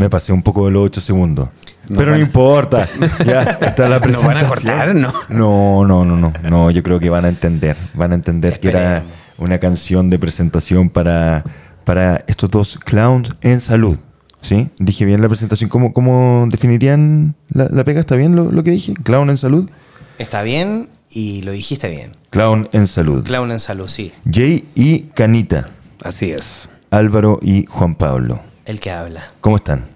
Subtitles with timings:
[0.00, 1.50] Me pasé un poco de los 8 segundos.
[1.94, 2.88] Pero no importa.
[3.26, 4.12] Ya está la presentación.
[4.12, 4.94] ¿Nos van a cortar?
[4.94, 5.12] No.
[5.28, 6.32] No, no, no, no.
[6.48, 7.76] No, yo creo que van a entender.
[7.92, 9.02] Van a entender que era
[9.36, 11.44] una canción de presentación para,
[11.84, 13.98] para estos dos clowns en salud.
[14.40, 14.70] ¿Sí?
[14.78, 15.68] Dije bien la presentación.
[15.68, 18.00] ¿Cómo, cómo definirían la, la pega?
[18.00, 18.94] ¿Está bien lo, lo que dije?
[19.02, 19.68] ¿Clown en salud?
[20.16, 22.12] Está bien y lo dijiste bien.
[22.30, 23.22] Clown en salud.
[23.22, 24.12] Clown en salud, sí.
[24.32, 25.68] Jay y Canita.
[26.02, 26.70] Así es.
[26.90, 28.40] Álvaro y Juan Pablo.
[28.70, 29.32] El que habla.
[29.40, 29.88] ¿Cómo están?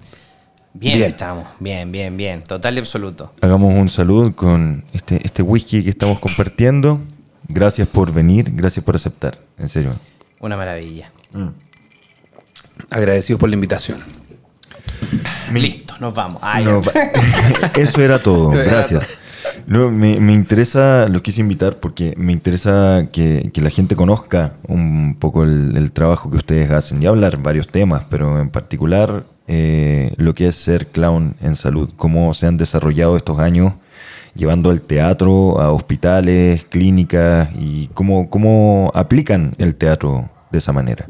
[0.73, 1.09] Bien, Bien.
[1.09, 1.47] estamos.
[1.61, 2.43] Bien, bien, bien.
[2.43, 3.33] Total y absoluto.
[3.41, 7.01] Hagamos un saludo con este, este whisky que estamos compartiendo.
[7.47, 9.39] Gracias por venir, gracias por aceptar.
[9.59, 9.93] En serio.
[10.41, 11.09] Una maravilla.
[12.91, 14.01] Agradecidos por la invitación.
[15.53, 16.43] Listo, nos vamos.
[16.65, 16.83] No,
[17.77, 18.51] eso era todo,
[19.67, 24.55] No, me, me interesa, lo quise invitar porque me interesa que, que la gente conozca
[24.69, 29.25] un poco el, el trabajo que ustedes hacen y hablar varios temas, pero en particular
[29.47, 33.75] eh, lo que es ser clown en salud, cómo se han desarrollado estos años
[34.35, 41.07] llevando el teatro a hospitales, clínicas y cómo, cómo aplican el teatro de esa manera.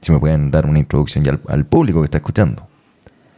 [0.00, 2.66] Si me pueden dar una introducción ya al, al público que está escuchando.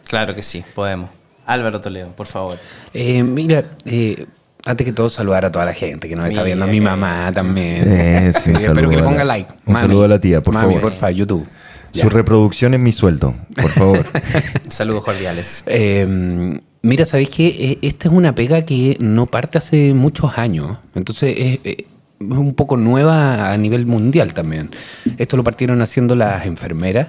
[0.07, 1.11] Claro que sí, podemos.
[1.47, 2.59] Álvaro Toledo, por favor.
[2.93, 4.27] Eh, mira, eh,
[4.65, 7.31] antes que todo saludar a toda la gente que nos está viendo, a mi mamá
[7.33, 7.85] también.
[7.87, 9.53] Eh, sí, Espero que le ponga like.
[9.67, 10.81] un saludo a la tía, por Mami, favor.
[10.83, 11.47] porfa, YouTube.
[11.93, 12.03] Ya.
[12.03, 14.07] Su reproducción es mi sueldo, por favor.
[14.69, 15.65] Saludos cordiales.
[15.67, 20.79] Eh, mira, ¿sabéis que esta es una pega que no parte hace muchos años?
[20.95, 21.87] Entonces es, eh,
[22.21, 24.71] es un poco nueva a nivel mundial también.
[25.19, 27.09] Esto lo partieron haciendo las enfermeras,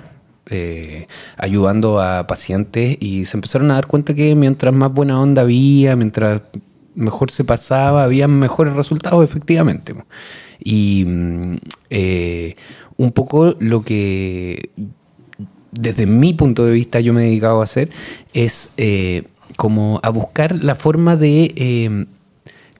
[0.49, 1.05] eh,
[1.38, 5.95] ayudando a pacientes y se empezaron a dar cuenta que mientras más buena onda había,
[5.95, 6.41] mientras
[6.96, 9.94] mejor se pasaba, había mejores resultados efectivamente.
[10.63, 11.56] Y mm,
[11.90, 12.56] eh,
[12.97, 14.69] un poco lo que
[15.72, 17.90] desde mi punto de vista yo me he dedicado a hacer
[18.34, 19.24] es eh,
[19.57, 22.06] como a buscar la forma de eh,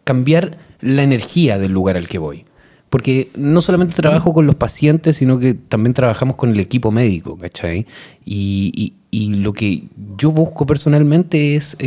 [0.04, 2.46] cambiar la energía del lugar al que voy.
[2.90, 7.38] Porque no solamente trabajo con los pacientes, sino que también trabajamos con el equipo médico,
[7.38, 7.86] ¿cachai?
[8.26, 9.84] Y, lo que
[10.18, 11.78] yo busco personalmente es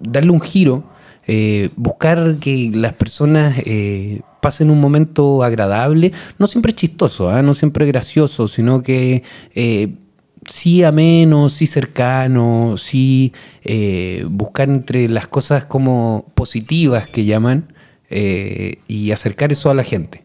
[0.00, 0.84] darle un giro,
[1.26, 7.42] eh, buscar que las personas eh, pasen un momento agradable, no siempre chistoso, ¿ah?
[7.42, 9.22] no siempre gracioso, sino que
[9.54, 9.94] eh,
[10.46, 13.32] sí ameno, sí cercano, sí
[14.26, 17.72] buscar entre las cosas como positivas que llaman
[18.10, 20.24] y acercar eso a la gente.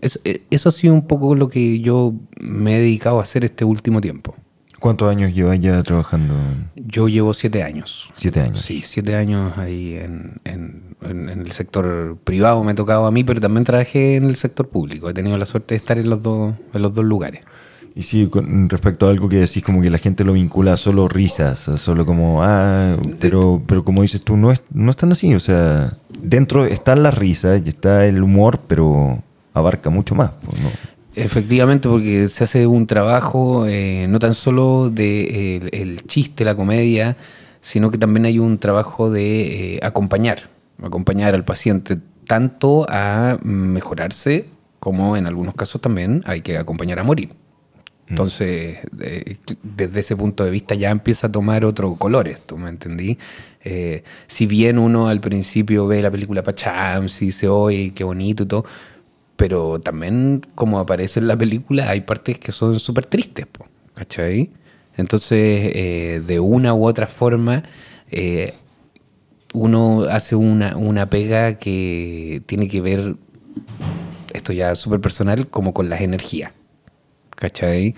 [0.00, 0.18] eso,
[0.50, 4.00] eso ha sido un poco lo que yo me he dedicado a hacer este último
[4.00, 4.34] tiempo.
[4.80, 6.34] ¿Cuántos años llevas ya trabajando?
[6.74, 8.08] Yo llevo siete años.
[8.14, 8.62] Siete años.
[8.62, 13.10] Sí, siete años ahí en, en- en- en el sector privado me ha tocado a
[13.10, 15.08] mí, pero también trabajé en el sector público.
[15.10, 17.42] He tenido la suerte de estar en los dos, en los dos lugares.
[17.94, 20.76] Y sí, con respecto a algo que decís, como que la gente lo vincula a
[20.76, 24.96] solo risas, a solo como, ah, pero, pero como dices tú, no es, no es
[24.96, 25.34] tan así.
[25.34, 30.30] O sea, dentro están las risas y está el humor, pero abarca mucho más.
[30.62, 30.70] ¿no?
[31.14, 36.44] Efectivamente, porque se hace un trabajo eh, no tan solo de eh, el, el chiste,
[36.44, 37.16] la comedia,
[37.60, 40.48] sino que también hay un trabajo de eh, acompañar,
[40.82, 44.46] acompañar al paciente tanto a mejorarse
[44.78, 47.30] como en algunos casos también hay que acompañar a morir.
[48.08, 52.68] Entonces, eh, desde ese punto de vista ya empieza a tomar otro color esto, ¿me
[52.68, 53.18] entendí?
[53.62, 58.42] Eh, si bien uno al principio ve la película Pachams y dice, oye, qué bonito
[58.42, 58.64] y todo,
[59.40, 63.64] pero también como aparece en la película hay partes que son súper tristes, po,
[63.94, 64.50] ¿cachai?
[64.98, 67.62] Entonces, eh, de una u otra forma,
[68.10, 68.52] eh,
[69.54, 73.16] uno hace una, una pega que tiene que ver,
[74.34, 76.52] esto ya súper personal, como con las energías.
[77.34, 77.94] ¿cachai?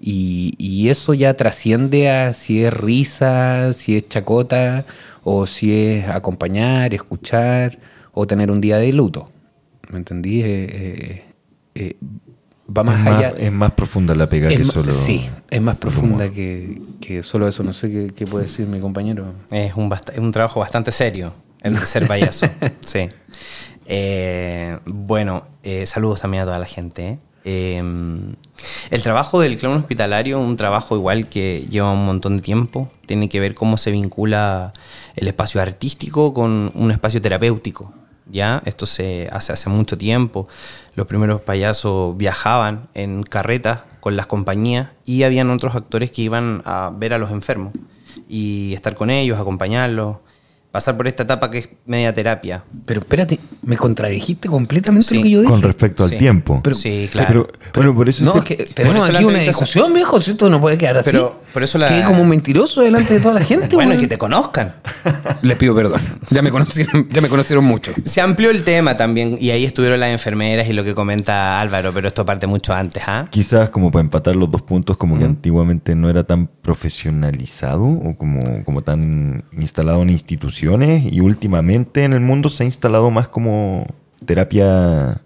[0.00, 4.84] Y, y eso ya trasciende a si es risa, si es chacota,
[5.24, 7.80] o si es acompañar, escuchar,
[8.12, 9.33] o tener un día de luto.
[9.94, 10.40] ¿Me entendí?
[10.42, 11.24] Eh, eh,
[11.76, 11.96] eh,
[12.76, 13.34] va más es, más, allá.
[13.38, 14.92] es más profunda la pega Es que solo.
[14.92, 17.62] sí, es más profunda que, que solo eso.
[17.62, 19.32] No sé qué, qué puede decir mi compañero.
[19.52, 21.32] Es un, bast- es un trabajo bastante serio,
[21.62, 22.48] el de ser payaso.
[22.80, 23.08] sí.
[23.86, 27.20] Eh, bueno, eh, saludos también a toda la gente.
[27.44, 27.80] Eh,
[28.90, 33.28] el trabajo del clown hospitalario, un trabajo igual que lleva un montón de tiempo, tiene
[33.28, 34.72] que ver cómo se vincula
[35.14, 37.92] el espacio artístico con un espacio terapéutico.
[38.34, 38.62] ¿Ya?
[38.66, 40.46] Esto se hace hace mucho tiempo.
[40.94, 46.60] Los primeros payasos viajaban en carretas con las compañías y habían otros actores que iban
[46.66, 47.72] a ver a los enfermos
[48.28, 50.16] y estar con ellos, acompañarlos,
[50.74, 52.64] pasar por esta etapa que es media terapia.
[52.84, 55.52] Pero espérate, me contradijiste completamente Sí, lo que yo dije.
[55.52, 56.16] Con respecto al Sí.
[56.18, 56.60] tiempo.
[56.64, 57.46] Pero- sí, claro.
[57.46, 60.20] Pero, bueno, por eso No, este- es que tenemos aquí una discusión, viejo.
[60.20, 61.10] si Esto no puede quedar así.
[61.12, 63.96] Pero Por eso la- Quedé como un mentiroso delante de toda la gente, Bueno, y
[63.98, 64.74] que te conozcan.
[65.42, 66.00] Les pido perdón.
[66.30, 67.92] Ya me conocieron, ya me conocieron mucho.
[68.04, 71.92] Se amplió el tema también y ahí estuvieron las enfermeras y lo que comenta Álvaro,
[71.94, 73.28] pero esto parte mucho antes, ¿ah?
[73.30, 75.18] Quizás como para empatar los dos puntos, como Mm.
[75.20, 80.10] que antiguamente no era tan profesionalizado o como, como tan instalado en
[81.12, 83.86] y últimamente en el mundo se ha instalado más como
[84.24, 85.20] terapia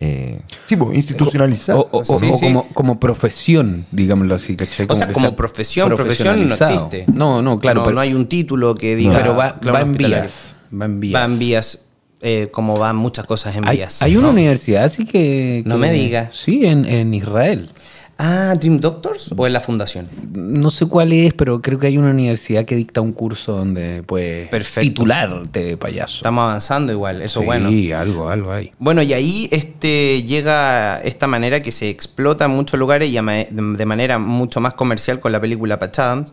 [0.00, 1.78] eh, sí, pues, institucionalizada.
[1.80, 2.40] O, o- o- Sí, o sí.
[2.40, 4.86] como, como profesión, digámoslo así, ¿cachai?
[4.88, 7.04] O sea, que como sea profesión, profesión no existe.
[7.12, 7.80] No, no, claro.
[7.80, 9.16] no, pero, no hay un título que diga.
[9.16, 10.56] pero va, en vías.
[10.78, 11.20] Va en vías.
[11.20, 11.84] Va en vías,
[12.20, 14.02] eh, como van muchas cosas en Hay, vías.
[14.02, 14.32] hay una ¿no?
[14.32, 16.34] universidad así que, No que- me digas.
[16.36, 17.70] Sí, en, en Israel.
[18.16, 20.08] Ah, Dream Doctors o en la fundación.
[20.32, 24.02] No sé cuál es, pero creo que hay una universidad que dicta un curso donde
[24.04, 24.88] puedes Perfecto.
[24.88, 26.16] titularte de payaso.
[26.18, 27.70] Estamos avanzando igual, eso sí, bueno.
[27.98, 28.70] algo, algo hay.
[28.78, 33.86] Bueno, y ahí este, llega esta manera que se explota en muchos lugares y de
[33.86, 36.32] manera mucho más comercial con la película Patch Adams,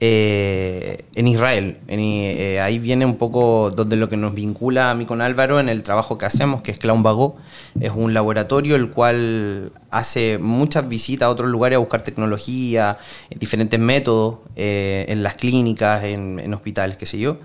[0.00, 1.78] eh, en Israel.
[1.88, 5.68] Eh, ahí viene un poco donde lo que nos vincula a mí con Álvaro en
[5.68, 7.36] el trabajo que hacemos, que es Clown Vago.
[7.80, 12.98] Es un laboratorio el cual hace muchas visitas a otros lugares a buscar tecnología,
[13.30, 17.38] diferentes métodos eh, en las clínicas, en, en hospitales, qué sé yo.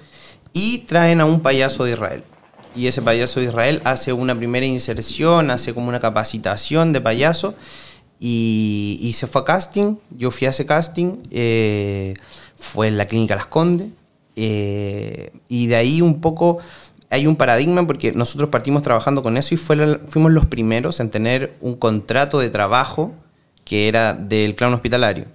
[0.54, 2.24] Y traen a un payaso de Israel
[2.76, 7.56] y ese payaso de Israel hace una primera inserción, hace como una capacitación de payaso
[8.26, 11.18] y, se fue a casting, yo fui a ese casting,
[12.64, 13.90] fue en la clínica Las Condes
[14.36, 16.60] eh, y de ahí un poco
[17.10, 21.56] hay un paradigma porque nosotros partimos trabajando con eso y fuimos los primeros en tener
[21.62, 23.14] un contrato de trabajo
[23.66, 25.26] que era del clown hospitalario.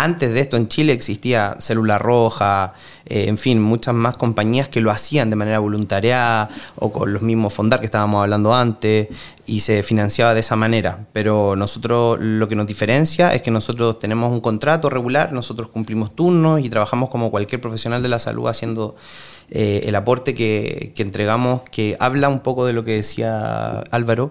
[0.00, 2.72] Antes de esto en Chile existía Célula Roja,
[3.04, 7.20] eh, en fin, muchas más compañías que lo hacían de manera voluntaria o con los
[7.20, 9.08] mismos Fondar que estábamos hablando antes
[9.44, 11.00] y se financiaba de esa manera.
[11.12, 16.14] Pero nosotros lo que nos diferencia es que nosotros tenemos un contrato regular, nosotros cumplimos
[16.14, 18.94] turnos y trabajamos como cualquier profesional de la salud haciendo
[19.50, 24.30] eh, el aporte que, que entregamos, que habla un poco de lo que decía Álvaro,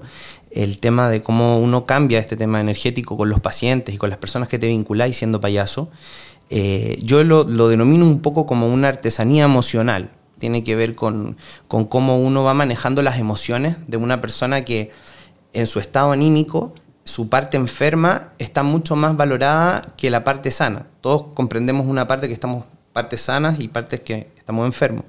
[0.51, 4.19] el tema de cómo uno cambia este tema energético con los pacientes y con las
[4.19, 5.89] personas que te vinculáis siendo payaso.
[6.49, 10.11] Eh, yo lo, lo denomino un poco como una artesanía emocional.
[10.39, 14.91] Tiene que ver con, con cómo uno va manejando las emociones de una persona que
[15.53, 16.73] en su estado anímico,
[17.03, 20.87] su parte enferma está mucho más valorada que la parte sana.
[21.01, 25.05] Todos comprendemos una parte que estamos partes sanas y partes que estamos enfermos.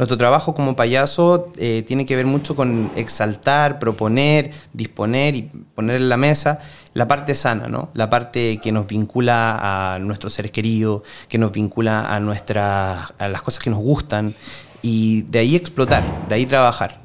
[0.00, 5.42] Nuestro trabajo como payaso eh, tiene que ver mucho con exaltar, proponer, disponer y
[5.74, 6.58] poner en la mesa
[6.94, 7.90] la parte sana, ¿no?
[7.92, 13.28] La parte que nos vincula a nuestros seres queridos, que nos vincula a, nuestras, a
[13.28, 14.34] las cosas que nos gustan
[14.80, 16.98] y de ahí explotar, de ahí trabajar.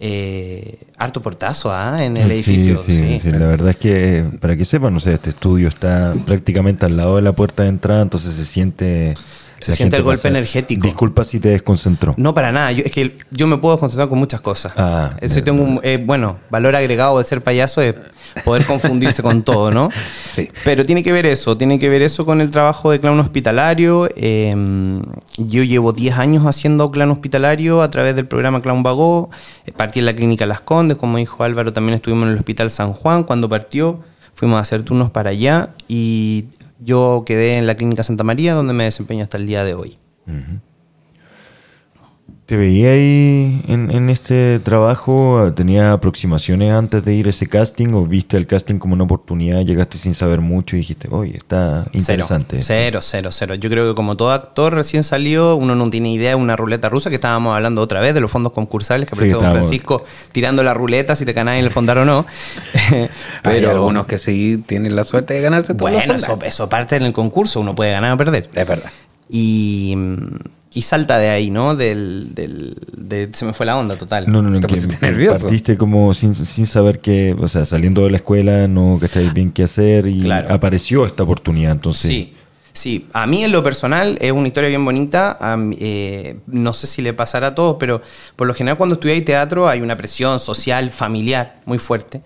[0.00, 2.04] Eh, harto portazo ¿ah?
[2.04, 2.76] en el Sí, edificio.
[2.76, 3.18] Sí, sí.
[3.20, 6.96] sí, la verdad es que, para que sepan, no sé, este estudio está prácticamente al
[6.96, 9.14] lado de la puerta de entrada, entonces se siente...
[9.62, 10.86] Se siente el golpe energético.
[10.86, 12.14] Disculpa si te desconcentró.
[12.16, 12.72] No, para nada.
[12.72, 14.72] Yo, es que yo me puedo concentrar con muchas cosas.
[14.76, 17.94] Ah, Eso tengo un, eh, bueno, valor agregado de ser payaso es
[18.44, 19.90] poder confundirse con todo, ¿no?
[20.24, 20.48] Sí.
[20.64, 24.08] Pero tiene que ver eso, tiene que ver eso con el trabajo de clown hospitalario.
[24.16, 24.54] Eh,
[25.38, 29.30] yo llevo 10 años haciendo clown hospitalario a través del programa Clown Vagó.
[29.66, 32.70] Eh, Partí en la clínica Las Condes, como dijo Álvaro, también estuvimos en el Hospital
[32.70, 34.00] San Juan cuando partió.
[34.34, 36.46] Fuimos a hacer turnos para allá y
[36.84, 39.98] yo quedé en la clínica Santa María, donde me desempeño hasta el día de hoy.
[42.46, 45.52] ¿Te veía ahí en, en este trabajo?
[45.54, 49.60] ¿Tenías aproximaciones antes de ir a ese casting o viste el casting como una oportunidad?
[49.60, 52.58] Llegaste sin saber mucho y dijiste, oye, está interesante.
[52.62, 56.30] Cero, cero, cero, Yo creo que como todo actor recién salió, uno no tiene idea
[56.30, 59.20] de una ruleta rusa, que estábamos hablando otra vez de los fondos concursables, que Sí,
[59.20, 62.26] apareció Don Francisco tirando la ruleta si te ganás en el fondar o no.
[62.90, 63.08] Pero
[63.44, 65.88] Pero hay algunos que sí tienen la suerte de ganarse todo.
[65.88, 68.50] bueno, eso, eso parte en el concurso, uno puede ganar o perder.
[68.52, 68.90] Es verdad.
[69.30, 69.96] Y,
[70.74, 71.76] y salta de ahí, ¿no?
[71.76, 74.24] Del, del- de- se me fue la onda total.
[74.30, 75.40] No, no, no, Te que pusiste nervioso.
[75.40, 79.50] partiste como sin, sin saber qué, o sea, saliendo de la escuela, no cacháis bien
[79.52, 80.52] qué hacer y Claro.
[80.54, 82.08] apareció esta oportunidad, entonces.
[82.10, 82.32] Sí,
[82.72, 83.06] sí.
[83.12, 85.38] A mí en lo personal es una historia bien bonita.
[85.58, 88.00] Mí, eh, no sé si le pasará a todos, pero
[88.36, 92.22] por lo general cuando estudié teatro hay una presión social, familiar muy fuerte.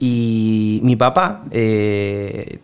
[0.00, 2.58] Y mi papá eh,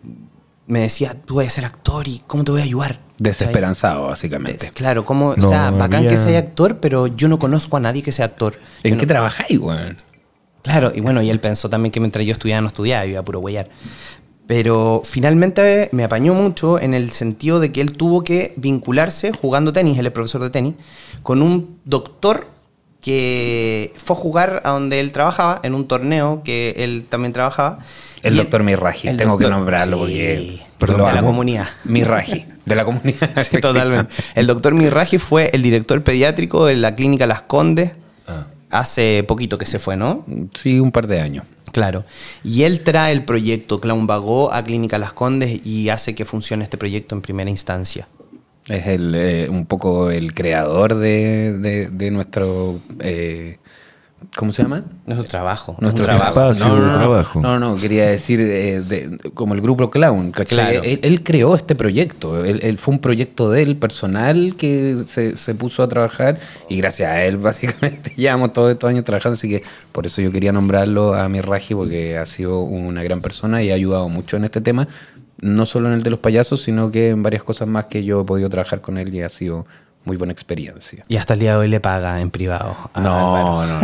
[0.67, 2.99] me decía, tú vas a ser actor y ¿cómo te voy a ayudar?
[3.17, 4.57] Desesperanzado, básicamente.
[4.65, 7.77] Des- Claro, como, No o sea, bacán había- que sea actor, pero yo no conozco
[7.77, 8.59] a nadie que sea actor.
[8.83, 9.97] ¿En Yo qué no- trabajáis, weón?
[10.61, 13.25] Claro, y bueno, y él pensó también que mientras yo estudiaba no estudiaba, iba a
[13.25, 13.69] puro huellar.
[14.47, 19.71] Pero finalmente me apañó mucho en el sentido de que él tuvo que vincularse jugando
[19.71, 20.75] tenis, él es profesor de tenis,
[21.21, 22.47] con un doctor
[23.03, 27.79] que fue a jugar a donde él trabajaba, en un torneo que él también trabajaba.
[28.23, 31.67] El doctor Mirraji, el tengo que nombrarlo sí, porque Perdón, de la comunidad.
[31.83, 33.29] Mirraji, de la comunidad.
[33.49, 34.13] Sí, totalmente.
[34.35, 37.91] El doctor Mirraji fue el director pediátrico de la clínica Las Condes
[38.25, 38.45] Ah.
[38.69, 40.25] hace poquito que se fue, ¿no?
[40.55, 41.45] Sí, un par de años.
[41.73, 42.05] Claro.
[42.41, 46.63] Y él trae el proyecto Clown Vagó a Clínica Las Condes y hace que funcione
[46.63, 48.07] este proyecto en primera instancia.
[48.67, 52.79] Es el, eh, un poco el creador de, de- de nuestro...
[52.99, 53.57] eh,
[54.37, 54.85] ¿Cómo se llama?
[55.05, 55.75] Nuestro trabajo.
[55.81, 56.51] Nuestro un trabajo.
[56.51, 57.41] Espacio de trabajo.
[57.41, 60.31] No, no, quería decir eh, de- como el grupo Clown.
[60.31, 60.57] ¿cachai?
[60.57, 60.81] Claro.
[60.83, 62.43] Él, él creó este proyecto.
[62.45, 66.39] Él, él fue un proyecto de él personal que se, se puso a trabajar
[66.69, 69.35] y gracias a él básicamente llevamos todos estos años trabajando.
[69.35, 73.19] Así que por eso yo quería nombrarlo a mi Raji porque ha sido una gran
[73.19, 74.87] persona y ha ayudado mucho en este tema.
[75.43, 78.21] No solo en el de los payasos, sino que en varias cosas más que yo
[78.21, 79.65] he podido trabajar con él y ha sido
[80.05, 81.03] muy buena experiencia.
[81.07, 82.75] Y hasta el día de hoy le paga en privado.
[82.93, 83.43] a Álvaro.
[83.43, 83.81] no, no,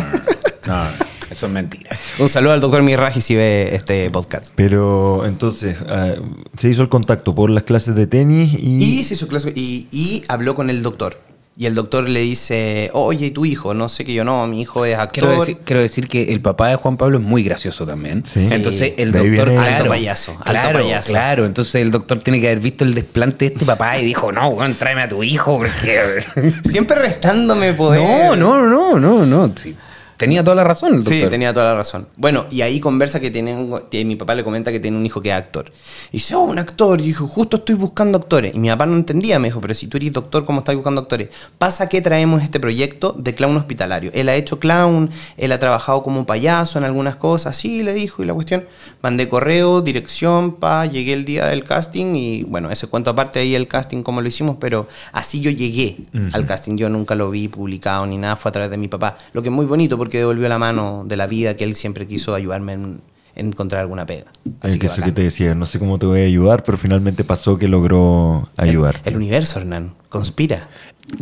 [0.67, 0.83] no,
[1.31, 1.89] eso es mentira.
[2.19, 4.51] Un saludo al doctor Mirraji si ve este podcast.
[4.55, 6.15] Pero entonces, ah,
[6.57, 8.83] se hizo el contacto por las clases de tenis y...
[8.83, 11.19] Y, se hizo clase- y, y habló con el doctor.
[11.59, 13.73] Y el doctor le dice, oye, ¿y tu hijo?
[13.73, 15.25] No sé que yo no, mi hijo es actor.
[15.25, 18.25] Quiero decir, quiero decir que el papá de Juan Pablo es muy gracioso también.
[18.25, 18.47] Sí.
[18.49, 21.09] Entonces el doctor, claro, Alto payaso, alto claro, payaso.
[21.11, 21.45] claro.
[21.45, 24.47] Entonces el doctor tiene que haber visto el desplante de este papá y dijo, no,
[24.47, 26.23] weón, tráeme a tu hijo porque...
[26.63, 28.03] Siempre restándome poder.
[28.03, 29.51] no, no, no, no, no.
[29.57, 29.75] sí.
[30.19, 32.05] Tenía toda la razón el Sí, tenía toda la razón.
[32.17, 35.21] Bueno, y ahí conversa que tiene un- mi papá le comenta que tiene un hijo
[35.21, 35.71] que es actor.
[36.11, 36.99] Y dice, oh, un actor.
[36.99, 38.53] Y dijo, justo estoy buscando actores.
[38.53, 40.99] Y mi papá no entendía, me dijo, pero si tú eres doctor, ¿cómo estás buscando
[40.99, 41.29] actores?
[41.57, 44.11] Pasa que traemos este proyecto de clown hospitalario.
[44.13, 48.21] Él ha hecho clown, él ha trabajado como payaso en algunas cosas, sí, le dijo,
[48.21, 48.65] y la cuestión.
[49.01, 53.55] Mandé correo, dirección, pa, llegué el día del casting y bueno, ese cuento aparte ahí
[53.55, 55.95] el casting como lo hicimos, pero así yo llegué
[56.33, 56.75] al casting.
[56.75, 59.17] Yo nunca lo vi publicado ni nada, fue a través de mi papá.
[59.31, 62.07] Lo que es muy bonito porque devolvió la mano de la vida que él siempre
[62.07, 63.01] quiso ayudarme en,
[63.35, 64.25] en encontrar alguna pega.
[64.61, 66.63] Así Eh, que que, eso que te decía, no sé cómo te voy a ayudar,
[66.63, 69.01] pero finalmente pasó que logró ayudar.
[69.05, 70.67] El, el universo, Hernán, conspira.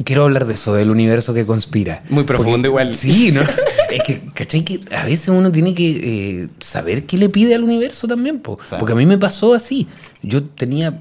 [0.03, 2.03] Quiero hablar de eso, del universo que conspira.
[2.09, 2.93] Muy profundo igual.
[2.93, 3.41] Sí, ¿no?
[3.91, 4.63] es que, ¿cachai?
[4.65, 8.57] Que a veces uno tiene que eh, saber qué le pide al universo también, po.
[8.57, 8.79] Claro.
[8.79, 9.87] porque a mí me pasó así.
[10.21, 10.97] Yo tenía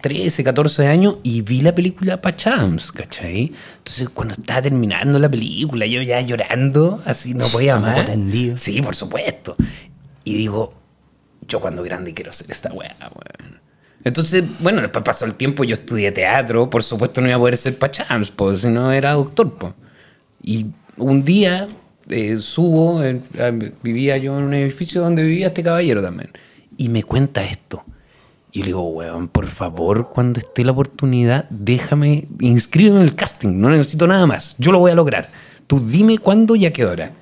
[0.00, 3.52] 13, 14 años y vi la película Pachams, ¿cachai?
[3.78, 8.04] Entonces, cuando estaba terminando la película, yo ya llorando, así no podía Un poco más.
[8.04, 8.58] tendido.
[8.58, 9.56] Sí, por supuesto.
[10.24, 10.74] Y digo,
[11.46, 13.58] yo cuando grande quiero hacer esta weá, weón.
[14.04, 17.56] Entonces, bueno, después pasó el tiempo, yo estudié teatro, por supuesto no iba a poder
[17.56, 19.74] ser Pachams, pues si no era doctor, pues.
[20.42, 21.66] Y un día
[22.08, 23.20] eh, subo, eh,
[23.82, 26.30] vivía yo en un edificio donde vivía este caballero también,
[26.76, 27.84] y me cuenta esto.
[28.52, 33.60] Y le digo, weón, por favor, cuando esté la oportunidad, déjame, inscríbeme en el casting,
[33.60, 35.28] no necesito nada más, yo lo voy a lograr.
[35.66, 37.12] Tú dime cuándo y a qué hora.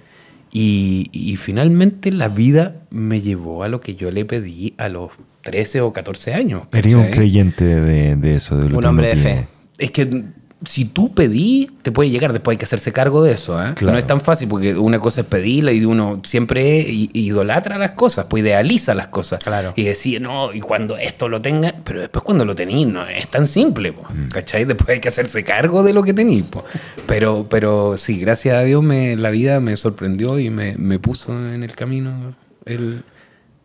[0.53, 5.11] Y, y finalmente la vida me llevó a lo que yo le pedí a los
[5.43, 6.67] 13 o 14 años.
[6.73, 8.57] Eres un creyente de, de eso.
[8.57, 9.47] De lo Un que hombre de fe.
[9.79, 10.25] Es que
[10.65, 13.63] si tú pedí, te puede llegar, después hay que hacerse cargo de eso.
[13.63, 13.75] ¿eh?
[13.75, 13.93] Claro.
[13.93, 18.27] No es tan fácil porque una cosa es pedirla y uno siempre idolatra las cosas,
[18.29, 19.43] pues idealiza las cosas.
[19.43, 19.75] Claro.
[19.77, 23.29] Y decir, no, y cuando esto lo tenga, pero después cuando lo tenéis no es
[23.29, 24.65] tan simple, po, ¿cachai?
[24.65, 26.45] Después hay que hacerse cargo de lo que tenéis.
[26.45, 26.65] po.
[27.07, 31.33] Pero, pero sí, gracias a Dios me, la vida me sorprendió y me, me puso
[31.33, 32.35] en el camino
[32.65, 33.03] el,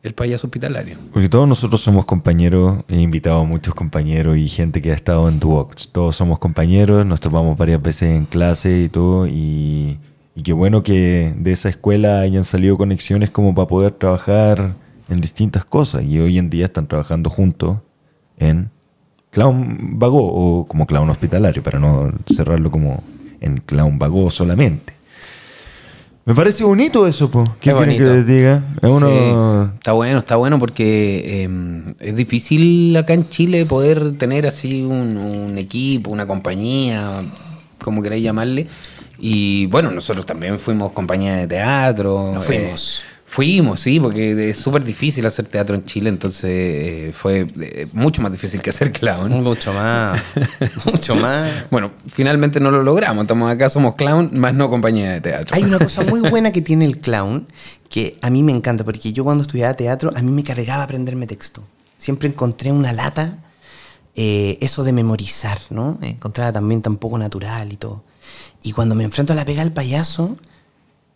[0.03, 0.98] el payaso hospitalario.
[1.13, 5.29] Porque todos nosotros somos compañeros, he invitado a muchos compañeros y gente que ha estado
[5.29, 5.89] en Duox.
[5.89, 9.27] Todos somos compañeros, nos topamos varias veces en clase y todo.
[9.27, 10.00] Y,
[10.36, 14.75] y qué bueno que de esa escuela hayan salido conexiones como para poder trabajar
[15.10, 16.03] en distintas cosas.
[16.03, 17.77] Y hoy en día están trabajando juntos
[18.38, 18.72] en
[19.29, 23.03] Clown Vagó o como Clown Hospitalario, para no cerrarlo como
[23.39, 24.93] en Clown Vagó solamente.
[26.25, 27.44] Me parece bonito eso, po.
[27.60, 28.04] ¿Qué Es que bonito.
[28.04, 28.63] les diga?
[28.82, 29.10] Es uno...
[29.10, 34.84] Sí, está bueno, está bueno porque eh, es difícil acá en Chile poder tener así
[34.84, 37.22] un, un equipo, una compañía,
[37.84, 38.68] como queráis llamarle.
[39.18, 42.32] Y bueno, nosotros también fuimos compañía de teatro.
[42.34, 43.00] Nos fuimos.
[43.00, 47.88] eh, fuimos, sí, porque es súper difícil hacer teatro en Chile, entonces eh, fue eh,
[47.94, 49.32] mucho más difícil que hacer clown.
[49.44, 50.22] Mucho más.
[50.86, 51.50] mucho más.
[51.72, 55.56] Bueno, finalmente no lo logramos, estamos acá, somos clown, más no compañía de teatro.
[55.56, 57.48] Hay una cosa muy buena que tiene el clown
[57.90, 61.26] que a mí me encanta, porque yo cuando estudiaba teatro, a mí me cargaba aprenderme
[61.26, 61.64] texto.
[61.98, 63.38] Siempre encontré una lata,
[64.14, 65.98] eh, eso de memorizar, ¿no?
[66.02, 68.04] Encontraba también tan poco natural y todo.
[68.62, 70.36] Y cuando me enfrento a la pega del payaso,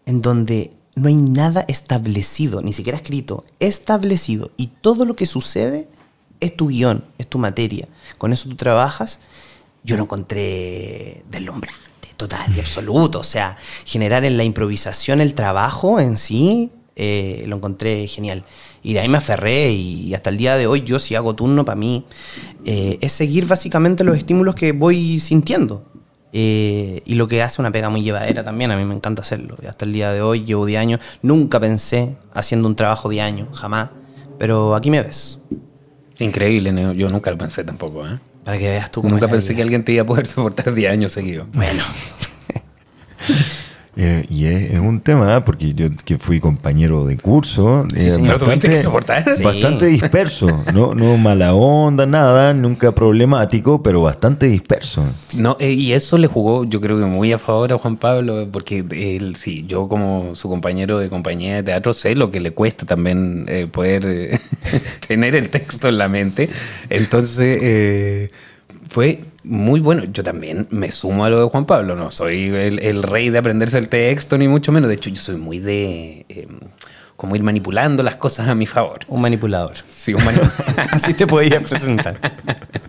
[0.05, 5.87] en donde no hay nada establecido, ni siquiera escrito, establecido, y todo lo que sucede
[6.39, 7.87] es tu guion, es tu materia.
[8.17, 9.19] Con eso tú trabajas,
[9.83, 13.19] yo lo encontré deslumbrante, total y absoluto.
[13.19, 18.43] O sea, generar en la improvisación el trabajo en sí eh, lo encontré genial.
[18.81, 21.65] Y de ahí me aferré y, hasta el día de hoy yo si hago turno
[21.65, 22.05] para mí
[22.65, 25.83] eh, es seguir básicamente los estímulos que voy sintiendo.
[26.33, 29.55] Eh, y lo que hace una pega muy llevadera también, a mí me encanta hacerlo.
[29.61, 33.21] Y hasta el día de hoy llevo 10 años, nunca pensé haciendo un trabajo de
[33.21, 33.89] año, jamás.
[34.37, 35.39] Pero aquí me ves.
[36.19, 38.05] Increíble, yo nunca lo pensé tampoco.
[38.05, 38.19] ¿eh?
[38.43, 40.91] Para que veas tú cómo Nunca pensé que alguien te iba a poder soportar 10
[40.91, 41.47] años seguidos.
[41.53, 41.83] Bueno.
[43.97, 48.69] Eh, y es, un tema, porque yo que fui compañero de curso, sí, eh, bastante,
[48.69, 49.23] que soportar?
[49.41, 55.05] bastante disperso, no, no mala onda, nada, nunca problemático, pero bastante disperso.
[55.37, 58.45] No, eh, y eso le jugó, yo creo que muy a favor a Juan Pablo,
[58.51, 62.51] porque él, sí, yo como su compañero de compañía de teatro sé lo que le
[62.51, 64.41] cuesta también poder
[65.07, 66.49] tener el texto en la mente.
[66.89, 68.29] Entonces
[68.89, 70.03] fue muy bueno.
[70.05, 71.95] Yo también me sumo a lo de Juan Pablo.
[71.95, 74.89] No soy el, rey de aprenderse el texto, ni mucho menos.
[74.89, 76.25] De hecho, yo soy muy de.
[76.29, 76.59] Em,
[77.15, 78.99] como ir manipulando las cosas a mi favor.
[79.07, 79.75] Un manipulador.
[79.85, 80.53] Sí, un manipulador.
[80.91, 82.19] Así te podías presentar.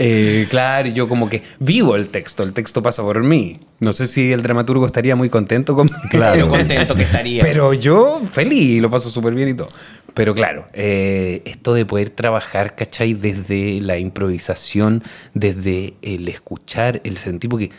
[0.00, 3.58] Eh, claro, yo como que vivo el texto, el texto pasa por mí.
[3.80, 7.42] No sé si el dramaturgo estaría muy contento con Claro, contento que estaría.
[7.42, 9.68] Pero yo feliz, lo paso súper bien y todo.
[10.14, 13.14] Pero claro, eh, esto de poder trabajar, ¿cachai?
[13.14, 15.02] Desde la improvisación,
[15.34, 17.70] desde el escuchar, el sentir, porque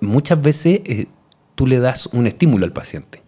[0.00, 1.06] muchas veces eh,
[1.54, 3.22] tú le das un estímulo al paciente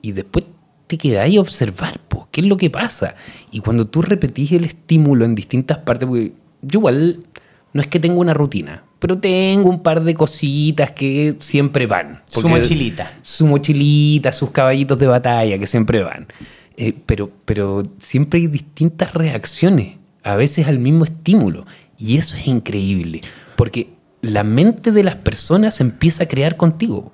[0.00, 0.46] y después
[0.86, 3.14] te quedáis a observar, ¿qué es lo que pasa?
[3.50, 6.32] Y cuando tú repetís el estímulo en distintas partes, porque
[6.62, 7.24] yo igual
[7.72, 12.22] no es que tenga una rutina, pero tengo un par de cositas que siempre van.
[12.30, 13.12] Su mochilita.
[13.22, 16.26] Su mochilita, sus caballitos de batalla que siempre van.
[16.76, 21.66] Eh, pero, pero siempre hay distintas reacciones, a veces al mismo estímulo.
[21.98, 23.20] Y eso es increíble,
[23.56, 23.88] porque
[24.22, 27.12] la mente de las personas empieza a crear contigo.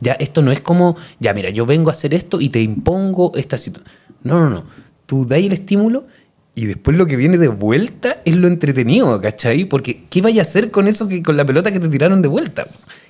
[0.00, 3.32] Ya esto no es como, ya mira, yo vengo a hacer esto y te impongo
[3.34, 3.90] esta situación.
[4.22, 4.64] No, no, no.
[5.06, 6.06] Tú das el estímulo
[6.54, 9.64] y después lo que viene de vuelta es lo entretenido, ¿cachai?
[9.64, 12.28] Porque ¿qué vaya a hacer con eso que con la pelota que te tiraron de
[12.28, 12.66] vuelta?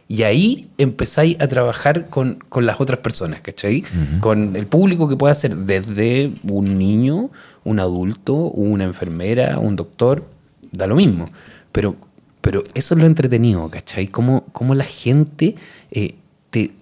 [0.09, 3.85] Y ahí empezáis a trabajar con, las otras personas, ¿cachai?
[4.21, 7.31] Con el público que puede ser desde un niño,
[7.65, 10.25] un adulto, una enfermera, un doctor,
[10.73, 11.27] da lo mismo.
[11.73, 11.97] Pero,
[12.41, 14.09] pero eso es lo entretenido, ¿cachai?
[14.09, 15.55] Cómo, cómo la gente
[15.91, 16.15] eh,
[16.51, 16.73] te,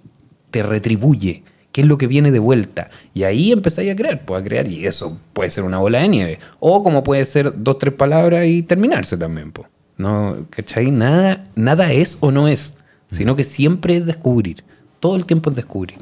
[0.50, 1.42] te retribuye
[1.72, 2.90] qué es lo que viene de vuelta.
[3.14, 6.08] Y ahí empezáis a crear, pues a crear, y eso puede ser una bola de
[6.08, 6.38] nieve.
[6.60, 9.68] O como puede ser dos, tres palabras y terminarse también, pues.
[9.96, 10.90] No, ¿cachai?
[10.90, 12.78] Nada, nada es o no es,
[13.10, 14.64] sino que siempre es descubrir.
[15.00, 15.98] Todo el tiempo es descubrir.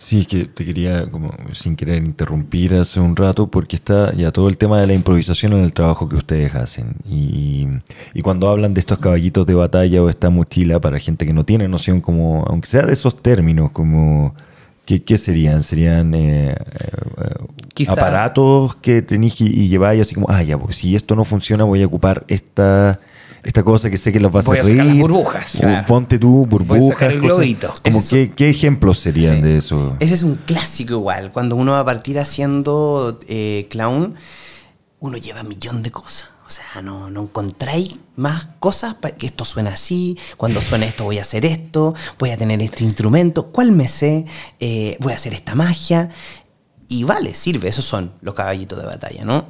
[0.00, 4.48] Sí, que te quería, como sin querer interrumpir hace un rato, porque está ya todo
[4.48, 6.94] el tema de la improvisación en el trabajo que ustedes hacen.
[7.06, 7.66] Y,
[8.14, 11.44] y, cuando hablan de estos caballitos de batalla o esta mochila para gente que no
[11.44, 14.34] tiene noción, como, aunque sea de esos términos, como
[14.98, 15.62] ¿Qué, serían?
[15.62, 16.54] ¿Serían eh,
[17.76, 21.62] eh, aparatos que tenéis y, lleváis así como, ah, ya, pues si esto no funciona
[21.62, 22.98] voy a ocupar esta,
[23.44, 25.58] esta cosa que sé que las vas a, sacar las burbujas.
[25.86, 26.96] Ponte tú burbujas.
[27.84, 29.96] Como qué, qué, ejemplos serían de eso?
[30.00, 31.30] Ese es un clásico igual.
[31.30, 34.16] Cuando uno va a partir haciendo eh, clown,
[34.98, 36.30] uno lleva un millón de cosas.
[36.50, 41.04] O sea, no, no encontráis más cosas para que esto suene así, cuando suene esto
[41.04, 44.24] voy a hacer esto, voy a tener este instrumento, ¿cuál me sé?
[44.58, 46.10] Eh, voy a hacer esta magia.
[46.88, 49.46] Y vale, sirve, esos son los caballitos de batalla, ¿no?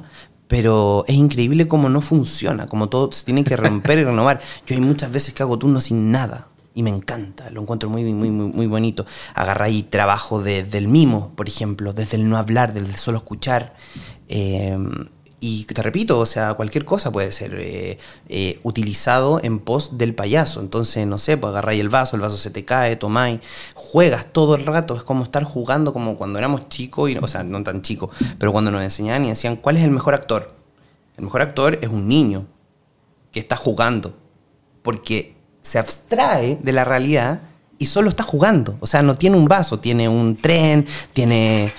[0.47, 4.39] Pero es increíble cómo no funciona, como todo se tiene que romper y renovar.
[4.67, 8.03] Yo hay muchas veces que hago turnos sin nada, y me encanta, lo encuentro muy,
[8.03, 9.07] muy, muy, muy bonito.
[9.33, 13.17] Agarra ahí trabajo desde el mimo, por ejemplo, desde el no hablar, desde el solo
[13.17, 13.73] escuchar.
[14.27, 14.77] Eh,
[15.43, 17.97] y te repito, o sea, cualquier cosa puede ser eh,
[18.29, 20.61] eh, utilizado en pos del payaso.
[20.61, 23.39] Entonces, no sé, pues agarráis el vaso, el vaso se te cae, tomáis,
[23.73, 24.95] juegas todo el rato.
[24.95, 28.51] Es como estar jugando como cuando éramos chicos, y, o sea, no tan chicos, pero
[28.51, 30.55] cuando nos enseñaban y decían, ¿cuál es el mejor actor?
[31.17, 32.45] El mejor actor es un niño
[33.31, 34.15] que está jugando,
[34.83, 37.41] porque se abstrae de la realidad
[37.79, 38.77] y solo está jugando.
[38.79, 41.73] O sea, no tiene un vaso, tiene un tren, tiene...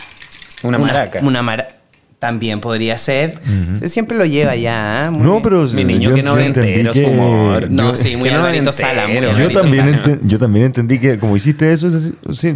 [0.64, 1.20] Una, maraca.
[1.22, 1.81] Una maraca
[2.22, 3.40] también podría ser.
[3.86, 5.08] Siempre lo lleva ya.
[5.08, 5.10] ¿ah?
[5.10, 7.68] no, pero mi niño que no entendí su humor.
[7.68, 9.08] No, sí, muy Alvarito Sala.
[9.08, 11.90] Muy yo, también yo también entendí que como hiciste eso,
[12.32, 12.54] sí,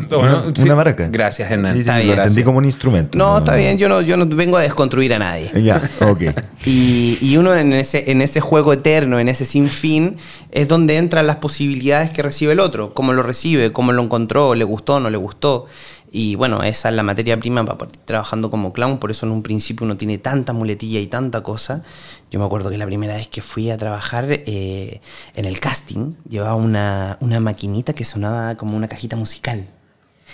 [0.63, 1.09] una, maraca.
[1.09, 1.75] Gracias, Hernán.
[1.75, 3.19] Sí, sí, lo entendí como un instrumento.
[3.19, 3.77] No, está bien.
[3.77, 5.51] Yo no, yo no vengo a desconstruir a nadie.
[5.61, 6.21] Ya, ok.
[6.65, 10.17] y, y uno en ese, en ese juego eterno, en ese sinfín,
[10.53, 12.95] es donde entran las posibilidades que recibe el otro.
[12.95, 15.67] Cómo lo recibe, cómo lo encontró, le gustó, no le gustó.
[16.11, 19.33] Y bueno, esa es la materia prima para partir trabajando como clown, por eso en
[19.33, 21.83] un principio uno tiene tanta muletilla y tanta cosa.
[22.31, 25.01] Yo me acuerdo que la primera vez que fui a trabajar eh,
[25.35, 29.69] en el casting, llevaba una, una maquinita que sonaba como una cajita musical.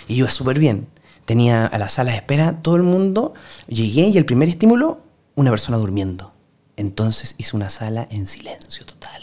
[0.07, 0.87] Y iba súper bien.
[1.25, 3.33] tenía a la sala de espera todo el mundo.
[3.67, 5.01] Llegué y el primer estímulo,
[5.35, 6.33] una persona durmiendo.
[6.75, 9.21] Entonces hice una sala en silencio total.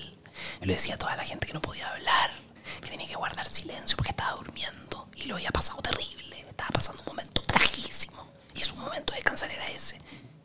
[0.61, 2.31] Yo le decía a toda la gente que no podía hablar,
[2.81, 6.20] que tenía que guardar silencio porque estaba durmiendo y lo había pasado terrible.
[6.61, 8.19] Estaba pasando un momento trágísimo.
[8.55, 9.99] Y su momento de descansar era ese.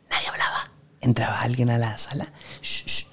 [0.09, 0.71] Nadie hablaba.
[1.01, 2.31] Entraba alguien a la sala.
[2.61, 3.05] shh, shh,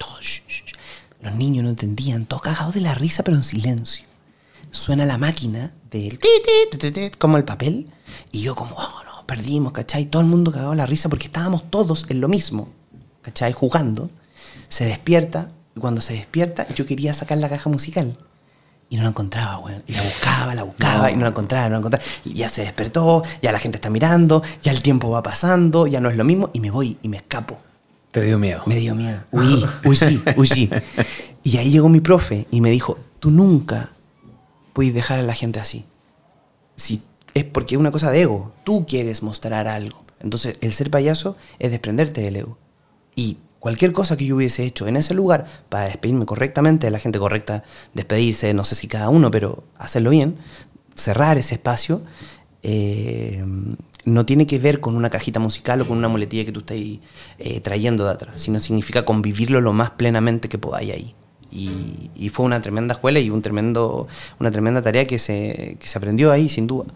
[0.47, 0.73] shh.
[1.19, 4.05] Los niños no entendían, todos cagados de la risa, pero en silencio.
[4.71, 6.17] Suena la máquina del
[7.17, 7.91] como el papel.
[8.31, 10.05] Y yo como, oh, no, perdimos, ¿cachai?
[10.05, 12.69] Todo el mundo cagado de la risa porque estábamos todos en lo mismo,
[13.21, 13.51] ¿cachai?
[13.51, 14.09] Jugando.
[14.69, 18.17] Se despierta, y cuando se despierta, yo quería sacar la caja musical.
[18.89, 19.83] Y no la encontraba, weón.
[19.87, 22.05] Y la buscaba, la buscaba, y no la encontraba, no la encontraba.
[22.25, 25.99] Y ya se despertó, ya la gente está mirando, ya el tiempo va pasando, ya
[25.99, 27.57] no es lo mismo, y me voy y me escapo.
[28.11, 28.61] Te dio miedo.
[28.67, 29.23] Me dio miedo.
[29.31, 30.69] Huí, huí, huí.
[31.45, 33.91] Y ahí llegó mi profe y me dijo, tú nunca
[34.71, 35.85] puedes dejar a la gente así.
[36.77, 37.01] Si
[37.33, 38.53] es porque es una cosa de ego.
[38.63, 40.03] Tú quieres mostrar algo.
[40.19, 42.57] Entonces, el ser payaso es desprenderte del ego.
[43.15, 46.99] Y cualquier cosa que yo hubiese hecho en ese lugar para despedirme correctamente de la
[46.99, 50.35] gente correcta, despedirse, no sé si cada uno, pero hacerlo bien,
[50.95, 52.01] cerrar ese espacio,
[52.61, 53.41] eh,
[54.03, 56.99] no tiene que ver con una cajita musical o con una muletilla que tú estés
[57.39, 61.15] eh, trayendo de atrás, sino significa convivirlo lo más plenamente que podáis ahí.
[61.49, 64.09] Y, y fue una tremenda escuela y un tremendo,
[64.41, 66.87] una tremenda tarea que se, que se aprendió ahí, sin duda.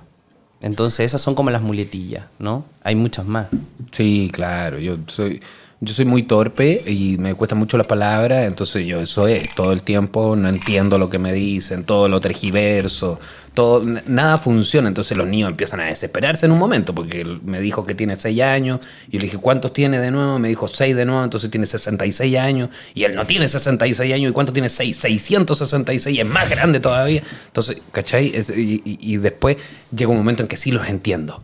[0.62, 2.66] Entonces esas son como las muletillas, ¿no?
[2.84, 3.48] Hay muchas más.
[3.94, 4.80] Sí, claro.
[4.80, 5.40] Yo soy,
[5.80, 9.74] yo soy muy torpe y me cuestan mucho las palabras, entonces yo eso es todo
[9.74, 13.20] el tiempo, no entiendo lo que me dicen, todo lo tergiverso,
[13.54, 14.88] todo, nada funciona.
[14.88, 18.16] Entonces los niños empiezan a desesperarse en un momento, porque él me dijo que tiene
[18.16, 20.40] 6 años, y le dije, ¿cuántos tiene de nuevo?
[20.40, 24.32] Me dijo 6 de nuevo, entonces tiene 66 años, y él no tiene 66 años,
[24.32, 24.98] ¿y cuánto tiene 6?
[24.98, 27.22] 666, es más grande todavía.
[27.48, 28.34] Entonces, ¿cachai?
[28.56, 29.58] Y después
[29.96, 31.44] llega un momento en que sí los entiendo.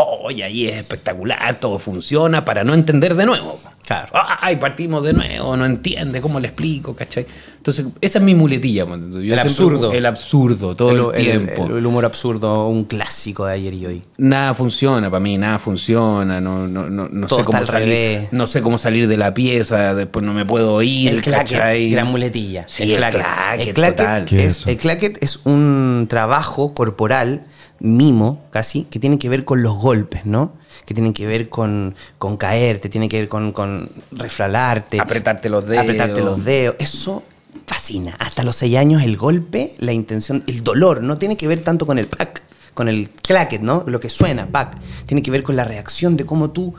[0.00, 3.58] Oh, y ahí es espectacular, todo funciona para no entender de nuevo.
[3.84, 4.08] Claro.
[4.42, 6.94] Ay, partimos de nuevo, no entiende, ¿cómo le explico?
[6.94, 7.26] ¿Cachai?
[7.56, 8.84] Entonces, esa es mi muletilla.
[8.84, 9.92] Yo siempre- absurdo.
[9.92, 11.66] El absurdo, todo el, tiempo.
[11.76, 14.02] el humor absurdo, un clásico de ayer y hoy.
[14.18, 17.80] Nada funciona para mí, nada funciona, no, no, no, no Todo sé cómo está al
[17.80, 18.28] salir, revés.
[18.32, 21.88] no sé cómo salir de la pieza, después no me puedo ir, El claquet, ¿cachai?
[21.90, 22.64] gran muletilla.
[22.68, 23.20] Sí, el el claquet.
[23.22, 24.24] claquet, El claquet total.
[24.26, 27.42] ¿Qué es el claquet es un trabajo corporal,
[27.80, 30.52] mimo casi, que tiene que ver con los golpes, ¿no?
[30.84, 35.00] Que tienen que ver con, con caerte, tiene que ver con, con refralarte.
[35.00, 35.82] Apretarte los dedos.
[35.82, 36.76] Apretarte los dedos.
[36.78, 37.22] Eso
[37.66, 38.16] fascina.
[38.18, 41.86] Hasta los seis años el golpe, la intención, el dolor, no tiene que ver tanto
[41.86, 42.42] con el pack,
[42.74, 43.84] con el claquet, ¿no?
[43.86, 44.78] Lo que suena, pack.
[45.06, 46.74] Tiene que ver con la reacción de cómo tú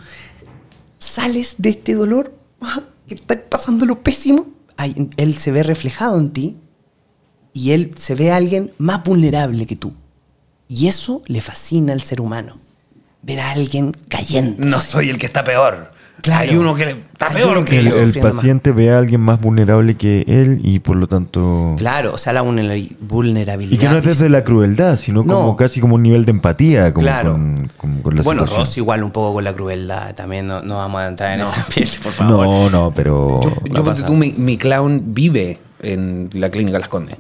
[0.98, 6.20] sales de este dolor, ah, que está pasando lo pésimo, ay, él se ve reflejado
[6.20, 6.58] en ti
[7.54, 9.94] y él se ve a alguien más vulnerable que tú.
[10.70, 12.58] Y eso le fascina al ser humano.
[13.24, 14.66] Ver a alguien cayendo.
[14.66, 15.92] No soy el que está peor.
[16.22, 16.52] Claro.
[16.52, 18.04] Hay uno que está Hay peor uno que que El, está yo.
[18.04, 18.36] el sufriendo más.
[18.36, 21.76] paciente ve a alguien más vulnerable que él y por lo tanto...
[21.78, 23.74] Claro, o sea, la vulnera- vulnerabilidad.
[23.74, 25.56] Y que no es desde la crueldad, sino como No.
[25.56, 27.32] casi como un nivel de empatía como Claro.
[27.34, 28.66] con, con- con la bueno, situación.
[28.68, 30.14] Ross igual un poco con la crueldad.
[30.14, 32.46] También no, no vamos a entrar en esa piel, por favor.
[32.46, 33.40] No, no, pero...
[33.42, 37.18] Yo, yo tú, mi, mi clown vive en la clínica Las Condes.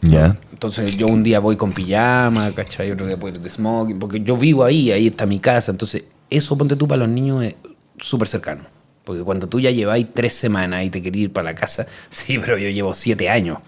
[0.00, 0.36] Ya.
[0.52, 2.90] Entonces yo un día voy con pijama, ¿cachai?
[2.92, 5.70] Otro día voy de smoking, porque yo vivo ahí, ahí está mi casa.
[5.70, 7.54] Entonces eso, ponte tú, para los niños es
[7.98, 8.62] súper cercano.
[9.04, 12.38] Porque cuando tú ya lleváis tres semanas y te querés ir para la casa, sí,
[12.38, 13.58] pero yo llevo siete años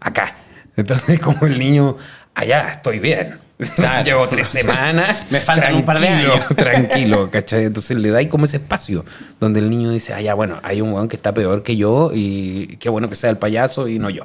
[0.00, 0.36] acá.
[0.76, 1.96] Entonces como el niño,
[2.34, 3.38] allá estoy bien.
[3.74, 4.04] Claro.
[4.04, 5.24] llevo tres semanas.
[5.30, 6.40] Me faltan un par de años.
[6.54, 7.64] Tranquilo, ¿cachai?
[7.64, 9.04] Entonces le dais como ese espacio
[9.40, 12.10] donde el niño dice, ah, ya, bueno, hay un weón que está peor que yo
[12.12, 14.24] y qué bueno que sea el payaso y no yo.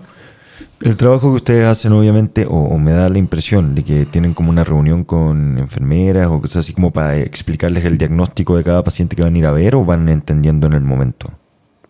[0.81, 4.33] El trabajo que ustedes hacen, obviamente, o, o me da la impresión de que tienen
[4.33, 8.83] como una reunión con enfermeras o cosas así como para explicarles el diagnóstico de cada
[8.83, 11.31] paciente que van a ir a ver o van entendiendo en el momento.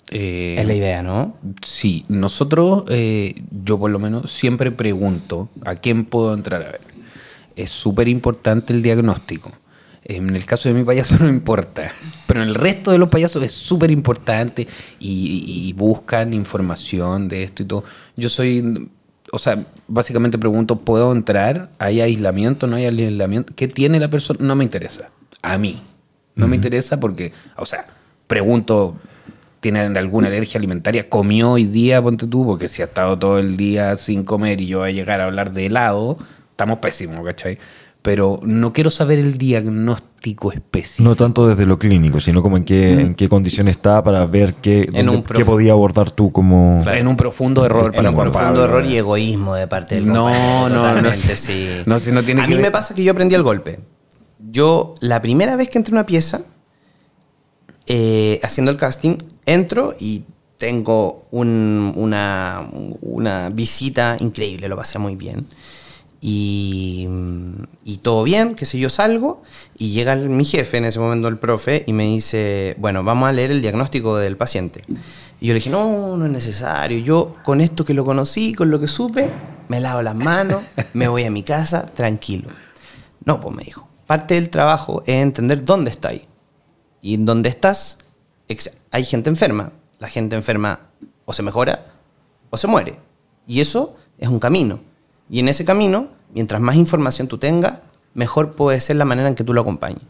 [0.10, 1.38] Eh, Es la idea, ¿no?
[1.64, 6.82] Sí, nosotros, eh, yo por lo menos siempre pregunto a quién puedo entrar a ver.
[7.56, 9.52] Es súper importante el diagnóstico.
[10.04, 11.94] En el caso de mi payaso no importa,
[12.28, 14.68] pero en el resto de los payasos es súper importante
[15.00, 17.84] y, y buscan información de esto y todo.
[18.16, 18.90] Yo soy,
[19.32, 21.70] o sea, básicamente pregunto, ¿puedo entrar?
[21.80, 22.68] ¿Hay aislamiento?
[22.68, 23.54] ¿No hay aislamiento?
[23.56, 24.40] ¿Qué tiene la persona?
[24.42, 25.10] No me interesa.
[25.42, 25.82] A mí.
[26.34, 27.86] No me interesa porque, o sea,
[28.26, 28.96] pregunto,
[29.60, 31.10] ¿tienen alguna alergia alimentaria?
[31.10, 32.46] ¿Comió hoy día, ponte tú?
[32.46, 35.26] Porque si ha estado todo el día sin comer y yo voy a llegar a
[35.26, 36.18] hablar de helado,
[36.50, 37.60] estamos pésimos, ¿cachai?
[38.02, 41.08] Pero no quiero saber el diagnóstico específico.
[41.08, 44.56] No tanto desde lo clínico, sino como en qué, en qué condición está para ver
[44.56, 46.84] qué, En dónde- un qué podía abordar tú como...
[46.92, 48.64] En un profundo error En para un profundo Pablo.
[48.64, 51.68] error y egoísmo de parte del No, no, no sí.
[51.86, 53.80] No, si no tiene a que mí ver- me pasa que yo aprendí el golpe.
[54.52, 56.42] yo la primera vez que entré a una pieza,
[57.88, 60.24] eh, haciendo el casting, entro y
[60.58, 62.68] tengo una,
[63.02, 65.46] una, visita increíble, lo pasé muy bien.
[66.24, 67.08] Y,
[68.04, 69.42] todo bien, qué sé yo, salgo
[69.78, 73.32] y llega mi jefe, en ese momento el profe, y me dice, bueno, vamos a
[73.32, 74.84] leer el diagnóstico del paciente.
[75.40, 77.00] Y yo le dije, no, no es necesario.
[77.00, 79.30] Yo con esto que lo conocí, con lo que supe,
[79.68, 80.62] me lavo las manos,
[80.94, 82.50] me voy a mi casa, tranquilo.
[83.26, 86.28] No, pues me dijo, parte del trabajo es entender dónde está ahí.
[87.02, 87.98] Y en dónde estás,
[88.92, 89.72] hay gente enferma.
[89.98, 90.80] La gente enferma
[91.26, 91.86] o se mejora
[92.52, 93.00] o se muere.
[93.48, 94.91] Y eso es un camino.
[95.32, 97.80] Y en ese camino, mientras más información tú tengas,
[98.14, 100.02] mejor puede ser la manera en que tú lo acompañes.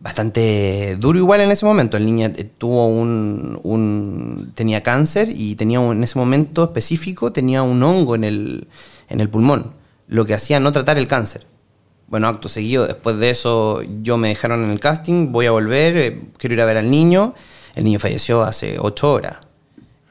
[0.00, 1.98] Bastante duro igual en ese momento.
[1.98, 7.82] El niño eh, tuvo un, tenía cáncer y tenía en ese momento específico tenía un
[7.82, 8.68] hongo en el,
[9.10, 9.74] en el pulmón,
[10.06, 11.46] lo que hacía no tratar el cáncer.
[12.06, 15.96] Bueno, acto seguido, después de eso yo me dejaron en el casting, voy a volver,
[15.98, 17.34] eh, quiero ir a ver al niño.
[17.74, 19.47] El niño falleció hace ocho horas.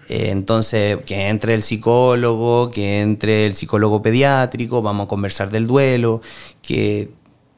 [0.07, 5.67] Eh, entonces, que entre el psicólogo, que entre el psicólogo pediátrico, vamos a conversar del
[5.67, 6.21] duelo,
[6.61, 7.11] que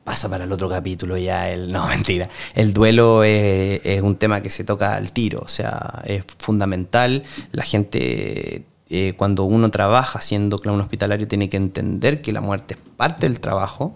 [0.04, 1.72] pasa para el otro capítulo ya el...
[1.72, 2.30] No, mentira.
[2.56, 7.24] El duelo es, un tema que se toca al tiro, o sea, es fundamental.
[7.52, 12.74] La gente eh, cuando uno trabaja siendo clown hospitalario tiene que entender que la muerte
[12.74, 13.94] es parte del trabajo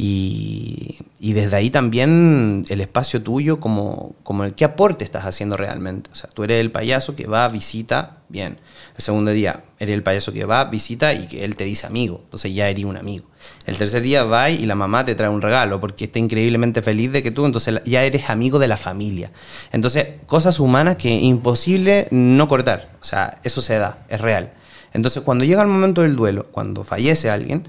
[0.00, 6.08] y, desde ahí también el espacio tuyo como, como el qué aporte estás haciendo realmente.
[6.12, 8.60] O sea, tú eres el payaso que va, visita, bien.
[8.96, 12.20] El segundo día eres el payaso que va, visita y que él te dice amigo.
[12.22, 13.26] Entonces ya eres un amigo.
[13.66, 17.10] El tercer día va y la mamá te trae un regalo porque está increíblemente feliz
[17.10, 19.32] de que tú, entonces ya eres amigo de la familia.
[19.72, 22.88] Entonces, cosas humanas que imposible no cortar.
[23.02, 24.52] O sea, eso se da, es real.
[24.92, 27.68] Entonces, cuando llega el momento del duelo, cuando fallece alguien,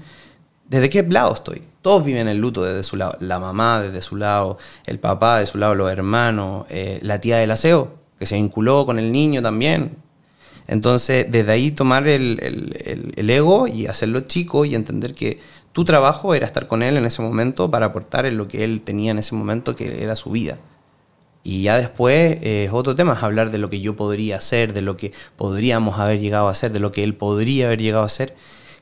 [0.70, 1.62] ¿desde qué lado estoy?
[1.82, 3.16] Todos viven el luto desde su lado.
[3.20, 4.56] La mamá desde su lado,
[4.86, 8.86] el papá de su lado, los hermanos, eh, la tía del aseo, que se vinculó
[8.86, 9.96] con el niño también.
[10.68, 12.38] Entonces, desde ahí tomar el,
[13.16, 15.40] ego y hacerlo chico y entender que
[15.72, 18.82] tu trabajo era estar con él en ese momento para aportar en lo que él
[18.82, 20.58] tenía en ese momento, que era su vida.
[21.42, 24.74] Y ya después eh, es otro tema, es hablar de lo que yo podría hacer,
[24.74, 28.02] de lo que podríamos haber llegado a hacer, de lo que él podría haber llegado
[28.02, 28.36] a hacer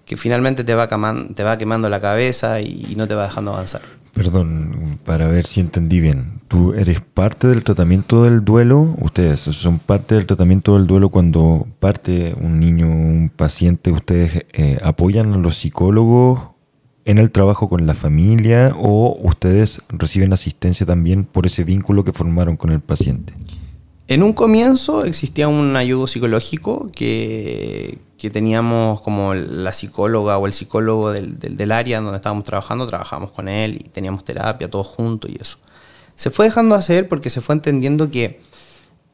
[0.08, 3.52] que finalmente te va, quemando, te va quemando la cabeza y, no te va dejando
[3.52, 3.82] avanzar.
[4.14, 6.40] Perdón, para ver si entendí bien.
[6.48, 8.96] ¿Tú eres parte del tratamiento del duelo?
[9.02, 13.92] ¿Ustedes son parte del tratamiento del duelo cuando parte un niño, un paciente?
[13.92, 16.40] ¿Ustedes eh, apoyan a los psicólogos
[17.04, 22.14] en el trabajo con la familia o ustedes reciben asistencia también por ese vínculo que
[22.14, 23.34] formaron con el paciente?
[24.08, 30.52] En un comienzo existía un ayudo psicológico que, que teníamos como la psicóloga o el
[30.52, 35.40] psicólogo del, área donde estábamos trabajando, trabajábamos con él y teníamos terapia todos juntos y
[35.40, 35.58] eso.
[36.16, 38.40] Se fue dejando hacer porque se fue entendiendo que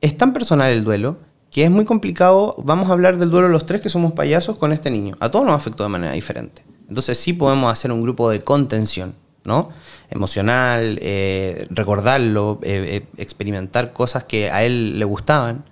[0.00, 1.18] es tan personal el duelo
[1.50, 2.56] que es muy complicado.
[2.58, 5.16] Vamos a hablar del duelo los tres que somos payasos con este niño.
[5.20, 6.64] A todos nos afectó de manera diferente.
[6.88, 9.14] Entonces sí podemos hacer un grupo de contención,
[9.44, 9.68] ¿no?
[10.10, 15.64] emocional, eh, recordarlo, eh, eh, experimentar cosas que a él le gustaban.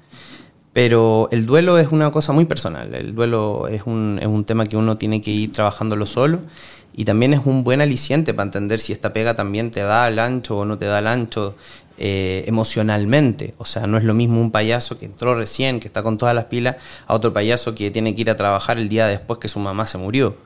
[0.72, 2.94] Pero el duelo es una cosa muy personal.
[2.94, 6.40] El duelo es un, es un tema que uno tiene que ir trabajándolo solo
[6.94, 10.18] y también es un buen aliciente para entender si esta pega también te da el
[10.18, 11.54] ancho o no te da el ancho
[11.98, 13.54] emocionalmente.
[13.58, 16.34] O sea, no es lo mismo un payaso que entró recién, que está con todas
[16.34, 19.48] las pilas, a otro payaso que tiene que ir a trabajar el día después que
[19.48, 20.36] su mamá se murió.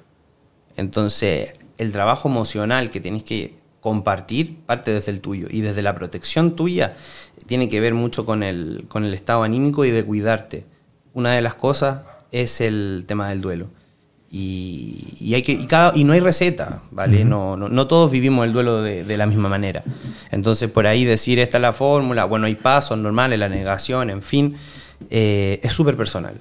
[0.76, 3.54] Entonces, el trabajo emocional que tienes que
[3.86, 6.96] compartir parte desde el tuyo y desde la protección tuya
[7.46, 10.66] tiene que ver mucho con el, con el estado anímico y de cuidarte.
[11.14, 12.00] Una de las cosas
[12.32, 13.68] es el tema del duelo.
[14.28, 17.24] Y, hay que, y, cada, y no hay receta, ¿vale?
[17.24, 19.84] no, no, todos vivimos el duelo de, la misma manera.
[20.32, 24.20] Entonces, por ahí decir esta es la fórmula, bueno, hay pasos normales, la negación, en
[24.20, 24.56] fin,
[25.10, 26.40] eh, es súper personal.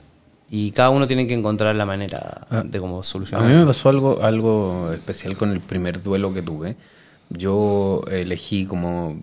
[0.49, 2.63] Y cada uno tiene que encontrar la manera ah.
[2.65, 3.45] de cómo solucionar.
[3.45, 6.75] A mí me pasó algo, algo especial con el primer duelo que tuve
[7.37, 9.21] yo elegí como...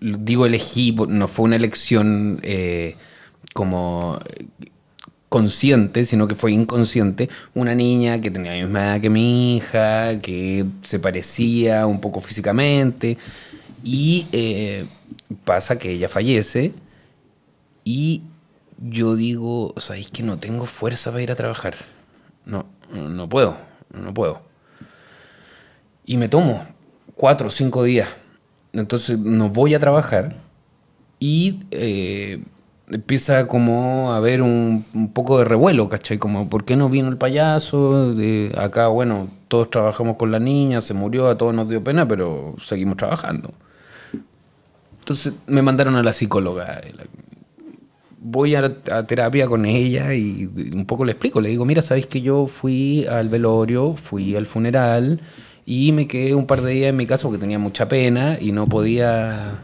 [0.00, 2.96] Digo elegí, no fue una elección eh,
[3.54, 4.18] como
[5.30, 10.20] consciente, sino que fue inconsciente, una niña que tenía la misma edad que mi hija,
[10.20, 13.16] que se parecía un poco físicamente,
[13.82, 14.84] y eh,
[15.44, 16.74] pasa que ella fallece
[17.84, 18.22] y
[18.78, 21.76] yo digo, ¿sabéis que no tengo fuerza para ir a trabajar?
[22.44, 23.56] No, no puedo,
[23.94, 24.49] no puedo
[26.04, 26.62] y me tomo
[27.14, 28.08] cuatro o cinco días.
[28.72, 30.36] Entonces no voy a trabajar
[31.18, 32.42] y eh,
[32.88, 36.18] empieza como a haber un, un poco de revuelo, ¿cachai?
[36.18, 38.14] Como, ¿por qué no vino el payaso?
[38.14, 42.06] De acá, bueno, todos trabajamos con la niña, se murió, a todos nos dio pena,
[42.06, 43.52] pero seguimos trabajando.
[45.00, 46.80] Entonces me mandaron a la psicóloga.
[48.22, 51.40] Voy a, a terapia con ella y un poco le explico.
[51.40, 55.20] Le digo, mira, sabéis que yo fui al velorio, fui al funeral
[55.72, 58.50] y me quedé un par de días en mi casa porque tenía mucha pena y
[58.50, 59.58] no podía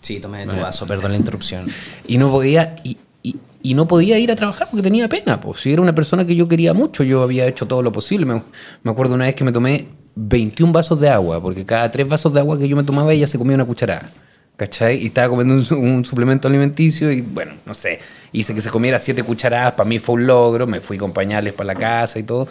[0.00, 1.66] Sí, tomé tu vaso, perdón la interrupción.
[2.06, 5.60] y no podía y, y- y no podía ir a trabajar porque tenía pena pues
[5.62, 8.42] si era una persona que yo quería mucho yo había hecho todo lo posible me,
[8.82, 12.32] me acuerdo una vez que me tomé 21 vasos de agua porque cada tres vasos
[12.34, 14.10] de agua que yo me tomaba ella se comía una cucharada
[14.56, 15.02] ¿cachai?
[15.02, 18.00] y estaba comiendo un, un suplemento alimenticio y bueno no sé
[18.32, 21.52] hice que se comiera siete cucharadas para mí fue un logro me fui con pañales
[21.52, 22.48] para la casa y todo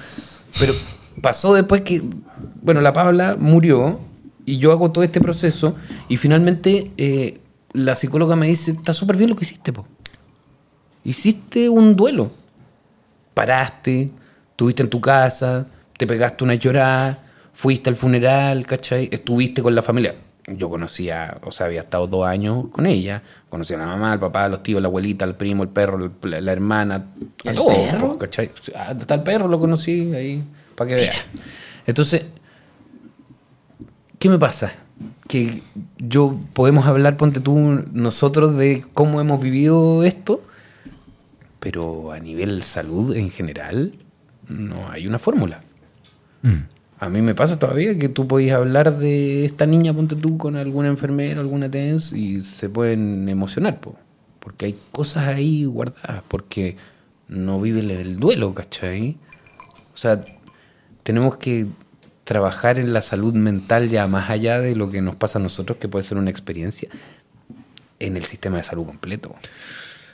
[0.60, 0.74] pero
[1.22, 2.02] pasó después que
[2.62, 4.00] bueno la Pabla murió
[4.46, 5.76] y yo hago todo este proceso
[6.08, 7.40] y finalmente eh,
[7.74, 9.86] la psicóloga me dice, está súper bien lo que hiciste, po.
[11.04, 12.32] Hiciste un duelo.
[13.34, 14.10] Paraste,
[14.52, 15.66] estuviste en tu casa,
[15.98, 17.20] te pegaste una llorada,
[17.54, 19.10] fuiste al funeral, ¿cachai?
[19.12, 20.16] Estuviste con la familia.
[20.48, 23.24] Yo conocía, o sea, había estado dos años con ella.
[23.50, 26.12] Conocía a la mamá, al papá, a los tíos, la abuelita, al primo, el perro,
[26.24, 27.06] la, la hermana.
[27.44, 28.18] ¿Y a al todos, perro?
[28.18, 28.52] ¿cachai?
[28.76, 30.44] Hasta el perro lo conocí ahí,
[30.82, 31.16] para que veas.
[31.86, 32.26] Entonces,
[34.22, 34.74] ¿Qué me pasa?
[35.28, 35.64] Que
[35.98, 37.58] yo podemos hablar, ponte tú,
[37.92, 40.44] nosotros de cómo hemos vivido esto,
[41.60, 43.94] pero a nivel salud en general
[44.48, 45.62] no hay una fórmula.
[47.00, 50.56] A mí me pasa todavía que tú podés hablar de esta niña, ponte tú, con
[50.56, 53.96] alguna enfermera, alguna TENS y se pueden emocionar, po,
[54.40, 56.78] porque hay cosas ahí guardadas, porque
[57.28, 59.18] no viven el duelo, ¿cachai?
[59.96, 60.24] O sea,
[61.04, 61.68] tenemos que
[62.24, 65.78] trabajar en la salud mental ya más allá de lo que nos pasa a nosotros,
[65.78, 66.90] que puede ser una experiencia
[68.00, 69.36] en el sistema de salud completo.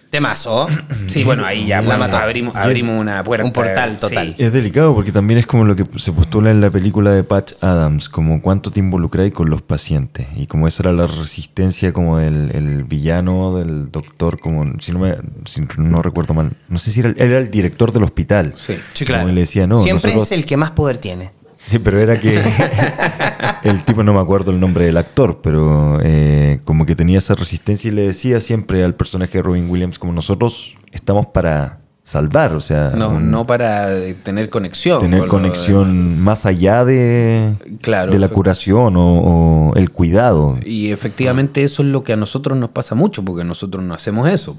[0.10, 0.68] Temazo.
[1.08, 2.18] Sí, bueno, ahí ya La bueno, mató.
[2.18, 3.46] abrimos, abrimos una puerta.
[3.46, 4.36] Un portal total.
[4.38, 7.54] Es delicado porque también es como lo que se postula en la película de Patch
[7.62, 10.28] Adams, como cuánto te involucráis con los pacientes.
[10.36, 15.00] Y como esa era la resistencia como del el villano del doctor, como si no,
[15.00, 15.16] me,
[15.46, 18.54] si no recuerdo mal, no sé si era, él era el director del hospital.
[18.58, 18.76] Sí.
[18.94, 19.34] Sí, Como claro.
[19.34, 21.32] le decía, no, Siempre nosotros- es el que más poder tiene.
[21.58, 22.40] Sí, pero era que
[23.64, 27.36] el tipo, no me acuerdo el nombre del actor, pero eh, como que tenía esa
[27.36, 32.54] resistencia y le decía siempre al personaje de Robin Williams como nosotros estamos para salvar,
[32.54, 35.02] o sea, No, un- no para eh, tener conexión.
[35.02, 39.90] tener con lo de- conexión más allá de, Claro, de la curación o, o el
[39.92, 40.58] cuidado.
[40.64, 44.30] Y efectivamente eso es lo que a nosotros nos pasa mucho, porque nosotros no hacemos
[44.30, 44.56] eso.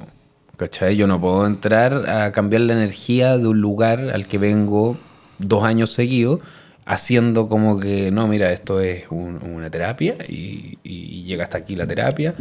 [0.59, 0.97] ¿Cachai?
[0.97, 4.97] Yo no puedo entrar a cambiar la energía de un lugar al que vengo
[5.39, 6.41] dos años seguidos,
[6.89, 11.77] haciendo como que, no, mira, esto es un- una terapia y, y llega hasta aquí
[11.77, 12.35] la terapia.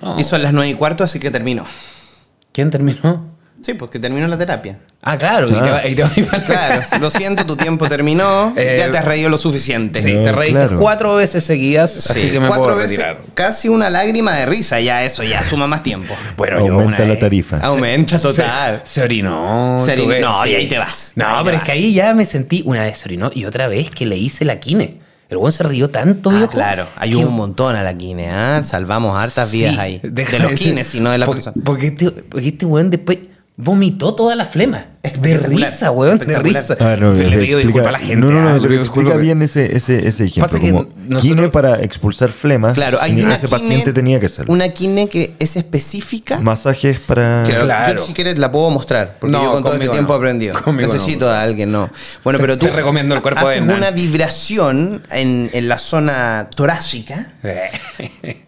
[0.00, 0.18] No.
[0.18, 1.64] Y son las nueve y cuarto, así que terminó.
[2.52, 3.26] ¿Quién terminó?
[3.62, 4.78] Sí, porque terminó la terapia.
[5.02, 5.70] Ah, claro, y te Ah.
[5.72, 6.42] va- y te va a ir mal.
[6.44, 8.52] Claro, lo siento, tu tiempo terminó.
[8.56, 10.00] Eh, ya te has reído lo suficiente.
[10.02, 10.78] Sí, No, te reíste claro.
[10.78, 13.18] cuatro veces seguidas, Sí, así que me cuatro puedo veces, retirar.
[13.34, 16.14] casi una lágrima de risa, ya eso, ya suma más tiempo.
[16.36, 17.58] Bueno, yo Aumenta una la vez- tarifa.
[17.62, 18.80] Aumenta total.
[18.84, 19.82] Se orinó.
[19.84, 21.12] Se orinó, no, y ahí te vas.
[21.14, 21.66] No, pero es vas.
[21.66, 24.44] que ahí ya me sentí una vez se orinó y otra vez que le hice
[24.44, 24.98] la quine.
[25.28, 26.50] El buen se rió tanto, Ah, viejo.
[26.52, 28.62] claro, hay que- un montón a la quine, ¿ah?
[28.64, 30.00] Salvamos hartas Sí, vidas ahí.
[30.02, 31.64] De los quines, y no de la porque, persona.
[31.64, 33.18] Porque este, porque este weón después
[33.60, 34.86] vomitó toda la flema.
[35.02, 36.76] De risa, weón, de risa.
[36.78, 38.16] Ah, no, le pido explica- disculpas a la gente.
[38.16, 40.58] No, no, ah, no, le pero explica bien ese, ese, ese ejemplo.
[40.60, 44.52] Como nosotros- quine para expulsar flemas, Claro, hay una ese quine- paciente tenía que hacerlo.
[44.52, 46.38] Una quine que es específica.
[46.40, 47.44] Masajes para...
[47.46, 47.98] Claro, Claro.
[48.00, 50.16] Yo si quieres la puedo mostrar, porque No, yo con todo este conmigo tiempo he
[50.16, 50.18] no.
[50.18, 50.60] aprendido.
[50.72, 51.30] Necesito no.
[51.32, 51.88] a alguien, no.
[52.22, 53.78] Bueno, pero tú te recomiendo el cuerpo de haces Hernán.
[53.78, 57.32] una vibración en, en la zona torácica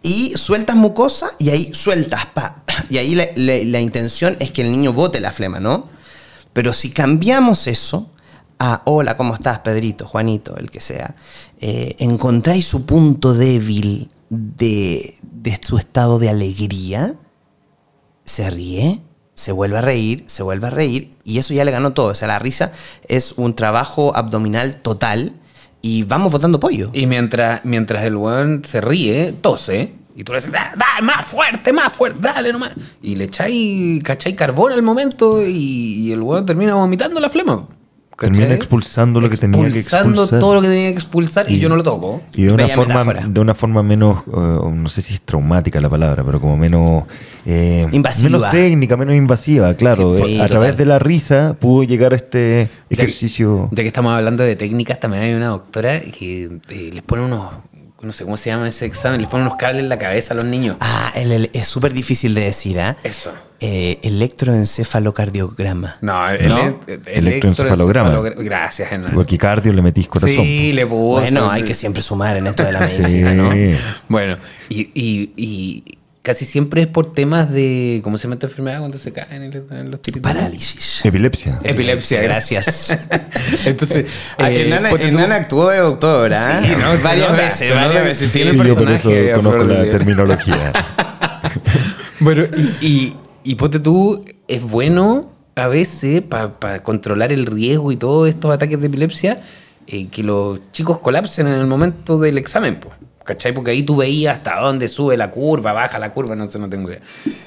[0.03, 2.57] y sueltas mucosa y ahí sueltas, pa.
[2.91, 5.89] Y ahí la, la- la intención es que el niño bote la flema, ¿no?
[6.53, 8.11] Pero si cambiamos eso
[8.59, 11.15] a, hola, ¿cómo estás, Pedrito, Juanito, el que sea?
[11.61, 17.15] Eh, encontráis su punto débil de, de su estado de alegría,
[18.25, 19.03] se ríe,
[19.35, 22.09] se vuelve a reír, se vuelve a reír, y eso ya le ganó todo.
[22.09, 22.73] O sea, la risa
[23.09, 25.35] es un trabajo abdominal total
[25.81, 26.91] y vamos botando pollo.
[26.93, 29.95] Y mientras, mientras el weón se ríe, tose.
[30.15, 32.73] Y tú le dices, "Da- dale, más fuerte, más fuerte, dale nomás.
[33.03, 34.35] Y le echáis, ¿cachai?
[34.35, 35.51] Carbón al momento y,
[36.07, 37.67] y el weón termina vomitando la flema.
[38.15, 38.35] ¿cachai?
[38.37, 40.39] Termina expulsando lo que tenía que Expulsando expulsar.
[40.39, 42.21] todo lo que tenía que expulsar y, yo no lo toco.
[42.35, 43.27] Y de una forma, metáfora.
[43.27, 44.31] de una forma menos, eh,
[44.75, 47.05] no sé si es traumática la palabra, pero como menos
[47.47, 48.39] eh, Invasiva.
[48.39, 50.09] menos técnica, menos invasiva, claro.
[50.11, 50.49] Sí, Eh, sí, a total.
[50.51, 53.69] través de la risa pudo llegar a este Ya- ejercicio.
[53.73, 57.51] Ya que estamos hablando de técnicas, también hay una doctora que eh, les pone unos
[58.03, 60.37] no sé cómo se llama ese examen, les ponen unos cables en la cabeza a
[60.37, 60.77] los niños.
[60.81, 62.97] Ah, el- el- es súper difícil de decir, ¿ah?
[63.05, 63.33] Eso.
[63.61, 65.97] Eh, electroencefalocardiograma.
[66.01, 66.81] No, el, ¿No?
[66.87, 68.11] el- el Electroencefalograma.
[68.11, 69.15] electroencefalogra- Gracias, Hernán.
[69.15, 70.31] Porque cardio le metís corazón.
[70.45, 71.21] Sí, le puso.
[71.21, 72.81] Bueno, hay que siempre sumar en esto de la
[73.21, 73.37] medicina, Sí.
[73.37, 73.51] ¿no?
[74.09, 74.37] Bueno,
[74.69, 78.01] y, y- y casi siempre es por temas de.
[78.05, 80.33] ¿Cómo se llama esta enfermedad cuando se caen en los- en los tiritos?
[80.33, 81.05] Parálisis.
[81.05, 81.59] Epilepsia.
[81.65, 82.97] Epilepsia, Gracias.
[83.67, 84.07] Entonces,
[84.39, 86.63] eh, tú- Hernán actuó de doctor, ¿ah?
[86.65, 88.31] Sí, no, varias nota, veces, varias veces.
[88.33, 88.43] sí.
[88.45, 90.73] Sí, yo por eso conozco la terminología.
[92.21, 92.45] Bueno,
[92.81, 98.29] y, y, y ponte tú, es bueno a veces para controlar el riesgo y todos
[98.29, 99.41] estos ataques de epilepsia,
[99.89, 102.91] eh, que los chicos colapsen en el momento del examen, po,
[103.25, 103.53] ¿cachai?
[103.53, 106.69] Porque ahí tú veías hasta dónde sube la curva, baja la curva, no sé, no
[106.69, 107.01] tengo idea.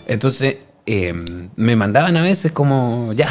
[0.08, 1.14] Entonces, eh,
[1.56, 3.28] me mandaban a veces como, ya,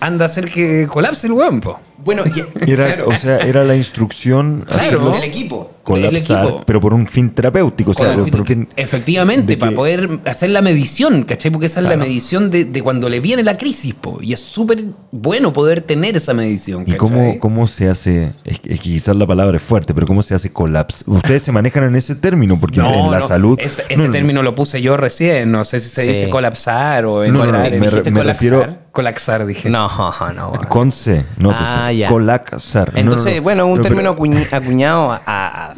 [0.00, 1.78] anda a hacer que colapse el weón, po.
[1.98, 3.08] Bueno, y- Era, claro.
[3.08, 5.10] O sea, era la instrucción Claro.
[5.10, 5.70] del equipo.
[5.82, 6.62] colapsar, equipo.
[6.66, 7.92] pero por un fin terapéutico.
[7.92, 11.22] O sea, Con el por un fin- fin Efectivamente, para que- poder hacer la medición,
[11.22, 11.50] ¿cachai?
[11.52, 14.18] Porque esa es la medición de, de cuando le viene la crisis, po.
[14.20, 16.82] Y es súper bueno poder tener esa medición.
[16.86, 18.32] ¿Y cómo, cómo se hace?
[18.44, 21.04] Es que, es que quizás la palabra es fuerte, pero ¿cómo se hace colapso?
[21.10, 23.56] Ustedes se manejan en ese término, porque en la no, salud.
[23.60, 25.52] Este, este no, no, término lo puse yo recién.
[25.52, 26.08] No sé si se Sí.
[26.08, 28.34] dice colapsar o No, no, en- me, re- ¿Dijiste me colapsar?
[28.34, 29.68] refiero colapsar, dije.
[29.68, 29.88] No,
[30.34, 30.52] no.
[30.68, 32.08] con C, no Ah, ya.
[32.08, 32.88] colapsar.
[32.88, 33.42] No, no, Entonces, no.
[33.42, 35.74] bueno, un No, término pero, acuñado a, a-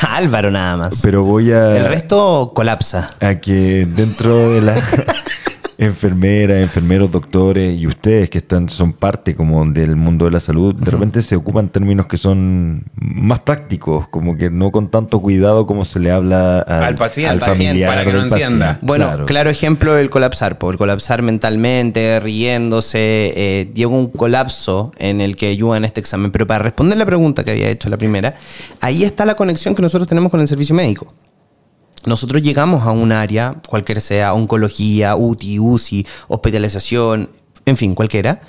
[0.00, 1.00] a Álvaro nada más.
[1.02, 1.76] pero voy a.
[1.76, 3.10] El resto colapsa.
[3.20, 4.74] a que dentro de la
[5.78, 10.74] enfermeras, enfermeros, doctores y ustedes que están son parte como del mundo de la salud,
[10.74, 15.66] de repente se ocupan términos que son más prácticos, como que no con tanto cuidado
[15.66, 18.44] como se le habla al, Al paciente, al al paciente, familiar para que no paciente.
[18.44, 18.78] entienda.
[18.82, 19.26] Bueno, Claro.
[19.26, 25.36] claro ejemplo el colapsar, por el colapsar mentalmente, riéndose, eh, llegó un colapso en el
[25.36, 26.30] que ayuda en este examen.
[26.30, 28.34] Pero para responder la pregunta que había hecho la primera,
[28.80, 31.12] ahí está la conexión que nosotros tenemos con el servicio médico.
[32.06, 37.30] Nosotros llegamos a un área, cualquier sea, oncología, UTI, UCI, hospitalización,
[37.66, 38.42] en fin, cualquiera,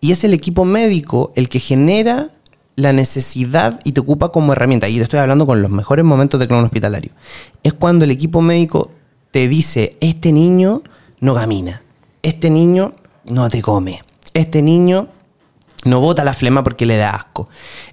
[0.00, 2.30] y es el equipo médico el que genera
[2.76, 4.88] la necesidad y te ocupa como herramienta.
[4.88, 7.10] Y te estoy hablando con los mejores momentos de clon hospitalario.
[7.64, 8.90] Es cuando el equipo médico
[9.32, 10.82] te dice, este niño
[11.20, 11.82] no camina,
[12.22, 15.08] este niño no te come, este niño
[15.84, 17.48] no bota la flema porque le da asco.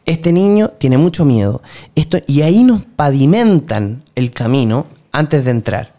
[0.05, 1.61] Este niño tiene mucho miedo.
[1.95, 5.95] Esto, y ahí nos pavimentan el camino antes de entrar.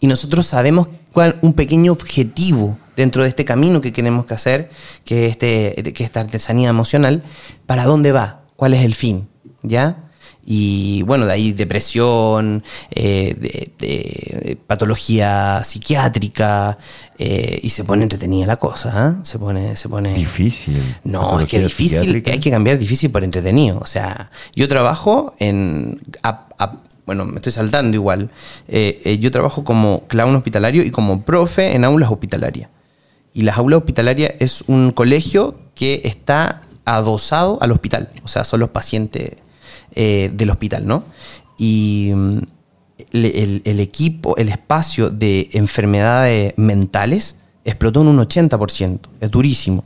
[0.00, 4.70] Y nosotros sabemos cuál un pequeño objetivo dentro de este camino que queremos que hacer,
[5.04, 7.22] que es este, que esta artesanía emocional,
[7.66, 9.28] para dónde va, cuál es el fin,
[9.62, 10.05] ¿ya?
[10.48, 13.34] Y bueno, de ahí depresión, eh,
[13.78, 16.78] de- patología psiquiátrica,
[17.18, 19.20] eh, y se pone entretenida la cosa, ¿ah?
[19.24, 20.14] Se pone, se pone...
[20.14, 20.80] Difícil.
[21.02, 23.78] No, es que difícil, hay que cambiar difícil por entretenido.
[23.80, 26.00] O sea, yo trabajo en...
[26.22, 26.76] a- a-
[27.06, 28.30] bueno, me estoy saltando igual.
[28.68, 32.68] Eh, eh, yo trabajo como clown hospitalario y como profe en aulas hospitalarias.
[33.32, 38.10] Y las aulas hospitalarias es un colegio que está adosado al hospital.
[38.24, 39.36] O sea, son los pacientes
[39.96, 41.02] eh, del hospital, ¿no?
[41.58, 42.38] Y mm,
[43.12, 49.00] el, equipo, el espacio de enfermedades mentales explotó en un 80%.
[49.20, 49.84] Es durísimo.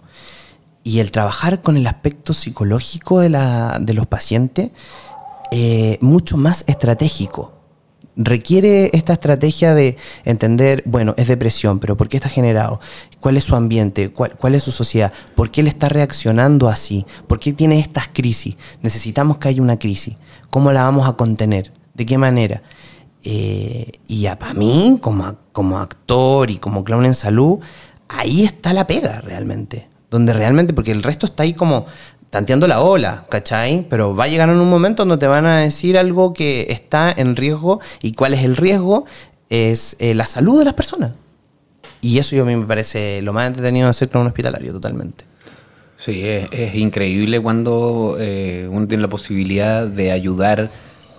[0.84, 4.70] Y el trabajar con el aspecto psicológico de, la- de los pacientes,
[5.52, 7.52] eh, mucho más estratégico.
[8.22, 9.96] Requiere esta estrategia de
[10.26, 12.78] entender, bueno, es depresión, pero ¿por qué está generado?
[13.18, 14.10] ¿Cuál es su ambiente?
[14.12, 15.10] ¿Cuál, cuál es su sociedad?
[15.34, 17.06] ¿Por qué él está reaccionando así?
[17.26, 18.56] ¿Por qué tiene estas crisis?
[18.82, 20.16] Necesitamos que haya una crisis.
[20.50, 21.72] ¿Cómo la vamos a contener?
[21.94, 22.62] ¿De qué manera?
[23.24, 27.60] Eh, y ya para mí, como, como actor y como clown en salud,
[28.08, 29.88] ahí está la pega realmente.
[30.10, 31.86] Donde realmente, porque el resto está ahí como
[32.30, 33.86] tanteando la ola, ¿cachai?
[33.90, 37.12] Pero va a llegar en un momento donde te van a decir algo que está
[37.14, 39.04] en riesgo y cuál es el riesgo,
[39.48, 41.12] es eh, la salud de las personas.
[42.00, 45.24] Y eso yo a mí me parece lo más entretenido de hacer clown hospitalario, totalmente.
[45.98, 50.70] Sí, es, es increíble cuando eh, uno tiene la posibilidad de ayudar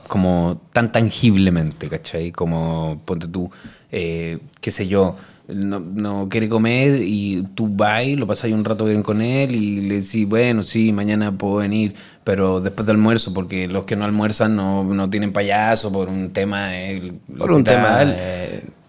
[0.08, 2.32] como tan tangiblemente, ¿cachai?
[2.34, 3.50] Como, ponte tú,
[3.92, 5.16] eh, qué sé yo,
[5.54, 9.76] no, no quiere comer y tú vas lo pasas un rato bien con él y
[9.88, 14.06] le decís, bueno, sí, mañana puedo venir, pero después del almuerzo, porque los que no
[14.06, 16.76] almuerzan no, no tienen payaso por un tema...
[16.78, 18.04] eh, Por un tema.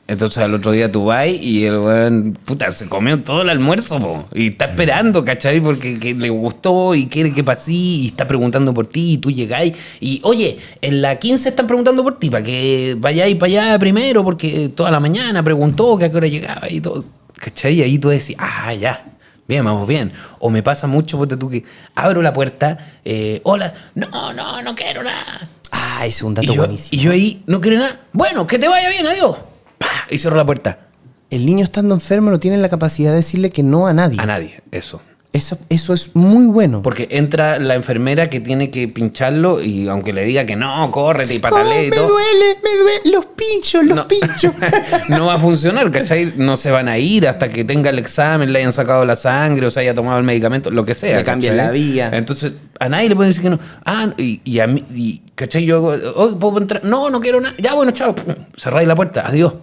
[0.08, 4.00] Entonces al otro día tú vas y el weón, puta, se comió todo el almuerzo,
[4.00, 5.60] po, y está esperando, ¿cachai?
[5.60, 9.30] Porque que le gustó y quiere que pase y está preguntando por ti y tú
[9.30, 13.78] llegáis y, oye, en la 15 están preguntando por ti, para que vayáis para allá
[13.78, 17.04] primero, porque toda la mañana preguntó que a qué hora llegaba y todo,
[17.36, 17.74] ¿cachai?
[17.74, 19.04] Y ahí tú decís, ah, ya.
[19.46, 20.12] Bien, vamos bien.
[20.38, 24.74] O me pasa mucho, ponte tú que abro la puerta, eh, hola, no, no, no
[24.74, 25.48] quiero nada.
[25.70, 27.00] Ah, ese es un dato y yo, buenísimo.
[27.00, 28.00] y yo ahí no quiero nada.
[28.12, 29.36] Bueno, que te vaya bien, adiós.
[30.10, 30.78] Y cerró la puerta.
[31.30, 34.20] El niño estando enfermo no tiene la capacidad de decirle que no a nadie.
[34.20, 35.00] A nadie, eso.
[35.32, 36.82] Eso, eso es muy bueno.
[36.82, 41.32] Porque entra la enfermera que tiene que pincharlo y aunque le diga que no, córrete
[41.32, 43.00] y Oh, patalee y me duele, me duele.
[43.14, 44.52] Los pinchos, los no, pinchos.
[45.08, 46.34] no va a funcionar, ¿cachai?
[46.36, 49.64] No se van a ir hasta que tenga el examen, le hayan sacado la sangre
[49.66, 51.16] o se haya tomado el medicamento, lo que sea.
[51.16, 51.66] Le cambien ¿cachai?
[51.66, 52.10] la vía.
[52.12, 53.58] Entonces, a nadie le pueden decir que no.
[53.86, 55.64] Ah, y, y a mí, y, ¿cachai?
[55.64, 56.84] Yo hago, "Oye, ¿puedo entrar?
[56.84, 57.54] No, no quiero nada.
[57.58, 58.14] Ya, bueno, chao.
[58.58, 59.54] Cerráis la puerta, adiós.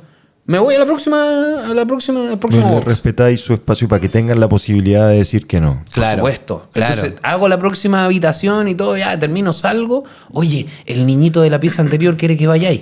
[0.50, 2.86] Me voy a la próxima, a la próxima, al próximo box.
[2.88, 5.84] respetáis su espacio para que tengan la posibilidad de decir que no.
[5.92, 6.70] Claro, Por supuesto.
[6.74, 6.96] claro.
[6.96, 10.06] Entonces, hago la próxima habitación y todo, ya termino, salgo.
[10.32, 12.82] Oye, el niñito de la pieza anterior quiere que vayáis.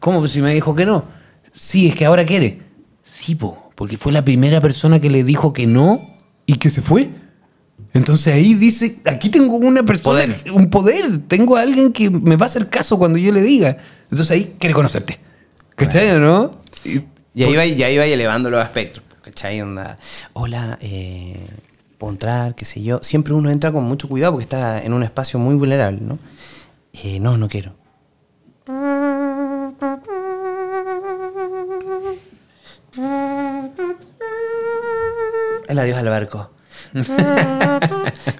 [0.00, 0.26] ¿Cómo?
[0.26, 1.04] Si me dijo que no.
[1.52, 2.58] Sí, es que ahora quiere.
[3.04, 6.00] Sí, po, porque fue la primera persona que le dijo que no
[6.46, 7.10] y que se fue.
[7.94, 10.52] Entonces ahí dice, aquí tengo una persona, Poder.
[10.52, 13.78] un poder, tengo a alguien que me va a hacer caso cuando yo le diga.
[14.10, 15.20] Entonces ahí quiere conocerte.
[15.76, 16.50] ¿Cachai o no?
[16.84, 17.02] Y-
[17.34, 19.04] Y ahí, va, y ahí va elevando los espectros.
[19.22, 19.60] ¿Cachai?
[19.60, 19.98] Onda,
[20.32, 21.46] hola, eh,
[21.98, 23.00] puedo entrar, qué sé yo.
[23.02, 26.18] Siempre uno entra con mucho cuidado porque está en un espacio muy vulnerable, ¿no?
[26.94, 27.74] Eh, no, no quiero.
[35.68, 36.50] El adiós al barco.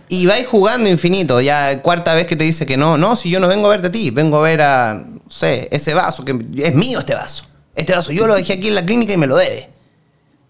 [0.09, 1.40] Y vais jugando infinito.
[1.40, 3.88] Ya cuarta vez que te dice que no, no, si yo no vengo a verte
[3.88, 7.44] a ti, vengo a ver a, no sé, ese vaso, que es mío este vaso.
[7.74, 9.68] Este vaso yo lo dejé aquí en la clínica y me lo debe.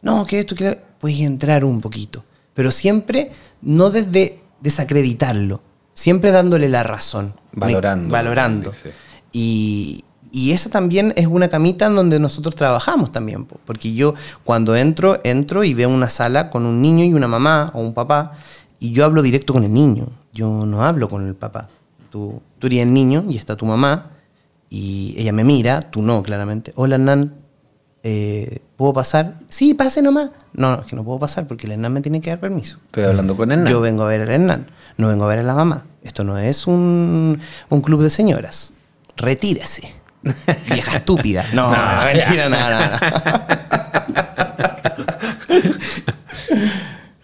[0.02, 2.24] No, que esto, que puedes entrar un poquito.
[2.54, 3.32] Pero siempre
[3.62, 5.62] no desde desacreditarlo,
[5.94, 7.34] siempre dándole la razón.
[7.52, 8.06] Valorando.
[8.06, 8.72] Me- valorando.
[8.72, 8.88] Sí.
[9.32, 10.04] Y,
[10.36, 13.46] y esa también es una camita en donde nosotros trabajamos también.
[13.46, 13.58] po.
[13.64, 14.12] Porque yo
[14.44, 17.94] cuando entro, entro y veo una sala con un niño y una mamá o un
[17.94, 18.32] papá
[18.78, 20.08] y yo hablo directo con el niño.
[20.34, 21.68] Yo no hablo con el papá.
[22.10, 24.10] Tú, tú eres el niño y está tu mamá
[24.68, 26.74] y ella me mira, tú no, claramente.
[26.76, 27.32] Hola, Hernán,
[28.02, 29.40] eh, ¿puedo pasar?
[29.48, 30.32] Sí, pase nomás.
[30.52, 32.76] No, no, es que no puedo pasar porque el Hernán me tiene que dar permiso.
[32.84, 33.64] Estoy hablando con él.
[33.66, 34.66] Yo vengo a ver al Hernán,
[34.98, 35.86] no vengo a ver a la mamá.
[36.02, 38.74] Esto no es un, un club de señoras.
[39.16, 39.95] Retírese.
[40.70, 41.44] Vieja estúpida.
[41.52, 41.70] No,
[42.04, 42.98] mentira, no, no, no.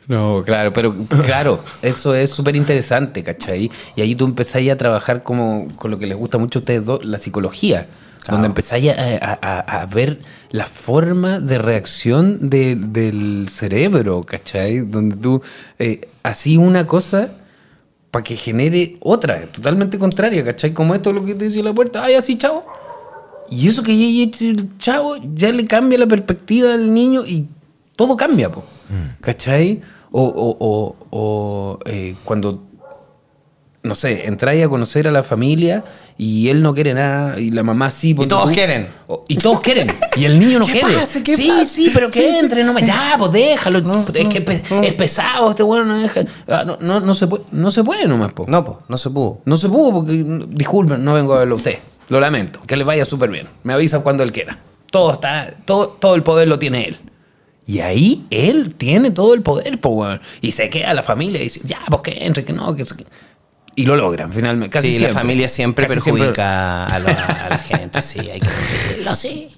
[0.08, 0.94] No, claro, pero
[1.24, 3.70] claro, eso es súper interesante, ¿cachai?
[3.96, 6.84] Y ahí tú empezáis a trabajar como con lo que les gusta mucho a ustedes
[6.84, 7.86] dos, la psicología.
[8.20, 8.34] Claro.
[8.36, 10.18] Donde empezáis a, a- a- a ver
[10.50, 14.80] la forma de reacción de- del cerebro, ¿cachai?
[14.80, 15.42] Donde tú
[15.78, 17.32] eh, así una cosa
[18.10, 20.72] para que genere otra, totalmente contraria, ¿cachai?
[20.72, 22.64] Como esto es lo que te dice la puerta, ay, así, chavo.
[23.52, 27.46] Y eso que ya el chavo ya le cambia la perspectiva del niño y
[27.96, 28.64] todo cambia, po.
[29.20, 29.80] ¿cachai?
[30.10, 32.62] O, o- o- o, eh, cuando,
[33.82, 35.82] no sé, entráis a conocer a la familia
[36.18, 38.14] y él no quiere nada y la mamá sí.
[38.14, 38.54] ponte todos tú.
[38.54, 38.88] quieren.
[39.28, 39.88] Y todos quieren.
[40.16, 40.94] Y el niño no ¿Qué quiere.
[40.94, 41.22] pasa?
[41.22, 41.64] ¿Qué sí, pasa?
[41.66, 42.86] sí, pero que Sí, entre, no me.
[42.86, 43.80] Ya, pues déjalo.
[43.80, 44.82] No, es no, que no.
[44.82, 46.20] es pesado, este bueno no deja.
[46.46, 48.44] Ah, no, no, no se puede, no se puede nomás, po.
[48.48, 49.38] No, pues, no se pudo.
[49.46, 51.78] No se pudo porque, disculpen, no vengo a verlo a usted.
[52.08, 52.60] Lo lamento.
[52.66, 53.48] Que le vaya súper bien.
[53.62, 54.58] Me avisa cuando él quiera.
[54.90, 56.98] Todo está, todo, todo el poder lo tiene él.
[57.66, 60.20] Y ahí él tiene todo el poder, po, weón.
[60.40, 62.94] Y se queda la familia y dice, ya, pues que entre, que no, que se...
[63.74, 64.70] Y lo logran finalmente.
[64.70, 65.14] Casi sí, siempre.
[65.14, 69.50] la familia siempre Casi perjudica A, la, a la gente, sí, hay que decirlo, sí.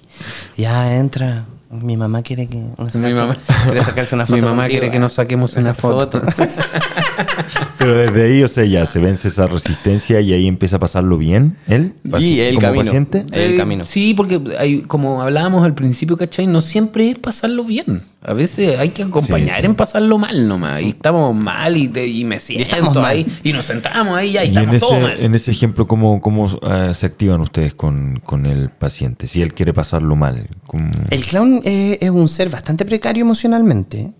[0.55, 1.43] Ya entra.
[1.71, 2.57] Mi mamá quiere que.
[2.93, 3.35] Mi mamá,
[3.65, 4.35] quiere sacarse una foto.
[4.35, 4.79] Mi mamá contigo.
[4.79, 6.21] quiere que nos saquemos una foto.
[7.77, 11.17] Pero desde ahí, o sea, ya se vence esa resistencia y ahí empieza a pasarlo
[11.17, 12.83] bien, él, Y el como camino.
[12.85, 13.25] paciente.
[13.31, 13.85] El Eh, camino.
[13.85, 16.47] Sí, porque hay, como hablábamos al principio, ¿cachai?
[16.47, 18.01] No siempre es pasarlo bien.
[18.23, 19.65] A veces hay que acompañar Sí, sí.
[19.67, 20.81] en pasarlo mal nomás.
[20.81, 23.05] Y estamos mal y, te- y me siento estamos mal.
[23.05, 23.27] ahí.
[23.43, 25.11] Y nos sentamos ahí y ahí Y estamos en todos mal.
[25.13, 29.27] ese, en ese ejemplo, ¿cómo, cómo ah, se activan ustedes con, con el paciente?
[29.27, 30.47] Si él quiere pasarlo mal.
[30.65, 30.89] ¿cómo?
[31.11, 34.13] El clown eh, es un ser bastante precario emocionalmente.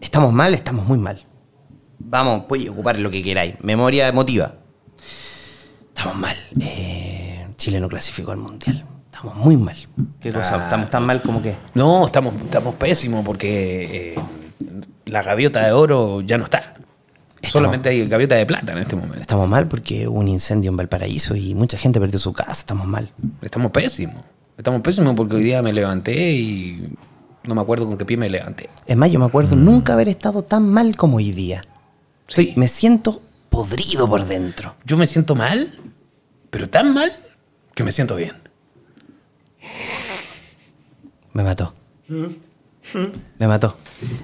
[0.00, 1.22] Estamos mal, estamos muy mal.
[1.98, 3.54] Vamos, podéis ocupar lo que queráis.
[3.62, 4.54] Memoria emotiva.
[5.88, 6.36] Estamos mal.
[6.60, 8.84] Eh, Chile no clasificó al mundial.
[9.12, 9.76] Estamos muy mal.
[10.20, 10.60] ¿Qué cosa?
[10.60, 10.62] Ah.
[10.64, 11.56] ¿Estamos tan mal como qué?
[11.74, 14.20] No, estamos, estamos pésimos porque eh,
[15.06, 16.74] la gaviota de oro ya no está.
[17.42, 19.20] Solamente hay gaviota de plata en este momento.
[19.20, 22.52] Estamos mal porque hubo un incendio en Valparaíso y mucha gente perdió su casa.
[22.52, 23.10] Estamos mal.
[23.42, 24.24] Estamos pésimos.
[24.58, 26.88] Estamos pésimos porque hoy día me levanté y
[27.44, 28.68] no me acuerdo con qué pie me levanté.
[28.86, 31.64] Es más, yo me acuerdo nunca haber estado tan mal como hoy día.
[32.28, 32.54] Estoy- Sí.
[32.56, 34.74] Me siento podrido por dentro.
[34.84, 35.78] Yo me siento mal,
[36.50, 37.10] pero tan mal
[37.74, 38.32] que me siento bien.
[41.32, 41.72] Me mató.
[43.38, 43.76] Me mató.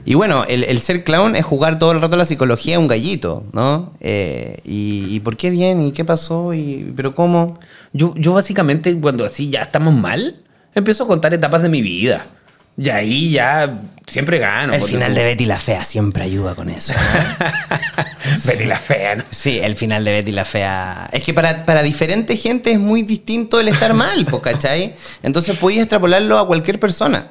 [0.04, 2.88] Y bueno, el, el ser clown es jugar todo el rato la psicología de un
[2.88, 3.92] gallito, ¿no?
[4.00, 5.80] Eh, y, y por qué bien?
[5.82, 6.54] ¿Y qué pasó?
[6.54, 7.58] ¿Y, ¿Pero cómo?
[7.94, 10.42] Yo, yo básicamente, cuando así ya estamos mal,
[10.74, 12.26] empiezo a contar etapas de mi vida.
[12.76, 13.72] Y ahí ya
[14.04, 14.74] siempre gano.
[14.74, 16.92] el final tú- de Betty la Fea siempre ayuda con eso.
[16.92, 18.44] ¿no?
[18.44, 19.24] Betty la fea, ¿no?
[19.30, 21.08] Sí, el final de Betty la Fea.
[21.12, 24.96] Es que para, para diferente gente es muy distinto el estar mal, po, ¿cachai?
[25.22, 27.30] Entonces podéis extrapolarlo a cualquier persona.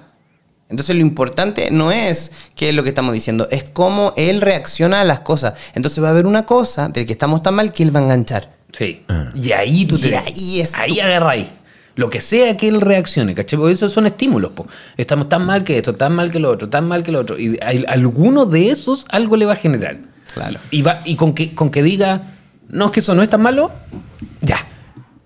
[0.70, 5.01] Entonces lo importante no es qué es lo que estamos diciendo, es cómo él reacciona
[5.01, 5.55] a las cosas.
[5.76, 8.03] Entonces va a haber una cosa del que estamos tan mal que él va a
[8.03, 8.52] enganchar.
[8.74, 9.05] Sí.
[9.36, 10.09] Y ahí tú te.
[10.09, 11.47] Y ahí es Ahí tu- agarráis.
[11.95, 13.57] Lo que sea que él reaccione, ¿cachai?
[13.59, 14.67] Porque esos son estímulos, po.
[14.97, 17.38] Estamos tan mal que esto, tan mal que lo otro, tan mal que lo otro.
[17.39, 19.97] Y hay- alguno de esos algo le va a generar.
[20.34, 20.59] Claro.
[20.71, 22.24] Y, va, y con, que, con que diga,
[22.67, 23.71] no, es que eso no es tan malo,
[24.41, 24.57] ya.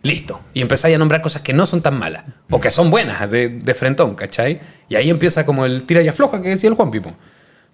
[0.03, 0.41] Listo.
[0.53, 2.25] Y empezáis a nombrar cosas que no son tan malas.
[2.49, 4.59] O que son buenas de, de frentón, ¿cachai?
[4.89, 7.13] Y ahí empieza como el tira y afloja que decía el Juan Pipo.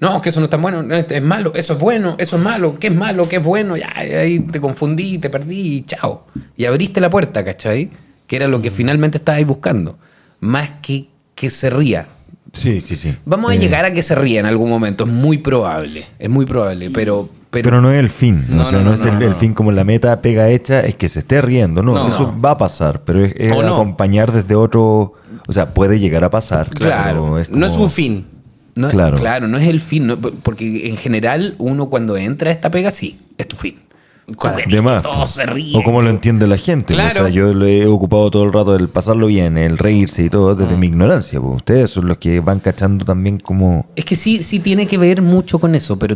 [0.04, 2.44] No, que eso no es tan bueno, no, es malo, eso es bueno, eso es
[2.44, 3.78] malo, ¿qué es malo, qué es bueno?
[3.78, 6.26] Ya, ahí te confundí, te perdí y chao.
[6.58, 7.90] Y abriste la puerta, ¿cachai?
[8.28, 9.98] Que era lo que finalmente estabais buscando.
[10.42, 12.06] Más que que se ría.
[12.52, 13.16] Sí, sí, sí.
[13.24, 16.30] Vamos a Eh, llegar a que se ría en algún momento, es muy probable, es
[16.30, 17.30] muy probable, pero...
[17.50, 18.46] Pero, Pero, no es el fin.
[18.50, 20.96] No, o sea, no, no, no, es el, fin como la meta pega hecha, es
[20.96, 21.84] que se esté riendo.
[21.84, 25.14] No, eso va a pasar, pero es, es acompañar desde otro.
[25.48, 26.72] O sea, puede llegar a pasar.
[26.72, 27.46] Claro.
[27.50, 28.33] No es un fin.
[28.76, 29.18] No, Claro.
[29.18, 29.48] claro.
[29.48, 33.18] no es el fin, no, porque en general uno cuando entra a esta pega, sí,
[33.38, 33.76] es tu fin.
[34.38, 34.56] Claro.
[34.56, 35.02] Tú querés De más.
[35.02, 35.76] que todos se ríen.
[35.76, 36.94] O como lo entiende la gente.
[36.94, 37.20] Claro.
[37.20, 40.30] O sea, yo lo he ocupado todo el rato el pasarlo bien, el reírse y
[40.30, 40.60] todo Mm.
[40.60, 41.42] desde mi ignorancia.
[41.42, 41.58] pues.
[41.58, 43.86] Ustedes son los que van cachando también como...
[43.98, 46.16] Es que sí, sí tiene que ver mucho con eso, pero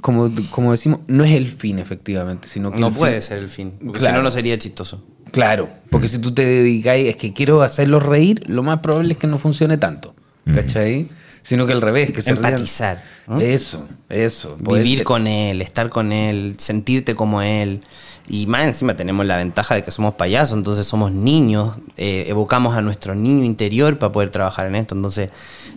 [0.00, 3.50] como, como decimos, no es el fin efectivamente, sino que No puede fin- ser el
[3.50, 3.72] fin.
[3.78, 4.14] Porque Claro.
[4.14, 5.04] si no, no sería chistoso.
[5.30, 9.18] Claro, porque si tú te dedicáis, es que quiero hacerlos reír, lo más probable es
[9.18, 10.14] que no funcione tanto,
[10.54, 11.08] ¿cachai?
[11.44, 12.30] Sino que al revés, que se.
[12.30, 13.04] Empatizar.
[13.28, 13.38] ¿no?
[13.38, 14.56] Eso, eso.
[14.56, 17.82] poder- Vivir con él, estar con él, sentirte como él.
[18.26, 22.74] Y más encima tenemos la ventaja de que somos payasos, entonces somos niños, eh, evocamos
[22.74, 24.94] a nuestro niño interior para poder trabajar en esto.
[24.94, 25.28] Entonces,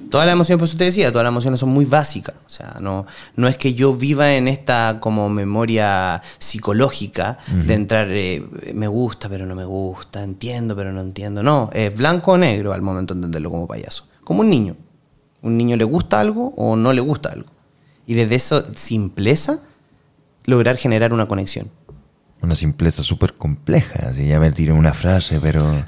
[0.09, 2.35] todas las emociones, por eso te decía, todas las emociones son muy básicas.
[2.45, 3.05] O sea, no,
[3.35, 8.41] no es que yo viva en esta como memoria psicológica de entrar, eh,
[8.73, 11.43] me gusta pero no me gusta, entiendo pero no entiendo.
[11.43, 14.05] No, es blanco o negro al momento de entenderlo como payaso.
[14.23, 14.75] Como un niño.
[15.47, 17.47] Un niño le gusta algo o no le gusta algo.
[18.05, 19.59] Y desde esa simpleza,
[20.45, 21.69] lograr generar una conexión.
[22.41, 24.09] Una simpleza súper compleja.
[24.09, 25.83] Así ya me tiré una frase, pero.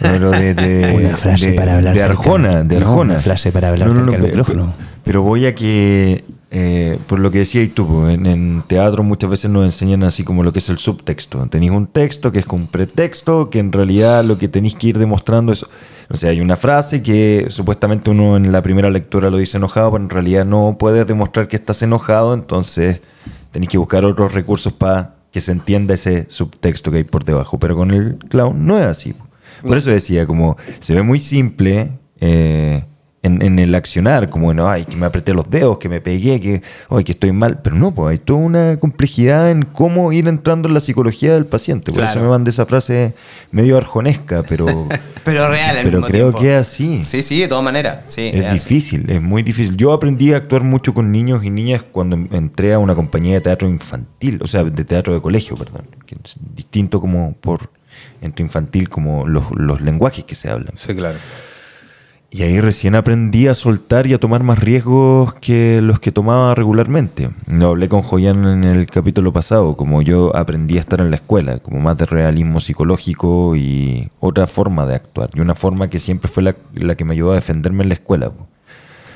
[0.00, 3.12] pero de, de- Una frase de- para hablar De cerca- Arjona, de no, Arjona.
[3.14, 4.74] una frase para hablar del pe- micrófono.
[5.04, 6.24] Pero voy a que.
[6.50, 10.42] eh, por lo que decías tú, en, en teatro muchas veces nos enseñan así como
[10.44, 11.44] lo que es el subtexto.
[11.48, 14.88] Tenéis un texto que es como un pretexto, que en realidad lo que tenéis que
[14.88, 15.66] ir demostrando es.
[16.10, 19.92] O sea, hay una frase que supuestamente uno en la primera lectura lo dice enojado,
[19.92, 23.00] pero en realidad no puedes demostrar que estás enojado, entonces
[23.52, 27.58] tenéis que buscar otros recursos para que se entienda ese subtexto que hay por debajo.
[27.58, 29.14] Pero con el clown no es así.
[29.62, 32.84] Por eso decía, como se ve muy simple eh,
[33.22, 36.40] en, en el accionar, como, no, ay, que me apreté los dedos, que me pegué,
[36.40, 37.60] que, ay, que estoy mal.
[37.62, 41.44] Pero no, pues hay toda una complejidad en cómo ir entrando en la psicología del
[41.44, 41.90] paciente.
[41.90, 42.12] Por Claro.
[42.12, 43.14] eso me mandé esa frase
[43.50, 44.86] medio arjonesca, pero,
[45.24, 46.38] Pero real al pero mismo creo tiempo.
[46.40, 47.02] que es así.
[47.04, 48.04] Sí, sí, de todas maneras.
[48.06, 49.76] Sí, Es difícil, es muy difícil.
[49.76, 53.40] Yo aprendí a actuar mucho con niños y niñas cuando entré a una compañía de
[53.40, 55.82] teatro infantil, o sea, de teatro de colegio, perdón.
[56.06, 57.70] que es distinto como por
[58.22, 60.72] entre infantil como los, los lenguajes que se hablan.
[60.76, 61.18] Sí, claro.
[62.30, 66.54] Y ahí recién aprendí a soltar y a tomar más riesgos que los que tomaba
[66.54, 67.30] regularmente.
[67.46, 71.16] Lo hablé con Joyan en el capítulo pasado, como yo aprendí a estar en la
[71.16, 75.30] escuela, como más de realismo psicológico y otra forma de actuar.
[75.32, 77.94] Y una forma que siempre fue la, la que me ayudó a defenderme en la
[77.94, 78.30] escuela.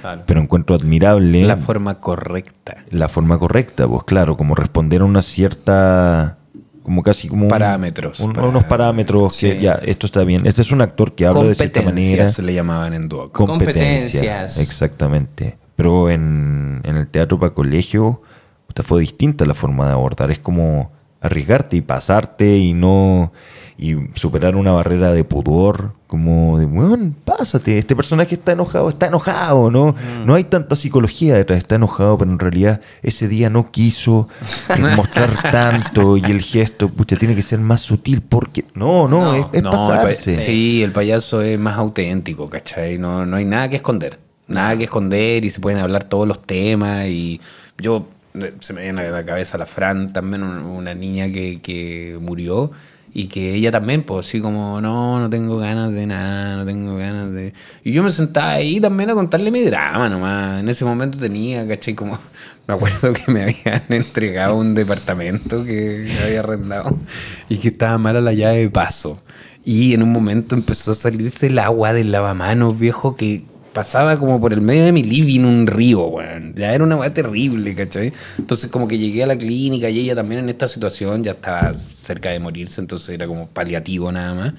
[0.01, 0.23] Claro.
[0.27, 2.79] Pero encuentro admirable La forma correcta.
[2.91, 6.39] la forma correcta, pues claro, como responder a una cierta,
[6.83, 9.61] como casi como un- Parámetros, un- para- unos parámetros que Sí.
[9.61, 10.47] ya, esto está bien.
[10.47, 12.11] Este es un actor que habla de cierta manera.
[12.25, 13.33] Competencias le llamaban en Duoc.
[13.33, 14.59] Competencia, Competencias.
[14.59, 15.57] Exactamente.
[15.77, 18.23] Pero en, en el teatro para colegio,
[18.67, 20.31] puta, fue distinta la forma de abordar.
[20.31, 20.91] Es como
[21.23, 23.33] arriesgarte y pasarte y no.
[23.79, 25.93] y superar una barrera de pudor.
[26.07, 27.79] Como de, weón, pásate.
[27.79, 29.95] Este personaje está enojado, está enojado, ¿no?
[30.27, 34.29] No hay tanta psicología detrás, está enojado, pero en realidad ese día no quiso
[34.97, 38.67] mostrar tanto y el gesto, pucha, tiene que ser más sutil porque.
[38.75, 40.39] No, no, No, es, es No, el pa- pasarse.
[40.39, 42.99] sí, el payaso es más auténtico, ¿cachai?
[42.99, 44.19] No, no hay nada que esconder.
[44.49, 47.07] Nada que esconder y se pueden hablar todos los temas.
[47.07, 47.41] Y
[47.79, 48.03] yo, eh,
[48.61, 52.71] se me viene a la cabeza la Fran, también un- una niña que, que murió.
[53.15, 56.97] Y que ella también, pues así como, no, no tengo ganas de nada, no tengo
[56.97, 57.53] ganas de...
[57.85, 60.61] Y yo me sentaba ahí también a contarle mi drama nomás.
[60.63, 61.93] En ese momento tenía, ¿cachai?
[61.95, 62.19] Como,
[62.67, 66.97] me acuerdo que me habían entregado un departamento que había arrendado
[67.51, 69.21] y que estaba mala la llave de paso.
[69.63, 74.41] Y en un momento empezó a salirse el agua del lavamanos, viejo, que pasaba como
[74.41, 76.55] por el medio de mi living un río, weón.
[76.57, 78.13] Ya era una weá terrible, ¿cachai?
[78.39, 81.75] Entonces como que llegué a la clínica y ella también en esta situación ya estaba
[81.75, 84.55] cerca de morirse, entonces era como paliativo nada más.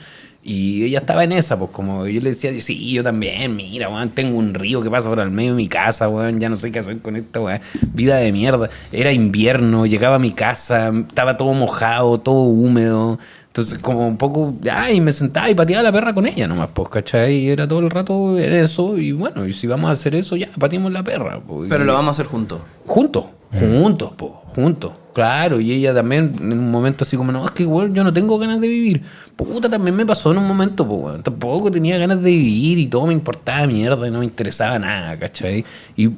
[0.45, 4.09] Y ella estaba en esa, pues como yo le decía, sí, yo también, mira, weón,
[4.09, 6.69] tengo un río que pasa por el medio de mi casa, weón, ya no sé
[6.69, 7.61] qué hacer con esta weón,
[7.93, 8.69] vida de mierda.
[8.91, 13.19] Era invierno, llegaba a mi casa, estaba todo mojado, todo húmedo.
[13.53, 16.69] Entonces, como un poco, ya, y me sentaba y pateaba la perra con ella nomás,
[16.73, 17.35] pues, ¿cachai?
[17.35, 20.49] Y era todo el rato eso, y bueno, y si vamos a hacer eso, ya,
[20.57, 21.39] pateamos la perra.
[21.39, 21.69] pues.
[21.69, 22.61] Pero Y- lo vamos a hacer juntos.
[22.87, 23.25] Juntos,
[23.59, 24.93] juntos, pues, juntos.
[25.13, 28.11] Claro, y ella también en un momento así como, no, es que igual yo no
[28.11, 29.03] tengo ganas de vivir.
[29.35, 31.21] Puta, también me pasó en un momento, pues.
[31.21, 35.15] Tampoco tenía ganas de vivir y todo me importaba mierda y no me interesaba nada,
[35.17, 35.63] ¿cachai?
[35.95, 36.09] Y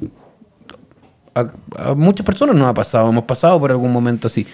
[1.34, 1.50] a,
[1.90, 4.46] a muchas personas nos ha pasado, hemos pasado por algún momento así.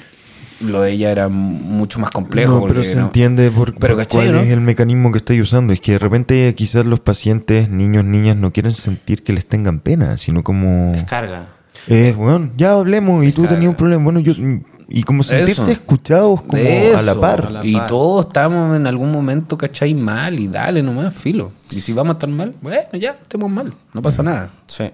[0.64, 2.60] Lo de ella era mucho más complejo.
[2.60, 4.40] No, pero se no- entiende por, Pero, por ¿cachai, cuál no?
[4.40, 5.72] es el mecanismo que estáis usando.
[5.72, 9.80] Es que de repente quizás los pacientes, niños, niñas, no quieren sentir que les tengan
[9.80, 10.92] pena, sino como...
[10.92, 11.48] Descarga.
[11.88, 14.04] Eh, bueno, ya hablemos y tú tenías un problema.
[14.04, 14.32] Bueno, yo...
[14.94, 15.70] Y como sentirse Eso.
[15.70, 16.62] escuchados como
[16.96, 17.46] a la par.
[17.46, 19.94] A la y todos estamos en algún momento, ¿cachai?
[19.94, 21.52] Mal y dale nomás, filo.
[21.70, 24.50] Y si vamos a estar mal, bueno, ya, estemos mal, no pasa nada.
[24.66, 24.90] Sí.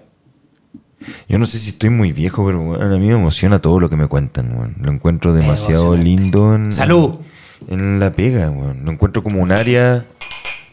[1.27, 3.89] Yo no sé si estoy muy viejo, pero bueno, a mí me emociona todo lo
[3.89, 4.55] que me cuentan.
[4.57, 4.75] weón.
[4.81, 7.15] Lo encuentro demasiado lindo en, ¡Salud!
[7.67, 8.49] en la pega.
[8.49, 8.83] weón.
[8.85, 10.03] Lo encuentro como un área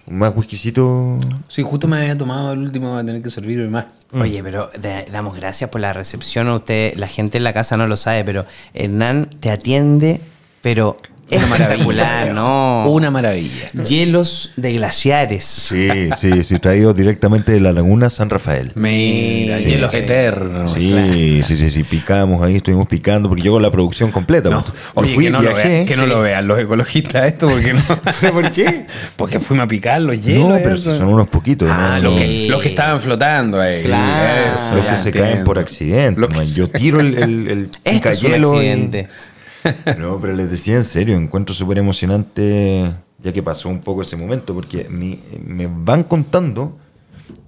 [0.08, 1.18] más whiskycito.
[1.48, 3.86] Sí, justo me había tomado el último, va a tener que servirme más.
[4.12, 6.46] Oye, pero de- damos gracias por la recepción.
[6.48, 10.20] A usted, la gente en la casa no lo sabe, pero Hernán te atiende,
[10.62, 10.96] pero
[11.28, 12.88] es espectacular, ¿no?
[12.90, 13.70] Una maravilla.
[13.84, 15.44] Hielos de glaciares.
[15.44, 18.70] Sí, sí, sí, traído directamente de la laguna San Rafael.
[18.76, 19.98] Mira, Sí, hielos sí.
[19.98, 20.72] eternos.
[20.72, 24.50] Sí, sí, sí, sí, picamos ahí, estuvimos picando porque llegó la producción completa.
[24.50, 24.74] No, pues.
[24.94, 25.68] Oye, fui, que no, lo viajé.
[25.68, 26.08] vean, que no sí.
[26.08, 27.82] lo vean los ecologistas esto, porque no.
[28.20, 28.86] ¿Pero por qué?
[29.16, 30.48] porque fuimos a picar los hielos.
[30.48, 31.68] No, pero si son unos poquitos.
[31.70, 32.10] Ah, ¿no?
[32.10, 33.82] los, que, los que estaban flotando ahí.
[33.82, 34.54] Claro.
[34.66, 35.30] Eso, los que se entiendo.
[35.32, 36.20] caen por accidente.
[36.28, 36.46] Man.
[36.46, 39.08] Yo tiro el, el, el Esto es un y- accidente.
[39.98, 42.92] No, pero les decía en serio, encuentro súper emocionante
[43.22, 46.76] ya que pasó un poco ese momento, porque mi- me van contando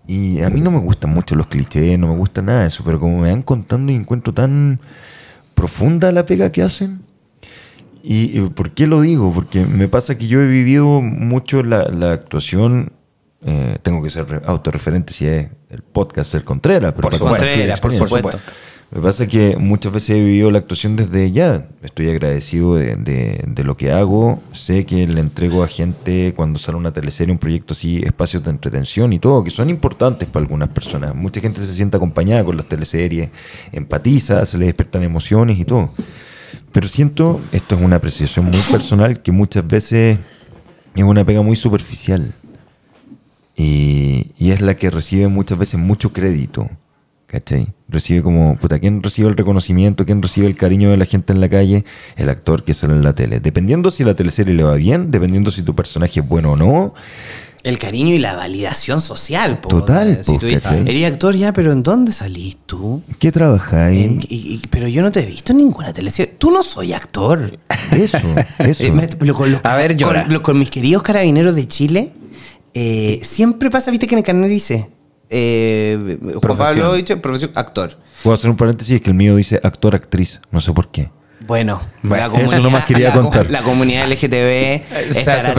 [0.07, 2.83] y a mí no me gustan mucho los clichés, no me gusta nada de eso,
[2.85, 4.81] pero como me van contando y encuentro tan
[5.55, 7.01] profunda la pega que hacen.
[8.03, 9.33] ¿Y y por qué lo digo?
[9.35, 12.93] Porque me pasa que yo he vivido mucho la, la actuación,
[13.45, 17.81] eh, tengo que ser re- autorreferente si es el podcast El Contreras, pero Por Contreras,
[17.81, 18.39] por supuesto.
[18.91, 21.69] Me pasa que muchas veces he vivido la actuación desde ya.
[21.83, 24.43] Estoy agradecido de, lo que hago.
[24.53, 28.51] Sé que le entrego a gente cuando sale una teleserie, un proyecto así, espacios de
[28.51, 31.15] entretención y todo, que son importantes para algunas personas.
[31.15, 33.29] Mucha gente se siente acompañada con las teleseries,
[33.73, 35.91] empatiza, se le despiertan emociones y todo.
[36.73, 40.19] Pero siento, esto es una apreciación muy personal, que muchas veces
[40.95, 42.33] es una pega muy superficial.
[43.55, 46.71] Y es la que recibe muchas veces mucho crédito.
[47.29, 47.69] ¿Cachai?
[47.89, 50.07] Recibe como, puta, ¿quién recibe el reconocimiento?
[50.07, 51.85] ¿Quién recibe el cariño de la gente en la calle?
[52.17, 53.39] El actor que sale en la tele.
[53.41, 56.95] Dependiendo si la teleserie le va bien, dependiendo si tu personaje es bueno o no.
[57.65, 59.61] El cariño y la validación social.
[59.61, 59.69] po.
[59.69, 63.03] Total, Si po, tú eres actor ya, pero ¿en dónde salís tú?
[63.19, 64.07] ¿Qué trabajáis?
[64.07, 66.33] En- y- y- pero yo no te he visto en ninguna teleserie.
[66.39, 67.59] Tú no soy actor.
[67.93, 68.17] Eso,
[68.61, 68.85] eso.
[68.85, 72.13] Eh, lo- con, los- A ver, con, lo- con mis queridos carabineros de Chile,
[72.73, 74.89] eh, siempre pasa, viste que en el canal dice
[75.31, 76.57] eh, Juan.
[76.59, 77.97] Pablo dice profesión actor.
[78.23, 80.41] Puedo hacer un paréntesis, es que el mío dice actor-actriz.
[80.51, 81.11] No sé por qué.
[81.47, 83.49] Bueno, Bueno, eso nomás quería la co- contar.
[83.49, 85.51] La comunidad LGTB Se estar hace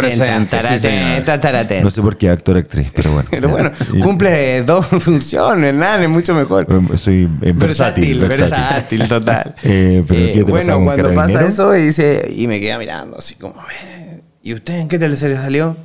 [1.57, 1.81] atenta.
[1.81, 3.27] No sé por qué actor-actriz, pero bueno.
[3.31, 6.67] Pero bueno, Y- cumple dos funciones, nada, es mucho mejor.
[6.69, 8.19] Eh, Soy eh, versátil.
[8.19, 9.55] versátil, total.
[9.63, 13.35] Eh, pero ¿qué te bueno, cuando pasa eso y dice, y me queda mirando así
[13.35, 15.77] como, "Eh, ¿y usted en qué teleserie salió?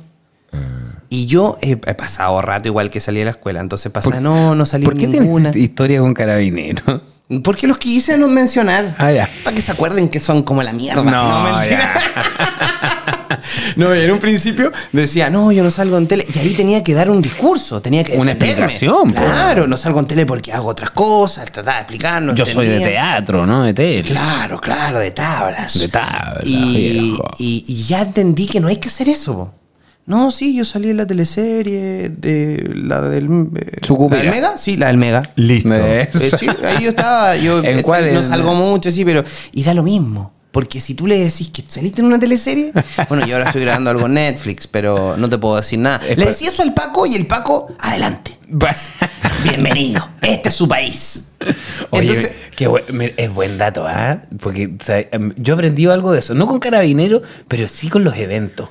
[1.09, 4.55] Y yo he, he pasado rato igual que salí de la escuela, entonces pasa, no,
[4.55, 5.51] no salí ¿Por qué ninguna.
[5.55, 7.01] historia con carabineros?
[7.43, 8.95] Porque los quise no mencionar.
[8.99, 9.29] Ah, ya.
[9.43, 11.01] Para que se acuerden que son como la mierda.
[11.03, 11.93] No, mentira.
[13.77, 16.25] no, en un principio decía, no, yo no salgo en tele.
[16.33, 18.65] Y ahí tenía que dar un discurso, tenía que Una defenderme.
[18.65, 19.11] explicación.
[19.13, 22.67] Claro, no salgo en tele porque hago otras cosas, trataba de explicar, no Yo soy
[22.67, 23.63] de teatro, ¿no?
[23.63, 24.03] De tele.
[24.03, 25.79] Claro, claro, de tablas.
[25.79, 29.51] De tablas, y- y ya entendí que no hay que hacer eso.
[30.07, 33.25] No, sí, yo salí en la teleserie de la del...
[33.55, 33.77] eh.
[33.89, 34.57] ¿La del Mega?
[34.57, 35.23] Sí, la del Mega.
[35.35, 35.73] Listo.
[35.73, 38.13] Eh, sí, ahí yo estaba, yo ¿En eh, cuál?
[38.13, 39.23] no En- salgo mucho, sí, pero...
[39.51, 40.31] Y da lo mismo.
[40.51, 42.71] Porque si tú le decís que saliste en una teleserie,
[43.09, 46.05] bueno, yo ahora estoy grabando algo en Netflix, pero no te puedo decir nada.
[46.07, 48.37] Es Le decía eso al Paco y el Paco, adelante.
[48.47, 48.91] Vas-
[49.43, 50.07] Bienvenido.
[50.21, 51.25] Este es su país.
[51.89, 54.21] Oye, Entonces, qué buen- mira, es buen dato, ¿ah?
[54.39, 56.35] Porque o sea, em, yo he aprendido algo de eso.
[56.35, 58.69] No con carabinero, pero sí con los eventos.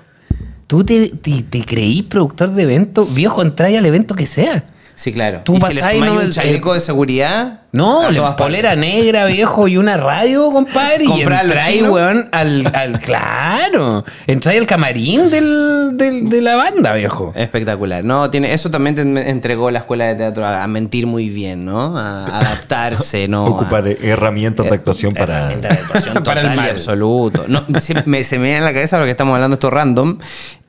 [0.66, 4.66] Tú te, te, te creí productor de eventos, viejo, entráis al evento que sea.
[4.94, 5.40] Sí, claro.
[5.44, 7.60] Tú y si le sumáis no, un el- chaleco de seguridad.
[7.72, 8.86] No, a le todas polera partes.
[8.88, 11.02] negra, viejo, y una radio, compadre.
[11.02, 11.90] Y ¿Comprar los entráis, chinos?
[11.92, 13.00] weón, al, al.
[13.00, 14.04] Claro.
[14.28, 17.32] Entráis al camarín del, del- de la banda, viejo.
[17.34, 18.04] Espectacular.
[18.04, 21.64] No, tiene, eso también te entregó la escuela de teatro a, a mentir muy bien,
[21.64, 21.98] ¿no?
[21.98, 23.44] A adaptarse, ¿no?
[23.56, 25.38] Ocupar A- herramientas de actuación para...
[25.38, 27.44] Herramienta de actuación Para el total y absoluto.
[27.48, 30.18] No, se, me, se me viene a la cabeza lo que estamos hablando esto random.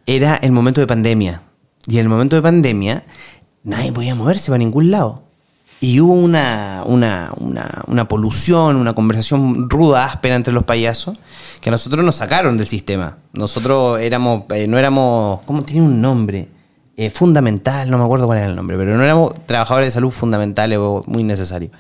[0.08, 1.42] Era el momento de pandemia.
[1.88, 3.04] Y en el momento de pandemia,
[3.66, 5.24] nadie podía moverse para ningún lado.
[5.82, 11.18] Y hubo una, una, una, una polución, una conversación ruda, áspera entre los payasos,
[11.60, 13.18] que a nosotros nos sacaron del sistema.
[13.34, 16.48] Nosotros éramos, eh, no éramos, ¿cómo tenía un nombre?
[16.98, 20.12] Eh, fundamental, no me acuerdo cuál era el nombre, pero no éramos trabajadores de salud
[20.12, 21.72] fundamentales o muy necesarios.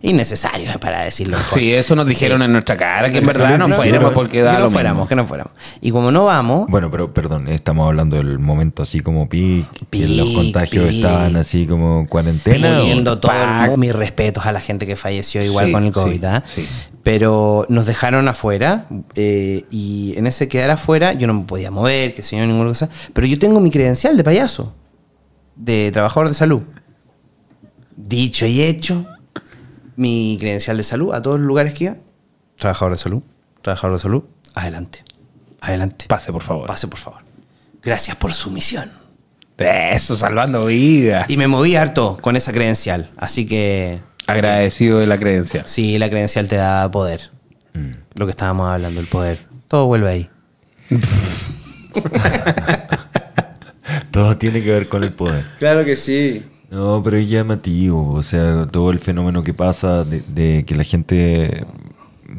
[0.00, 1.58] Innecesarios, para decirlo mejor.
[1.58, 2.44] Sí, eso nos dijeron Sí.
[2.44, 4.76] en nuestra cara, que en verdad no no, fuéramos porque que da no lo mismo.
[4.76, 5.52] fuéramos, que no fuéramos.
[5.80, 10.06] Y como no vamos, Bueno, pero perdón, estamos hablando del momento así como pic, que
[10.06, 10.96] los Pic, contagios pic.
[10.96, 12.76] estaban así como cuarentena.
[12.76, 15.82] o- poniendo todo el mundo, mis respetos a la gente que falleció igual Sí, con
[15.84, 16.44] el sí, COVID, ¿ah?
[16.46, 16.68] sí.
[17.08, 18.84] Pero nos dejaron afuera
[19.14, 22.68] eh, y en ese quedar afuera yo no me podía mover, que sé yo, ninguna
[22.68, 24.74] cosa, pero yo tengo mi credencial de payaso,
[25.56, 26.60] de trabajador de salud.
[27.96, 29.06] Dicho y hecho,
[29.96, 31.96] mi credencial de salud a todos los lugares que iba,
[32.58, 33.22] trabajador de salud,
[33.62, 35.02] trabajador de salud, adelante,
[35.62, 36.04] adelante.
[36.08, 36.66] Pase, por favor.
[36.66, 37.22] Pase, por favor.
[37.82, 38.92] Gracias por su misión.
[39.56, 41.24] Eso, salvando vidas.
[41.30, 43.10] Y me moví harto con esa credencial.
[43.16, 45.64] Así que Agradecido de la creencia.
[45.66, 47.30] sí, la credencial te da poder.
[48.14, 49.38] Lo que estábamos hablando, el poder.
[49.68, 50.30] Todo vuelve ahí.
[54.10, 55.44] Todo tiene que ver con el poder.
[55.58, 56.42] Claro que sí.
[56.70, 60.84] No, pero es llamativo, o sea, todo el fenómeno que pasa de, de que la
[60.84, 61.64] gente,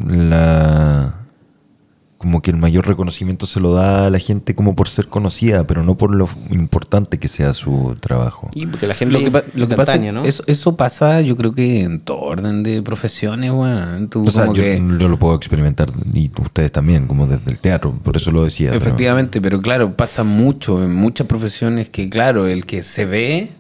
[0.08, 1.19] la,
[2.20, 5.66] como que el mayor reconocimiento se lo da a la gente como por ser conocida,
[5.66, 8.50] pero no por lo importante que sea su trabajo.
[8.54, 9.14] Y porque la gente.
[9.14, 10.26] Lo que, lo que pasa ¿no?
[10.26, 14.10] eso, eso pasa, yo creo que en todo orden de profesiones, weón.
[14.10, 17.50] Tú O sea, como yo, que- yo lo puedo experimentar y ustedes también, como desde
[17.52, 18.74] el teatro, por eso lo decía.
[18.74, 23.52] Efectivamente, pero claro, pasa mucho en muchas profesiones que, claro, el que se ve,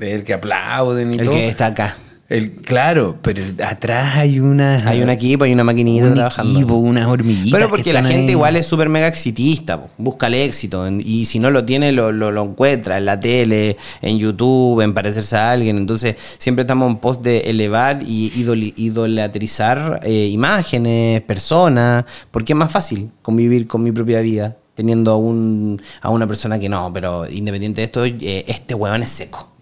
[0.00, 1.34] el que aplauden y el todo.
[1.34, 1.98] que está acá.
[2.28, 4.76] El- claro, pero atrás hay una.
[4.88, 6.58] Hay un equipo, hay una maquinita un trabajando.
[6.58, 7.52] equipo, unas hormiguitas.
[7.52, 8.30] Pero que porque la gente ahí.
[8.32, 10.88] igual es súper mega exitista, busca el éxito.
[10.88, 14.92] Y si no lo tiene, lo, lo, lo encuentra en la tele, en YouTube, en
[14.94, 15.76] parecerse a alguien.
[15.76, 22.56] Entonces, siempre estamos en pos de elevar y idoli- idolatrizar eh, imágenes, personas, porque es
[22.56, 26.92] más fácil convivir con mi propia vida teniendo a, un, a una persona que no,
[26.92, 29.55] pero independiente de esto, eh, este weón es seco.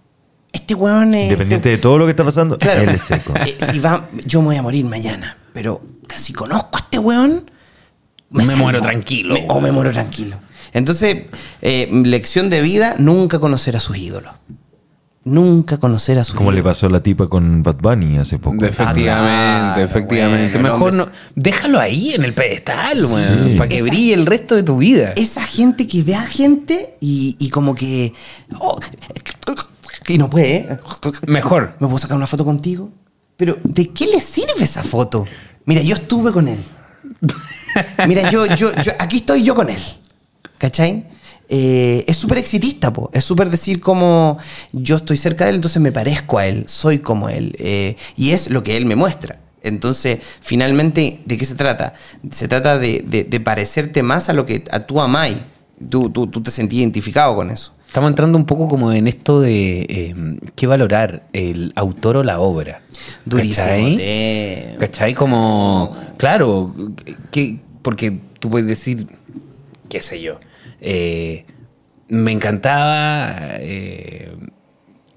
[0.54, 1.24] Este weón es...
[1.24, 2.82] Independiente de todo lo que está pasando, Claro.
[2.82, 3.34] él es seco.
[3.44, 5.82] Eh, si va, yo me voy a morir mañana, pero
[6.14, 7.50] si conozco a este weón,
[8.30, 8.62] Me salvo.
[8.62, 10.38] muero tranquilo, Me- o me muero tranquilo.
[10.72, 11.24] Entonces,
[11.60, 14.32] eh, lección de vida, nunca conocer a sus ídolos.
[15.26, 18.62] Nunca conocer a sus Como le pasó a la tipa con Bad Bunny hace poco.
[18.62, 20.58] Efectivamente, Ah, efectivamente.
[20.58, 21.08] bueno, Mejor no.
[21.34, 23.04] Déjalo ahí en el pedestal, Sí.
[23.04, 23.56] weón.
[23.56, 25.14] Para que Esa- brille el resto de tu vida.
[25.16, 28.12] Esa gente que ve a gente y, y como que...
[28.60, 28.78] oh,
[30.08, 30.78] y no puede, ¿eh?
[31.26, 31.74] Mejor.
[31.80, 32.90] ¿Me puedo sacar una foto contigo?
[33.36, 35.24] Pero, ¿de qué le sirve esa foto?
[35.64, 36.58] Mira, yo estuve con él.
[38.06, 39.80] Mira, yo, yo, yo aquí estoy yo con él.
[40.58, 41.06] ¿Cachai?
[41.48, 43.10] Eh, es súper exitista, po.
[43.12, 44.38] Es súper decir como
[44.72, 47.54] yo estoy cerca de él, entonces me parezco a él, soy como él.
[47.58, 49.40] eh, y es lo que él me muestra.
[49.62, 51.94] Entonces, finalmente, ¿de qué se trata?
[52.30, 55.38] Se trata de, de- de parecerte más a lo que a tú amáis.
[55.90, 57.72] Tú, tú, tú te sentís identificado con eso.
[57.94, 60.14] Estamos entrando un poco como en esto de eh,
[60.56, 62.80] qué valorar, el autor o la obra.
[63.24, 63.66] Durísimo.
[63.66, 63.94] ¿Cachai?
[63.94, 65.14] te- ¿Cachai?
[65.14, 66.74] Como, claro,
[67.30, 69.06] que, porque tú puedes decir,
[69.88, 70.40] qué sé yo,
[70.80, 71.44] eh,
[72.08, 74.32] me encantaba, eh,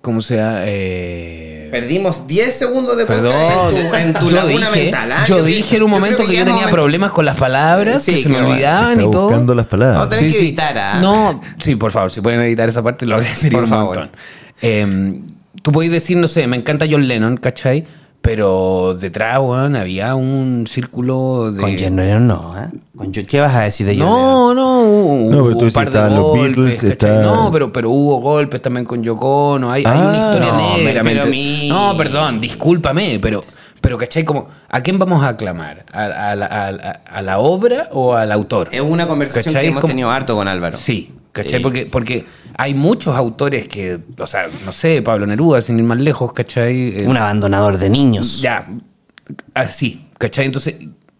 [0.08, 0.64] ¿cómo sea?
[0.66, 5.12] Eh, Perdimos 10 segundos de podcast Perdón, en tu, en tu yo, laguna dije, mental.
[5.12, 5.26] ¿ah?
[5.28, 8.02] yo creo- dije en un momento que, yo ya tenía hemos- problemas con las palabras,
[8.04, 9.24] Sí, que se me que bueno, olvidaban Está y todo.
[9.24, 9.98] buscando las palabras.
[10.00, 11.00] Vamos a tener que editar, ¿ah?
[11.02, 13.98] No, sí, por favor, si pueden editar esa parte, lo agradecería Por un favor.
[13.98, 14.16] montón.
[14.62, 15.22] Eh,
[15.62, 17.86] tú podés decir, no sé, me encanta John Lennon, ¿cachai?
[18.22, 21.62] Pero detrás, weón, había un círculo de...
[21.62, 22.68] Con John Lennon no, ¿eh?
[22.98, 24.22] Con John- ¿Qué vas a decir de John Lennon?
[24.22, 26.92] No, no, hubo, No, pero tú un par de estaban los golpes, Beatles, ¿cachai?
[26.92, 30.52] está- No, pero, pero hubo golpes también con Yoko Ono, hay, hay una Ah, historia
[30.52, 31.04] no, negra.
[31.04, 31.70] pero ¿me mi- entiendes?
[31.70, 33.42] No, perdón, discúlpame, pero,
[33.80, 34.26] Pero, ¿cachai?
[34.26, 35.86] Como, ¿a quién vamos a aclamar?
[35.94, 38.70] ¿A, a la, a la- a la obra o al autor?
[38.72, 39.62] Es una conversación ¿Cachai?
[39.66, 40.78] que hemos Como- tenido harto con Álvaro.
[40.80, 41.60] Sí, ¿cachai?
[41.60, 42.26] Eh, Porque, porque
[42.58, 46.98] hay muchos autores que, o sea, no sé, Pablo Neruda, sin ir más lejos, ¿cachai?
[47.02, 48.42] Eh, Un abandonador de niños.
[48.42, 48.68] Ya,
[49.54, 50.46] así, ¿cachai?
[50.46, 50.76] Entonces,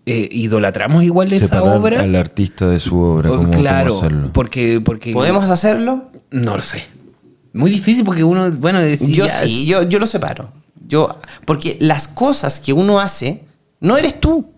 [0.06, 2.02] eh, idolatramos igual esa Separar obra.
[2.02, 3.30] al artista de su obra.
[3.30, 4.30] ¿cómo, cómo claro, hacerlo?
[4.34, 5.12] porque, porque...
[5.12, 6.10] ¿Podemos hacerlo?
[6.32, 6.84] No lo sé.
[7.54, 10.50] Muy difícil porque uno, bueno, decir yo sí, yo, yo lo separo.
[10.88, 13.44] Yo, porque las cosas que uno hace,
[13.80, 14.52] no eres tú.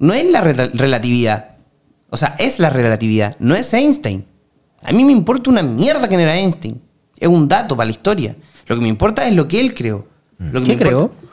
[0.00, 1.50] No es la rela- relatividad.
[2.10, 4.24] O sea, es la relatividad, no es Einstein.
[4.82, 6.80] A mí me importa una mierda quién era Einstein.
[7.18, 8.36] Es un dato para la historia.
[8.66, 10.06] Lo que me importa es lo que él creó.
[10.38, 11.14] Lo que ¿Qué me importa-?
[11.14, 11.27] ¿Se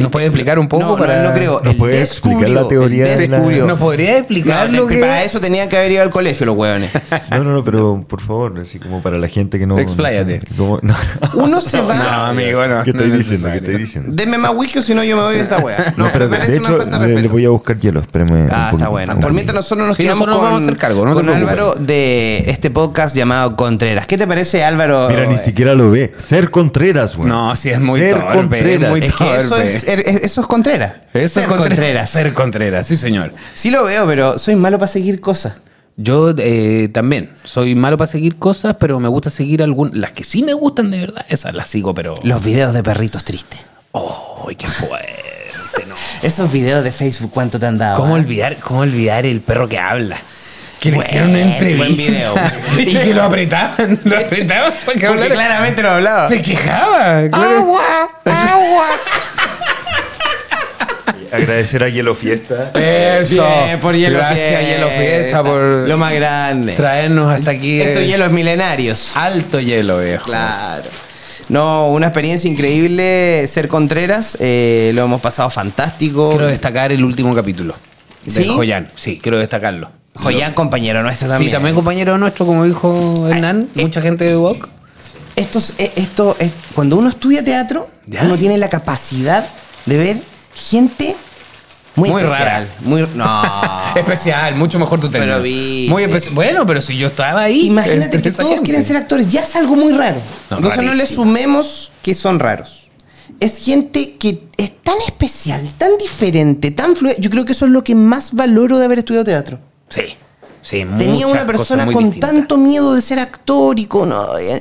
[0.00, 1.22] nos puede explicar un poco No, no, para...?
[1.22, 1.60] no creo.
[1.62, 3.38] ¿Nos puede explicar la teoría de la-.
[3.40, 6.46] ¿Nos podría explicar No, lo te- que- Para eso tenían que haber ido al colegio
[6.46, 6.90] los hueones.
[7.30, 9.78] No, no, no, pero por favor, así como para la gente que no.
[9.78, 10.40] Expláyate.
[10.56, 10.94] no no.
[11.34, 11.94] Uno se va.
[11.96, 12.82] No, amigo, no.
[12.84, 13.48] ¿Qué no estoy es diciendo?
[13.50, 14.10] ¿Qué estoy diciendo?
[14.14, 15.94] Denme más whisky o si no yo me voy de esta wea.
[15.96, 18.48] No, pero me de, hecho, le, voy a buscar hielo, espérame.
[18.50, 19.18] Ah, está bueno.
[19.20, 21.28] Por mientras nosotros nos Sí, quedamos nosotros con, vamos a hacer cargo, no te con.
[21.30, 24.06] Álvaro de este podcast llamado Contreras.
[24.06, 25.08] ¿Qué te parece, Álvaro?
[25.08, 26.12] Mira, ni siquiera lo ve.
[26.18, 27.28] Ser Contreras, güey.
[27.28, 28.82] No, sí, es muy Ser Contreras.
[28.84, 29.81] es muy Es que eso torpe.
[29.82, 30.94] Es, er- eso es Contreras.
[31.12, 32.10] Eso Ser es Contreras.
[32.10, 33.32] Ser Contreras, sí, señor.
[33.54, 35.60] Sí lo veo, pero soy malo para seguir cosas.
[35.96, 39.94] Yo eh, también soy malo para seguir cosas, pero me gusta seguir algunas.
[39.94, 42.14] Las que sí me gustan de verdad, esas las sigo, pero.
[42.22, 43.60] Los videos de perritos tristes.
[43.92, 45.86] ¡Oh, qué fuerte!
[45.86, 45.94] No.
[46.22, 47.98] Esos videos de Facebook, ¿cuánto te han dado?
[47.98, 48.18] ¿Cómo ah?
[48.18, 50.18] olvidar, ¿Cómo olvidar el perro que habla?
[50.82, 51.84] Que le hicieron una entrevista.
[51.84, 52.34] buen video.
[52.78, 53.98] y que lo apretaban.
[54.04, 55.34] Lo apretaban para que Porque hablara.
[55.34, 56.28] claramente no hablaba.
[56.28, 57.28] Se quejaba.
[57.30, 57.78] claro.
[61.32, 62.72] Agradecer a Hielo Fiesta.
[62.74, 63.46] Eso.
[63.64, 64.62] Bien, por Hielo Gracias, Fiesta.
[64.62, 66.74] Hielo Fiesta, por Lo más grande.
[66.74, 67.80] traernos hasta aquí.
[67.80, 69.16] Estos eh, hielos milenarios.
[69.16, 70.24] Alto hielo, viejo.
[70.26, 70.84] Claro.
[71.48, 74.36] No, una experiencia increíble ser Contreras.
[74.40, 76.30] eh, lo hemos pasado fantástico.
[76.30, 77.74] Quiero destacar el último capítulo.
[78.26, 78.48] De ¿Sí?
[78.48, 78.88] Joyan.
[78.94, 79.90] Sí, quiero destacarlo.
[80.14, 81.50] Joyan, compañero nuestro también.
[81.50, 83.82] Sí, también compañero nuestro, como dijo Hernán, eh.
[83.82, 84.60] mucha gente de Vogue.
[85.36, 88.22] Esto, es- eh, esto es- cuando uno estudia teatro, ¿Ya?
[88.22, 89.46] uno tiene la capacidad
[89.86, 90.22] de ver
[90.54, 91.16] gente
[91.94, 92.46] muy, Muy especial.
[92.46, 92.66] rara.
[92.80, 93.42] Muy, no.
[93.96, 95.32] Especial, mucho mejor tu término.
[95.34, 96.34] Pero vi- Muy especial.
[96.34, 97.66] Bueno, pero si yo estaba ahí.
[97.66, 98.64] Imagínate eh, que todos gente.
[98.64, 99.28] quieren ser actores.
[99.28, 100.16] Ya es algo muy raro.
[100.50, 101.24] No, Entonces no le rarísimo.
[101.24, 102.88] sumemos que son raros.
[103.40, 107.16] Es gente que es tan especial, tan diferente, tan fluida.
[107.18, 109.58] Yo creo que eso es lo que más valoro de haber estudiado teatro.
[109.92, 110.16] Sí.
[110.60, 112.30] Sí, Tenía una persona con distintas.
[112.30, 114.14] tanto miedo de ser actor y, con,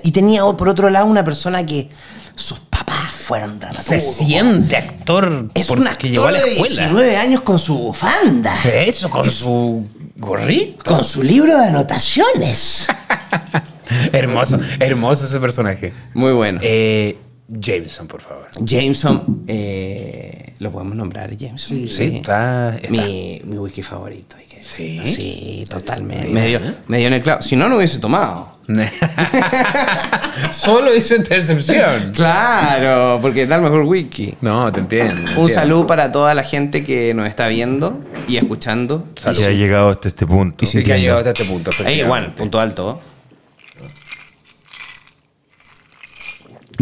[0.04, 1.90] y tenía por otro lado una persona que
[2.34, 3.86] sus papás fueron dramaturgos.
[3.86, 6.76] Se siente actor Es un actor llegó a la de escuela.
[6.88, 8.56] 19 años con su bufanda.
[8.64, 9.86] Eso, con su
[10.18, 10.84] gorrito.
[10.84, 12.88] Con su libro de anotaciones.
[14.12, 15.94] hermoso, hermoso ese personaje.
[16.16, 16.60] Muy bueno.
[16.64, 17.16] Eh,
[17.48, 18.48] Jameson, por favor.
[18.60, 20.31] Jameson, eh,
[20.62, 21.88] lo podemos nombrar, Jameson.
[21.90, 22.90] Sí, está- está.
[22.90, 24.36] Mi, mi whisky favorito.
[24.38, 25.06] hay que decirlo.
[25.08, 25.16] Sí.
[25.16, 26.30] Sí, totalmente.
[26.30, 27.42] Me dio, me dio en el clavo.
[27.42, 28.52] Si no, no hubiese tomado.
[30.52, 32.12] Solo hizo esta excepción.
[32.14, 34.36] Claro, porque da el mejor whisky.
[34.42, 35.16] No, te entiendo.
[35.16, 35.50] te Un entiendo.
[35.50, 39.06] saludo para toda la gente que nos está viendo y escuchando.
[39.16, 40.64] Que ha llegado hasta este punto.
[40.64, 41.72] Y Sí, que ha llegado hasta este punto.
[41.86, 42.38] Ahí, igual, efectivamente.
[42.38, 43.02] punto alto.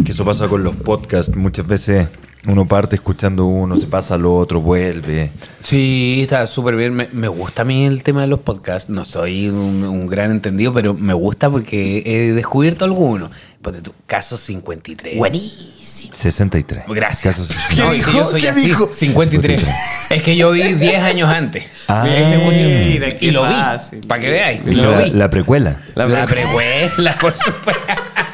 [0.04, 1.34] Que eso pasa con los podcasts.
[1.34, 2.08] Muchas veces
[2.46, 5.30] uno parte escuchando uno, se pasa al otro, vuelve.
[5.60, 6.94] Sí, está súper bien.
[6.94, 8.88] Me, me gusta a mí el tema de los podcasts.
[8.90, 13.30] No soy un, un gran entendido, pero me gusta porque he descubierto algunos.
[13.60, 15.18] Ponte tú, caso 53.
[15.18, 16.14] Buenísimo.
[16.14, 16.84] 63.
[16.88, 17.68] Gracias.
[17.68, 18.12] ¿Qué No, es que dijo?
[18.18, 18.88] yo soy ¿Qué así, dijo?
[18.90, 19.66] 53.
[20.08, 21.64] es que yo vi 10 años antes.
[21.86, 22.04] Ah.
[22.06, 24.00] Mira, qué y lo fácil.
[24.00, 24.06] vi.
[24.06, 24.64] Para que veáis.
[24.76, 25.82] La, la precuela.
[25.94, 27.82] La La, pre- precuela, por supuesto.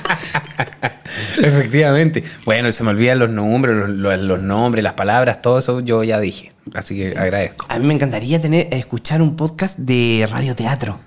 [1.39, 2.25] Efectivamente.
[2.45, 6.03] Bueno, se me olvidan los nombres, los, los- los nombres, las palabras, todo eso yo
[6.05, 6.53] ya dije.
[6.75, 7.67] Así que agradezco.
[7.69, 10.99] A mí me encantaría tener, escuchar un podcast de radioteatro.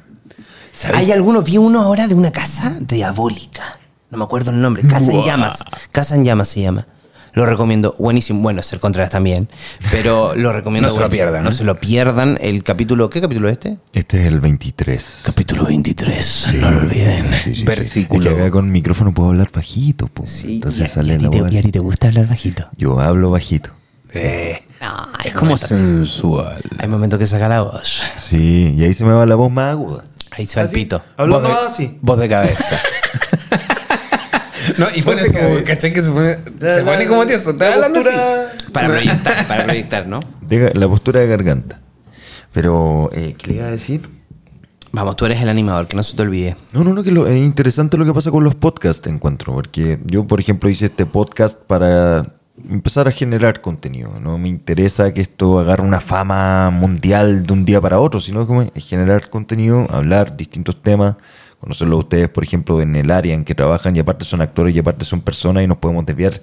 [0.72, 0.98] ¿Sabes?
[0.98, 3.80] Hay algunos, vi uno ahora de una casa diabólica.
[4.10, 4.84] No me acuerdo el nombre.
[4.88, 5.64] Casa en llamas.
[5.92, 6.86] Casa en llamas se llama.
[7.34, 7.96] Lo recomiendo.
[8.00, 8.42] Buenísimo.
[8.42, 9.50] Bueno, ser Contreras también.
[9.92, 10.90] Pero lo recomiendo.
[10.90, 11.26] No se lo buenísimo.
[11.26, 11.54] pierdan, No ¿eh?
[11.54, 12.38] se lo pierdan.
[12.42, 13.10] El capítulo.
[13.10, 13.78] ¿Qué capítulo es este?
[13.94, 15.22] Este es el 23.
[15.26, 16.54] Capítulo 23.
[16.60, 17.26] No lo olviden.
[17.32, 17.64] Sí, sí, sí.
[17.64, 18.30] Versículo.
[18.30, 20.08] Es que acá con micrófono puedo hablar bajito.
[20.08, 20.24] po.
[20.44, 21.72] Entonces sale la voz así.
[21.72, 22.68] te gusta hablar bajito.
[22.78, 23.72] Yo hablo bajito.
[24.14, 26.62] Eh, No, es como sensual.
[26.80, 28.02] Hay momentos que saca la voz.
[28.18, 30.04] Sí, y ahí se me va la voz más aguda.
[30.32, 31.02] Ahí se va el pito.
[31.18, 31.98] Hablando Voz de-.
[32.02, 32.80] Voz de cabeza.
[34.80, 35.34] no, y pone su.
[35.34, 37.52] Que se pone, La- se la- pone como tieso.
[37.52, 38.10] Está la hablando así.
[38.10, 40.20] postura- Para proyectar, para proyectar, ¿no?
[40.42, 41.80] De ga- la postura de garganta.
[42.52, 44.02] Pero, eh, ¿qué le iba a decir?
[44.92, 46.56] Vamos, tú eres el animador, que no se te olvide.
[46.74, 49.54] No, no, no, que lo, es interesante lo que pasa con los podcasts, encuentro.
[49.54, 52.24] Porque yo, por ejemplo, hice este podcast para
[52.68, 54.20] empezar a generar contenido.
[54.20, 58.48] No me interesa que esto agarre una fama mundial de un día para otro, sino
[58.48, 61.16] como generar contenido, hablar distintos temas,
[61.60, 64.76] conocerlo a ustedes, por ejemplo, en el área en que trabajan y aparte son actores
[64.76, 66.42] y aparte son personas y nos podemos desviar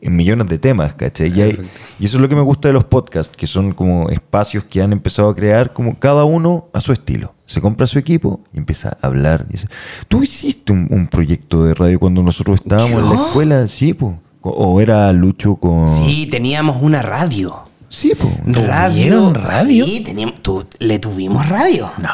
[0.00, 1.32] en millones de temas, ¿cachai?
[1.36, 4.08] Y, hay- y eso es lo que me gusta de los podcasts, que son como
[4.10, 7.34] espacios que han empezado a crear como cada uno a su estilo.
[7.46, 9.46] Se compra su equipo y empieza a hablar.
[9.48, 9.68] y dice,
[10.08, 14.18] Tú hiciste un, un proyecto de radio cuando nosotros estábamos en la escuela, sí, po.
[14.40, 15.86] O- O era Lucho con...
[15.86, 17.54] Sí, teníamos una radio.
[17.88, 18.28] Sí, po.
[18.44, 18.92] Radio.
[18.94, 19.86] ¿Tuvieron radio?
[19.86, 21.92] Sí, teníamos, tu- le tuvimos radio.
[21.98, 22.08] No.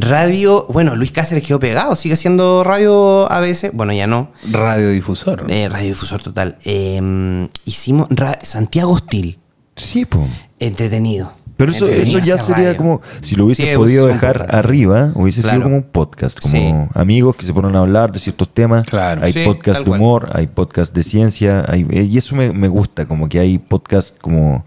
[0.00, 3.72] Radio, bueno, Luis Cáceres quedó pegado, sigue haciendo radio a veces.
[3.74, 4.30] Bueno, ya no.
[4.48, 5.44] Radiodifusor.
[5.48, 6.56] Eh, radiodifusor total.
[6.64, 9.38] Eh, hicimos ra- Santiago Hostil,
[9.74, 10.24] Sí, po.
[10.60, 11.32] entretenido.
[11.56, 12.76] Pero eso, eso ya sería radio.
[12.76, 14.54] como, si lo hubieses Sí, podido dejar podcast.
[14.54, 15.56] arriba, hubiese Claro.
[15.56, 16.72] sido como un podcast, como Sí.
[16.94, 18.86] amigos que se ponen a hablar de ciertos temas.
[18.86, 19.22] Claro.
[19.24, 20.00] Hay Sí, podcast de cual.
[20.00, 23.58] humor, hay podcast de ciencia, hay- eh, y eso me, me gusta, como que hay
[23.58, 24.64] podcast como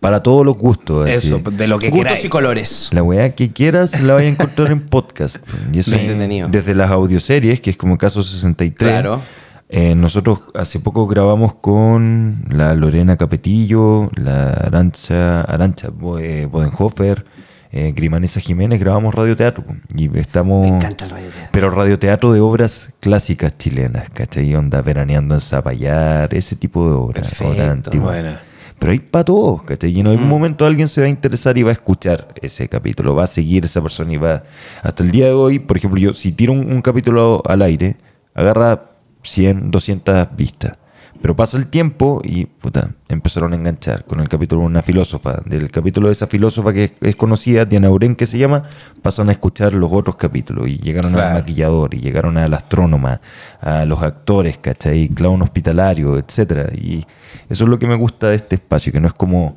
[0.00, 1.08] para todos los gustos.
[1.08, 1.28] así.
[1.28, 2.24] Eso, de lo que Gustos queráis.
[2.24, 2.88] y colores.
[2.92, 5.36] La weá que quieras la vas a encontrar en podcast.
[5.72, 6.48] Y eso Entretenido.
[6.48, 8.90] desde las audioseries, que es como caso 63.
[8.90, 9.22] Claro.
[9.70, 15.88] Eh, nosotros hace poco grabamos con la Lorena Capetillo, la Arancha, Arancha
[16.20, 17.26] eh, Bodenhofer,
[17.70, 19.64] eh, Grimanesa Jiménez, grabamos radioteatro.
[19.94, 20.62] Y estamos.
[20.62, 21.50] Me encanta el radioteatro.
[21.52, 24.54] Pero radioteatro de obras clásicas chilenas, ¿cachai?
[24.54, 27.26] Onda veraneando en Zapallar, ese tipo de obras.
[27.28, 28.06] Perfecto, obras antiguas.
[28.14, 28.40] buena.
[28.78, 29.90] Pero hay para todos, ¿cachai?
[29.90, 30.10] Y en Mm.
[30.10, 33.26] algún momento alguien se va a interesar y va a escuchar ese capítulo, va a
[33.26, 34.44] seguir esa persona y va...
[34.82, 37.96] Hasta el día de hoy, por ejemplo, yo si tiro un, un capítulo al aire,
[38.34, 38.90] agarra
[39.22, 40.76] 100, 200 vistas.
[41.20, 45.40] Pero pasa el tiempo y, puta, empezaron a enganchar con el capítulo de una filósofa.
[45.44, 48.64] Del capítulo de esa filósofa que es, conocida, Diana Uren, que se llama,
[49.02, 50.68] pasan a escuchar los otros capítulos.
[50.68, 53.20] Y llegaron al maquillador, y llegaron al astrónoma,
[53.60, 55.08] a los actores, ¿cachai?
[55.08, 57.04] Clown hospitalario, etcétera Y
[57.48, 59.56] eso es lo que me gusta de este espacio, que no es como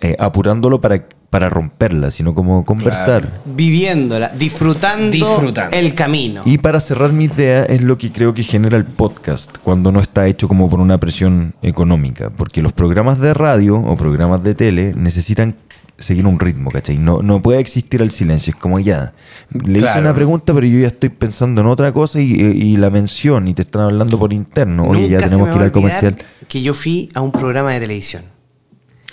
[0.00, 3.28] eh, apurándolo para, para romperla, sino como conversar.
[3.44, 5.76] Viviéndola, disfrutando, Disfrutando.
[5.76, 6.42] el camino.
[6.44, 9.98] Y para cerrar mi idea es lo que creo que genera el podcast cuando no
[10.00, 14.54] está hecho como por una presión económica, porque los programas de radio o programas de
[14.54, 15.56] tele necesitan
[15.98, 16.98] seguir un ritmo, ¿cachai?
[16.98, 19.12] No, no puede existir el silencio, es como ya,
[19.50, 22.90] le hice una pregunta pero yo ya estoy pensando en otra cosa y, y la
[22.90, 26.16] mención y te están hablando por interno, oye, ya Nunca tenemos que ir al comercial.
[26.46, 28.22] que yo fui a un programa de televisión.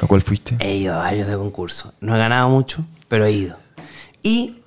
[0.01, 0.57] ¿A cuál fuiste?
[0.59, 1.93] He ido a varios de concurso.
[2.01, 3.57] No he ganado mucho, pero he ido.
[4.23, 4.57] Y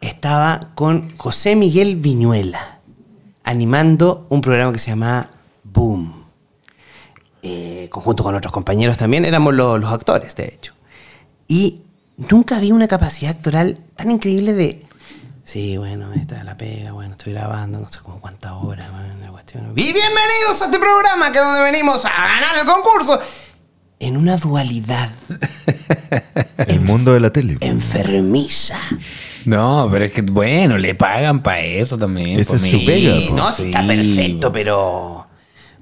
[0.00, 2.80] estaba con José Miguel Viñuela
[3.44, 5.28] animando un programa que se llamaba
[5.62, 6.24] Boom.
[7.42, 10.72] Eh, conjunto con otros compañeros también, éramos los, actores, de hecho.
[11.48, 11.82] Y
[12.30, 14.86] nunca vi una capacidad actoral tan increíble de.
[15.44, 19.20] Sí, bueno, esta es la pega, bueno, estoy grabando, no sé como cuántas horas, man,
[19.20, 19.72] la cuestión.
[19.76, 23.20] Y bienvenidos a este programa que es donde venimos a ganar el concurso.
[24.02, 25.10] En una dualidad
[26.66, 27.56] El mundo de la tele.
[27.60, 28.76] enfermiza.
[29.44, 32.34] No, pero es que, bueno, le pagan para eso también.
[32.44, 33.36] Pues, es su pega, Sí, po.
[33.36, 35.26] no, sí, está perfecto, pero.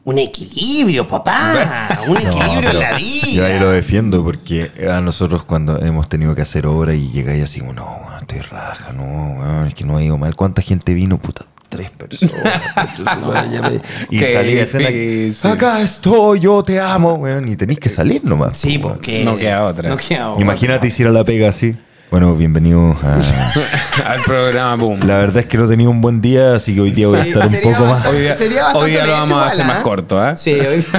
[0.03, 2.01] Un equilibrio, papá.
[2.09, 3.73] Un No, equilibrio en la Yo ahí lo vida.
[3.73, 8.41] defiendo porque a nosotros cuando hemos tenido que hacer obra y llegáis así no, estoy
[8.41, 10.35] raja, no, weón, es que no ha ido mal.
[10.37, 11.19] ¿Cuánta gente vino?
[11.19, 12.35] Puta, tres personas.
[14.11, 18.23] y Qué salí a escena, acá estoy, yo te amo, weón, y tenéis que salir
[18.25, 18.59] nomás.
[18.59, 19.25] Sí, po, porque.
[19.25, 19.89] No queda otra.
[19.89, 20.43] No queda otra.
[20.43, 21.77] Imagínate hiciera la pega así.
[22.11, 23.19] Bueno, bienvenidos a...
[24.13, 24.99] Al programa Boom.
[25.07, 27.23] La verdad es que no tenía un buen día, así que hoy día voy a
[27.23, 28.05] estar un poco más...
[28.05, 29.83] Hoy día, Sería bastante hoy día lo vamos a hacer más ¿ah?
[29.85, 30.35] corto, ¿ah?
[30.35, 30.85] Sí, hoy-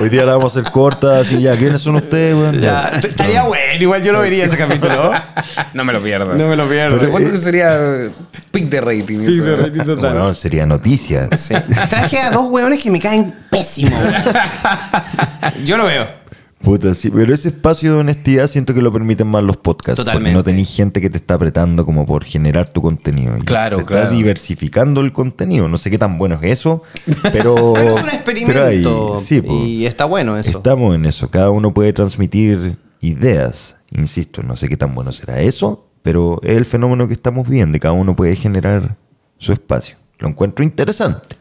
[0.00, 2.58] Hoy día la vamos a hacer corta, así ya, ¿quiénes son ustedes, weón?
[2.60, 5.12] Ya, estaría bueno, igual yo lo vería ese capítulo.
[5.74, 6.34] No me lo pierdo.
[6.34, 6.98] No me lo pierdo.
[6.98, 8.06] Pero ¿Cuánto que sería
[8.50, 9.18] eh, pic de rating?
[9.20, 9.94] eso?
[10.00, 11.28] Weón, sería noticia.
[11.36, 11.54] Sí.
[11.88, 13.96] Traje a dos hueones que me caen pésimo.
[15.64, 16.20] Yo lo veo.
[16.62, 19.96] Puta, sí, pero ese espacio de honestidad siento que lo permiten más los podcasts.
[19.96, 20.34] Totalmente.
[20.34, 23.34] Porque no tenéis gente que te está apretando como por generar tu contenido.
[23.38, 24.02] Y Claro, se claro.
[24.04, 25.68] está diversificando el contenido.
[25.68, 26.82] No sé qué tan bueno es eso,
[27.32, 27.72] pero...
[27.74, 29.18] Pero es un experimento.
[29.24, 29.54] sí, po.
[29.54, 30.58] y está bueno eso.
[30.58, 31.30] Estamos en eso.
[31.30, 33.76] Cada uno puede transmitir ideas.
[33.90, 37.76] Insisto, no sé qué tan bueno será eso, pero es el fenómeno que estamos viendo.
[37.76, 38.96] y Cada uno puede generar
[39.38, 39.96] su espacio.
[40.18, 41.36] Lo encuentro interesante.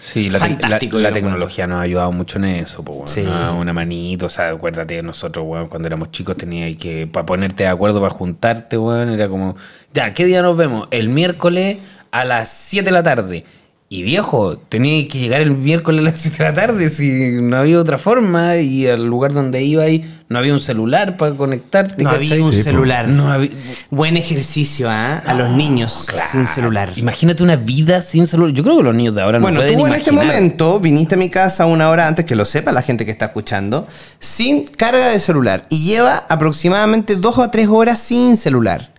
[0.00, 2.82] Sí, la, te- la- tecnología nos ha ayudado mucho en eso.
[2.82, 3.20] Pues, Sí.
[3.58, 7.64] Una manito, o sea, acuérdate de nosotros, weón, cuando éramos chicos tenías que, para ponerte
[7.64, 9.56] de acuerdo, para juntarte, weón, era como,
[9.92, 10.88] ya, ¿qué día nos vemos?
[10.90, 11.78] El miércoles
[12.12, 13.44] a las 7 de la tarde.
[13.92, 17.10] Y viejo, tenía que llegar el miércoles a las 7 de la tarde si
[17.42, 21.34] no había otra forma y al lugar donde iba ahí no había un celular para
[21.34, 22.00] conectarte.
[22.04, 23.08] No había un Sí, celular.
[23.08, 23.50] No había-
[23.90, 25.16] Buen ejercicio, ¿ah?
[25.26, 26.22] A los niños Claro.
[26.30, 26.92] sin celular.
[26.94, 28.54] Imagínate una vida sin celular.
[28.54, 31.16] Yo creo que los niños de ahora Bueno, no tú pueden en este momento viniste
[31.16, 33.88] a mi casa una hora antes, que lo sepa la gente que está escuchando,
[34.20, 35.62] sin carga de celular.
[35.68, 38.92] Y lleva aproximadamente dos o tres horas sin celular.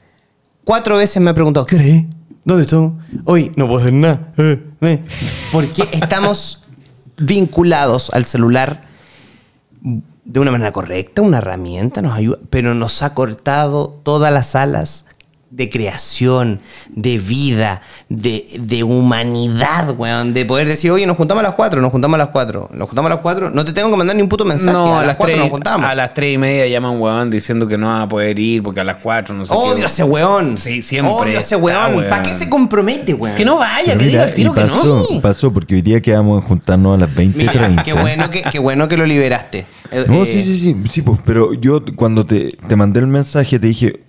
[0.65, 2.03] Cuatro veces me ha preguntado, ¿qué hora es?
[2.43, 2.91] ¿Dónde estoy?
[3.25, 4.33] Hoy no puedo hacer nada.
[4.37, 5.05] Eh, eh.
[5.51, 6.63] Porque estamos
[7.17, 8.81] vinculados al celular
[10.25, 15.05] de una manera correcta, una herramienta nos ayuda, pero nos ha cortado todas las alas
[15.51, 20.33] de creación, de vida, de, de humanidad, weón.
[20.33, 22.87] De poder decir, oye, nos juntamos a las 4, nos juntamos a las 4, nos
[22.87, 24.71] juntamos a las 4, no te tengo que mandar ni un puto mensaje.
[24.71, 25.89] No, a, las 4 tres, nos juntamos.
[25.89, 28.63] a las 3 y media llama un weón diciendo que no va a poder ir
[28.63, 29.83] porque a las 4 no sé Odio qué.
[29.83, 30.57] a ese weón.
[30.57, 31.13] Sí, siempre.
[31.13, 31.95] Odio a ese weón.
[31.95, 32.09] weón.
[32.09, 33.35] ¿Para qué se compromete, weón?
[33.35, 35.21] Que no vaya, que diga mira, el tiro y que pasó, no.
[35.21, 38.59] pasó porque hoy día quedamos en juntarnos a las 20 Mira, qué bueno que, qué
[38.59, 39.65] bueno que lo liberaste.
[40.07, 43.59] No, eh, sí, sí, sí, sí, pues, pero yo cuando te, te mandé el mensaje
[43.59, 43.99] te dije,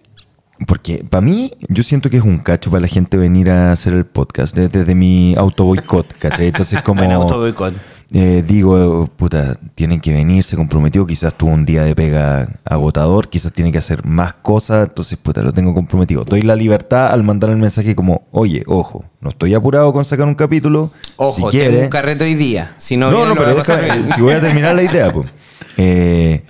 [0.67, 3.93] porque para mí yo siento que es un cacho para la gente venir a hacer
[3.93, 6.49] el podcast desde, desde mi auto boicot, ¿cachai?
[6.49, 7.75] Entonces como Buen auto boicot.
[8.13, 13.29] eh, digo, puta, tienen que venir, se comprometió, quizás tuvo un día de pega agotador,
[13.29, 16.25] quizás tiene que hacer más cosas, entonces puta, lo tengo comprometido.
[16.25, 20.27] Doy la libertad al mandar el mensaje como, oye, ojo, no estoy apurado con sacar
[20.27, 20.91] un capítulo.
[21.17, 22.75] Ojo, si tengo quiere, un carrete hoy día.
[22.77, 25.33] Si no, no, viene, no, pero déjame- si voy a terminar la idea, pues.
[25.79, 26.45] Eh,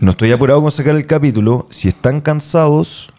[0.00, 1.66] no estoy apurado con sacar el capítulo.
[1.68, 3.12] Si están cansados,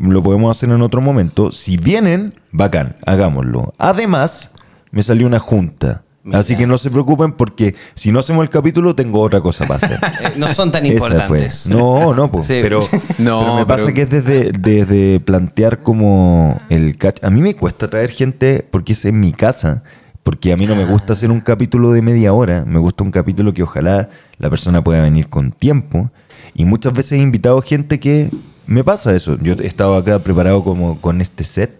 [0.00, 1.52] lo podemos hacer en otro momento.
[1.52, 3.74] Si vienen, bacán, hagámoslo.
[3.78, 4.52] Además,
[4.90, 6.02] me salió una junta.
[6.32, 9.76] Así que no se preocupen porque si no hacemos el capítulo, tengo otra cosa para
[9.76, 9.98] hacer.
[10.22, 11.64] Eh, no son tan importantes.
[11.66, 11.74] fue.
[11.74, 12.46] No, no, pues.
[12.46, 12.58] Sí.
[12.62, 12.80] Pero,
[13.18, 17.24] No, pero me pasa pero- que es desde, desde plantear como el catch.
[17.24, 19.82] A mí me cuesta traer gente porque es en mi casa.
[20.22, 22.64] Porque a mí no me gusta hacer un capítulo de media hora.
[22.66, 26.10] Me gusta un capítulo que ojalá la persona pueda venir con tiempo.
[26.54, 28.28] Y muchas veces he invitado gente que
[28.70, 29.36] me pasa eso.
[29.40, 31.78] Yo he estado acá preparado como con este set.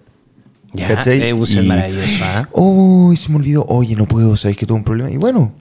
[0.72, 1.20] Ya, ¿cachai?
[1.22, 2.48] es un set Y- maravilloso, ¿ah?
[2.52, 3.64] Oh, se me olvidó.
[3.68, 5.10] Oye, no puedo, sabéis que tuve un problema.
[5.10, 5.52] Y bueno.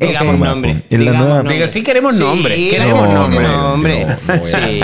[0.00, 0.70] Digamos no sé, nombre.
[0.70, 1.34] En la digamos nueva.
[1.38, 1.54] nombre.
[1.54, 3.48] Diga, sí queremos Sí, nombre, la queremos gente nombre.
[3.48, 4.06] nombre.
[4.06, 4.80] No, no voy a- sí.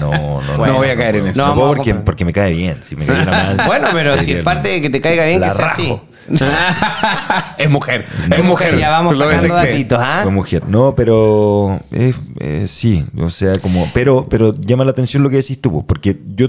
[0.00, 0.66] No, no, no.
[0.66, 1.40] No voy a caer en eso.
[1.40, 2.78] No, No, porque, porque me cae bien.
[2.82, 3.62] Si me cae mal.
[3.66, 5.96] Bueno, pero sí si es parte de que te caiga bien, La que sea así.
[7.58, 8.06] es mujer.
[8.30, 10.20] Es mujer, ya vamos sacando datitos, ¿ah?
[10.22, 10.64] Fue mujer.
[10.68, 15.36] No, pero eh, eh, sí, o sea, como, pero, pero llama la atención lo que
[15.36, 16.48] decís tú, pues, porque yo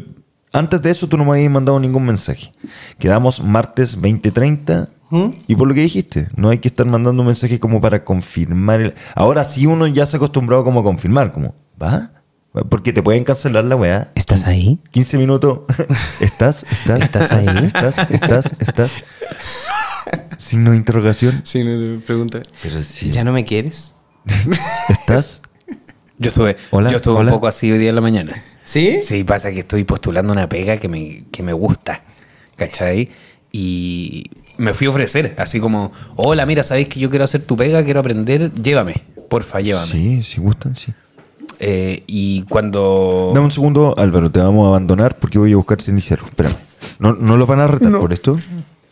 [0.51, 2.51] antes de eso tú no me habías mandado ningún mensaje.
[2.97, 5.27] Quedamos martes 20:30 ¿Mm?
[5.47, 8.81] y por lo que dijiste, no hay que estar mandando mensajes como para confirmar.
[8.81, 12.11] el- Ahora sí uno ya se ha acostumbrado como a confirmar, como, ¿va?
[12.69, 14.09] Porque te pueden cancelar la weá.
[14.15, 14.79] ¿Estás ahí?
[14.91, 15.59] 15 minutos.
[16.19, 16.63] ¿Estás?
[16.71, 17.01] ¿Estás?
[17.03, 17.47] ¿Estás ahí?
[17.67, 17.97] ¿Estás?
[18.09, 18.45] ¿Estás?
[18.59, 18.91] ¿Estás?
[20.49, 21.41] Signo de interrogación.
[21.45, 22.41] Sí, no te pregunta.
[22.63, 22.79] Pero.
[23.11, 23.93] ¿Ya no me quieres?
[24.89, 25.43] ¿Estás?
[26.17, 27.29] Yo estuve, Hola, yo estuve hola.
[27.31, 28.43] un poco así hoy día en la mañana.
[28.65, 28.99] ¿Sí?
[29.03, 32.01] Sí, pasa que estoy postulando una pega que me, que me gusta,
[32.55, 33.09] ¿cachai?
[33.51, 34.25] Y
[34.57, 37.85] me fui a ofrecer, así como, hola, mira, sabéis que yo quiero hacer tu pega,
[37.85, 39.85] quiero aprender, llévame, porfa, llévame.
[39.87, 40.91] Sí, si gustan, sí.
[41.59, 43.31] Eh, y cuando...
[43.33, 46.25] Dame un segundo, Álvaro, te vamos a abandonar porque voy a buscar cenicero.
[46.25, 46.55] Espérame.
[46.99, 48.37] ¿No, no los van a retar por esto?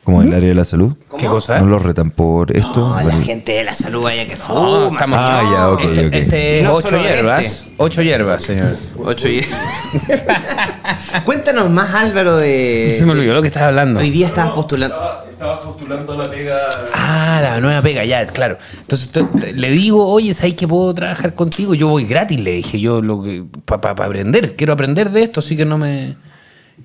[0.07, 0.93] Como en el área de la salud.
[1.19, 1.59] ¿Qué cosa?
[1.59, 2.95] ¿No los retan por esto?
[2.95, 4.87] No, la gente de la salud vaya que fuma.
[4.93, 6.13] estamos- Ah, ya, ok, este, ok.
[6.13, 7.43] este es no ocho hierbas.
[7.43, 7.73] este.
[7.75, 8.77] Ocho hierbas, señor.
[9.03, 9.41] Ocho y...
[11.25, 12.95] Cuéntanos más, Álvaro, de...
[12.97, 13.99] Se me olvidó lo que estaba hablando.
[13.99, 14.95] Hoy día estabas postulando...
[15.29, 16.57] Estabas postulando la pega.
[16.93, 18.57] Ah, la nueva pega, ya, claro.
[18.79, 19.11] Entonces
[19.55, 21.73] le digo, oye, ¿sabes que puedo trabajar contigo?
[21.73, 25.57] Yo voy gratis, le dije, yo lo que para aprender, quiero aprender de esto, así
[25.57, 26.15] que no me.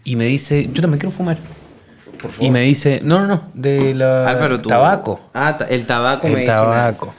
[0.03, 1.37] Y me dice, yo también quiero fumar.
[2.41, 4.69] Y me dice, no, no, no, de la Álvaro, tú...
[4.69, 5.21] tabaco.
[5.35, 6.63] Ah, el tabaco El medicinal.
[6.63, 7.15] tabaco.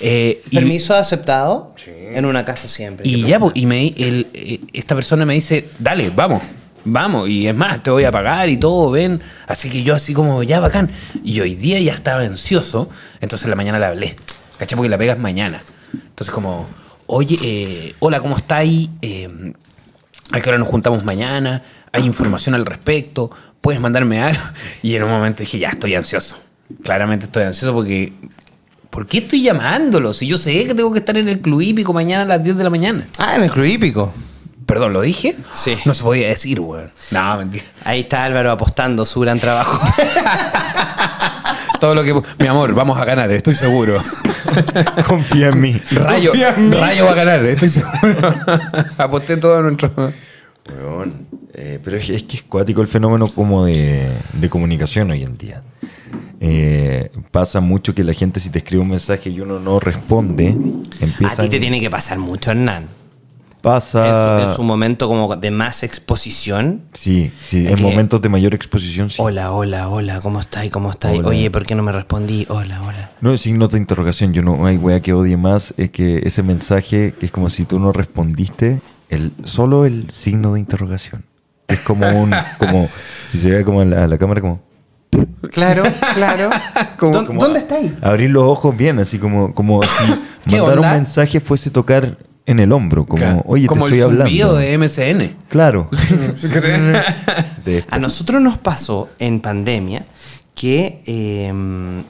[0.00, 1.74] Eh, y- ¿Permiso aceptado?
[1.86, 3.06] En una casa siempre.
[3.08, 6.42] Y ¿Qué ya, y me, el- eh, esta persona me dice, dale, vamos,
[6.84, 7.28] vamos.
[7.28, 9.20] Y es más, te voy a pagar y todo, ven.
[9.46, 10.90] Así que yo así como, ya, bacán.
[11.24, 12.90] Y hoy día ya estaba ansioso,
[13.20, 14.16] entonces en la mañana le hablé.
[14.58, 14.76] ¿Cachai?
[14.76, 15.62] Porque la pega es mañana.
[15.94, 16.66] Entonces como,
[17.06, 18.88] oye, eh, hola, ¿cómo estáis?
[19.02, 19.52] Eh,
[20.32, 21.62] ¿A qué hora nos juntamos mañana?
[21.92, 23.30] ¿Hay información al respecto?
[23.66, 24.40] ¿Puedes mandarme algo?
[24.84, 26.38] Y en un momento dije, ya, estoy ansioso.
[26.84, 28.12] Claramente estoy ansioso porque...
[28.90, 30.14] ¿Por qué estoy llamándolo?
[30.14, 32.58] Si yo sé que tengo que estar en el club hípico mañana a las 10
[32.58, 33.08] de la mañana.
[33.18, 34.14] Ah, en el club hípico.
[34.66, 35.34] Perdón, ¿lo dije?
[35.50, 35.76] Sí.
[35.84, 36.92] No se podía decir, weón.
[37.10, 37.64] No, mentira.
[37.82, 39.84] Ahí está Álvaro apostando su gran trabajo.
[41.80, 42.14] Todo lo que...
[42.38, 44.00] Mi amor, vamos a ganar, estoy seguro.
[45.08, 45.82] Confía en mí.
[45.90, 46.76] Rayo, Confía en mí.
[46.76, 48.32] Rayo va a ganar, estoy seguro.
[48.96, 50.12] Aposté todo nuestro...
[50.68, 55.22] Weón, eh, pero es, es que es cuático el fenómeno como de, de comunicación hoy
[55.22, 55.62] en día.
[56.40, 60.48] eh, pasa mucho que la gente si te escribe un mensaje y uno no responde,
[61.00, 62.88] empieza A ti te tiene que pasar mucho, Hernán.
[63.62, 66.82] pasa Es, es un momento como de más exposición.
[66.92, 69.16] sí, sí, en momentos de mayor exposición sí.
[69.20, 70.70] Hola, hola, hola, ¿cómo estáis?
[70.72, 71.22] ¿Cómo estáis?
[71.24, 72.44] Oye, ¿por qué no me respondí?
[72.48, 73.10] Hola, hola.
[73.20, 74.32] No, es signos de interrogación.
[74.32, 77.64] Yo no hay wea que odie más es que ese mensaje que es como si
[77.64, 81.24] tú no respondiste, el, solo el signo de interrogación.
[81.68, 82.88] Es como un, como,
[83.30, 84.60] si se ve como a la, cámara, como
[85.52, 85.84] Claro,
[86.14, 86.50] claro.
[86.98, 87.92] Como- ¿Dó- ¿Dónde estáis?
[88.02, 89.88] abrir los ojos bien, así como, como si
[90.48, 93.42] ¿Qué mandar un mensaje fuese tocar en el hombro, como, Claro.
[93.46, 94.54] oye, como te estoy el hablando.
[94.56, 95.36] de MSN.
[95.48, 95.88] Claro.
[97.64, 97.84] De.
[97.90, 100.04] A nosotros nos pasó en pandemia
[100.54, 102.04] que eh, abri-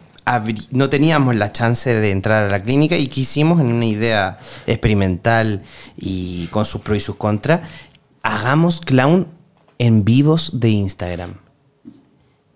[0.70, 5.62] no teníamos la chance de entrar a la clínica y quisimos en una idea experimental
[5.96, 7.60] y con sus pros y sus contras,
[8.22, 9.28] hagamos clown
[9.78, 11.34] en vivos de Instagram.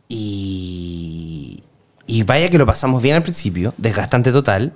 [0.09, 1.63] Y,
[2.07, 4.73] y vaya que lo pasamos bien al principio, desgastante total,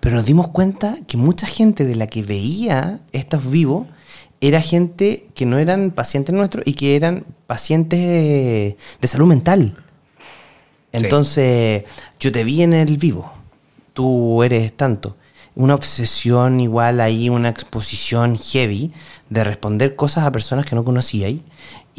[0.00, 3.86] pero nos dimos cuenta que mucha gente de la que veía estos vivos
[4.40, 9.76] era gente que no eran pacientes nuestros y que eran pacientes de salud mental.
[10.92, 11.84] Entonces,
[12.18, 13.32] yo te vi en el vivo,
[13.92, 15.16] tú eres tanto.
[15.54, 18.92] Una obsesión igual ahí, una exposición heavy
[19.28, 21.40] de responder cosas a personas que no conocíais.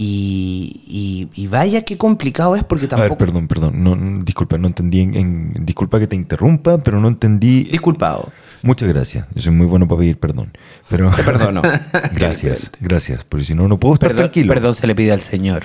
[0.02, 3.18] Y, y- y vaya qué complicado es porque A ver, tampoco...
[3.18, 3.84] perdón, perdón.
[3.84, 5.02] No, no, disculpa, no entendí.
[5.02, 7.66] En, en- disculpa que te interrumpa, pero no entendí.
[7.66, 8.32] Disculpado.
[8.62, 9.28] Muchas gracias.
[9.36, 10.54] Yo soy muy bueno para pedir perdón.
[10.90, 11.62] Pero Te perdono.
[12.14, 13.26] gracias, gracias.
[13.26, 14.54] Porque si no, no puedo estar Perdón, tranquilo.
[14.54, 15.64] perdón se le pide al señor.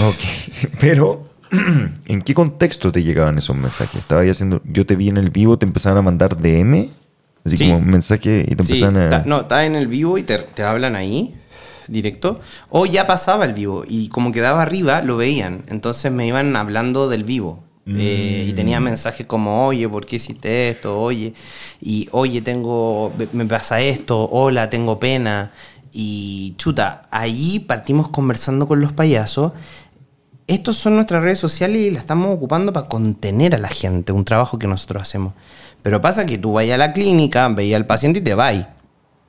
[0.00, 0.68] Ok.
[0.78, 1.26] Pero,
[2.06, 3.96] ¿en qué contexto te llegaban esos mensajes?
[4.00, 4.60] Estaba ahí haciendo.
[4.64, 6.88] Yo te vi en el vivo, te empezaban a mandar DM.
[7.44, 7.64] Así Sí.
[7.66, 9.10] como un mensaje y te Sí, empezaban a.
[9.10, 11.34] ta- no, está en el vivo y te, te hablan ahí,
[11.88, 12.40] directo.
[12.70, 15.64] O ya pasaba el vivo y como quedaba arriba, lo veían.
[15.68, 17.64] Entonces me iban hablando del vivo.
[17.84, 21.00] Eh, y tenía mensajes como, oye, ¿por qué hiciste esto?
[21.00, 21.34] Oye,
[21.80, 25.50] y oye, tengo, me pasa esto, hola, tengo pena.
[25.92, 29.52] Y chuta, ahí partimos conversando con los payasos.
[30.46, 34.24] Estos son nuestras redes sociales y las estamos ocupando para contener a la gente, un
[34.24, 35.34] trabajo que nosotros hacemos.
[35.82, 38.66] Pero pasa que tú vayas a la clínica, veías al paciente y te vas.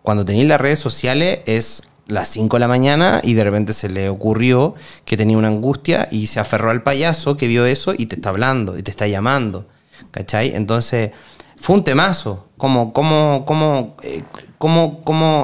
[0.02, 3.90] Cuando tenéis las redes sociales es las 5 de la mañana y de repente se
[3.90, 4.76] le ocurrió
[5.06, 8.30] que tenía una angustia y se aferró al payaso que vio eso y te está
[8.30, 9.68] hablando y te está llamando.
[10.12, 10.56] ¿Cachai?
[10.56, 11.12] Entonces,
[11.58, 12.48] fue un temazo.
[12.58, 14.24] ¿Cómo, cómo, cómo, eh,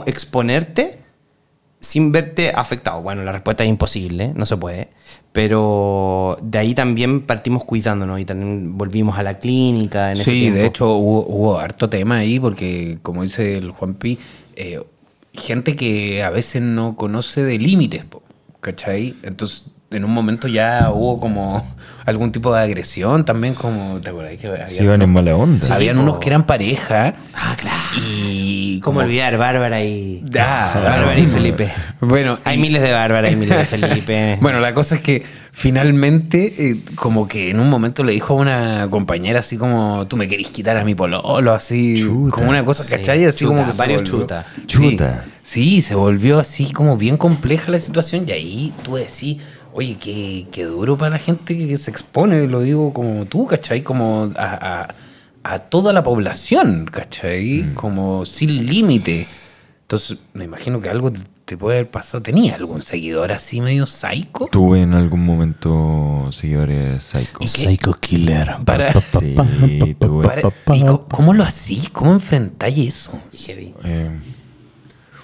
[0.05, 0.99] exponerte
[1.79, 3.01] sin verte afectado?
[3.01, 4.89] Bueno, la respuesta es imposible, no se puede.
[5.31, 10.39] Pero de ahí también partimos cuidándonos y también volvimos a la clínica en ese Sí,
[10.41, 10.59] tiempo.
[10.59, 14.17] de hecho hubo, hubo harto tema ahí porque, como dice el Juan Pi,
[14.55, 14.81] eh,
[15.33, 18.05] gente que a veces no conoce de límites,
[18.59, 19.15] ¿cachai?
[19.23, 21.65] Entonces, en un momento ya hubo como
[22.05, 24.37] algún tipo de agresión también, como, ¿te acuerdas?
[24.39, 25.75] Que había Se iban en unos- mala onda.
[25.75, 27.77] Habían unos que eran pareja Ah, claro.
[28.05, 28.79] y...
[28.81, 30.23] ¿Cómo como- olvidar Bárbara y.
[30.39, 31.69] Ah, Bárbara y Felipe.
[31.99, 34.37] Bueno, Hay y- miles de Bárbara y miles de Felipe.
[34.41, 38.37] Bueno, la cosa es que finalmente, eh, como que en un momento le dijo a
[38.37, 42.35] una compañera así como, tú me querís quitar a mi pololo, así, Chuta.
[42.35, 43.25] como una cosa, Sí, ¿cachai?
[43.25, 44.45] Así chuta, como que varios volvió- chuta.
[44.55, 45.25] Sí, Chuta.
[45.43, 49.37] Sí, se volvió así como bien compleja la situación y ahí tú decís,
[49.79, 53.81] oye, qué, qué duro para la gente que se expone, lo digo como tú, ¿cachai?
[53.81, 54.95] Como a, a-
[55.41, 57.63] a toda la población, ¿cachai?
[57.63, 57.73] Mm.
[57.73, 59.25] Como sin límite.
[59.83, 62.21] Entonces, me imagino que algo te, te puede haber pasado.
[62.21, 64.47] ¿Tenía algún seguidor así medio psycho?
[64.51, 67.47] Tuve en algún momento seguidores psycho.
[67.47, 68.49] Psycho Killer.
[68.65, 69.35] Para, Sí,
[69.97, 70.27] tuve.
[70.27, 70.41] para-
[70.75, 71.89] ¿y cómo, lo hacís?
[71.89, 73.19] ¿Cómo enfrentáis eso?
[73.85, 74.09] Eh,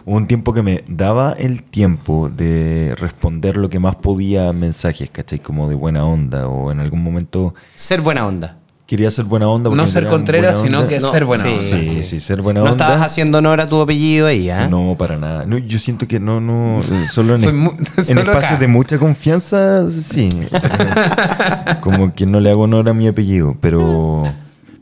[0.05, 5.09] hubo un tiempo que me daba el tiempo de responder lo que más podía mensajes,
[5.09, 5.39] ¿cachai?
[5.39, 8.57] Como de buena onda o en algún momento Ser buena onda.
[8.85, 9.69] quería ser buena onda.
[9.71, 11.49] No ser Contreras, sino que No, ser buena sí.
[11.49, 11.63] onda.
[11.63, 12.85] Sí, sí, ser buena No onda.
[12.85, 14.67] estabas haciendo honor a tu apellido ahí, ¿ah?
[14.67, 15.43] No, para nada.
[15.47, 16.79] No, yo siento que no, no.
[16.79, 20.29] eh, Solo en, es- en espacios de mucha confianza, sí.
[21.81, 23.55] Como que no le hago honor a mi apellido.
[23.59, 24.23] Pero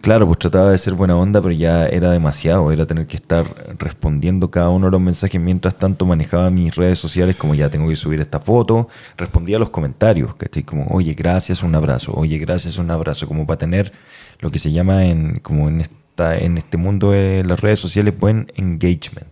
[0.03, 2.71] claro, pues trataba de ser buena onda, pero ya era demasiado.
[2.73, 3.45] Era tener que estar
[3.79, 5.39] respondiendo cada uno de los mensajes.
[5.39, 8.89] Mientras tanto, manejaba mis redes sociales, como ya tengo que subir esta foto.
[9.17, 10.63] Respondía a los comentarios, ¿cachai?
[10.63, 12.13] Como, oye, gracias, un abrazo.
[12.15, 13.29] Oye, gracias, un abrazo.
[13.29, 13.93] Como para tener
[14.39, 18.13] lo que se llama en, como en, esta, en este mundo de las redes sociales,
[18.19, 19.27] buen engagement.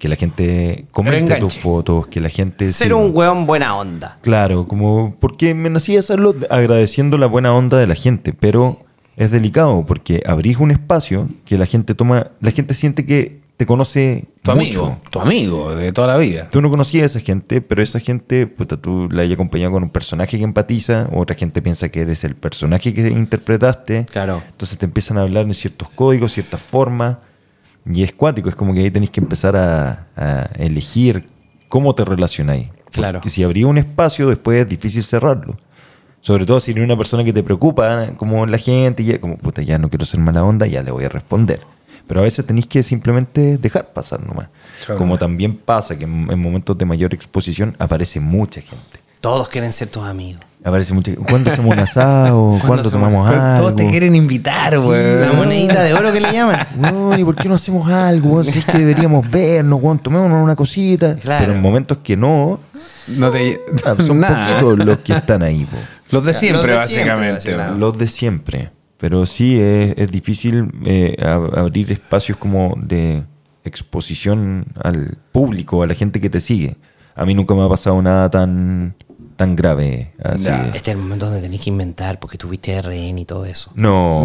[0.00, 2.72] Que la gente comente tus fotos, que la gente...
[2.72, 4.18] Ser un hueón buena onda.
[4.22, 8.78] Claro, como porque me nacía hacerlo agradeciendo la buena onda de la gente, pero
[9.16, 13.66] es delicado porque abrís un espacio que la gente toma, la gente siente que te
[13.66, 16.48] conoce Tu amigo, tu amigo de toda la vida.
[16.50, 19.84] Tú no conocías a esa gente, pero esa gente, puta, tú la hayas acompañado con
[19.84, 24.06] un personaje que empatiza, otra gente piensa que eres el personaje que interpretaste.
[24.10, 24.42] Claro.
[24.48, 27.18] Entonces te empiezan a hablar en ciertos códigos, ciertas formas,
[27.86, 31.26] y es cuático, es como que ahí tenés que empezar a, a elegir
[31.68, 32.68] cómo te relacionáis.
[32.90, 33.20] Claro.
[33.20, 35.56] Porque si abrí un espacio, después es difícil cerrarlo.
[36.22, 39.36] Sobre todo si eres una persona que te preocupa, como la gente, y ya, como,
[39.36, 41.60] puta, ya no quiero ser mala onda, ya le voy a responder.
[42.06, 44.48] Pero a veces tenéis que simplemente dejar pasar nomás.
[44.86, 44.98] Claro.
[44.98, 49.00] Como también pasa que en, en momentos de mayor exposición aparece mucha gente.
[49.20, 50.40] Todos quieren ser tus amigos.
[50.64, 52.58] Aparece mucha ¿Cuándo hacemos un asado?
[52.66, 53.58] ¿Cuándo, tomamos algo?
[53.58, 55.20] Todos te quieren invitar, güey.
[55.20, 56.66] La monedita de oro que le llaman.
[56.78, 58.44] Weón, ¿y por qué no hacemos algo?
[58.44, 61.16] Si es que deberíamos vernos, weón, tomémonos una cosita.
[61.16, 61.40] Claro.
[61.46, 62.60] Pero en momentos que no,
[63.08, 63.60] No te...
[63.84, 64.60] ah, son Nada.
[64.60, 65.64] poquitos los que están ahí.
[65.64, 65.76] po.
[66.12, 67.32] Los de siempre, Los de siempre, básicamente.
[67.34, 67.80] básicamente.
[67.80, 68.70] Los de siempre.
[68.98, 73.24] Pero sí es, es difícil eh, ab- abrir espacios como de
[73.64, 76.76] exposición al público, a la gente que te sigue.
[77.14, 78.94] A mí nunca me ha pasado nada tan,
[79.42, 80.12] tan grave.
[80.22, 80.48] Así.
[80.74, 83.72] Este es el momento donde tenés que inventar porque tuviste RN y todo eso.
[83.74, 84.24] No,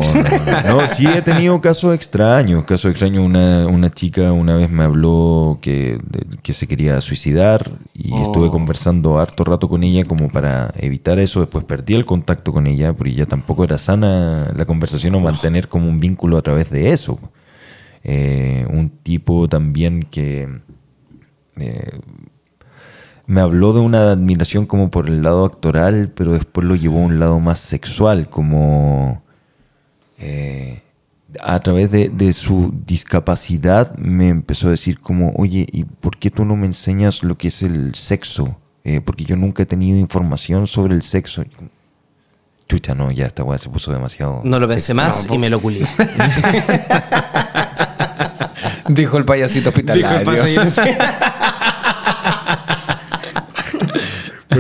[0.65, 2.65] no, sí he tenido casos extraños.
[2.65, 5.99] Casos extraños, una, una chica una vez me habló que,
[6.44, 8.23] que se quería suicidar y Oh.
[8.23, 11.39] estuve conversando harto rato con ella como para evitar eso.
[11.41, 15.68] Después perdí el contacto con ella porque ya tampoco era sana la conversación o mantener
[15.68, 17.19] como un vínculo a través de eso.
[18.03, 20.48] Eh, un tipo también que...
[21.57, 21.99] eh,
[23.27, 27.05] me habló de una admiración como por el lado actoral, pero después lo llevó a
[27.05, 29.21] un lado más sexual, como
[30.17, 30.81] eh,
[31.41, 36.31] a través de, de su discapacidad me empezó a decir como, oye, ¿y por qué
[36.31, 38.57] tú no me enseñas lo que es el sexo?
[38.85, 41.43] Eh, porque yo nunca he tenido información sobre el sexo.
[42.69, 44.39] Chucha, no, ya esta weá se puso demasiado...
[44.45, 45.81] No lo pensé más y me lo culé.
[48.87, 50.31] Dijo el payasito hospitalario.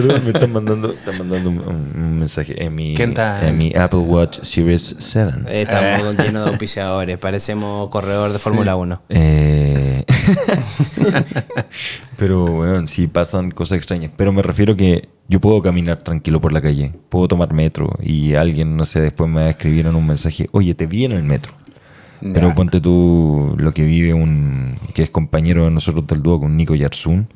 [0.01, 3.47] Perdón, me están mandando, están mandando un, un mensaje en mi, ¿Quién está?
[3.47, 5.61] en mi Apple Watch Series 7.
[5.61, 7.17] Estamos llenos de auspiciadores.
[7.17, 9.01] Parecemos corredor de Fórmula 1.
[9.09, 10.05] Eh,
[12.17, 14.11] pero, bueno, sí pasan cosas extrañas.
[14.15, 18.35] Pero me refiero que yo puedo caminar tranquilo por la calle, puedo tomar metro y
[18.35, 21.11] alguien, no sé, después me va a escribir en un mensaje, oye, te vi en
[21.13, 21.53] el metro.
[22.21, 22.55] Pero Ya.
[22.55, 26.73] ponte tú lo que vive un, que es compañero de nosotros del dúo con Nico
[26.75, 27.27] Yarsun.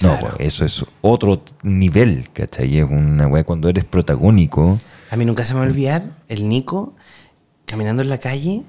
[0.00, 0.36] No, Claro.
[0.36, 2.78] pues, eso es otro nivel, ¿cachai?
[2.78, 4.78] Es una weá cuando eres protagónico.
[5.10, 6.94] A mí nunca se me va a olvidar el Nico
[7.64, 8.62] caminando en la calle.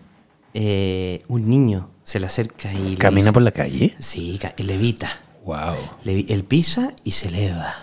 [0.54, 2.92] eh, un niño se le acerca y.
[2.92, 3.94] le ¿Camina dice- por la calle?
[4.00, 5.10] Sí, y levita.
[5.46, 5.76] Wow.
[6.04, 7.76] Le- él pisa y se eleva.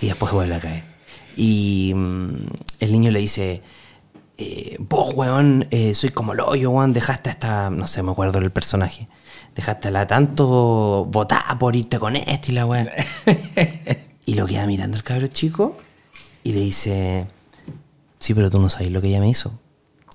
[0.00, 0.82] Y después vuelve a caer.
[1.36, 2.28] Y mm,
[2.80, 3.62] el niño le dice:
[4.36, 6.92] eh, Vos, weón, eh, soy como el hoyo, weón.
[6.92, 7.70] Dejaste hasta.
[7.70, 9.08] No sé, me acuerdo del personaje.
[9.54, 12.88] Dejaste a la tanto votar por irte con este y la weón.
[14.24, 15.76] y lo queda mirando el cabro chico
[16.44, 17.26] y le dice:
[18.18, 19.58] Sí, pero tú no sabes lo que ella me hizo.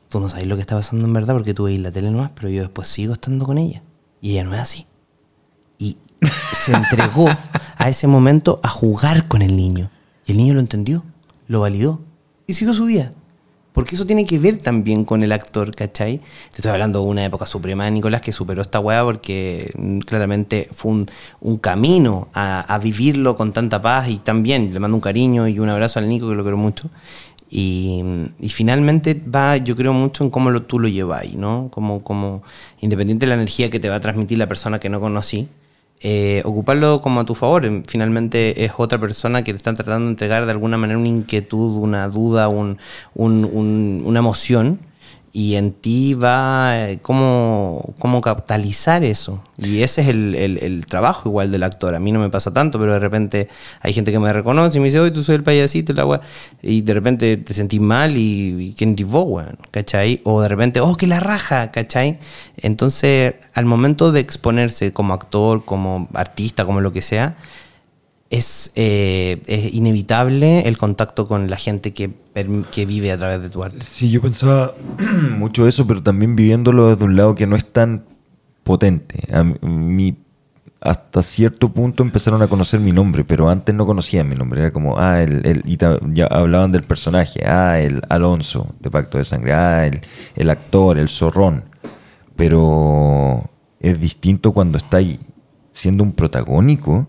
[0.10, 2.32] Tú no sabes lo que está pasando en verdad porque tú veis la tele nomás,
[2.36, 3.82] pero yo después sigo estando con ella.
[4.22, 4.88] Y ella no es así
[5.84, 5.98] y
[6.56, 7.28] se entregó
[7.78, 9.92] a ese momento a jugar con el niño.
[10.26, 11.04] Y el niño lo entendió,
[11.48, 12.02] lo validó
[12.48, 13.12] y siguió su vida.
[13.74, 16.20] Porque eso tiene que ver también con el actor, ¿cachai?
[16.20, 20.00] Te estoy hablando de una época suprema de Nicolás que superó esta weá porque mm,
[20.00, 20.92] claramente fue
[21.42, 25.70] un, camino a, vivirlo con tanta paz y también le mando un cariño y un
[25.70, 26.90] abrazo al Nico que lo quiero mucho.
[27.50, 28.04] Y,
[28.40, 31.70] y finalmente va, yo creo mucho en cómo lo, tú lo llevas, ¿no?
[31.72, 32.44] Como, como,
[32.82, 35.48] independiente de la energía que te va a transmitir la persona que no conocí,
[36.04, 37.66] eh, ocuparlo como a tu favor.
[37.66, 41.08] Em, Finalmente es otra persona que te está tratando de entregar de alguna manera una
[41.08, 42.78] inquietud, una duda, un-
[44.06, 44.80] una emoción.
[45.36, 49.42] Y en ti va eh, cómo, cómo capitalizar eso.
[49.58, 51.96] Y ese es el, el- el trabajo igual del actor.
[51.96, 53.50] A mí no me pasa tanto, pero de repente
[53.82, 56.06] hay gente que me reconoce y me dice, oye, tú soy el payasito, y la
[56.06, 56.22] wea.
[56.62, 59.58] Y de repente te sentís mal y, y ¿quién te vos, weón?
[59.72, 60.22] ¿Cachai?
[60.24, 62.20] O de repente, oh, que la raja, ¿cachai?
[62.58, 67.36] Entonces, al momento de exponerse como actor, como artista, como lo que sea,
[68.34, 72.10] es, eh, es inevitable el contacto con la gente que,
[72.72, 73.80] que vive a través de tu arte.
[73.82, 74.74] Sí, yo pensaba
[75.38, 78.06] mucho eso, pero también viviéndolo desde un lado que no es tan
[78.64, 79.32] potente.
[79.32, 80.16] A mí,
[80.82, 84.62] hasta cierto punto empezaron a conocer mi nombre, pero antes no conocían mi nombre.
[84.62, 89.20] Era como, ah, el, el- y ya hablaban del personaje, ah, el Alonso de Pacto
[89.20, 90.02] de Sangre, ah, el,
[90.36, 91.66] el actor, el zorrón.
[92.36, 93.50] Pero
[93.80, 95.20] es distinto cuando está ahí
[95.72, 97.08] siendo un protagónico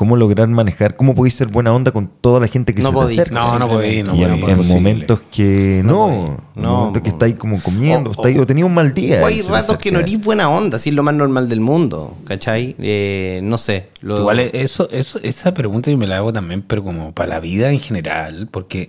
[0.00, 2.94] cómo lograr manejar, cómo podéis ser buena onda con toda la gente que No se
[2.94, 3.16] podí.
[3.16, 3.38] te acerca.
[3.38, 6.16] No, no podí, no y podí, en, no en momentos que No no, podí.
[6.56, 6.76] en No.
[6.78, 9.20] momentos que estáis como comiendo, O- estáis, o tenías un mal día.
[9.22, 12.16] O hay ratos que no eres buena onda, así es lo más normal del mundo,
[12.24, 12.76] ¿cachai?
[12.78, 13.88] Eh, no sé.
[14.00, 17.40] Lo, Igual eso, eso, esa pregunta yo me la hago también, pero como para la
[17.40, 18.88] vida en general, porque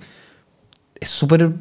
[0.97, 1.51] es súper...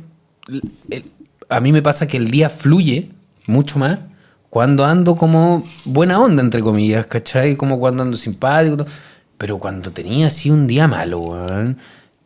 [0.91, 1.05] el-
[1.49, 3.11] A mí me pasa que el día fluye
[3.49, 3.99] mucho más
[4.49, 7.57] cuando ando como buena onda, entre comillas, ¿cachai?
[7.57, 8.77] Como cuando ando simpático.
[8.77, 8.87] todo.
[9.41, 11.79] Pero cuando tenía así un día malo, weón,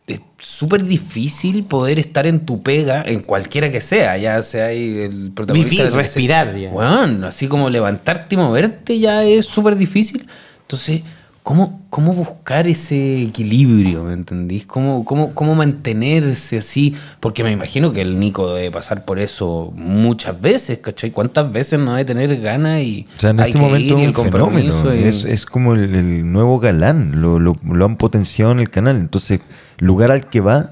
[0.04, 5.30] es súper difícil poder estar en tu pega, en cualquiera que sea, ya sea el
[5.32, 5.70] protagonista.
[5.70, 6.02] Vivir, de sea.
[6.02, 6.70] respirar ya.
[6.70, 10.26] Weón, así como levantarte y moverte ya es súper difícil.
[10.62, 11.02] Entonces,
[11.44, 14.02] ¿cómo, ¿cómo buscar ese equilibrio?
[14.02, 14.66] ¿Me entendís?
[14.66, 16.96] ¿Cómo, cómo, ¿Cómo mantenerse así?
[17.20, 21.12] Porque me imagino que el Nico debe pasar por eso muchas veces, ¿cachai?
[21.12, 23.98] ¿Cuántas veces no debe tener ganas y O sea, en hay este que momento ir
[23.98, 24.58] es el un compromiso?
[24.82, 24.94] fenómeno.
[24.96, 27.20] y- Es, es como el, el nuevo galán.
[27.20, 28.96] Lo, lo- lo han potenciado en el canal.
[28.96, 29.40] Entonces,
[29.78, 30.70] lugar al que va.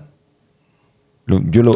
[1.27, 1.73] lo- yo lo,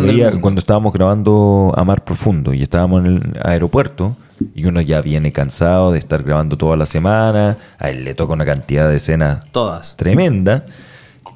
[0.00, 4.16] veía cuando estábamos grabando a Mar Profundo y estábamos en el aeropuerto
[4.54, 7.56] y uno ya viene cansado de estar grabando toda la semana.
[7.78, 9.96] A él le toca una cantidad de escenas Todas.
[9.96, 10.64] tremenda.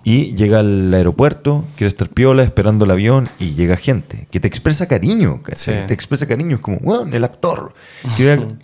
[0.03, 4.49] Y llega al aeropuerto, quiere estar piola, esperando el avión, y llega gente que te
[4.49, 5.41] expresa cariño.
[5.55, 5.73] Sí.
[5.87, 7.75] Te expresa cariño, es como, weón, el actor.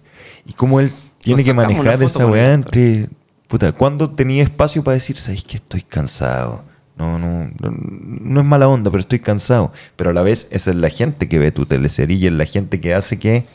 [0.47, 3.09] Y como él tiene que manejar esa weá entre.
[3.47, 6.63] Puta, ¿cuándo tenía espacio para decir, sabes que estoy cansado?
[6.97, 9.73] No, no, no, no es mala onda, pero estoy cansado.
[9.97, 12.47] Pero a la vez, esa es la gente que ve tu teleserie y es la
[12.47, 13.47] gente que hace que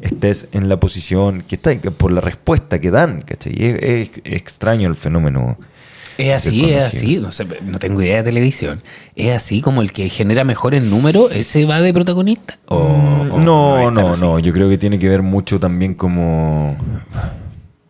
[0.00, 3.54] estés en la posición que estás, que por la respuesta que dan, ¿cachai?
[3.58, 5.56] Es, es extraño el fenómeno.
[6.16, 8.80] Es así, es así, no, sé, no tengo idea de televisión.
[9.16, 12.58] ¿Es así como el que genera mejores números, ese va de protagonista?
[12.66, 14.38] ¿O- o Mm, no, no, no.
[14.38, 16.76] Yo creo que tiene que ver mucho también como.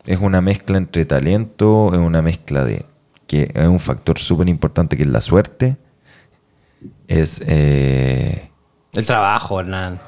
[0.06, 2.86] Es una mezcla entre talento, es una mezcla de.
[3.26, 5.76] que es un factor súper importante que es la suerte.
[7.09, 7.43] Es.
[7.47, 8.51] eh,
[8.94, 10.01] El trabajo, Hernán.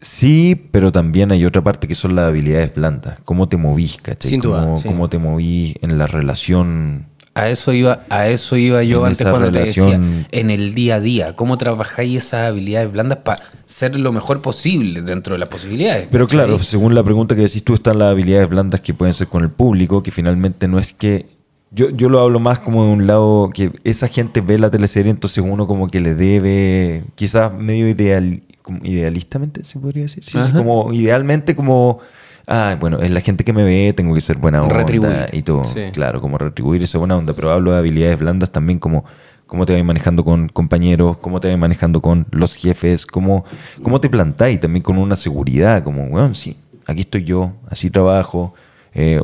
[0.00, 3.18] Sí, pero también hay otra parte que son las habilidades blandas.
[3.24, 4.30] Cómo te movís, ¿cachai?
[4.30, 4.88] Sin duda, Cómo, sí.
[4.88, 7.06] cómo te movís en la relación.
[7.34, 10.74] A eso iba, a eso iba yo En antes cuando relación- te decía, en el
[10.74, 15.40] día a día, cómo trabajáis esas habilidades blandas para ser lo mejor posible dentro de
[15.40, 16.08] las posibilidades.
[16.10, 16.38] Pero ¿cachai?
[16.46, 19.42] claro, según la pregunta que decís tú, están las habilidades blandas que pueden ser con
[19.42, 21.26] el público, que finalmente no es que...
[21.72, 25.10] Yo, yo lo hablo más como de un lado que esa gente ve la teleserie,
[25.10, 30.24] entonces uno como que le debe, quizás medio ideal, como idealistamente, se podría decir.
[30.24, 30.58] Sí, sí, Ajá.
[30.58, 32.00] como idealmente como...
[32.48, 35.28] Ah, bueno, es la gente que me ve, tengo que ser buena onda Retribuir.
[35.32, 35.64] y todo.
[35.64, 35.82] Sí.
[35.92, 39.04] Claro, como retribuir esa buena onda, pero hablo de habilidades blandas también como
[39.46, 43.44] cómo te vas manejando con compañeros, cómo te vas manejando con los jefes, cómo,
[43.82, 46.56] cómo te plantáis también con una seguridad, como, bueno, sí,
[46.86, 48.54] aquí estoy yo, así trabajo.
[48.98, 49.20] Eh,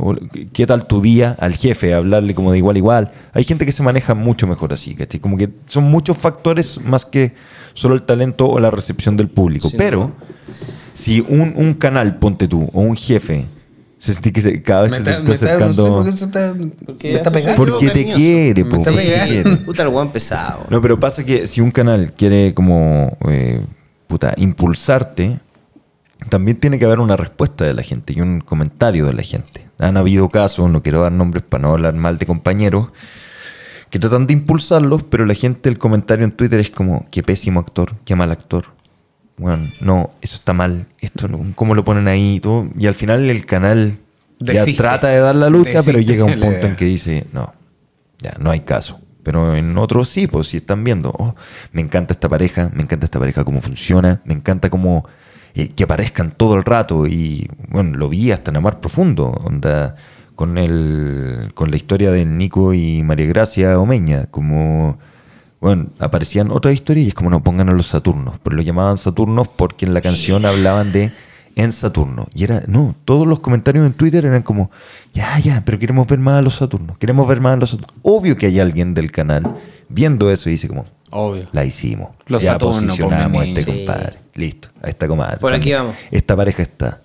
[0.53, 1.95] ¿Qué tal tu día al jefe?
[1.95, 3.13] Hablarle como de igual a igual.
[3.33, 5.19] Hay gente que se maneja mucho mejor así, ¿cachai?
[5.19, 7.33] Como que son muchos factores más que
[7.73, 9.71] solo el talento o la recepción del público.
[9.79, 10.13] Pero
[10.93, 13.47] si un, un canal, ponte tú, o un jefe,
[13.97, 15.85] se siente que se- cada vez Me se te está, está me está- no sé
[15.87, 15.95] acercando...
[15.97, 16.55] por qué se está,
[16.85, 17.57] Porque me está pegando.
[17.57, 18.17] Porque te cariñoso.
[18.19, 19.57] quiere, Me po, está te quiere.
[19.65, 20.67] Puta, el weón pesado.
[20.69, 23.63] No, pero pasa que si un canal quiere como eh,
[24.07, 25.39] puta, impulsarte,
[26.29, 29.67] también tiene que haber una respuesta de la gente y un comentario de la gente.
[29.79, 32.89] Han habido casos, no quiero dar nombres para no hablar mal de compañeros,
[33.91, 37.61] que tratan de impulsarlos, pero la gente, el comentario en Twitter es como, qué pésimo
[37.61, 38.67] actor, qué mal actor.
[39.37, 42.69] Bueno, no, eso está mal, esto no, cómo lo ponen ahí y todo.
[42.79, 43.99] Y al final el canal
[44.39, 47.53] ya trata de dar la lucha, pero llega un punto en que dice, no,
[48.21, 49.01] ya, no hay caso.
[49.23, 51.35] Pero en otros sí, pues si están viendo, oh,
[51.73, 55.07] me encanta esta pareja, me encanta esta pareja cómo funciona, me encanta cómo
[55.55, 57.07] eh, que aparezcan todo el rato.
[57.07, 59.97] Y bueno, lo vi hasta en Amar Profundo, onda,
[60.35, 64.99] con el con la historia de Nico y María Gracia Omeña, como
[65.61, 68.99] bueno, aparecían otras historias y es como no pongan a los Saturnos, pero lo llamaban
[68.99, 71.13] Saturnos porque en la canción hablaban de
[71.55, 72.27] en Saturno.
[72.35, 74.71] Y era, no, todos los comentarios en Twitter eran como,
[75.13, 77.95] ya, ya, pero queremos ver más a los Saturnos, queremos ver más a los Saturnos.
[78.03, 79.57] Obvio que hay alguien del canal
[79.89, 81.49] viendo eso y dice como, Obvio.
[81.53, 82.11] la hicimos.
[82.27, 83.79] Los ya Saturnos, posicionamos a pues, este sí.
[83.79, 84.22] compadre.
[84.35, 85.39] Listo, a esta comadre.
[85.39, 85.95] Por aquí vamos.
[86.11, 87.03] Esta pareja está.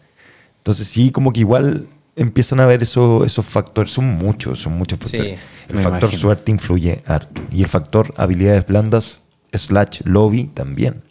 [0.60, 1.86] Entonces sí, como que igual
[2.16, 3.92] empiezan a ver eso, esos factores.
[3.92, 5.40] Son muchos, son muchos Sí, factores.
[5.70, 6.22] el me factor imagino.
[6.22, 7.42] suerte influye harto.
[7.52, 9.22] Y el factor habilidades blandas
[9.54, 11.02] slash lobby también.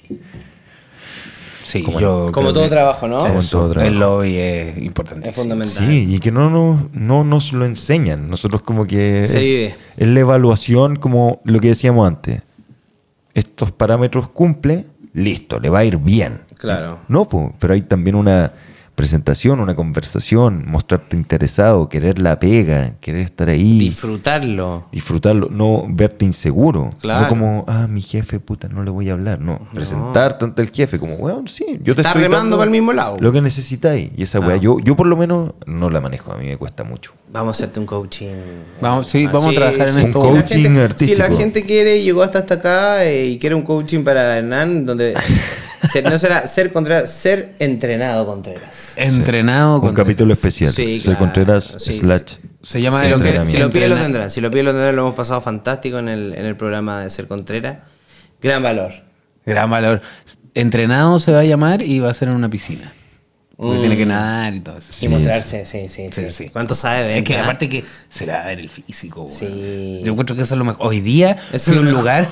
[1.62, 3.18] Sí, Como- yo Como todo trabajo, ¿no?
[3.26, 3.93] Como todo trabajo.
[3.93, 5.30] El lobby es importante.
[5.30, 5.84] Es fundamental.
[5.86, 8.30] Sí, y que no, no, no nos lo enseñan.
[8.30, 9.26] Nosotros como que...
[9.26, 9.74] Se vive.
[9.97, 12.43] Es la evaluación como lo que decíamos antes.
[13.34, 14.86] Estos parámetros cumple,
[15.16, 16.43] listo, le va a ir bien.
[16.59, 17.01] Claro.
[17.09, 18.52] No, po, pero hay también una
[18.97, 24.86] presentación, una conversación, mostrarte interesado, querer la pega, querer estar ahí, Disfrutarlo.
[24.90, 26.90] disfrutarlo, no verte inseguro.
[27.01, 27.23] Claro.
[27.23, 29.39] No como, ah, mi jefe, puta, no le voy a hablar.
[29.40, 32.70] No, presentarte ante el jefe, como, weón, sí, yo te Está estoy remando para el
[32.73, 33.18] mismo lado.
[33.20, 34.10] Lo que necesitáis.
[34.16, 36.82] Y esa weá, yo, yo por lo menos no la manejo, a mí me cuesta
[36.82, 37.12] mucho.
[37.31, 38.32] Vamos a hacerte un coaching.
[38.81, 40.01] Vamos, sí, Ah, vamos a trabajar en sí.
[40.01, 40.20] esto.
[40.20, 41.10] Un Si la coaching gente- artístico.
[41.27, 44.86] Si la gente quiere, llegó hasta, hasta acá eh, y quiere un coaching para Hernán,
[44.86, 45.12] donde
[45.90, 48.92] ser- no será ser Contreras, ser entrenado Contreras.
[48.96, 50.72] Entrenado Un con capítulo especial.
[50.72, 52.34] Sí, Ser claro, Contreras sí, slash.
[52.62, 53.50] Se llama Si el lo, entrenamiento.
[53.52, 54.30] si lo pide, lo tendrán.
[54.30, 54.96] Si lo pide, lo tendrán.
[54.96, 57.78] Lo hemos pasado fantástico en el, en el programa de Ser Contreras.
[58.42, 58.92] Gran valor.
[59.44, 60.00] Gran valor.
[60.54, 62.92] Entrenado se va a llamar y va a ser en una piscina.
[63.56, 65.04] Porque tiene que nadar y todo eso.
[65.04, 66.24] Y mostrarse, sí, sí, sí.
[66.26, 66.48] Sí, sí.
[66.50, 69.22] ¿Cuánto sabe de Es que aparte que se le va a ver el físico.
[69.22, 69.34] weón.
[69.34, 70.02] Sí.
[70.04, 70.86] Yo encuentro que eso es lo mejor.
[70.86, 72.28] Hoy día Eso fui a un lugar,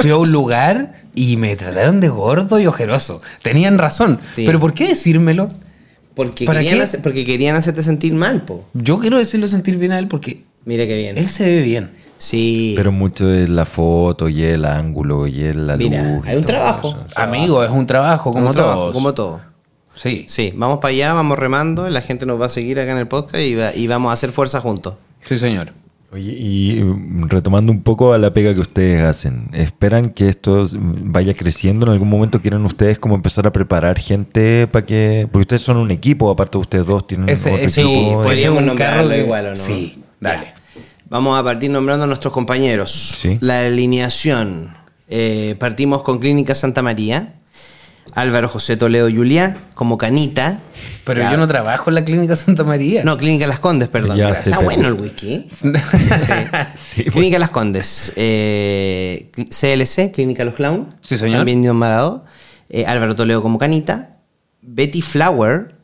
[0.00, 3.20] fui a un lugar y me trataron de gordo y ojeroso.
[3.42, 4.20] Tenían razón.
[4.36, 4.44] Sí.
[4.46, 5.50] Pero ¿por qué decírmelo?
[6.14, 6.82] Porque ¿Para querían, qué?
[6.84, 8.64] hacer- porque querían hacerte sentir mal, po.
[8.72, 11.18] Yo quiero decirlo sentir bien a él porque Mira qué bien.
[11.18, 11.90] él se ve bien.
[12.16, 12.72] Sí.
[12.76, 16.26] Pero mucho es la foto y el ángulo y el la Mira, luz.
[16.26, 16.88] hay un todo trabajo.
[17.10, 17.20] eso.
[17.20, 18.92] Amigo, es un trabajo como trabajo, todos.
[18.94, 19.40] Como todo.
[19.96, 20.24] Sí.
[20.28, 23.08] Sí, vamos para allá, vamos remando, la gente nos va a seguir acá en el
[23.08, 24.94] podcast y, va- y vamos a hacer fuerza juntos.
[25.24, 25.72] Sí, señor.
[26.12, 30.64] Oye, y mm, retomando un poco a la pega que ustedes hacen, ¿esperan que esto
[30.72, 31.86] vaya creciendo?
[31.86, 35.26] ¿En algún momento quieren ustedes como empezar a preparar gente para que...
[35.32, 38.22] Porque ustedes son un equipo, aparte de ustedes dos tienen Ese, otro ese, equipo.
[38.22, 39.54] Podríamos nombrarlo de- igual, ¿o no?
[39.56, 40.44] Sí, dale.
[40.46, 40.54] Ya.
[41.08, 42.90] Vamos a partir nombrando a nuestros compañeros.
[42.92, 43.38] Sí.
[43.40, 44.76] La alineación.
[45.08, 47.34] Eh, partimos con Clínica Santa María.
[48.14, 50.60] Álvaro José Toledo Juliá, como Canita.
[51.04, 51.32] Pero Ya.
[51.32, 53.02] yo no trabajo en la clínica Santa María.
[53.04, 54.16] No, Clínica Las Condes, perdón.
[54.16, 55.46] Ya Está sé, pero- bueno el whisky.
[56.74, 57.12] Sí, pues.
[57.14, 58.12] Clínica Las Condes.
[58.16, 60.88] eh, CLC, Clínica Los Clown.
[61.00, 61.38] Sí, señor.
[61.38, 62.24] También nombrado.
[62.70, 64.12] Eh, Álvaro Toledo como Canita.
[64.62, 65.74] Betty Flower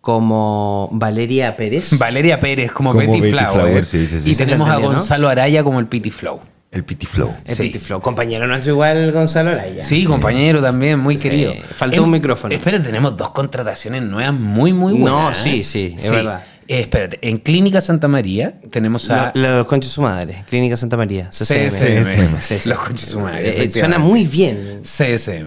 [0.00, 1.98] como Valeria Pérez.
[1.98, 3.52] Valeria Pérez como, Como Betty, Betty Flower.
[3.52, 4.30] Flower, sí, sí, sí.
[4.30, 4.76] Y tenemos a.
[4.78, 6.40] Gonzalo Araya como el Pity Flow.
[6.74, 7.32] El Pity Flow.
[7.46, 7.62] El Sí.
[7.62, 8.00] Betty Flow.
[8.00, 9.82] Compañero nuestro igual, Gonzalo Araya.
[9.82, 11.54] Sí, compañero también, muy querido.
[11.70, 12.52] faltó un micrófono.
[12.54, 15.38] Espera, tenemos dos contrataciones nuevas muy, muy No, buenas.
[15.38, 15.64] sí, ¿eh?
[15.64, 16.42] sí, es verdad.
[16.66, 19.30] Eh, espérate, en Clínica Santa María tenemos a...
[19.34, 20.44] Lo- Los conchos su madre.
[20.48, 21.28] Clínica Santa María.
[21.30, 21.68] CCM.
[21.70, 22.40] CSM.
[22.40, 22.68] Sí, sí.
[22.68, 24.80] Los conchos su madre, Eh, eh, suena muy bien.
[24.82, 25.46] CSM.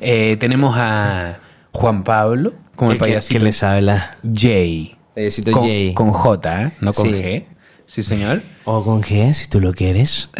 [0.00, 1.38] Eh, tenemos a
[1.72, 4.16] Juan Pablo como el, que, payasito que les habla.
[4.34, 4.96] Jay.
[5.14, 5.94] Payasito con, Jay.
[5.94, 6.72] Con J, ¿eh?
[6.80, 7.12] no con Sí.
[7.12, 7.44] G.
[7.90, 8.40] Sí, señor.
[8.66, 10.30] O con G, si tú lo quieres.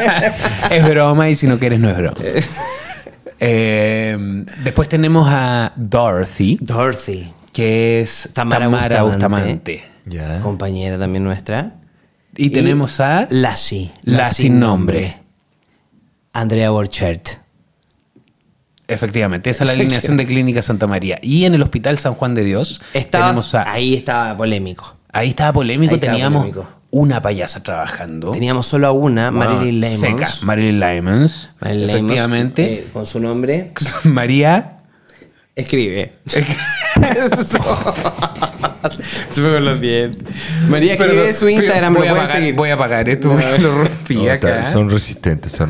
[0.70, 2.16] es broma y si no quieres no es broma.
[3.44, 4.16] Eh,
[4.62, 7.32] después tenemos a Dorothy, Dorothy.
[7.52, 9.82] que es Tamara Tamara, Bustamante.
[9.82, 9.84] Bustamante.
[10.06, 10.40] Ya.
[10.42, 11.72] Compañera también nuestra.
[12.36, 13.90] Y tenemos a Lassie.
[14.04, 15.16] La sin nombre.
[16.32, 17.30] Andrea Borchert.
[18.86, 21.18] Efectivamente, esa es la alineación de Clínica Santa María.
[21.20, 24.94] Y en el Hospital San Juan de Dios Estabas- tenemos a, ahí estaba polémico.
[25.12, 26.81] ahí estaba polémico, ahí estaba teníamos polémico.
[26.92, 28.30] Una payasa trabajando.
[28.30, 30.00] Teníamos solo a una, Bueno, Marilyn Lemons.
[30.00, 31.48] Seca, Marilyn Lemons.
[31.60, 32.72] Marilyn Lemons, Efectivamente.
[32.74, 33.72] eh, con su nombre.
[34.04, 34.76] María.
[35.56, 36.12] Escribe.
[39.30, 40.22] Se me con los dientes.
[40.68, 42.54] María escribe su Instagram, voy lo a pueden seguir.
[42.54, 44.70] Voy a pagar esto, No, porque lo rompí No, está- acá.
[44.70, 45.52] son resistentes.
[45.52, 45.68] Son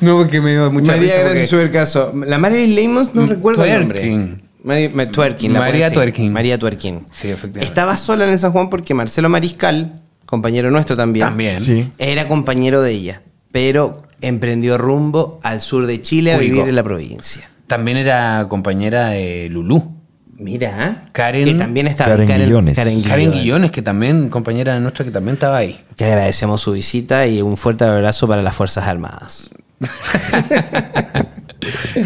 [0.00, 2.12] No, porque me dio mucha María, risa gracias porque- por el caso.
[2.26, 4.36] La Marilyn Lemons no Mm, recuerdo el nombre.
[4.62, 5.90] Mari- Ma- Twerking, la María.
[5.90, 6.32] Twerking.
[6.32, 7.06] María Twerking.
[7.10, 7.64] Sí, efectivamente.
[7.64, 11.58] Estaba sola en el San Juan porque Marcelo Mariscal, compañero nuestro también, También.
[11.58, 11.90] Sí.
[11.98, 13.22] era compañero de ella,
[13.52, 17.48] pero emprendió rumbo al sur de Chile a vivir en la provincia.
[17.66, 19.96] También era compañera de Lulú.
[20.36, 22.74] Mira, Karen- que también estaba Karen Guillones.
[22.76, 23.42] Karen Karen Guillones.
[23.42, 25.78] Guillones, que también, compañera nuestra, que también estaba ahí.
[25.96, 29.50] Que agradecemos su visita y un fuerte abrazo para las Fuerzas Armadas.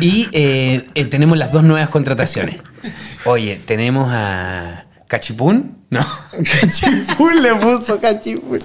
[0.01, 2.56] Y eh, eh, tenemos las dos nuevas contrataciones.
[3.24, 6.01] Oye, tenemos a Cachipún, ¿no?
[6.60, 8.59] Cachipún le puso cachipún.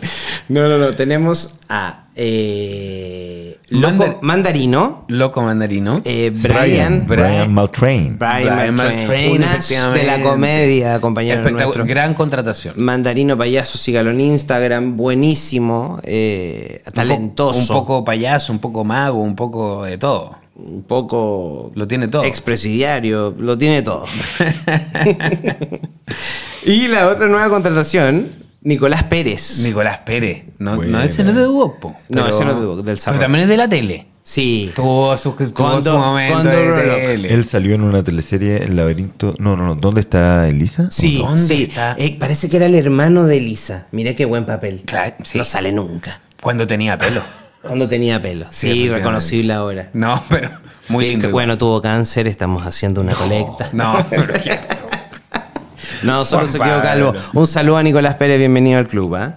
[0.48, 0.94] No, no, no.
[0.94, 6.02] Tenemos a eh, Loco Mandar- Mandarino, Loco Mandarino.
[6.06, 8.18] eh, Brian, Brian, Brian- Brian Maltrain.
[8.18, 11.86] Brian, Brian Maltrain, Maltrain, un as de la comedia, compañero nuestro.
[11.86, 12.74] Gran contratación.
[12.78, 19.36] Mandarino Payaso, sígalo en Instagram, buenísimo, eh, talentoso, Un poco payaso, un poco mago, un
[19.36, 20.36] poco de todo.
[20.62, 22.24] Un poco Lo tiene todo.
[22.24, 24.06] expresidiario, lo tiene todo.
[26.66, 28.30] y la otra nueva contratación,
[28.62, 29.60] Nicolás Pérez.
[29.64, 30.44] Nicolás Pérez.
[30.58, 30.98] No, Bueno.
[31.00, 31.96] no ese no es de Duopo.
[32.10, 33.20] No, ese no es de Duoc, del Pero Zarro.
[33.20, 34.06] también es de la tele.
[34.22, 34.70] Sí.
[34.76, 37.34] Tuvo su, tuvo su momento de tele.
[37.34, 39.34] Él salió en una teleserie, El laberinto.
[39.40, 39.76] No, no, no.
[39.76, 40.88] ¿Dónde está Elisa?
[40.92, 41.64] Sí, ¿Dónde sí.
[41.64, 41.96] está?
[41.98, 43.88] Eh, parece que era el hermano de Elisa.
[43.92, 44.84] Mira qué buen papel.
[44.86, 45.38] Claro, sí.
[45.40, 46.22] No sale nunca.
[46.42, 47.22] Cuando tenía pelo.
[47.62, 48.46] Cuando tenía pelo.
[48.50, 49.90] Sí, reconocible ahora.
[49.94, 50.50] No, pero
[50.88, 51.28] muy lindo.
[51.28, 53.70] que, bueno, tuvo cáncer, estamos haciendo una colecta.
[53.74, 54.24] No, pero
[56.04, 57.14] No, solo Juan se quedó Pablo.
[57.14, 57.14] calvo.
[57.34, 59.36] Un saludo a Nicolás Pérez, bienvenido al club, ¿ah?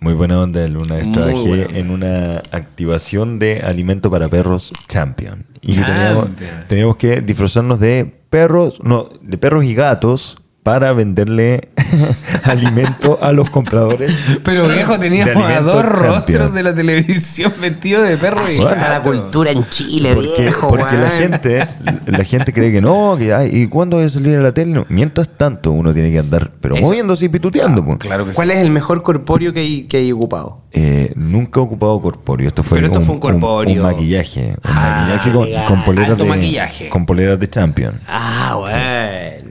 [0.00, 0.64] Muy buena onda.
[0.66, 1.78] Una vez Muy trabajé buena onda.
[1.78, 5.46] en una activación de alimento para perros Champion.
[5.62, 6.64] Y que teníamos, Champion.
[6.68, 11.68] teníamos que disfrazarnos de perros, no, de perros y gatos para venderle
[12.44, 14.14] alimento a los compradores.
[14.44, 16.12] Pero viejo, teníamos a dos champion.
[16.12, 20.68] rostros de la televisión vestidos de perro y está la cultura en Chile, Porque, viejo,
[20.68, 21.66] porque la gente
[22.06, 24.72] la gente cree que no, que ay, ¿y cuándo voy a salir a la tele?
[24.72, 24.86] No.
[24.90, 26.84] Mientras tanto, uno tiene que andar, pero Eso.
[26.84, 27.84] moviéndose y pituteando.
[27.84, 27.98] pues.
[27.98, 28.36] Claro que sí.
[28.36, 30.62] ¿Cuál es el mejor corpóreo que hay, que hay ocupado?
[30.72, 32.46] Eh, nunca he ocupado corpóreo.
[32.46, 33.82] Esto fue, Pero esto fue un corpóreo.
[33.86, 34.48] Un, maquillaje.
[34.50, 36.88] Un Ah, maquillaje con, poleras Alto de, maquillaje.
[36.90, 38.00] con poleras de Champion.
[38.06, 38.74] Ah, bueno.
[38.76, 39.47] Sí,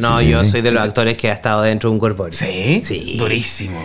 [0.00, 0.50] No, sí, yo sí.
[0.52, 2.32] soy de los actores que ha estado dentro de un corpóreo.
[2.38, 2.80] ¿Sí?
[2.84, 3.16] Sí.
[3.18, 3.82] Durísimo.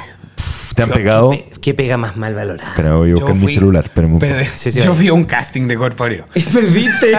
[0.75, 1.31] ¿Te han pegado?
[1.31, 2.69] ¿Qué, pe- qué pega más mal valorada?
[2.69, 3.89] Espera, voy a buscar Yo mi fui- celular.
[3.95, 4.95] Un pero de- Sí, sí, yo vale.
[4.97, 6.27] fui a un casting de corpóreo.
[6.53, 7.17] Perdiste.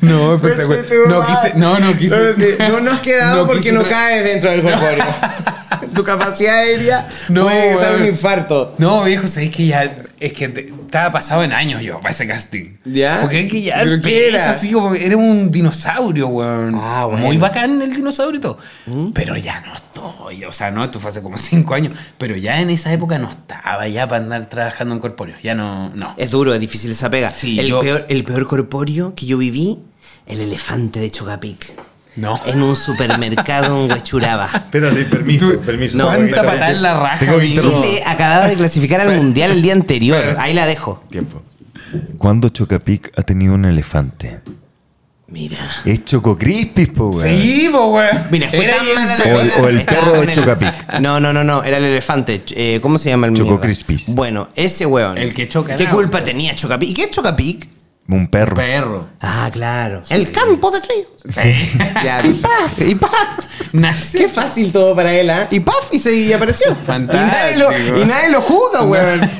[0.00, 0.84] No, espectacular.
[1.08, 2.56] No quise, no, no quise.
[2.58, 5.04] No nos has quedado No porque quise no caes dentro del corpóreo.
[5.94, 8.74] Tu capacidad aérea No, puede ser un infarto.
[8.78, 9.94] No, viejo, sabéis que ya.
[10.20, 12.76] Es que te- estaba pasado en años yo para ese casting.
[12.84, 13.20] ¿Ya?
[13.22, 13.80] Porque es que ya.
[13.82, 14.50] ¿Pero qué era?
[14.50, 16.78] Así como, era un dinosaurio, weón.
[16.80, 17.20] Ah, bueno.
[17.20, 17.26] ¿Mm?
[17.26, 18.58] Muy bacán el dinosaurio y todo.
[19.14, 20.44] Pero ya no estoy.
[20.44, 21.92] O sea, no, esto fue hace como cinco años.
[22.18, 25.36] Pero ya en esa época no estaba ya para andar trabajando en corpóreo.
[25.42, 25.90] Ya no.
[25.94, 26.14] no.
[26.16, 27.30] Es duro, es difícil esa pega.
[27.30, 29.78] Sí, el, yo- peor, el peor corpóreo que yo viví,
[30.26, 31.74] el elefante de Chocapic.
[32.16, 32.38] No.
[32.46, 34.48] En un supermercado en Huechuraba.
[34.54, 35.96] Espérate, permiso, permiso.
[35.98, 37.50] no, ¿Cuánta patada en la raja, Tengo que.
[37.50, 40.36] Chile acababa de clasificar al mundial el día anterior.
[40.38, 41.02] Ahí la dejo.
[41.10, 41.42] Tiempo.
[42.18, 44.40] ¿Cuándo Chocapic ha tenido un elefante?
[45.26, 45.58] Mira.
[45.84, 47.42] Es Choco Crispis, po, weón.
[47.42, 48.18] Sí, po, weón.
[48.30, 51.00] Mira, fue Era tan bien- mala la O el- o el perro de el- Chocapic.
[51.00, 52.42] No, no, no, no, era el elefante.
[52.54, 53.62] Eh, ¿Cómo se llama el Choco mierda?
[53.62, 54.14] Crispis.
[54.14, 55.18] Bueno, ese weón.
[55.18, 56.90] El que choca ¿Qué culpa tenía Chocapic?
[56.90, 57.68] ¿Y qué es Chocapic?
[58.06, 58.54] Un perro.
[58.54, 59.08] Perro.
[59.20, 60.02] Ah, claro.
[60.10, 61.08] El campo de trigo.
[62.04, 63.72] Ya, y paf, y paf.
[63.72, 64.20] Nació.
[64.20, 65.48] Qué fácil todo para él, ¿ah?
[65.50, 66.76] Y paf, y se y apareció.
[66.86, 67.24] Fantástico.
[67.24, 69.30] Y nadie lo, y nadie lo juzga, weón.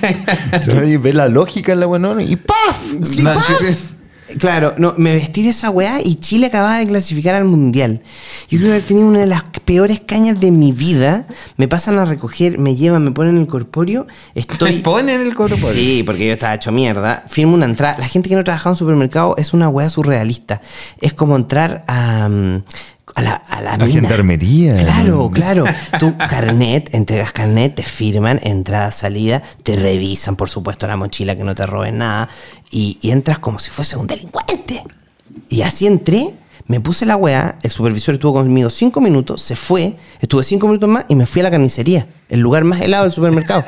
[0.67, 2.21] Nadie ve la lógica en la weón.
[2.23, 2.79] Y ¡paf!
[3.13, 3.94] Y paf.
[4.39, 8.01] Claro, no, me vestí de esa weá y Chile acababa de clasificar al mundial.
[8.49, 11.27] Yo creo que he tenido una de las peores cañas de mi vida.
[11.57, 14.07] Me pasan a recoger, me llevan, me ponen el corpóreo.
[14.33, 14.79] Te Estoy.
[14.83, 15.73] ponen el corpóreo.
[15.73, 17.25] Sí, porque yo estaba hecho mierda.
[17.29, 17.99] Firmo una entrada.
[17.99, 20.61] La gente que no trabaja en un supermercado es una weá surrealista.
[21.01, 22.29] Es como entrar a.
[22.29, 22.63] mm,
[23.15, 24.01] A la, a la La mina.
[24.01, 24.77] gendarmería.
[24.79, 25.65] Claro, claro.
[26.01, 31.45] Tu carnet, entregas carnet, te firman, entrada, salida, te revisan, por supuesto, la mochila que
[31.45, 32.29] no te roben nada.
[32.71, 34.83] Y, y entras como si fuese un delincuente.
[35.49, 36.35] Y así entré,
[36.67, 40.89] me puse la weá, el supervisor estuvo conmigo cinco minutos, se fue, estuve cinco minutos
[40.89, 43.65] más y me fui a la carnicería, el lugar más helado del supermercado.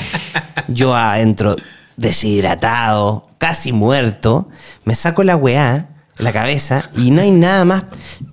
[0.68, 1.56] Yo adentro,
[1.96, 4.48] deshidratado, casi muerto,
[4.84, 5.88] me saco la weá,
[6.18, 7.84] la cabeza, y no hay nada más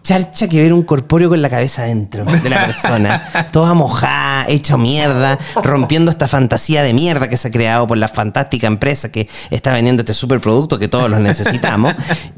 [0.09, 3.49] charcha que ver un corpóreo con la cabeza adentro de la persona.
[3.51, 8.07] Toda mojada, hecha mierda, rompiendo esta fantasía de mierda que se ha creado por la
[8.07, 11.93] fantástica empresa que está vendiendo este superproducto que todos los necesitamos.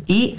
[0.06, 0.36] Y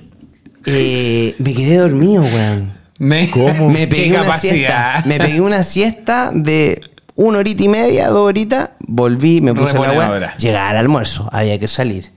[0.67, 2.75] eh, me quedé dormido, weón.
[2.99, 3.31] Me,
[3.71, 4.53] Me pegué una capacidad.
[4.53, 5.03] siesta.
[5.07, 6.83] Me pegué una siesta de
[7.15, 8.73] una horita y media, dos horitas.
[8.81, 10.37] Volví, me puse la Reponedora.
[10.37, 12.13] Llegar al almuerzo, había que salir.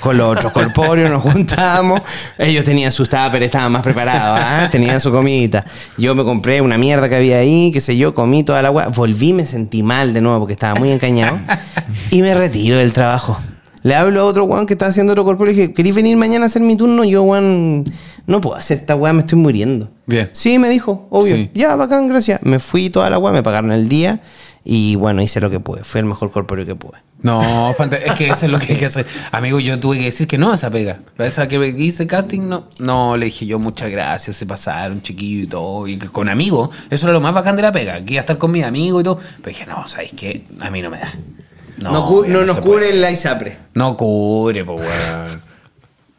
[0.00, 2.02] Con los otros corpóreos nos juntábamos.
[2.38, 4.38] Ellos tenían sus tuppers, estaban más preparados.
[4.42, 4.68] ¿ah?
[4.70, 5.64] Tenían su comidita.
[5.96, 8.88] Yo me compré una mierda que había ahí, qué sé yo, comí toda la agua.
[8.88, 11.38] Volví, me sentí mal de nuevo porque estaba muy encañado.
[12.10, 13.38] y me retiro del trabajo.
[13.82, 16.44] Le hablo a otro weón que está haciendo otro corpóreo y dije, ¿querés venir mañana
[16.44, 17.04] a hacer mi turno?
[17.04, 17.84] Yo, weón,
[18.26, 19.90] no puedo hacer esta weá, me estoy muriendo.
[20.06, 20.30] Bien.
[20.32, 21.36] Sí, me dijo, obvio.
[21.36, 21.50] Sí.
[21.54, 22.42] Ya, bacán, gracias.
[22.42, 24.20] Me fui toda la weá, me pagaron el día
[24.64, 25.82] y bueno, hice lo que pude.
[25.84, 26.98] Fue el mejor corpóreo que pude.
[27.20, 29.06] No, es que eso es lo que hay que hacer.
[29.32, 31.00] Amigo, yo tuve que decir que no a esa pega.
[31.16, 32.66] A esa que hice casting, no.
[32.78, 35.86] No, le dije yo muchas gracias, se pasaron, chiquillo y todo.
[35.88, 38.04] Y que con amigos, eso era lo más bacán de la pega.
[38.04, 39.18] Que iba a estar con mis amigos y todo.
[39.38, 40.44] Pero dije, no, ¿sabéis qué?
[40.60, 41.12] A mí no me da.
[41.78, 43.06] No, cu- no nos cubre puede.
[43.06, 43.56] el ISAPRE.
[43.74, 45.42] No cubre, pues, weón.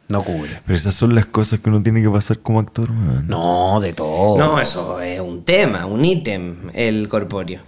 [0.07, 0.59] No cubre.
[0.65, 3.27] Pero esas son las cosas que uno tiene que pasar como actor, weón.
[3.27, 4.37] No, de todo.
[4.37, 7.59] No, eso es un tema, un ítem, el corpóreo.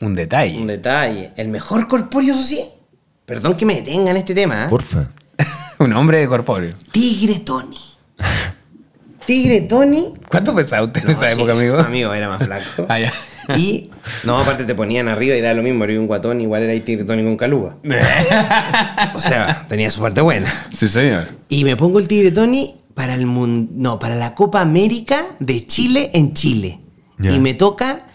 [0.00, 0.56] Un detalle.
[0.58, 1.32] Un detalle.
[1.36, 2.60] El mejor corpóreo, eso sí.
[3.26, 4.64] Perdón que me detenga en este tema.
[4.64, 4.68] ¿eh?
[4.68, 5.10] Porfa.
[5.78, 6.70] Un hombre de corpóreo.
[6.92, 7.76] Tigre Tony.
[9.26, 10.14] Tigre Tony.
[10.28, 11.78] ¿Cuánto pesaba usted en esa sí, época, amigo?
[11.78, 12.64] Amigo, era más flaco.
[12.88, 13.12] Ah, ya.
[13.56, 13.90] Y,
[14.24, 15.84] no, aparte te ponían arriba y da lo mismo.
[15.84, 17.76] Era un guatón, igual era ahí Tigre Tony con caluga.
[19.14, 20.68] O sea, tenía su parte buena.
[20.72, 21.28] sí, señor.
[21.48, 25.66] Y me pongo el Tigre Tony para el mun- no, para la Copa América de
[25.66, 26.80] Chile en Chile.
[27.20, 28.06] Y me toca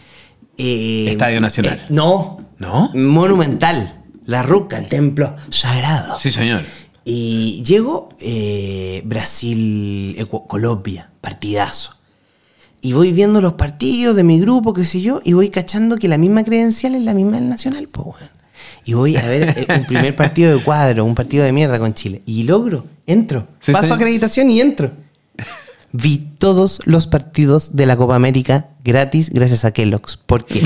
[0.57, 1.79] Eh, Estadio Nacional.
[1.79, 2.39] eh, no.
[2.59, 2.91] ¿No?
[2.93, 4.01] Monumental.
[4.25, 6.17] La Ruca, el templo sagrado.
[6.17, 6.61] Sí, señor.
[7.03, 10.17] Y llego eh, Brasil,
[10.47, 11.97] Colombia, partidazo.
[12.81, 16.07] Y voy viendo los partidos de mi grupo, qué sé yo, y voy cachando que
[16.07, 18.15] la misma credencial es la misma del Nacional, pues.
[18.85, 22.21] Y voy a ver un primer partido de cuadro, un partido de mierda con Chile.
[22.25, 23.47] Y logro, entro.
[23.59, 24.91] Sí, Paso acreditación y entro.
[25.95, 30.17] Vi todos los partidos de la Copa América gratis gracias a Kellogg's.
[30.17, 30.59] ¿Por qué?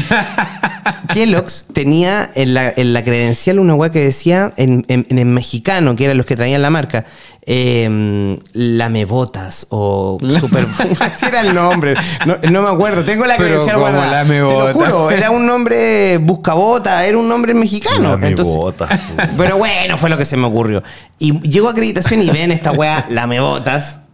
[1.13, 5.25] Kellogg's tenía en la, en la credencial una weá que decía en, en, en el
[5.25, 7.03] mexicano, que eran los que traían la marca,
[7.45, 10.65] eh, lamebotas o super.
[11.01, 11.95] así era el nombre.
[12.25, 13.03] No, no me acuerdo.
[13.03, 14.05] Tengo la Pero credencial guardada.
[14.05, 14.65] Te lamebotas.
[14.67, 18.11] lo juro, era un nombre buscabota, era un nombre mexicano.
[18.11, 19.23] Lame Entonces, botas, po.
[19.37, 20.83] pero bueno, fue lo que se me ocurrió.
[21.19, 24.06] Y llego a acreditación y ven esta weá, lamebotas.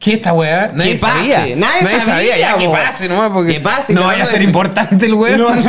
[0.00, 0.70] ¿Qué esta weá?
[0.74, 1.56] Nadie Que pase, sabía.
[1.56, 5.06] nadie sabía, Ya, que pase nomás porque Que pase, no vaya a ser de- importante
[5.06, 5.38] el weón.
[5.40, 5.50] No,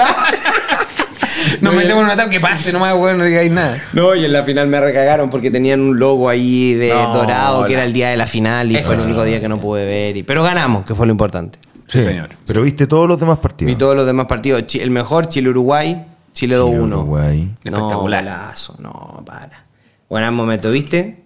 [1.62, 1.72] Nos no.
[1.80, 3.82] metemos en un ataque, que pase nomás, weón, no digáis nada.
[3.94, 7.66] No, y en la final me recagaron porque tenían un logo ahí de No, dorado
[7.66, 9.08] que era el día de la final y Eso fue el sí.
[9.08, 10.18] único día que no pude ver.
[10.18, 11.58] y- pero ganamos, que fue lo importante.
[11.88, 12.30] Sí, señor.
[12.46, 13.72] Pero viste todos los demás partidos.
[13.74, 14.64] Y todos los demás partidos.
[14.76, 16.98] El mejor, Chile-Uruguay, Chile 2-1.
[17.00, 17.50] Uruguay.
[17.64, 18.24] No, Espectacular.
[18.26, 19.66] golazo, no, para.
[20.08, 21.24] Buen momento, ¿viste?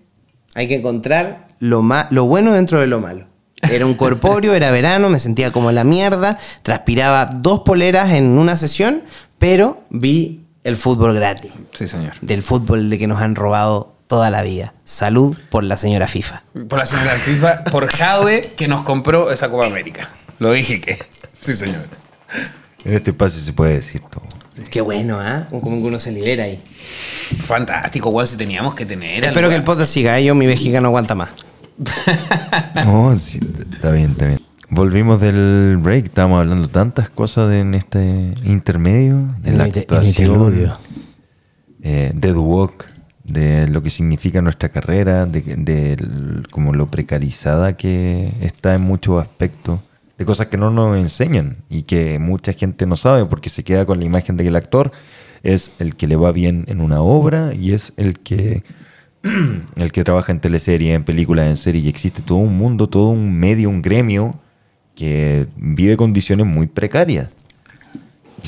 [0.56, 3.28] Hay que encontrar lo, ma- lo bueno dentro de lo malo.
[3.62, 8.58] Era un corpóreo, era verano, me sentía como la mierda, transpiraba dos poleras en una
[8.58, 9.04] sesión,
[9.40, 11.52] pero vi el fútbol gratis.
[11.74, 12.14] Sí, señor.
[12.22, 14.74] Del fútbol de que nos han robado toda la vida.
[14.84, 16.44] Salud por la señora FIFA.
[16.68, 20.10] Por la señora FIFA, por Jadwe, que nos compró esa Copa América.
[20.40, 21.00] Lo dije que.
[21.40, 21.86] Sí, señor.
[22.84, 24.24] En este espacio se puede decir todo.
[24.70, 25.48] Qué bueno, ¿ah?
[25.50, 26.60] Como que uno se libera ahí.
[27.46, 29.24] Fantástico, weón, si teníamos que tener.
[29.24, 29.64] Espero que el weón.
[29.66, 30.26] podcast siga, ¿eh?
[30.26, 31.30] yo mi vejiga no aguanta más.
[32.86, 33.40] No, sí,
[33.72, 34.40] está bien, está bien.
[34.70, 39.72] Volvimos del break, estábamos hablando tantas cosas de- en este intermedio, de En la el
[39.80, 40.40] actuación,
[41.84, 42.86] eh, Dead Walk,
[43.24, 49.22] de lo que significa nuestra carrera, de, de como lo precarizada que está en muchos
[49.22, 49.80] aspectos,
[50.18, 53.86] de cosas que no nos enseñan y que mucha gente no sabe porque se queda
[53.86, 54.92] con la imagen de que el actor
[55.44, 58.64] es el que le va bien en una obra y es el que
[59.76, 63.10] el que trabaja en teleserie, en películas, en serie, y existe todo un mundo, todo
[63.10, 64.36] un medio, un gremio
[64.96, 67.30] que vive condiciones muy precarias.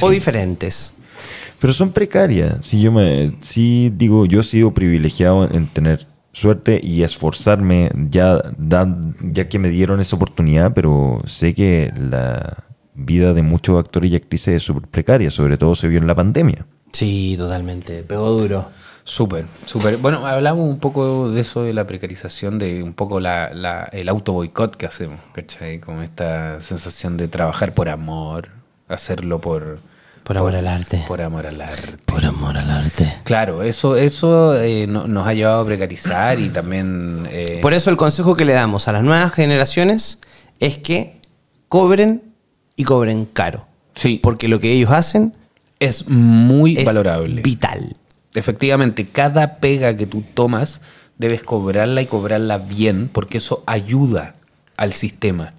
[0.02, 0.94] O diferentes.
[1.60, 2.58] Pero son precarias.
[2.62, 8.42] Si yo me, sí digo, yo he sido privilegiado en tener suerte y esforzarme ya,
[8.58, 14.12] dan- ya que me dieron esa oportunidad, pero sé que la vida de muchos actores
[14.12, 16.66] y actrices es súper precaria, sobre todo se vio en la pandemia.
[16.92, 18.04] Sí, totalmente.
[18.04, 18.70] Pegó duro.
[19.08, 19.98] Súper, súper.
[19.98, 24.10] Bueno, hablamos un poco de eso, de la precarización, de un poco la, la- el
[24.10, 25.80] auto boicot que hacemos, ¿cachai?
[25.80, 28.50] Como esta sensación de trabajar por amor,
[28.88, 29.78] hacerlo por...
[30.24, 31.04] Por amor al arte.
[31.08, 31.98] Por amor al arte.
[32.06, 33.14] Por amor al arte.
[33.26, 37.28] Claro, eso, eso eh, no- nos ha llevado a precarizar y también...
[37.30, 40.20] eh, Por eso el consejo que le damos a las nuevas generaciones
[40.60, 41.22] es que
[41.70, 42.24] cobren
[42.76, 43.68] y cobren caro.
[43.94, 44.20] Sí.
[44.24, 45.36] Porque lo que ellos hacen
[45.80, 47.44] es muy es valorable.
[47.44, 47.96] vital.
[48.36, 50.82] Efectivamente, cada pega que tú tomas
[51.18, 54.36] debes cobrarla y cobrarla bien, porque eso ayuda
[54.78, 55.54] al sistema.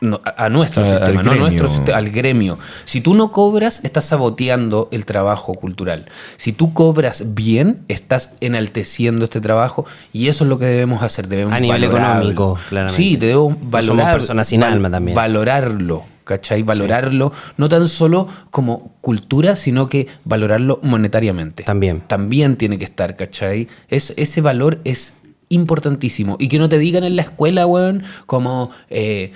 [0.00, 1.68] No, a, nuestro A- sistema, al no a nuestro gremio.
[1.68, 2.58] sistema, al gremio.
[2.84, 6.06] Si tú no cobras, estás saboteando el trabajo cultural.
[6.36, 11.26] Si tú cobras bien, estás enalteciendo este trabajo y eso es lo que debemos hacer.
[11.28, 12.08] Debemos A nivel valorarlo.
[12.30, 13.02] económico, claramente.
[13.02, 14.12] Sí, debemos No somos valorar.
[14.12, 15.14] personas sin alma también.
[15.14, 16.62] Valorarlo, ¿cachai?
[16.62, 21.62] Valorarlo, no tan solo como cultura, sino que valorarlo monetariamente.
[21.62, 22.00] También.
[22.00, 23.68] También tiene que estar, ¿cachai?
[23.88, 25.14] Es, ese valor es
[25.48, 26.36] importantísimo.
[26.38, 29.32] Y que no te digan en la escuela, weón, como eh,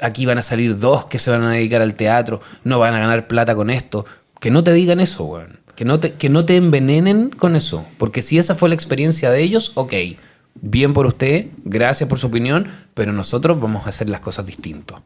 [0.00, 2.98] aquí van a salir dos que se van a dedicar al teatro, no van a
[2.98, 4.04] ganar plata con esto.
[4.40, 5.60] Que no te digan eso, weón.
[5.76, 7.86] Que no te, que no te envenenen con eso.
[7.98, 9.94] Porque si esa fue la experiencia de ellos, ok.
[10.60, 15.00] Bien por usted, gracias por su opinión, pero nosotros vamos a hacer las cosas distintos.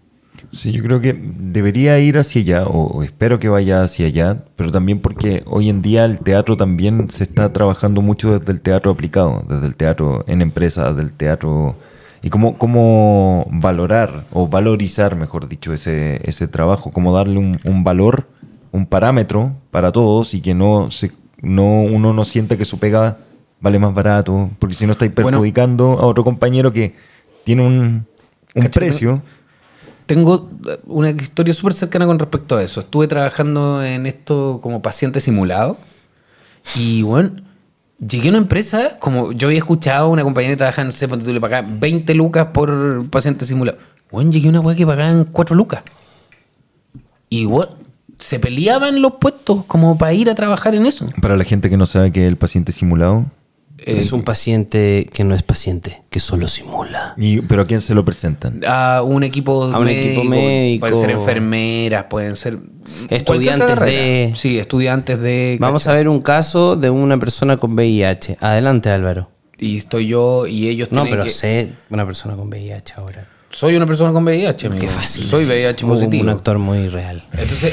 [0.57, 4.45] Sí, yo creo que debería ir hacia allá, o, o espero que vaya hacia allá,
[4.57, 8.61] pero también porque hoy en día el teatro también se está trabajando mucho desde el
[8.61, 11.77] teatro aplicado, desde el teatro en empresas, del teatro...
[12.23, 17.85] Y cómo, cómo valorar, o valorizar, mejor dicho, ese, ese trabajo, cómo darle un, un
[17.85, 18.27] valor,
[18.73, 23.19] un parámetro para todos y que no, se, no uno no sienta que su pega
[23.61, 25.31] vale más barato, porque si no estáis Bueno.
[25.31, 26.95] perjudicando a otro compañero que
[27.45, 28.07] tiene un,
[28.57, 29.23] un precio.
[30.07, 32.81] Tengo eh, una historia súper cercana con respecto a eso.
[32.81, 35.77] Estuve trabajando en esto como paciente simulado.
[36.75, 37.33] Y bueno,
[37.99, 41.25] llegué a una empresa, como yo había escuchado una compañía que trabaja, no sé, ponte
[41.25, 43.79] tú le pagaban 20 lucas por paciente simulado.
[44.11, 45.83] Bueno, llegué a una weá que pagaban 4 lucas.
[47.29, 47.73] Y bueno,
[48.19, 51.09] se peleaban los puestos como para ir a trabajar en eso.
[51.21, 53.27] Para la gente que no sabe que el paciente simulado.
[53.79, 57.15] Es un paciente que no es paciente, que solo simula.
[57.17, 58.61] Y, ¿Pero a quién se lo presentan?
[58.67, 60.81] A un equipo A un equipo médico.
[60.89, 62.59] Pueden ser enfermeras, pueden ser...
[63.11, 65.57] Estudiantes de- Sí, estudiantes de...
[65.61, 68.39] Vamos a ver un caso de una persona con VIH.
[68.41, 69.31] Adelante, Álvaro.
[69.59, 71.31] Y estoy yo y ellos No, tienen pero que...
[71.31, 73.27] sé una persona con VIH ahora.
[73.51, 74.81] Soy una persona con VIH, amigo.
[74.81, 75.25] Qué fácil.
[75.27, 75.45] Soy.
[75.47, 76.23] VIH positivo.
[76.25, 77.25] Un actor muy real.
[77.33, 77.73] Entonces,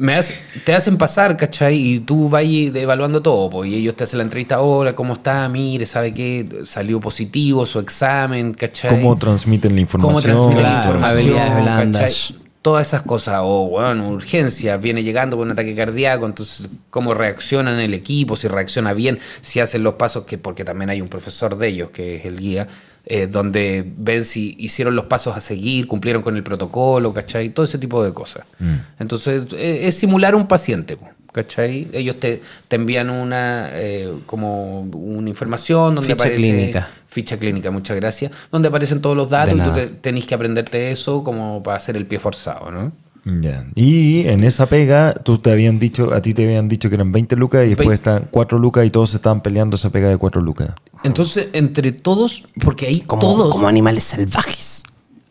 [0.00, 1.76] me hace- te hacen pasar, ¿cachai?
[1.76, 5.12] Y tú vas y- evaluando todo, pues, y ellos te hacen la entrevista, hola, ¿cómo
[5.12, 5.46] está?
[5.50, 6.46] Mire, ¿sabe qué?
[6.64, 8.90] Salió positivo su examen, ¿cachai?
[8.90, 10.12] ¿Cómo transmiten la información?
[10.14, 11.10] ¿Cómo transmiten la información?
[11.18, 12.02] habilidades blandas.
[12.02, 12.36] ¿cachai?
[12.62, 17.78] Todas esas cosas, o bueno, urgencia, viene llegando con un ataque cardíaco, entonces cómo reaccionan
[17.80, 21.56] el equipo, si reacciona bien, si hacen los pasos, que porque también hay un profesor
[21.58, 22.68] de ellos, que es el guía,
[23.06, 27.50] eh, donde ven si hicieron los pasos a seguir, cumplieron con el protocolo, ¿cachai?
[27.50, 28.44] Todo ese tipo de cosas.
[28.58, 28.74] Mm.
[29.00, 30.96] Entonces, eh, es simular un paciente,
[31.32, 31.88] ¿cachai?
[31.92, 36.88] Ellos te, te envían una, eh, como una información donde Ficha aparece- clínica.
[37.08, 38.30] Ficha clínica, muchas gracias.
[38.52, 41.96] Donde aparecen todos los datos y tú te- tenés que aprenderte eso como para hacer
[41.96, 42.92] el pie forzado, ¿no?
[43.24, 43.66] Ya.
[43.74, 47.12] Y en esa pega, tú te habían dicho, a ti te habían dicho que eran
[47.12, 50.16] 20 lucas y después están 4 lucas y todos se estaban peleando esa pega de
[50.16, 50.70] 4 lucas.
[51.04, 54.82] Entonces, entre todos, porque ahí Como, todos, como animales salvajes.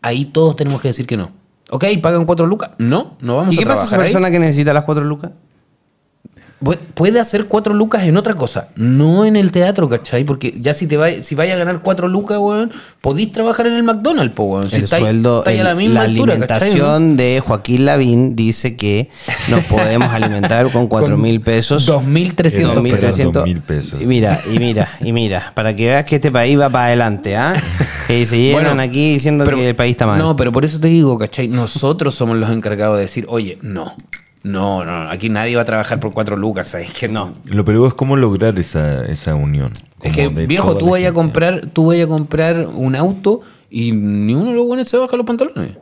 [0.02, 1.32] ahí todos tenemos que decir que no.
[1.72, 2.70] Ok, pagan cuatro lucas.
[2.78, 4.12] No, no vamos ¿Y a qué pasa esa trabajar ahí.
[4.12, 5.30] persona que necesita las cuatro lucas?
[6.94, 10.24] Puede hacer cuatro lucas en otra cosa, no en el teatro, ¿cachai?
[10.24, 12.70] Porque ya si te va, si vaya a ganar cuatro lucas, weón,
[13.00, 14.68] podís trabajar en el McDonald's, po, weón.
[14.68, 18.36] Si el estáis- sueldo, estáis a el- la, misma altura, ¿cachai, alimentación de Joaquín Lavín
[18.36, 19.08] dice que
[19.48, 21.86] nos podemos alimentar con cuatro mil pesos.
[21.88, 23.18] 2.300 Dos mil pesos.
[23.18, 24.02] 2.300 2.000 pesos.
[24.02, 27.36] Y mira, y mira, y mira, para que veas que este país va para adelante,
[27.36, 27.54] ¿ah?
[28.06, 30.18] Que se llenan Bueno, aquí diciendo pero- que el país está mal.
[30.18, 31.48] No, pero por eso te digo, ¿cachai?
[31.48, 33.94] Nosotros somos los encargados de decir, oye, no.
[34.42, 36.92] No, no, aquí nadie va a trabajar por cuatro lucas, ¿sabes?
[36.92, 37.34] Que no.
[37.50, 39.72] Lo peor es cómo lograr esa, esa unión.
[40.02, 44.34] Es que, viejo, tú vayas a comprar, tú vayas a comprar un auto y ni
[44.34, 45.76] uno de los buenos se baja los pantalones.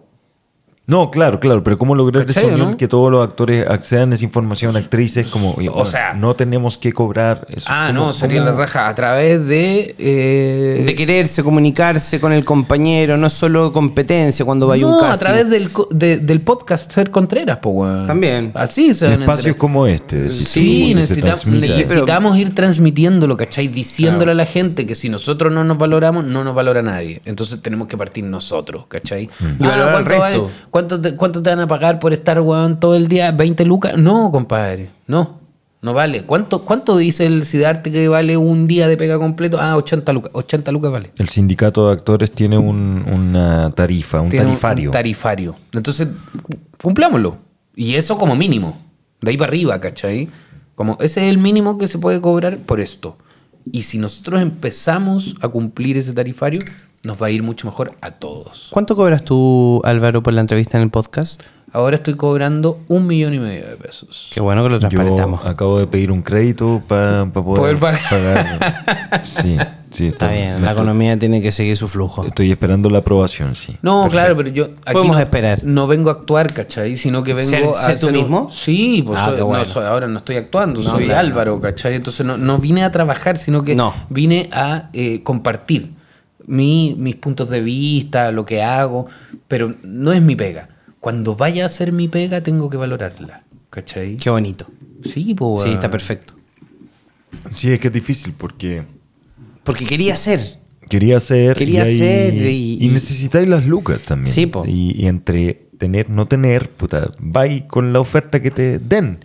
[0.89, 2.77] No, claro, claro, pero cómo lograr esa ¿Cachai, unión no?
[2.78, 6.35] que todos los actores accedan a esa información, actrices, como, oye, O bueno, sea- no
[6.35, 7.66] tenemos que cobrar eso.
[7.69, 9.94] Ah, ¿Cómo- no, sería cómo- la raja a través de...
[9.98, 15.01] eh, De quererse, comunicarse con el compañero, no es solo competencia cuando vaya no, un
[15.01, 15.15] casting.
[15.15, 18.06] a través del, co- de- del podcast Ser Contreras, po, weón.
[18.06, 18.51] También.
[18.55, 20.31] Así se van a Espacios como este.
[20.31, 21.43] Sí, se necesitamos,
[21.89, 23.69] pero- ir transmitiéndolo, ¿cachai?
[23.69, 27.20] Diciéndole a la gente que si nosotros no nos valoramos, no nos valora nadie.
[27.27, 29.28] Entonces tenemos que partir nosotros, ¿cachai?
[29.39, 29.62] Mm.
[29.62, 30.43] Y valorar al ¿cuánto, resto.
[30.44, 33.36] vale- cuánto te, cuánto te van a pagar por estar, weón, todo el día?
[33.36, 33.96] ¿20 lucas?
[33.96, 35.38] No, compadre, no.
[35.80, 36.24] No vale.
[36.24, 39.59] ¿Cuánto, ¿Cuánto dice el Sidarte que vale un día de pega completo?
[39.60, 40.30] Ah, 80 lucas.
[40.34, 41.10] 80 lucas vale.
[41.18, 44.90] El sindicato de actores tiene un- una tarifa, un Tiene un- tarifario.
[44.90, 45.55] Un tarifario.
[45.72, 46.09] Entonces,
[46.82, 47.38] cumplámoslo.
[47.76, 48.76] Y eso como mínimo.
[49.20, 50.28] De ahí para arriba, ¿cachai?
[50.74, 53.16] Como ese es el mínimo que se puede cobrar por esto.
[53.70, 56.60] Y si nosotros empezamos a cumplir ese tarifario,
[57.02, 58.68] nos va a ir mucho mejor a todos.
[58.70, 61.42] ¿Cuánto cobras tú, Álvaro, por la entrevista en el podcast?
[61.70, 64.30] Ahora estoy cobrando un millón y medio de pesos.
[64.32, 65.44] Qué bueno que lo Yo transparentamos.
[65.44, 68.00] acabo de pedir un crédito para Poder poder, pagar.
[68.08, 69.20] pagar.
[69.24, 69.58] Sí,
[69.92, 70.06] sí.
[70.06, 72.24] Está bien, la economía tiene que seguir su flujo.
[72.24, 73.76] Estoy esperando la aprobación, sí.
[73.82, 75.62] No, claro, pero yo aquí Podemos no, esperar.
[75.62, 76.96] no vengo a actuar, ¿cachai?
[76.96, 78.50] Sino que vengo ¿Ser- a ser tú hacer mismo?
[78.50, 79.64] Sí, pues Ah, soy- qué bueno.
[79.64, 81.20] no, soy- ahora no estoy actuando, No, soy claro.
[81.20, 81.96] Álvaro, ¿cachai?
[81.96, 83.92] Entonces no, no vine a trabajar, sino que No.
[84.08, 85.97] vine a eh, compartir
[86.48, 89.06] mi- mis puntos de vista, lo que hago,
[89.46, 90.68] pero no es mi pega.
[90.98, 94.16] Cuando vaya a ser mi pega, tengo que valorarla, ¿cachai?
[94.16, 94.66] Qué bonito.
[95.04, 95.62] Sí, pues.
[95.62, 96.34] Sí, está perfecto.
[97.50, 98.82] Sí, es que es difícil porque
[99.62, 100.58] Porque quería ser.
[100.88, 101.56] quería hacer.
[101.56, 104.34] Quería y, y- y necesitáis las lucas también.
[104.34, 104.64] Sí, po.
[104.66, 109.24] Y, y entre tener, no tener, puta, vais con la oferta que te den.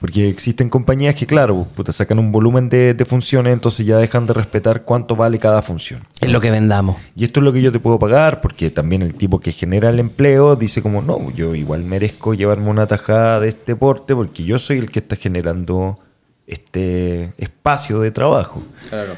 [0.00, 4.26] Porque existen compañías que, claro, puta, sacan un volumen de, de funciones, entonces ya dejan
[4.26, 6.06] de respetar cuánto vale cada función.
[6.22, 6.96] Es lo que vendamos.
[7.14, 9.90] Y esto es lo que yo te puedo pagar, porque también el tipo que genera
[9.90, 14.44] el empleo dice como, no, yo igual merezco llevarme una tajada de este porte porque
[14.44, 15.98] yo soy el que está generando
[16.46, 18.62] este espacio de trabajo.
[18.88, 19.14] Claro.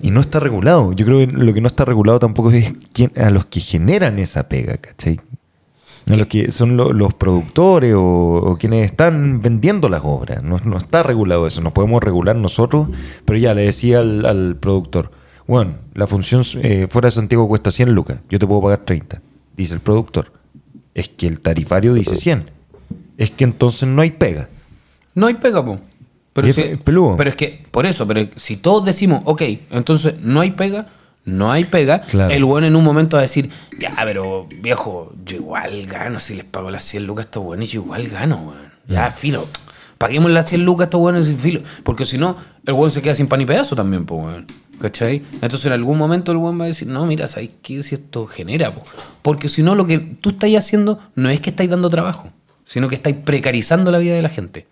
[0.00, 0.92] Y no está regulado.
[0.92, 4.18] Yo creo que lo que no está regulado tampoco es quién, a los que generan
[4.18, 5.20] esa pega, ¿cachai?
[6.28, 10.42] Que son lo- los productores o, o quienes están vendiendo las obras.
[10.42, 11.60] No, no está regulado eso.
[11.60, 12.88] Nos podemos regular nosotros,
[13.24, 15.10] pero ya le decía al, al productor,
[15.46, 19.20] bueno, la función eh, fuera de Santiago cuesta 100 lucas, yo te puedo pagar 30.
[19.56, 20.32] Dice el productor.
[20.94, 22.50] Es que el tarifario dice 100.
[23.16, 24.48] Es que entonces no hay pega.
[25.14, 25.76] No hay pega, po.
[26.32, 26.62] Pero, es si-
[27.16, 30.86] pero es que, por eso, pero si todos decimos, ok, entonces no hay pega,
[31.28, 32.32] no hay pega, Claro.
[32.32, 36.34] el bueno en un momento va a decir, ya, pero viejo, yo igual gano, si
[36.34, 38.68] les pago las 100 lucas a estos buenos, yo igual gano, weón.
[38.88, 39.46] Ya, filo.
[39.98, 41.60] Paguémosle las 100 lucas a estos weones sin filo.
[41.84, 44.46] Porque si no, el weón se queda sin pan y pedazo también, pues, weón.
[44.80, 45.24] ¿Cachai?
[45.42, 47.82] Entonces en algún momento el weón va a decir, no, mira, ¿sabes qué?
[47.82, 48.84] Si esto genera, po?
[49.22, 52.28] Porque si no, lo que tú estáis haciendo no es que estáis dando trabajo,
[52.64, 54.68] sino que estáis precarizando la vida de la gente.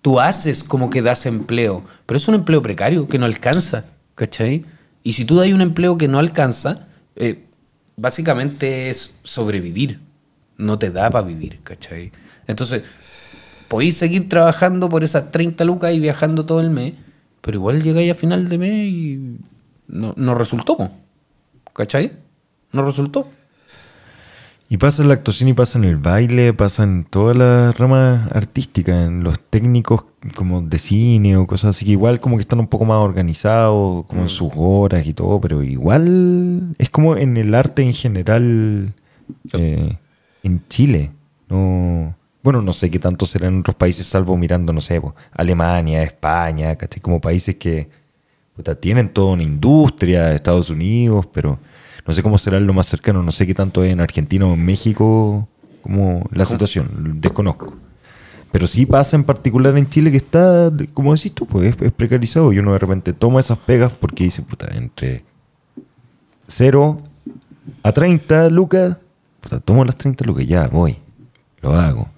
[0.00, 3.84] Tú haces como que das empleo, pero es un empleo precario que no alcanza,
[4.14, 4.64] ¿cachai?
[5.02, 7.44] Y si tú das un empleo que no alcanza, eh,
[7.96, 10.00] básicamente es sobrevivir.
[10.56, 12.12] No te da para vivir, ¿cachai?
[12.46, 12.82] Entonces,
[13.68, 16.94] podéis seguir trabajando por esas 30 lucas y viajando todo el mes,
[17.40, 19.36] pero igual llegáis a final de mes y
[19.88, 20.76] no, no resultó,
[21.72, 22.12] ¿cachai?
[22.72, 23.28] No resultó.
[24.72, 28.30] Y pasa en la actuación y pasa en el baile, pasa en todas las ramas
[28.30, 30.04] artísticas, en los técnicos
[30.36, 34.06] como de cine o cosas así, que igual como que están un poco más organizados,
[34.06, 38.94] como en sus horas y todo, pero igual es como en el arte en general
[39.54, 39.96] eh,
[40.44, 41.10] en Chile.
[41.48, 42.14] No,
[42.44, 46.04] bueno, no sé qué tanto será en otros países, salvo mirando, no sé, po, Alemania,
[46.04, 47.02] España, ¿cachai?
[47.02, 47.88] Como países que
[48.54, 51.58] puta, tienen toda una industria, Estados Unidos, pero
[52.06, 54.54] no sé cómo será lo más cercano, no sé qué tanto es en Argentina o
[54.54, 55.48] en México,
[55.82, 57.76] como la situación, desconozco.
[58.52, 61.92] Pero sí pasa en particular en Chile que está, como decís tú, pues es, es
[61.92, 65.24] precarizado y uno de repente toma esas pegas porque dice, puta, entre
[66.48, 66.96] 0
[67.82, 68.96] a 30 lucas,
[69.40, 70.98] puta, tomo las 30 lucas, ya voy,
[71.62, 72.08] lo hago.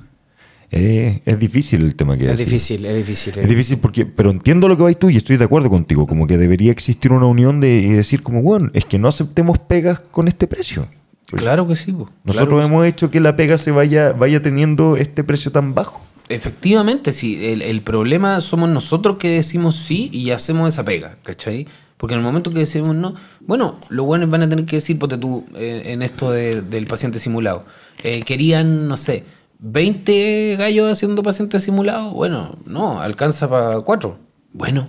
[0.74, 2.46] Eh, es difícil el tema que Es decís.
[2.46, 3.38] difícil, es difícil.
[3.38, 6.26] Es difícil porque, pero entiendo lo que vais tú y estoy de acuerdo contigo, como
[6.26, 10.00] que debería existir una unión de y decir como, bueno, es que no aceptemos pegas
[10.00, 10.88] con este precio.
[11.26, 12.08] Claro que sí, po.
[12.24, 15.74] Nosotros Claro que hemos hecho que la pega se vaya, vaya teniendo este precio tan
[15.74, 16.00] bajo.
[16.28, 17.38] Efectivamente, sí.
[17.44, 21.66] El, el problema somos nosotros que decimos sí y hacemos esa pega, ¿cachai?
[21.98, 24.98] Porque en el momento que decimos no, bueno, los buenos van a tener que decir,
[24.98, 27.64] ponte tú, eh, en esto de- del paciente simulado.
[28.04, 29.22] eh, querían, no sé,
[29.62, 32.10] 20 gallos haciendo paciente simulado.
[32.10, 34.18] Bueno, no, alcanza para cuatro.
[34.52, 34.88] Bueno,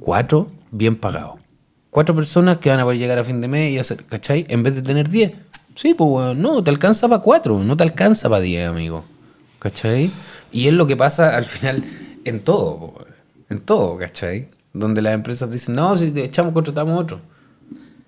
[0.00, 1.34] cuatro bien pagados.
[1.90, 4.46] Cuatro personas que van a poder llegar a fin de mes y hacer, ¿cachai?
[4.48, 5.32] En vez de tener 10.
[5.76, 9.04] Sí, pues bueno, no, te alcanza para cuatro, no te alcanza para 10, amigo.
[9.58, 10.10] ¿Cachai?
[10.50, 11.84] Y es lo que pasa al final
[12.24, 13.06] en todo,
[13.50, 14.48] en todo, ¿cachai?
[14.72, 17.20] Donde las empresas dicen, no, si te echamos, contratamos otro.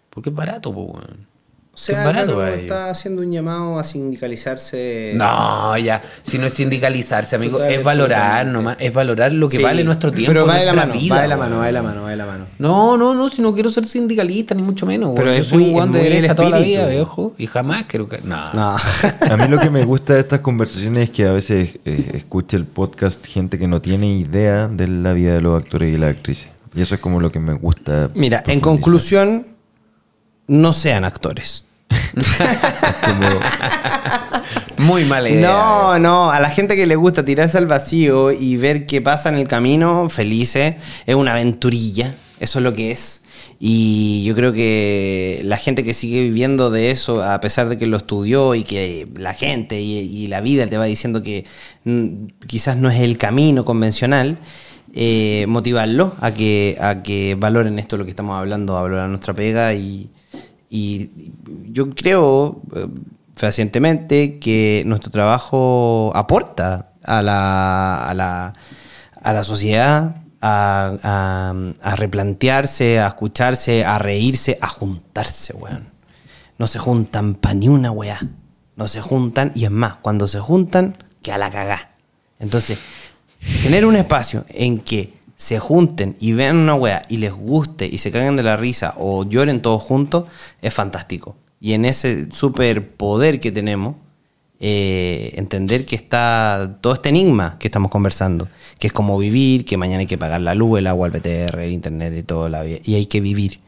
[0.08, 1.35] Porque es barato, pues, weón.
[1.76, 5.12] O sea, barato está haciendo un llamado a sindicalizarse.
[5.14, 9.58] No, ya, si no es sindicalizarse, amigo, Total, es valorar nomás, es valorar lo que
[9.58, 10.30] Sí, vale nuestro tiempo.
[10.30, 12.10] Pero va de la mano, vida, va de la mano, va de la mano, va
[12.10, 12.46] de la mano.
[12.58, 15.12] No, no, no, si no quiero ser sindicalista, ni mucho menos.
[15.14, 15.26] Pero.
[15.26, 17.34] Yo es soy muy- un guan de derecha toda la vida, viejo.
[17.36, 18.22] Y jamás quiero que.
[18.22, 18.54] No.
[18.54, 18.76] No.
[19.30, 22.56] A mí lo que me gusta de estas conversaciones es que a veces eh, escuche
[22.56, 26.16] el podcast gente que no tiene idea de la vida de los actores y las
[26.16, 26.48] actrices.
[26.74, 28.08] Y eso es como lo que me gusta.
[28.14, 29.46] Mira, en conclusión,
[30.46, 31.65] no sean actores.
[34.78, 35.48] Muy mala idea.
[35.48, 39.28] No, no, a la gente que le gusta tirarse al vacío y ver qué pasa
[39.28, 40.76] en el camino, felices,
[41.06, 43.22] es una aventurilla, eso es lo que es.
[43.58, 47.86] Y yo creo que la gente que sigue viviendo de eso, a pesar de que
[47.86, 51.46] lo estudió y que la gente y, la vida te va diciendo que
[52.46, 54.36] quizás no es el camino convencional,
[54.94, 59.32] eh, motivarlo a que, a que valoren esto lo que estamos hablando, a valorar nuestra
[59.32, 60.10] pega y,
[60.68, 61.10] y
[61.70, 62.86] yo creo eh,
[63.34, 68.54] fehacientemente que nuestro trabajo aporta a la, a la,
[69.22, 71.52] a la sociedad, a,
[71.96, 75.90] replantearse, a escucharse, a reírse, a juntarse, weón.
[76.58, 78.18] No se juntan pa' ni una weá.
[78.76, 81.90] No se juntan, y es más, cuando se juntan, que a la cagá.
[82.38, 82.78] Entonces,
[83.62, 87.98] tener un espacio en que se junten y vean una wea y les guste y
[87.98, 90.24] se caguen de la risa o lloren todos juntos,
[90.62, 91.36] es fantástico.
[91.60, 93.96] Y en ese superpoder que tenemos,
[94.58, 98.48] eh, entender que está todo este enigma que estamos conversando,
[98.78, 101.58] que es como vivir, que mañana hay que pagar la luz, el agua, el PTR,
[101.60, 103.60] el internet y todo la vida, y hay que vivir.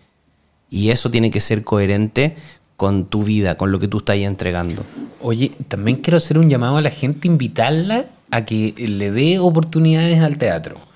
[0.71, 2.37] Y eso tiene que ser coherente
[2.77, 4.85] con tu vida, con lo que tú estás entregando.
[5.21, 10.21] Oye, también quiero hacer un llamado a la gente, invitarla a que le dé oportunidades
[10.21, 10.88] al teatro.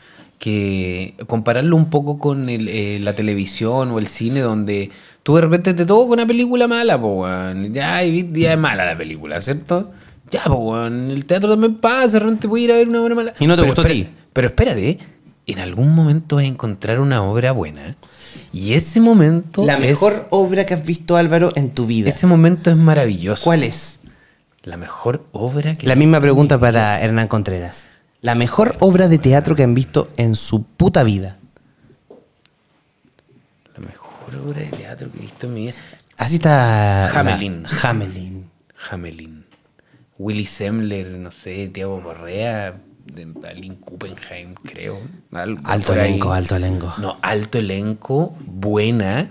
[0.43, 4.90] Que compararlo un poco con el, eh, la televisión o el cine, donde
[5.23, 7.73] tú de repente te toca una película mala, weón.
[7.73, 9.93] Ya, ya es mala la película, ¿cierto?
[10.32, 11.12] Ya, pues, weón.
[11.12, 13.35] El teatro también pasa, de repente puede ir a ver una obra mala.
[13.39, 14.09] Y no te Pero gustó a ti.
[14.32, 14.98] Pero espérate,
[15.47, 17.94] en algún momento vas a encontrar una obra buena.
[18.52, 19.64] Y ese momento.
[19.64, 22.09] La es- mejor obra que has visto, Álvaro, en tu vida.
[22.09, 23.44] Ese momento es maravilloso.
[23.44, 24.01] ¿Cuál es?
[24.64, 25.86] La mejor obra que...
[25.86, 27.86] La misma pregunta para Hernán Contreras.
[28.23, 31.36] La mejor obra de teatro que han visto en su puta vida.
[33.77, 35.74] La mejor obra de teatro que he visto en mi vida.
[36.16, 37.11] Así está.
[37.12, 37.65] la- Hamelin.
[37.82, 38.51] Hamelin.
[38.90, 39.44] Hamelin.
[40.19, 42.74] Willy Semmler, no sé, Tiago Correa.
[43.05, 45.01] de Aline Kuppenheim, creo.
[45.32, 45.99] algo Alto ahí.
[46.11, 46.94] elenco, alto elenco.
[46.99, 49.28] No, alto elenco, buena.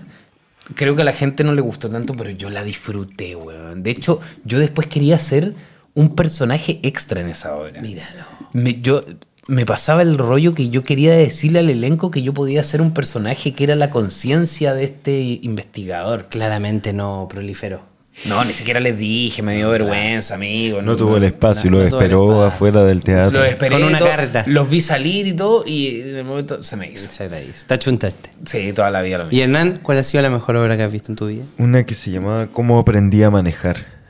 [0.74, 3.82] Creo que a la gente no le gustó tanto, pero yo la disfruté, weón.
[3.82, 5.54] De hecho, yo después quería ser
[5.94, 7.80] un personaje extra en esa obra.
[7.80, 8.24] Míralo.
[8.52, 9.04] Me, yo,
[9.46, 12.92] me pasaba el rollo que yo quería decirle al elenco que yo podía ser un
[12.94, 16.26] personaje que era la conciencia de este investigador.
[16.28, 17.90] Claramente no proliferó.
[18.26, 20.82] No, ni siquiera les dije, me dio vergüenza, amigo.
[20.82, 22.44] No tuvo el espacio, no lo tuvo el esperó espacio.
[22.44, 23.38] afuera del teatro.
[23.38, 24.44] Lo esperé Con una todo, carta.
[24.46, 27.10] Los vi salir y todo, y en el momento se me hizo.
[27.24, 28.28] Está chuntaste.
[28.44, 29.44] Sí, toda la vida lo Y mismo.
[29.44, 31.44] Hernán, ¿cuál ha sido la mejor obra que has visto en tu vida?
[31.56, 34.01] Una que se llamaba ¿Cómo aprendí a manejar?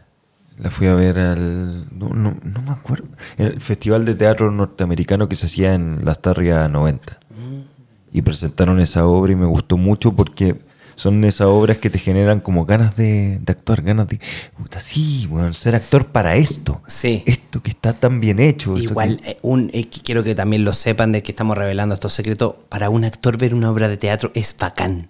[0.63, 1.87] La fui a ver al...
[1.99, 3.07] No, no, no me acuerdo.
[3.37, 7.19] El festival de teatro norteamericano que se hacía en Las Tarrias 90.
[8.13, 10.61] Y presentaron esa obra y me gustó mucho porque
[10.95, 14.21] son esas obras que te generan como ganas de, de actuar, ganas de...
[14.57, 16.81] Puta, sí, bueno, ser actor para esto.
[16.87, 17.23] Sí.
[17.27, 18.75] Esto que está tan bien hecho.
[18.77, 22.13] Igual, que- eh, un, eh, quiero que también lo sepan de que estamos revelando estos
[22.13, 22.55] secretos.
[22.69, 25.09] Para un actor ver una obra de teatro es bacán.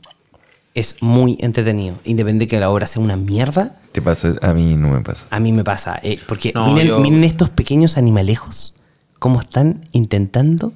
[0.74, 1.96] Es muy entretenido.
[2.04, 5.26] Independiente de que la obra sea una mierda, Te pasa, a mí no me pasa.
[5.30, 6.00] a mí me pasa.
[6.02, 8.74] eh, porque No, miren, yo- miren estos pequeños animalejos,
[9.18, 10.72] cómo están intentando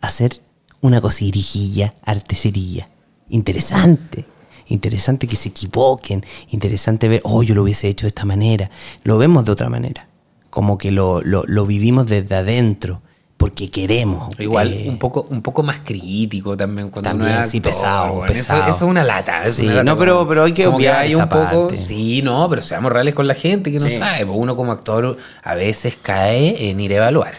[0.00, 0.40] hacer
[0.80, 2.88] una cosirijilla, arteserilla.
[3.28, 4.24] Interesante.
[4.66, 6.24] Interesante que se equivoquen.
[6.50, 8.70] Interesante ver, oh, yo lo hubiese hecho de esta manera.
[9.04, 10.08] Lo vemos de otra manera.
[10.50, 13.02] Como que lo, lo- lo vivimos desde adentro.
[13.38, 14.38] Porque queremos.
[14.40, 18.12] Igual, eh, un poco, un poco más crítico también cuando También, uno sí, actor, pesado,
[18.14, 18.26] weón.
[18.26, 18.60] pesado.
[18.62, 19.44] Eso, eso es una lata.
[19.44, 21.80] es Sí, una lata no, pero- pero hay que obviar hay esa un poco, parte.
[21.80, 23.96] Sí, no, pero seamos reales con la gente que no Sí.
[23.96, 24.26] sabe.
[24.26, 27.34] pues uno como actor a veces cae en ir a evaluar.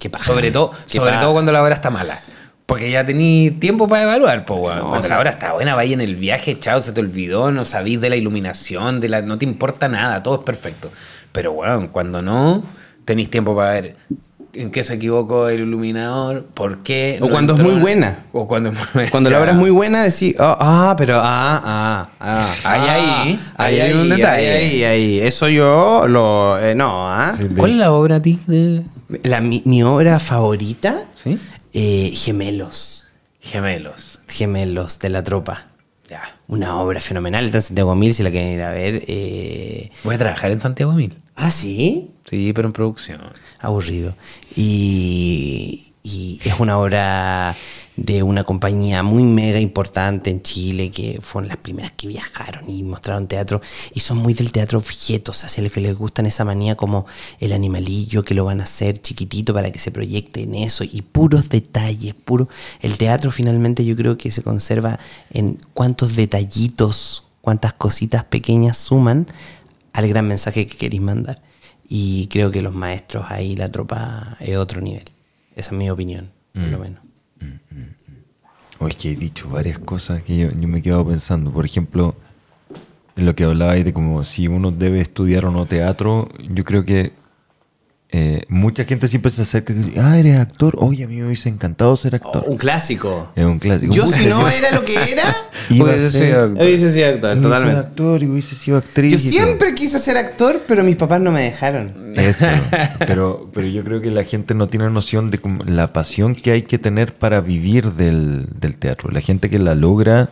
[0.00, 0.24] Qué paja.
[0.24, 2.20] Sobre todo, Qué sobre todo cuando la obra está mala.
[2.66, 4.78] Porque ya tení tiempo para evaluar, pues, weón.
[4.78, 7.64] No, Cuando la obra está buena, vaya en el viaje, chao, se te olvidó, no
[7.64, 10.90] sabís de la iluminación, de la, no te importa nada, todo es perfecto.
[11.32, 12.62] Pero, weón, cuando no,
[13.06, 13.96] tenéis tiempo para ver
[14.54, 17.18] en qué se equivocó el iluminador, por qué.
[17.20, 18.24] O no cuando es muy buena.
[18.32, 19.10] O cuando es muy buena.
[19.10, 22.54] Cuando la obra es muy buena, decís, oh, ah, pero ah, ah, ah.
[22.64, 24.52] Ahí, ah, ahí, ahí, ahí hay un ahí, detalle.
[24.52, 25.20] ahí, ahí.
[25.20, 26.58] Eso yo lo.
[26.58, 27.34] eh, no, ¿ah?
[27.36, 28.38] Sí, ¿Cuál es la obra a ti?
[28.46, 28.82] de-
[29.22, 31.38] La, mi, mi obra favorita, ¿Sí?
[31.72, 33.06] eh, Gemelos.
[33.40, 34.20] Gemelos.
[34.28, 35.66] Gemelos de la tropa.
[36.08, 36.22] Ya.
[36.48, 37.44] Una obra fenomenal.
[37.44, 39.04] Está en Santiago Mil, si la quieren ir a ver.
[39.06, 39.90] eh.
[40.04, 41.16] Voy a trabajar en Santiago Mil.
[41.36, 42.10] Ah, sí.
[42.28, 43.20] Sí, pero en producción.
[43.58, 44.14] aburrido.
[44.54, 47.56] Y, y es una obra
[47.96, 52.84] de una compañía muy mega importante en Chile, que fueron las primeras que viajaron y
[52.84, 53.60] mostraron teatro,
[53.92, 57.06] y son muy del teatro objetos, así los que les gustan esa manía como
[57.40, 61.02] el animalillo, que lo van a hacer chiquitito para que se proyecte en eso, y
[61.02, 62.48] puros detalles, puro...
[62.80, 65.00] El teatro finalmente yo creo que se conserva
[65.30, 69.26] en cuántos detallitos, cuántas cositas pequeñas suman
[69.92, 71.47] al gran mensaje que queréis mandar.
[71.88, 75.04] Y creo que los maestros ahí, la tropa, es otro nivel.
[75.56, 77.00] Esa es mi opinión, por lo menos.
[78.80, 81.50] Oye, que he dicho varias cosas que yo, yo me he quedado pensando.
[81.50, 82.14] Por ejemplo,
[83.16, 86.84] en lo que hablabais de como si uno debe estudiar o no teatro, yo creo
[86.84, 87.12] que
[88.10, 90.74] eh, mucha gente siempre se acerca y dice, ah, eres actor.
[90.78, 92.42] Oye, a mí me hubiese encantado ser actor.
[92.46, 93.30] un clásico.
[93.36, 93.92] Es un clásico.
[93.92, 95.24] Yo si no era lo que era,
[95.70, 96.62] Hubiese ser- sido actor.
[96.64, 97.80] hubiese sido actor, hubiese sido totalmente.
[97.80, 99.12] actor y hubiese sido actriz.
[99.12, 101.92] Yo siempre quise ser actor, pero mis papás no me dejaron.
[102.16, 102.46] Eso,
[103.00, 106.62] pero, pero yo creo que la gente no tiene noción de la pasión que hay
[106.62, 109.10] que tener para vivir del, del teatro.
[109.10, 110.30] La gente que la logra,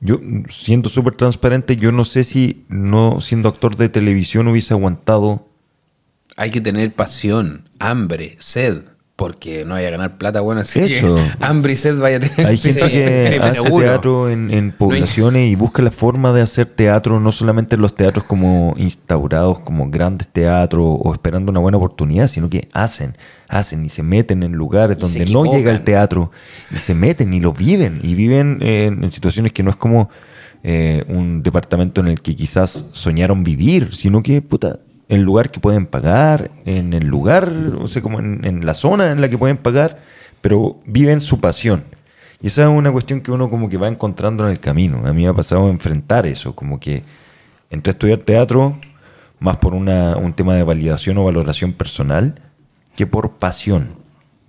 [0.00, 0.18] yo
[0.48, 5.49] siendo súper transparente, yo no sé si no siendo actor de televisión hubiese aguantado.
[6.40, 8.78] Hay que tener pasión, hambre, sed,
[9.14, 11.16] porque no vaya a ganar plata, bueno, así Eso.
[11.16, 12.46] que hambre y sed vaya a tener.
[12.46, 13.84] Hay gente sí, que sí, hace seguro.
[13.84, 17.94] teatro en, en poblaciones y busca la forma de hacer teatro, no solamente en los
[17.94, 23.84] teatros como instaurados, como grandes teatros o esperando una buena oportunidad, sino que hacen, hacen
[23.84, 26.30] y se meten en lugares Y donde no llega el teatro
[26.70, 29.76] y se meten y lo viven y viven eh, en, en situaciones que no es
[29.76, 30.08] como
[30.62, 34.78] eh, un departamento en el que quizás soñaron vivir, sino que, puta,
[35.10, 39.10] el lugar que pueden pagar, en el lugar, o sea, como en, en la zona
[39.10, 39.98] en la que pueden pagar,
[40.40, 41.84] pero viven su pasión.
[42.40, 45.02] Y esa es una cuestión que uno como que va encontrando en el camino.
[45.04, 47.02] A mí me ha pasado enfrentar eso, como que
[47.70, 48.78] entré a estudiar teatro
[49.40, 52.40] más por una, un tema de validación o valoración personal
[52.94, 53.98] que por pasión.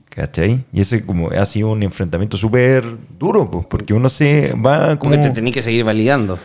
[0.10, 0.66] ¿Cachai?
[0.74, 2.86] Y ese como ha sido un enfrentamiento súper
[3.18, 5.14] duro, pues, porque uno se va como...
[5.14, 6.38] Porque te tenés que seguir validando.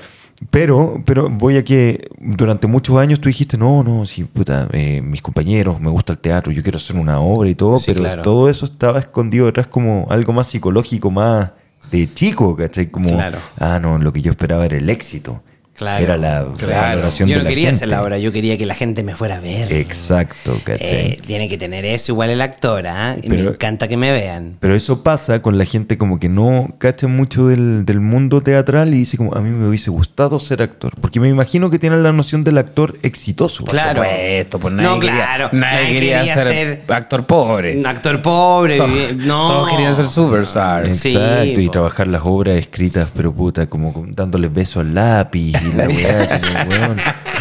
[0.51, 5.01] Pero, pero voy a que durante muchos años tú dijiste, no, no, sí, puta, eh,
[5.03, 8.01] mis compañeros, me gusta el teatro, yo quiero hacer una obra y todo, Sí, pero
[8.01, 8.23] claro.
[8.23, 11.53] todo eso estaba escondido detrás como algo más psicológico, más
[11.91, 12.87] de chico, ¿cachai?
[12.91, 13.39] Como, Claro.
[13.59, 15.41] ah, no, lo que yo esperaba era el éxito.
[15.77, 16.73] Claro, Era la claro.
[16.81, 17.77] valoración Yo de no la quería gente.
[17.77, 19.73] hacer la obra, yo quería que la gente me fuera a ver.
[19.73, 20.89] Exacto, ¿cachai?
[20.89, 23.17] Eh, tiene que tener eso igual el actor, ¿ah?
[23.23, 24.57] Y me encanta que me vean.
[24.61, 28.95] Pero eso pasa con la gente como que no cacha mucho del, del mundo teatral
[28.95, 30.95] y dice como, a mí me hubiese gustado ser actor.
[31.01, 33.65] Porque me imagino que tienen la noción del actor exitoso.
[33.65, 34.01] Claro.
[34.03, 37.77] Por supuesto, pues nadie No, quería, claro, nadie nadie quería, quería ser, ser- actor pobre.
[37.79, 39.47] Un actor pobre, Todos, vivi- no.
[39.47, 40.99] todos querían ser superstars.
[40.99, 41.73] Sí, Exacto, y po.
[41.73, 46.71] trabajar las obras escritas, pero puta, como dándoles besos al lápiz y la weá, como,
[46.71, 46.97] weón,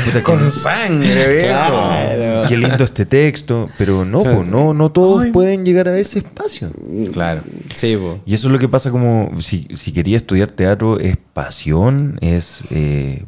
[0.06, 1.48] puta, Con que- sangre, viejo.
[1.48, 2.48] Claro.
[2.48, 6.70] Qué lindo este texto, pero no, po, no, no todos pueden llegar a ese espacio.
[7.14, 7.42] Claro.
[7.74, 8.20] Sí, po.
[8.26, 12.64] Y eso es lo que pasa como si, si quería estudiar teatro es pasión, es
[12.70, 13.26] eh,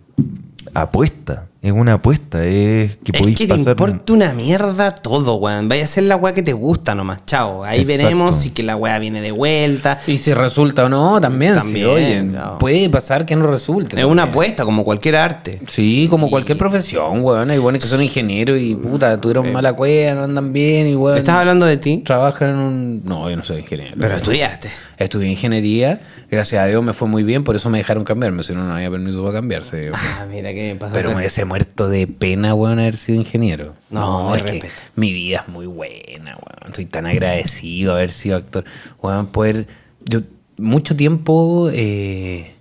[0.73, 5.67] apuesta, es una apuesta, es que Es que te importa una mierda todo, weón.
[5.69, 7.63] Vaya a hacer la weá que te gusta nomás, chao.
[7.63, 8.03] Ahí Exacto.
[8.03, 9.99] veremos si que la weá viene de vuelta.
[10.07, 11.53] Y si resulta o no, también.
[11.55, 12.25] sí, También, oye,
[12.59, 13.99] puede pasar que no resulte.
[13.99, 15.61] Es una apuesta, como cualquier arte.
[15.67, 17.49] Sí, como cualquier profesión, weón.
[17.49, 21.17] Hay buenos que son ingenieros y puta, tuvieron mala cueva, no andan bien y weón.
[21.17, 22.01] ¿Estás hablando de ti?
[22.05, 23.01] Trabajan en un.
[23.05, 23.95] No, yo no soy ingeniero.
[23.99, 24.69] Pero estudiaste.
[24.97, 25.99] Estudié ingeniería,
[26.31, 28.73] gracias a Dios me fue muy bien, por eso me dejaron cambiarme, si no, no
[28.73, 29.91] había permiso para cambiarse.
[29.93, 30.91] Ah, mira qué me pasa.
[30.93, 33.73] Pero me muerto de pena, weón, haber sido ingeniero.
[33.89, 34.61] No, es que
[34.95, 36.67] mi vida es muy buena, weón.
[36.67, 38.63] Estoy tan agradecido de haber sido actor.
[39.01, 39.67] Weón, poder.
[40.05, 40.21] Yo,
[40.57, 41.69] mucho tiempo.
[41.73, 42.53] eh,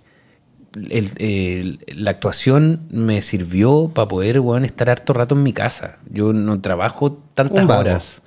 [0.89, 5.97] el- el- la actuación me sirvió para poder, weón, estar harto rato en mi casa.
[6.09, 8.21] Yo no trabajo tantas horas.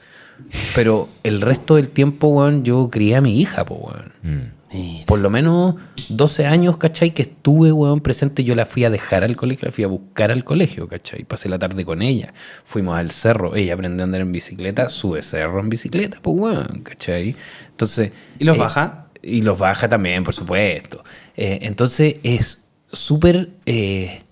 [0.74, 4.12] Pero el resto del tiempo, weón, yo crié a mi hija, po, weón.
[4.22, 4.59] Mm.
[4.72, 5.06] Mira.
[5.06, 5.74] Por lo menos
[6.08, 7.12] 12 años, ¿cachai?
[7.12, 8.44] Que estuve, weón, presente.
[8.44, 11.24] Yo la fui a dejar al colegio, la fui a buscar al colegio, ¿cachai?
[11.24, 12.32] Pasé la tarde con ella.
[12.64, 13.56] Fuimos al cerro.
[13.56, 17.34] Ella aprendió a andar en bicicleta, sube cerro en bicicleta, pues, weón, ¿cachai?
[17.70, 18.12] Entonces.
[18.38, 19.06] ¿Y los eh, baja?
[19.22, 21.02] Y los baja también, por supuesto.
[21.36, 24.22] Eh, entonces es súper eh,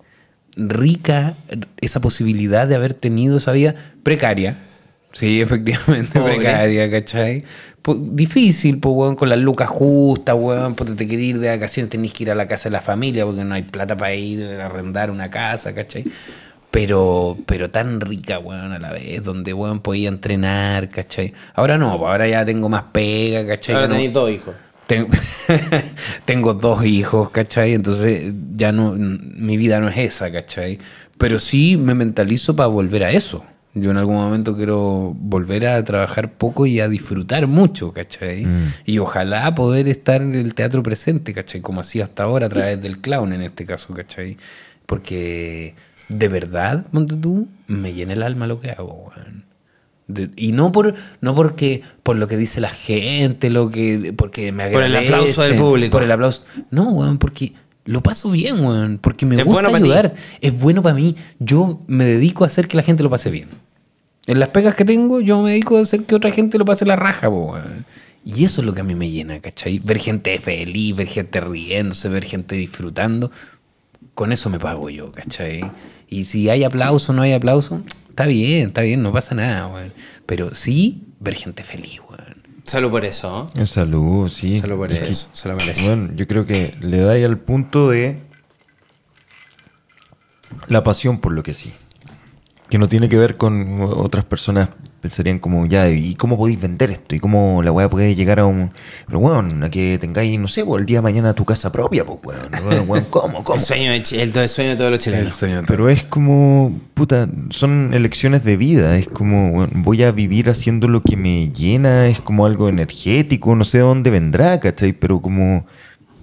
[0.55, 1.35] rica
[1.81, 4.57] esa posibilidad de haber tenido esa vida precaria.
[5.13, 6.35] Sí, efectivamente, Pobre.
[6.35, 7.43] precaria, ¿cachai?
[7.95, 12.13] Difícil, pues, weón, con las lucas justas, weón, porque te querés ir de vacaciones, tenés
[12.13, 14.65] que ir a la casa de la familia porque no hay plata para ir a
[14.67, 16.03] arrendar una casa, ¿cachai?
[16.71, 21.33] Pero, pero tan rica, weón, a la vez, donde, weón, podía entrenar, ¿cachai?
[21.55, 23.75] Ahora no, pues, ahora ya tengo más pega, ¿cachai?
[23.75, 24.53] Ahora no- tenéis dos hijos.
[24.85, 25.07] tengo,
[26.25, 27.73] tengo dos hijos, ¿cachai?
[27.73, 30.77] Entonces ya no, mi vida no es esa, ¿cachai?
[31.17, 33.43] Pero sí me mentalizo para volver a eso.
[33.75, 38.45] Yo en algún momento quiero volver a trabajar poco y a disfrutar mucho, ¿cachai?
[38.45, 38.73] Mm.
[38.85, 41.61] Y ojalá poder estar en el teatro presente, ¿cachai?
[41.61, 44.37] Como hacía hasta ahora a través del clown en este caso, ¿cachai?
[44.87, 45.75] Porque
[46.09, 49.45] de verdad, ponte tú, me llena el alma lo que hago, weón.
[50.07, 54.51] De- y no por no porque por lo que dice la gente, lo que porque
[54.51, 55.91] me Por el agradecen, aplauso del público.
[55.91, 56.43] Por el aplauso.
[56.71, 57.53] No, weón, porque
[57.89, 61.15] lo paso bien, weón, porque me Es gusta bueno ayudar, es bueno para mí.
[61.39, 63.47] Yo me dedico a hacer que la gente lo pase bien.
[64.27, 66.85] En las pegas que tengo, yo me dedico a hacer que otra gente lo pase
[66.85, 67.87] la raja, weón.
[68.23, 69.79] Y eso es lo que a mí me llena, ¿cachai?
[69.79, 73.31] Ver gente feliz, ver gente riéndose, ver gente disfrutando.
[74.13, 75.61] Con eso me pago yo, ¿cachai?
[76.07, 79.65] Y si hay aplauso o no hay aplauso, está bien, está bien, no pasa nada,
[79.65, 79.91] weón.
[80.27, 82.08] Pero sí, ver gente feliz, weón.
[82.69, 83.47] Salud por eso.
[83.55, 84.59] En salud, sí.
[84.59, 85.87] Salud por Es que, eso, se lo merece.
[85.87, 88.21] Bueno, yo creo que le da ahí al punto de
[90.67, 91.73] la pasión por lo que sí.
[92.69, 94.69] Que no tiene que ver con otras personas
[95.01, 97.15] pensarían como, ya, ¿y cómo podéis vender esto?
[97.15, 98.71] ¿Y cómo la weá puede llegar a un...
[99.05, 102.05] Pero bueno, a que tengáis, no sé, pues, el día de mañana tu casa propia,
[102.05, 102.49] pues, weón.
[102.65, 103.43] Weón, weón, ¿Cómo?
[103.43, 103.57] ¿Cómo?
[103.57, 105.33] El sueño, de, el, el sueño de todos los chilenos.
[105.33, 108.97] sueño Pero es como, puta, son elecciones de vida.
[108.97, 112.07] Es como, bueno, voy a vivir haciendo lo que me llena.
[112.07, 113.55] Es como algo energético.
[113.55, 114.93] No sé de dónde vendrá, ¿cachai?
[114.93, 115.65] Pero como,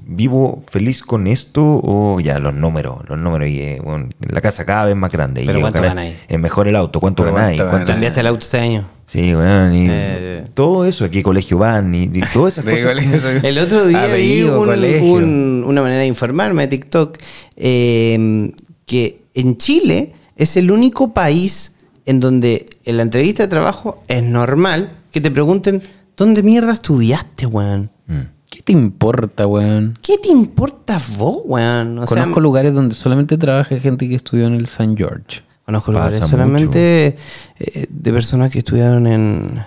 [0.06, 1.62] ¿vivo feliz con esto?
[1.82, 3.48] O ya, los números, los números.
[3.48, 5.42] Y, eh, bueno, la casa cada vez más grande.
[5.44, 6.14] Pero y ¿cuánto ganáis?
[6.28, 7.00] Es mejor el auto.
[7.00, 7.56] ¿Cuánto ganáis?
[7.58, 8.84] ¿cuánto ¿Cuánto- ¿Cambiaste el auto este año?
[9.04, 9.74] Sí, weón.
[9.74, 10.44] Y Eh.
[10.54, 11.04] todo eso.
[11.04, 11.94] ¿A qué colegio van?
[11.94, 12.64] Y, y todas esas
[13.14, 13.44] cosas.
[13.44, 17.18] El otro día vi un- un- una manera de informarme de TikTok
[17.56, 18.52] eh,
[18.86, 21.74] que en Chile es el único país
[22.04, 25.82] en donde en la entrevista de trabajo es normal que te pregunten
[26.16, 27.90] ¿dónde mierda estudiaste, weón?
[28.06, 28.20] Mm.
[28.66, 29.96] ¿Qué te importa, weón?
[30.02, 32.00] ¿Qué te importa vos, weón?
[32.00, 34.94] O sea, Conozco lugares donde solamente trabaja gente que estudió en el St.
[34.96, 35.42] George.
[35.64, 37.16] conozco Pasa lugares solamente
[37.60, 39.62] eh, de personas que estudiaron en,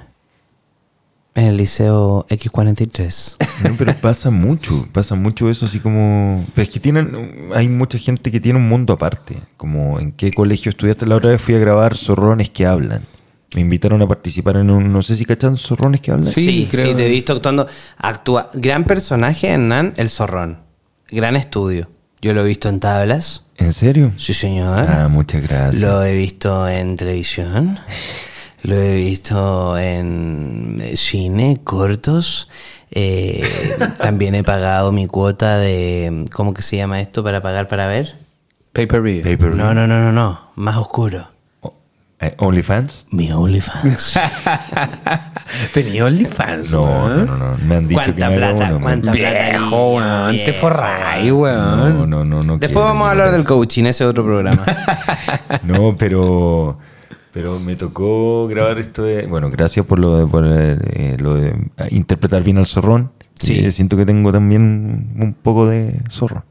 [1.33, 3.37] en el liceo X43.
[3.69, 6.45] No, pero pasa mucho, pasa mucho eso así como...
[6.53, 10.33] Pero es que tienen, hay mucha gente que tiene un mundo aparte, como en qué
[10.33, 11.05] colegio estudiaste.
[11.05, 13.03] La otra vez fui a grabar Zorrones que hablan.
[13.55, 16.33] Me invitaron a participar en un, no sé si cachan Zorrones que hablan.
[16.33, 16.95] Sí, Sí, sí, creo.
[16.95, 17.67] te he visto actuando.
[17.97, 18.51] Actúa.
[18.53, 20.59] Gran personaje, Hernán, el zorrón.
[21.09, 21.89] Gran estudio.
[22.21, 23.45] Yo lo he visto en tablas.
[23.57, 24.11] ¿En serio?
[24.17, 24.85] Sí, señor.
[24.87, 25.81] Ah, muchas gracias.
[25.81, 27.79] Lo he visto en televisión.
[28.61, 32.49] Lo he visto en cine, cortos.
[32.91, 33.43] Eh,
[34.01, 36.25] también he pagado mi cuota de.
[36.33, 38.15] ¿Cómo que se llama esto para pagar para ver?
[38.73, 39.23] Pay-per-view.
[39.23, 39.57] Pay-per-view.
[39.57, 40.51] No, no, no, no, no.
[40.55, 41.29] Más oscuro.
[42.21, 43.07] Eh, ¿OnlyFans?
[43.11, 44.19] Mi OnlyFans.
[45.73, 47.25] ¿Tenía OnlyFans, No, weón?
[47.25, 47.57] no, no, no.
[47.65, 48.71] Me han dicho que ¿Cuánta me haga plata?
[48.75, 49.49] uno, ¿Cuánta plata?
[49.49, 50.35] Viejo, weón.
[50.35, 52.09] Te forráis, No, weón.
[52.09, 52.41] no, no, no.
[52.57, 54.63] Después quiero, vamos a no hablar del coaching, ese es otro programa.
[55.63, 56.77] No, pero
[57.31, 61.55] pero me tocó grabar esto de bueno, gracias por lo de, por, eh, lo de
[61.91, 63.11] interpretar bien al zorrón.
[63.39, 63.65] Sí.
[63.65, 66.43] Eh, siento que tengo también un poco de zorro.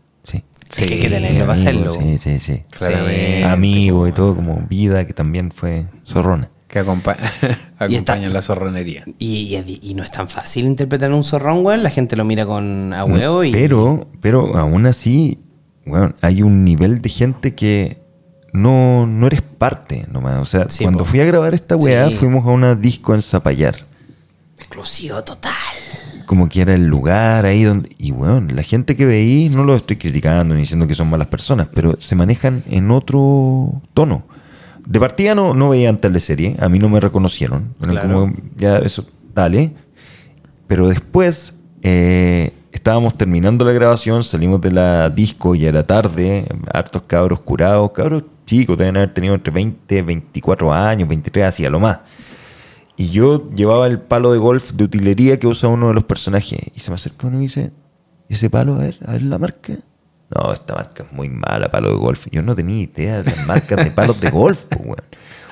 [0.71, 0.83] Sí.
[0.83, 1.91] Es que hay que tenerlo Amigo, para hacerlo.
[1.93, 2.63] Sí, sí, sí.
[2.71, 6.51] Claramente, Amigo y todo como vida que también fue zorrona.
[6.69, 7.17] Que acompa-
[7.89, 9.05] Y está- acompaña la zorronería.
[9.19, 11.83] Y, y- y no es tan fácil interpretar un zorrón, weón.
[11.83, 13.53] La gente lo mira con a huevo y.
[13.53, 15.39] Pero, pero aún así,
[15.87, 18.03] bueno, hay un nivel de gente que
[18.53, 20.39] no, no eres parte nomás.
[20.41, 21.05] O sea, Sí, cuando po.
[21.07, 22.17] fui a grabar esta weá, Sí.
[22.17, 23.77] fuimos a una disco en Zapallar.
[24.59, 25.53] Exclusivo total.
[26.29, 27.89] Como que era el lugar ahí donde...
[27.97, 31.29] Y bueno, la gente que veí, no lo estoy criticando ni diciendo que son malas
[31.29, 34.25] personas, pero se manejan en otro tono.
[34.85, 37.75] De partida no, no veían teleserie, a mí no me reconocieron.
[37.81, 38.13] Claro.
[38.13, 39.73] como, ya eso, dale.
[40.67, 46.45] Pero después eh, estábamos terminando la grabación, salimos de la disco, ya era tarde,
[46.75, 51.71] hartos cabros curados, cabros chicos, deben haber tenido entre 20, 24 años, 23, así a
[51.71, 52.01] lo más.
[52.99, 56.59] Y yo llevaba el palo de golf de utilería que usa uno de los personajes.
[56.75, 57.71] Y se me acercó uno y me dice,
[58.29, 58.75] ¿y ese palo?
[58.75, 59.75] A ver, a ver la marca.
[60.35, 62.27] No, esta marca es muy mala, palo de golf.
[62.31, 64.97] Yo no tenía idea de las marcas de palos de golf, po, weón.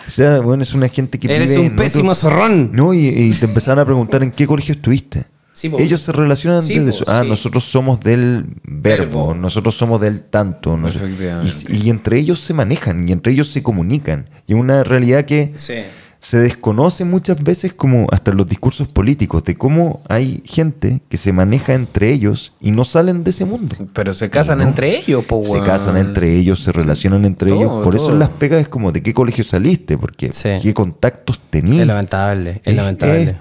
[0.07, 2.73] O sea, weón, es una gente que Eres vive un pésimo zorrón.
[2.73, 5.25] No, y, y te empezaron a preguntar en qué colegio estuviste.
[5.55, 5.73] Sí.
[5.79, 7.05] Ellos se relacionan Sí, desde po, eso.
[7.07, 7.29] Ah, sí.
[7.31, 9.35] nosotros somos del verbo, Verbo.
[9.35, 10.77] nosotros somos del tanto.
[10.77, 11.55] nos- Efectivamente.
[11.73, 14.29] y, y entre ellos se manejan y entre ellos se comunican.
[14.47, 15.75] Y es una realidad que Sí.
[16.19, 21.17] Se desconoce muchas veces como hasta en los discursos políticos de cómo hay gente que
[21.17, 23.77] se maneja entre ellos y no salen de ese mundo.
[23.93, 24.65] Pero se casan no.
[24.65, 27.85] entre ellos, po, Se casan entre ellos, se relacionan entre Todo, ellos.
[27.85, 30.51] Por eso en las pegas es como de qué colegio saliste, porque Sí.
[30.63, 31.83] qué contactos tenías.
[31.83, 33.23] Es lamentable, es lamentable.
[33.23, 33.35] Es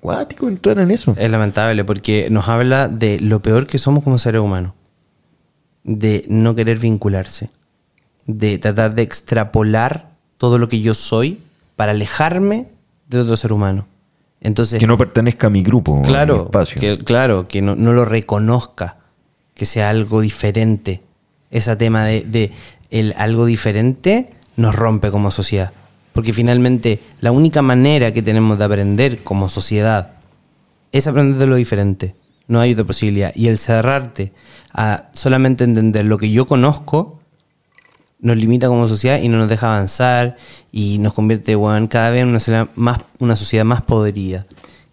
[0.00, 1.14] cuático entrar en eso.
[1.16, 4.72] Es lamentable porque nos habla de lo peor que somos como seres humanos.
[5.84, 7.50] De no querer vincularse.
[8.26, 11.38] De tratar de extrapolar todo lo que yo soy
[11.82, 12.68] para alejarme
[13.08, 13.88] de otro ser humano.
[14.40, 16.80] Entonces, que no pertenezca a mi grupo, a mi claro, espacio.
[16.80, 18.98] que, claro, que no, no lo reconozca,
[19.52, 21.02] que sea algo diferente.
[21.50, 22.52] Ese tema de, de
[22.92, 25.72] el algo diferente nos rompe como sociedad.
[26.12, 30.12] Porque finalmente la única manera que tenemos de aprender como sociedad
[30.92, 32.14] es aprender de lo diferente.
[32.46, 33.32] No hay otra posibilidad.
[33.34, 34.32] Y el cerrarte
[34.72, 37.18] a solamente entender lo que yo conozco
[38.22, 40.36] nos limita como sociedad y no nos deja avanzar
[40.70, 41.56] y nos convierte
[41.88, 43.82] cada vez en una sociedad más, una sociedad más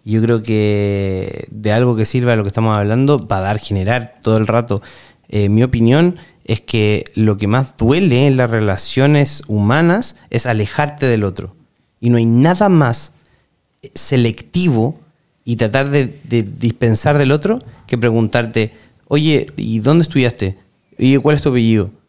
[0.04, 4.18] Yo creo que de algo que sirva lo que estamos hablando va a dar, generar
[4.22, 4.82] todo el rato.
[5.28, 11.06] Eh, mi opinión es que lo que más duele en las relaciones humanas es alejarte
[11.06, 11.54] del otro.
[12.00, 13.12] Y no hay nada más
[13.94, 14.98] selectivo
[15.44, 18.72] y tratar de, de dispensar del otro que preguntarte,
[19.06, 20.58] oye, ¿y dónde estudiaste?
[20.98, 21.99] Oye, ¿cuál es tu apellido?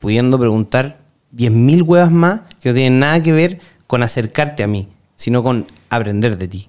[0.00, 0.98] Pudiendo preguntar
[1.30, 5.66] 10.000 huevas más que no tienen nada que ver con acercarte a mí, sino con
[5.90, 6.68] aprender de ti.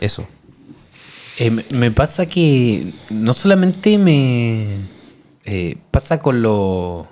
[0.00, 0.26] Eso.
[1.38, 4.76] Eh, me- pasa que no solamente me
[5.44, 7.06] eh, pasa con los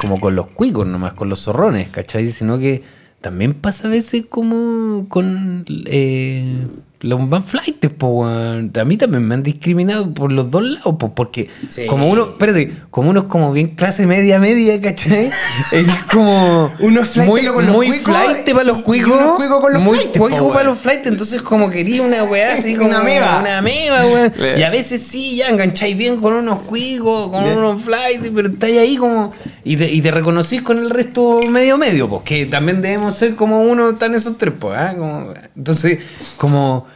[0.00, 2.28] como con los cuicos nomás, con los zorrones, ¿cachai?
[2.30, 2.82] Sino que
[3.20, 6.66] también pasa a veces como con eh,
[7.04, 8.24] los más flightes, po.
[8.26, 11.86] A mí también me han discriminado por los dos lados, po, porque Sí.
[11.86, 15.30] como uno, espérate, como uno es como bien clase media media, ¿cachai?
[15.72, 19.12] Es como Uno es muy, con los muy cuicos, flight para los cuicos,
[19.60, 22.88] con los muy flightes, po, para los flights, entonces como quería una weá así como
[22.88, 23.40] Una ameba.
[23.40, 24.32] Una ameba, weón.
[24.58, 28.78] Y a veces sí, ya engancháis bien con unos cuicos, con unos flights, pero estáis
[28.78, 29.32] ahí como.
[29.62, 33.34] Y te, y te reconocís con el resto medio medio, pues que también debemos ser
[33.36, 34.94] como uno tan esos tres, pues, ¿ah?
[34.96, 35.98] Como- entonces,
[36.36, 36.86] como.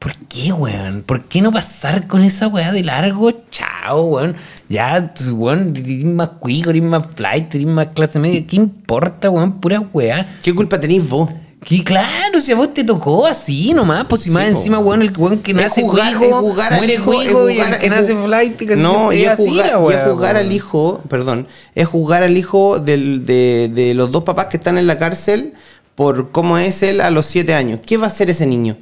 [0.00, 1.02] ¿Por qué, weón?
[1.04, 3.32] ¿Por qué no pasar con esa weá de largo?
[3.50, 4.34] Chao, weón.
[4.70, 8.42] Ya, tú, weón, eres más cuico, eres más flight, eres más clase media.
[8.46, 9.60] ¿Qué importa, weón?
[9.60, 10.26] Pura weá.
[10.42, 11.28] ¿Qué culpa tenéis vos?
[11.62, 15.12] Que claro, si a vos te tocó así nomás, pues si más encima, weón, el
[15.14, 17.12] weón que nace jugar- es jugar al hijo,
[17.50, 20.46] y el que nace flight, que No, y es así jugar, es weá, jugar weón.
[20.46, 24.78] al hijo, perdón, es jugar al hijo del- de, de los dos papás que están
[24.78, 25.52] en la cárcel
[25.94, 27.80] por cómo es él a los siete años.
[27.84, 28.78] ¿Qué va a hacer ese niño?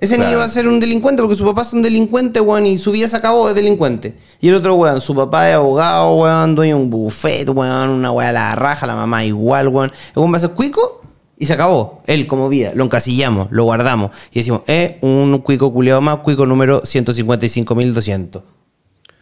[0.00, 2.78] Ese niño va a ser un delincuente porque su papá es un delincuente, weón, y
[2.78, 4.16] su vida se acabó de delincuente.
[4.40, 8.10] Y el otro, weón, su papá es abogado, weón, dueño de un buffet, weón, una
[8.10, 9.92] weá la raja, la mamá igual, weón.
[10.14, 11.02] El weón va a ser cuico
[11.38, 12.02] y se acabó.
[12.06, 14.10] Él como vida, lo encasillamos, lo guardamos.
[14.32, 18.42] Y decimos, eh, un cuico culiado más, cuico número 155.200.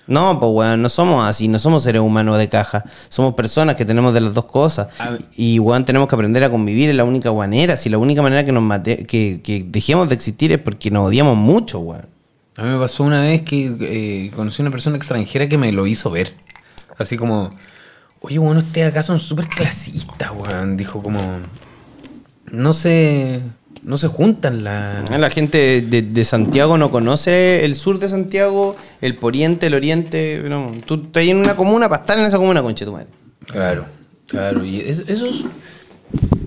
[0.08, 2.84] No, pues weón, no somos así, no somos seres humanos de caja.
[3.10, 4.88] Somos personas que tenemos de las dos cosas.
[5.36, 7.76] Y weón, tenemos que aprender a convivir, es la única manera.
[7.76, 11.08] Si la única manera que nos mate, que, que dejemos de existir es porque nos
[11.08, 12.06] odiamos mucho, weón.
[12.56, 15.70] A mí me pasó una vez que eh, conocí a una persona extranjera que me
[15.70, 16.32] lo hizo ver.
[16.96, 17.50] Así como,
[18.20, 20.76] oye, bueno, ustedes acá son súper clasistas, weón.
[20.78, 21.20] Dijo como,
[22.50, 23.42] no se,
[23.82, 25.04] no se juntan la...
[25.18, 30.42] La gente de, de Santiago no conoce el sur de Santiago, el poriente, el oriente.
[30.48, 33.06] No, tú estás en una comuna para estar en esa comuna, conche tu madre.
[33.46, 33.86] Claro,
[34.26, 34.64] claro.
[34.64, 35.44] Y eso, eso es-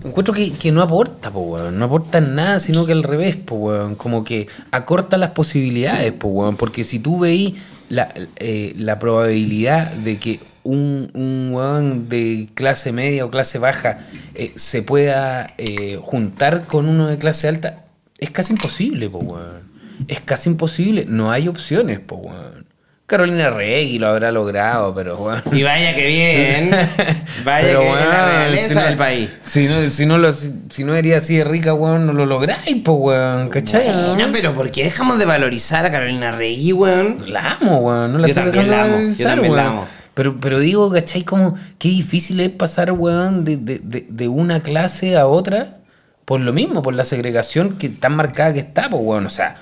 [0.04, 1.78] Encuentro que, que no aporta, po, weón.
[1.78, 3.94] No aporta nada, sino que al revés, po, weón.
[3.96, 6.58] Como que acorta las posibilidades, po, weón.
[6.58, 7.54] Porque si tú veís
[7.90, 14.00] la, eh, la probabilidad de que un, un weón de clase media o clase baja
[14.36, 17.78] eh, se pueda eh, juntar con uno de clase alta,
[18.18, 19.72] es casi imposible, po, weón.
[20.08, 21.06] Es casi imposible.
[21.08, 22.66] No hay opciones, po, weón.
[23.06, 25.28] Carolina Regui lo habrá logrado, pero.
[25.52, 26.72] Y vaya que bien.
[27.44, 29.30] Vaya Pero, que bien la realeza si no- del país.
[29.42, 32.26] Si no, si no, lo, si, si no eres así de rica, weón, no lo
[32.26, 33.84] lográis, po, weón, ¿cachai?
[34.14, 37.26] Bueno, pero ¿por qué dejamos de valorizar a Carolina Regui, weón?
[37.34, 38.14] La amo, weón.
[38.14, 39.88] No la Yo también la amo, yo también la amo.
[40.14, 41.24] Pero, pero digo, ¿cachai?
[41.24, 45.78] Como qué difícil es pasar, weón, de, de, de, de una clase a otra
[46.26, 49.26] por lo mismo, por la segregación que tan marcada que está, pues, weón.
[49.26, 49.56] O sea,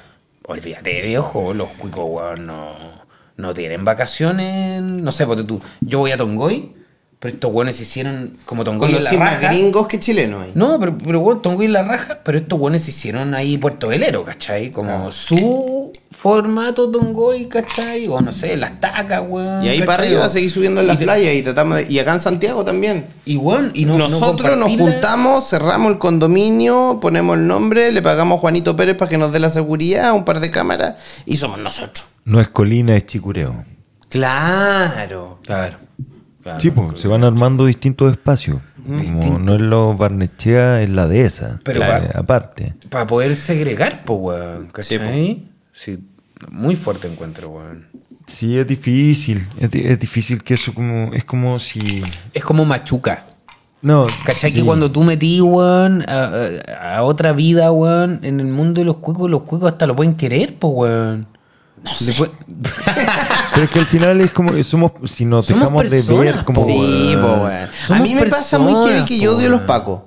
[0.45, 2.75] olvídate, viejo, los cuicos, weón, no,
[3.37, 4.81] no tienen vacaciones.
[4.81, 6.73] No sé, porque tú, yo voy a Tongoy,
[7.19, 9.47] pero estos weones hicieron como Tongoy en la Conocí más raja.
[9.53, 10.51] gringos que chilenos ahí.
[10.55, 13.89] No, pero, pero bueno, Tongo y la raja, pero estos buenos se hicieron ahí Puerto
[13.89, 14.71] Velero, ¿cachai?
[14.71, 18.07] Como su formato Tongoy, ¿cachai?
[18.07, 19.65] O no sé, las tacas, weón.
[19.65, 22.13] Y ahí para arriba seguir subiendo en las te- playas y tratamos de- Y acá
[22.13, 23.07] en Santiago también.
[23.25, 28.01] Y weón, y no, no Nosotros nos juntamos, cerramos el condominio, ponemos el nombre, le
[28.01, 31.35] pagamos a Juanito Pérez para que nos dé la seguridad, un par de cámaras, y
[31.35, 32.05] somos nosotros.
[32.23, 33.65] No es colina, es chicureo.
[34.07, 35.39] Claro.
[35.43, 35.77] Claro.
[36.49, 36.59] Claro.
[36.59, 38.57] Sí, pues, se van armando distintos espacios.
[38.85, 39.39] Como Distinto.
[39.39, 41.59] no es lo Barnechea, es la dehesa.
[41.63, 42.73] Pero Claro, va- aparte.
[42.89, 45.43] Para poder segregar, pues, weón, ¿cachai?
[45.71, 45.99] Sí,
[46.51, 47.85] muy fuerte encuentro, weón.
[48.25, 49.47] Sí, es difícil.
[49.59, 51.13] Es, di- es difícil que eso como...
[51.13, 52.03] Es como si...
[52.33, 53.25] Es como machuca.
[53.81, 54.51] No, ¿Cachai?
[54.51, 54.59] sí.
[54.59, 56.31] Que cuando tú metí, weón, a,
[56.77, 59.95] a- a otra vida, weón, en el mundo de los cuicos, los cuicos hasta lo
[59.95, 61.27] pueden querer, pues, weón.
[61.99, 62.31] Después-
[63.53, 64.63] Pero es que al final es como...
[64.63, 66.65] Somos, si nos Somos dejamos de ver como...
[66.65, 67.47] sí, po.
[67.93, 70.01] A mí me pasa muy heavy que yo odio a los pacos.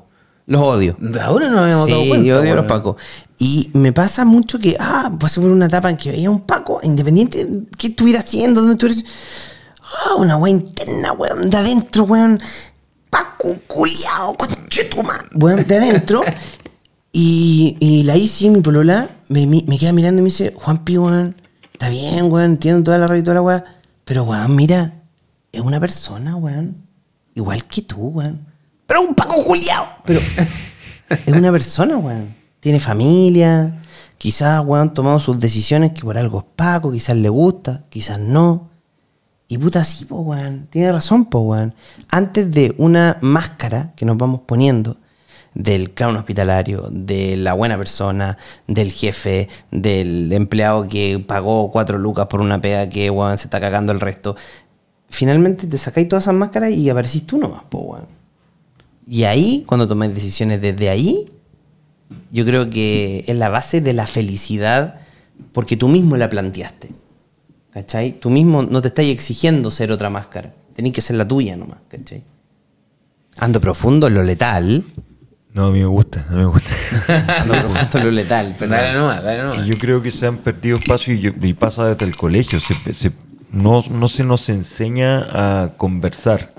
[0.47, 0.97] Los odio.
[1.23, 2.27] Ahora no habíamos dado Sí, cuenta.
[2.27, 2.97] yo odio a los pacos.
[3.39, 6.81] Y me pasa mucho que, ah, pasé por una etapa en que veía un paco,
[6.83, 9.09] independiente de qué estuviera haciendo, dónde estuviera.
[9.83, 12.41] Ah, una wea interna, weón, de adentro, weón.
[13.11, 15.21] Paco, culiao, conchetuman.
[15.35, 16.23] Weón, de adentro.
[17.13, 21.37] y, y la Isi, mi polola, me, me queda mirando y me dice, Juanpi, weón,
[21.83, 23.65] está bien, weón, entiendo toda la rabia y toda la weá.
[24.05, 25.03] Pero, weón, mira,
[25.51, 26.77] es una persona, weón.
[27.35, 28.47] Igual que tú, weón.
[28.87, 29.89] Pero un Paco culiao.
[30.05, 30.21] Pero
[31.09, 32.37] es una persona, weón.
[32.61, 33.83] Tiene familia.
[34.17, 36.93] Quizás, weón, tomado sus decisiones que por algo es Paco.
[36.93, 38.71] Quizás le gusta, quizás no.
[39.49, 40.69] Y puta, sí, po, weón.
[40.71, 41.75] Tiene razón, po, weón.
[42.13, 44.99] Antes de una máscara que nos vamos poniendo
[45.55, 52.27] del clown hospitalario, de la buena persona, del jefe, del empleado que pagó cuatro lucas
[52.27, 54.37] por una pega que, weón, se está cagando el resto.
[55.09, 57.99] Finalmente te sacáis todas esas máscaras y aparecís tú nomás, po.
[59.07, 61.31] Y ahí, cuando tomáis decisiones desde ahí,
[62.31, 65.01] yo creo que es la base de la felicidad
[65.53, 66.91] porque tú mismo la planteaste.
[67.73, 68.13] ¿Cachai?
[68.21, 70.53] Tú mismo no te estás exigiendo ser otra máscara.
[70.75, 72.23] Tenés que ser la tuya nomás, ¿cachai?
[73.39, 74.85] Ando profundo en lo letal.
[75.55, 76.71] No, a mí me gusta, a mí me gusta.
[77.47, 78.79] Profundo en lo letal, perdón.
[78.79, 79.59] Dale nomás, dale nomás.
[79.59, 82.59] Que yo creo que se han perdido espacios y, yo- y pasa desde el colegio.
[82.61, 83.13] Se- se-
[83.51, 85.19] no, no se nos enseña
[85.65, 86.53] a conversar.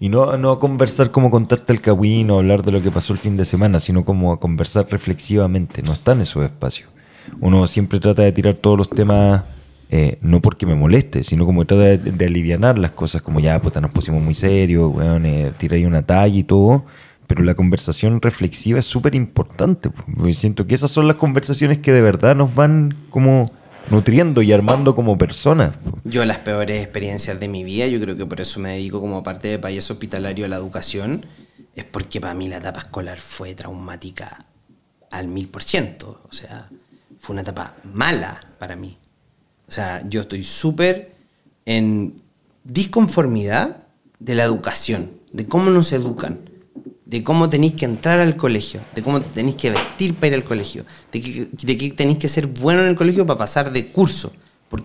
[0.00, 3.12] Y no, no a conversar como contarte el cagüín o hablar de lo que pasó
[3.12, 5.82] el fin de semana, sino como a conversar reflexivamente.
[5.82, 6.90] No están esos espacios.
[7.40, 9.42] Uno siempre trata de tirar todos los temas,
[9.90, 13.58] eh, no porque me moleste, sino como trata de, de alivianar las cosas, como ya,
[13.62, 16.84] puta, nos pusimos muy serios, weón, eh, tira ahí una talla y todo.
[17.26, 19.90] Pero la conversación reflexiva es súper importante.
[20.32, 23.50] siento que esas son las conversaciones que de verdad nos van como
[23.90, 25.74] nutriendo y armando como personas.
[26.04, 29.22] Yo las peores experiencias de mi vida, yo creo que por eso me dedico como
[29.22, 31.26] parte de payaso hospitalario a la educación,
[31.74, 34.46] es porque para mí la etapa escolar fue traumática
[35.10, 36.22] al mil por ciento.
[36.28, 36.68] O sea,
[37.20, 38.98] fue una etapa mala para mí.
[39.68, 41.14] O sea, yo estoy súper
[41.64, 42.20] en
[42.64, 43.86] disconformidad
[44.18, 46.50] de la educación, de cómo nos educan,
[47.14, 50.34] de cómo tenéis que entrar al colegio, de cómo te tenéis que vestir para ir
[50.34, 53.70] al colegio, de que, de que tenéis que ser bueno en el colegio para pasar
[53.70, 54.32] de curso.
[54.68, 54.82] Por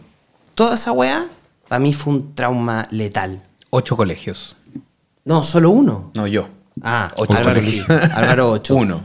[0.53, 1.25] toda esa weá,
[1.67, 3.41] para mí fue un trauma letal.
[3.71, 4.55] Ocho colegios.
[5.25, 6.11] No, solo uno.
[6.13, 6.47] No, yo.
[6.83, 7.81] Ah, Ocho Álvaro sí.
[7.81, 8.11] colegios.
[8.15, 8.75] Álvaro 8.
[8.75, 9.01] Uno.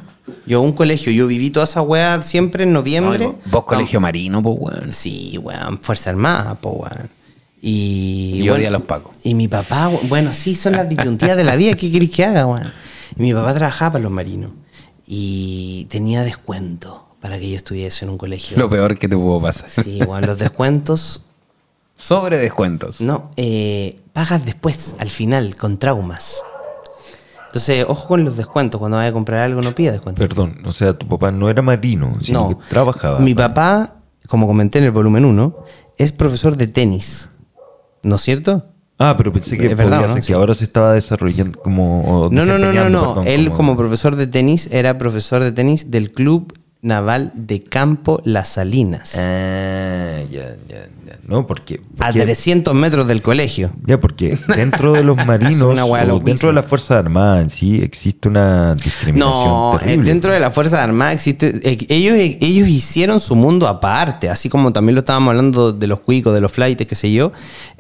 [0.47, 3.25] Yo un colegio, yo viví toda esa weá siempre en noviembre.
[3.27, 4.93] No, vos colegio marino, pues, weón.
[4.93, 7.09] Sí, weón, Fuerza Armada, po, weón.
[7.63, 9.17] Y, Y odia a los pacos.
[9.23, 12.45] Y mi papá, bueno, sí, son las disyuntivas de la vida, ¿qué querés que haga,
[12.45, 12.71] weón?
[13.17, 14.51] Y mi papá trabajaba para los marinos
[15.07, 18.57] y tenía descuento para que yo estuviese en un colegio.
[18.59, 19.71] Lo peor que te pudo pasar.
[19.71, 21.27] Sí, weón, los descuentos,
[21.97, 23.01] Sobre descuentos.
[23.01, 26.43] no, eh, pagas después, al final, con traumas.
[27.47, 30.19] Entonces, ojo con los descuentos, cuando vayas a comprar algo no pidas descuento.
[30.21, 33.21] Perdón, o sea, tu papá no era marino, sino No, que trabajaba.
[33.21, 35.57] Mi papá, como comenté en el volumen 1,
[35.97, 37.31] es profesor de tenis.
[38.03, 38.67] ¿No es cierto?
[38.99, 40.15] Ah, pero pensé que Es verdad, podía ¿no?
[40.15, 40.29] ser Sí.
[40.29, 42.29] que ahora se estaba desarrollando como...
[42.31, 43.15] No, no, no, no, no.
[43.15, 48.21] perdón, Él como profesor de tenis era profesor de tenis del Club Naval de Campo
[48.25, 49.15] Las Salinas.
[49.19, 51.19] Ah, ya, ya, ya.
[51.27, 51.81] No, porque...
[51.99, 53.71] a porque- 300 metros del colegio.
[53.87, 58.29] Ya, porque dentro de los marinos, o dentro de las Fuerzas Armadas en sí, existe
[58.29, 59.19] una discriminación
[59.49, 60.11] No, eh, terrible.
[60.11, 61.59] dentro de la Fuerza Armada existe.
[61.65, 66.01] eh, ellos, ellos hicieron su mundo aparte, así como también lo estábamos hablando de los
[66.01, 67.33] cuicos, de los flights, qué sé yo.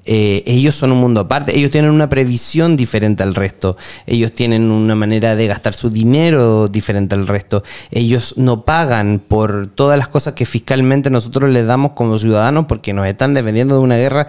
[0.06, 1.56] Eh, ellos son un mundo aparte.
[1.56, 3.76] Ellos tienen una previsión diferente al resto.
[4.06, 7.62] Ellos tienen una manera de gastar su dinero diferente al resto.
[7.90, 12.93] Ellos no pagan por todas las cosas que fiscalmente nosotros les damos como ciudadanos porque
[12.93, 14.28] nos están defendiendo de una guerra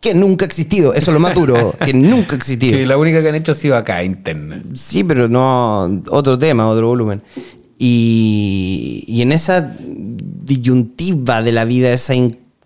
[0.00, 0.94] que nunca ha existido.
[0.94, 2.76] Eso es lo más duro, que nunca ha existido.
[2.76, 4.62] Que la única que han hecho ha sido acá, interna.
[4.74, 6.02] Sí, pero no.
[6.08, 7.22] Otro tema, otro volumen.
[7.78, 12.14] Y, y en esa disyuntiva de la vida, esa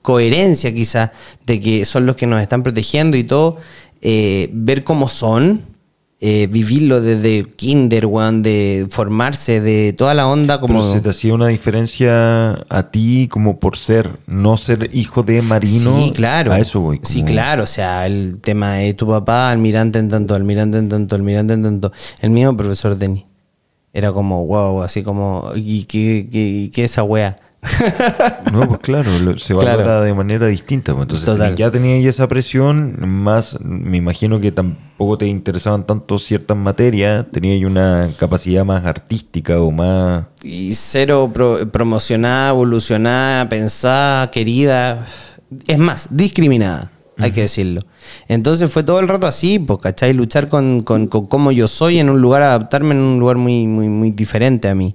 [0.07, 1.13] incoherencia quizá
[1.47, 3.57] de que son los que nos están protegiendo y todo,
[4.03, 5.63] eh, ver cómo son,
[6.21, 10.79] eh, vivirlo desde kinder, weón, de formarse, de toda la onda como...
[10.79, 15.43] Pero se te hacía una diferencia a ti como por ser, no ser hijo de
[15.43, 15.99] marino.
[15.99, 16.53] Sí, claro.
[16.53, 17.01] A eso voy.
[17.03, 17.65] Sí, claro.
[17.65, 21.65] O sea, el tema de tu papá, almirante en tanto, almirante en tanto, almirante en
[21.65, 21.93] tanto.
[22.21, 23.25] El mío, profesor Denis.
[23.93, 27.41] Era como, wow, así como, ¿y qué, qué, qué esa wea?
[28.53, 29.79] No, pues claro, lo- se Claro.
[29.79, 30.93] valora de manera distinta.
[30.93, 31.03] pues.
[31.05, 31.57] Entonces, Total.
[31.57, 37.69] ya tenías esa presión, más me imagino que tampoco te interesaban tanto ciertas materias, tenías
[37.69, 40.27] una capacidad más artística o más...
[40.43, 45.05] y cero pro- promocionada, evolucionada, pensada, querida.
[45.67, 47.83] Es más, discriminada, hay que decirlo.
[48.29, 50.13] Entonces fue todo el rato así, pues, ¿cachai?
[50.13, 53.67] Luchar con, con, con cómo yo soy en un lugar, adaptarme en un lugar muy,
[53.67, 54.95] muy, muy diferente a mí.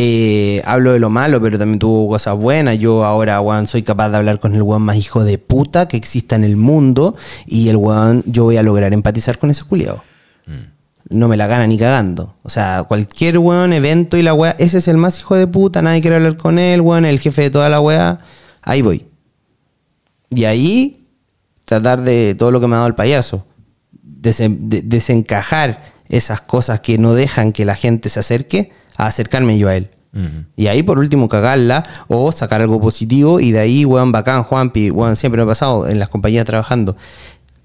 [0.00, 2.78] Eh, hablo de lo malo, pero también tuvo cosas buenas.
[2.78, 5.96] Yo ahora, weón, soy capaz de hablar con el weón más hijo de puta que
[5.96, 7.16] exista en el mundo.
[7.46, 10.04] Y el weón, yo voy a lograr empatizar con ese culiado.
[11.08, 12.34] No me la gana ni cagando.
[12.44, 15.82] O sea, cualquier weón, evento y la weá, ese es el más hijo de puta,
[15.82, 18.18] nadie quiere hablar con él, weón, el jefe de toda la weá.
[18.62, 19.04] Ahí voy.
[20.30, 21.08] Y ahí,
[21.64, 23.46] tratar de todo lo que me ha dado el payaso.
[24.04, 29.56] Desen- de- desencajar esas cosas que no dejan que la gente se acerque, a acercarme
[29.58, 29.88] yo a él.
[30.56, 34.90] Y ahí por último cagarla o sacar algo positivo y de ahí, weón, bacán, Juanpi,
[34.90, 36.96] weón, siempre me ha pasado en las compañías trabajando.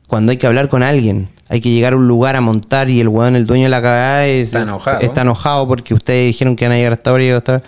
[0.07, 3.01] Cuando hay que hablar con alguien, hay que llegar a un lugar a montar y
[3.01, 4.99] el weón, el dueño de la cagada es- Está enojado.
[5.01, 7.63] está enojado porque ustedes dijeron que van a llegar hasta ahora y hasta.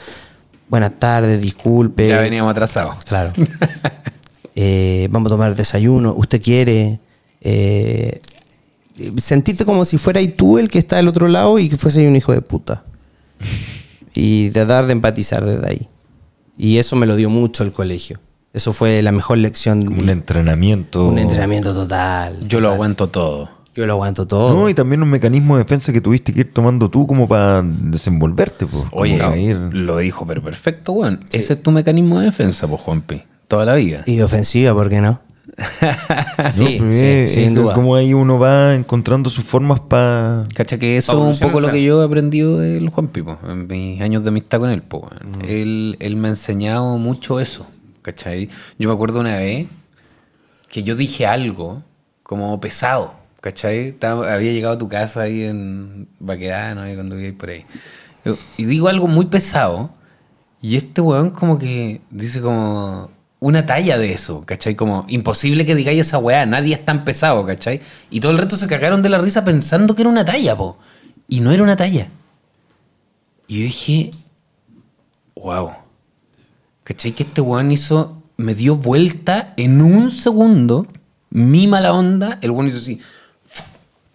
[0.70, 2.08] Buenas tardes, disculpe.
[2.08, 3.04] Ya veníamos atrasados.
[3.06, 3.34] Claro.
[4.58, 6.14] Eh, vamos a tomar desayuno.
[6.16, 7.00] ¿Usted quiere?
[7.42, 8.22] Eh,
[9.18, 12.16] sentirte como si fuera tú el que está del otro lado y que fuese un
[12.16, 12.84] hijo de puta.
[14.18, 15.88] Y tratar de empatizar desde ahí.
[16.58, 18.18] Y eso me lo dio mucho el colegio.
[18.54, 19.86] Eso fue la mejor lección.
[19.90, 21.06] un entrenamiento.
[21.08, 22.40] Un entrenamiento total.
[22.48, 23.50] Yo lo aguanto todo.
[23.76, 24.54] Yo lo aguanto todo.
[24.56, 27.62] No, y también un mecanismo de defensa que tuviste que ir tomando tú como para
[27.62, 28.66] desenvolverte.
[28.66, 31.20] Pues, Oye, ir- lo dijo, pero perfecto, weón.
[31.34, 33.22] Ese es tu mecanismo de defensa, pues, Juanpi.
[33.50, 34.04] Toda la vida.
[34.06, 35.20] Y ofensiva, ¿por qué no?
[36.38, 36.52] ¿no?
[36.52, 37.74] sí, Pero sí, es- sin duda.
[37.74, 40.44] Como ahí uno va encontrando sus formas para...
[40.56, 43.68] Cacha que eso es un poco lo que yo he aprendido del Juanpi, po, en
[43.68, 44.82] mis años de amistad con él.
[44.82, 45.46] po, weón.
[45.50, 45.98] él.
[46.00, 47.68] Él me ha enseñado mucho eso,
[48.02, 48.50] ¿cachai?
[48.80, 49.68] Yo me acuerdo una vez
[50.70, 51.82] que yo dije algo
[52.24, 53.90] como pesado, ¿cachai?
[53.90, 57.66] Estaba- había llegado a tu casa ahí en Baquedano, ahí cuando vivíais por ahí.
[58.58, 59.92] Y digo algo muy pesado
[60.62, 63.10] y este weón como que dice como
[63.40, 64.76] una talla de eso, ¿cachai?
[64.76, 67.82] Como imposible que digáis esa weá, nadie es tan pesado, ¿cachai?
[68.10, 70.78] Y todo el resto se cagaron de la risa pensando que era una talla, po.
[71.28, 72.08] Y no era una talla.
[73.48, 74.12] Y yo dije,
[75.36, 75.72] wow.
[76.84, 77.12] ¿Cachai?
[77.12, 80.88] Que este weón hizo, me dio vuelta en un segundo,
[81.30, 83.02] mi mala onda, el weón hizo así,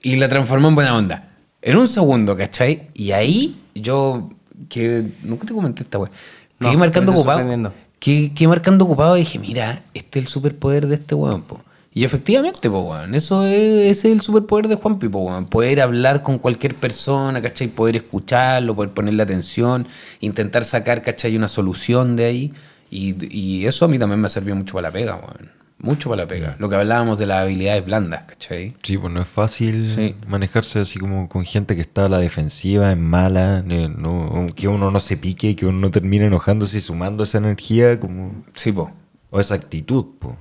[0.03, 1.29] y la transformó en buena onda.
[1.63, 2.89] En un segundo, ¿cachai?
[2.95, 4.31] Y ahí yo,
[4.69, 6.11] que nunca te comenté esta weón,
[6.59, 7.73] No, quedé marcando ocupado.
[8.01, 11.45] Que, que marcando ocupado dije, mira, este es el superpoder de este weón.
[11.93, 15.47] Y efectivamente, po, weón, eso es, ese es el superpoder de Juan Pipo, weón.
[15.47, 17.69] Poder hablar con cualquier persona, ¿cachai?
[17.69, 19.87] Poder escucharlo, poder ponerle atención,
[20.21, 21.37] intentar sacar, ¿cachai?
[21.37, 22.53] Una solución de ahí.
[22.91, 25.60] Y, y eso a mí también me ha servido mucho para la pega, weón.
[25.83, 26.57] Mucho para la pega.
[26.59, 28.75] Lo que hablábamos de las habilidades blandas, ¿cachai?
[28.83, 30.15] Sí, pues no es fácil Sí.
[30.27, 34.91] manejarse así como con gente que está a la defensiva, en mala, no- que uno
[34.91, 38.91] no se pique, que uno no termine enojándose y sumando esa energía como Sí, po.
[39.31, 40.05] o esa actitud.
[40.19, 40.37] po.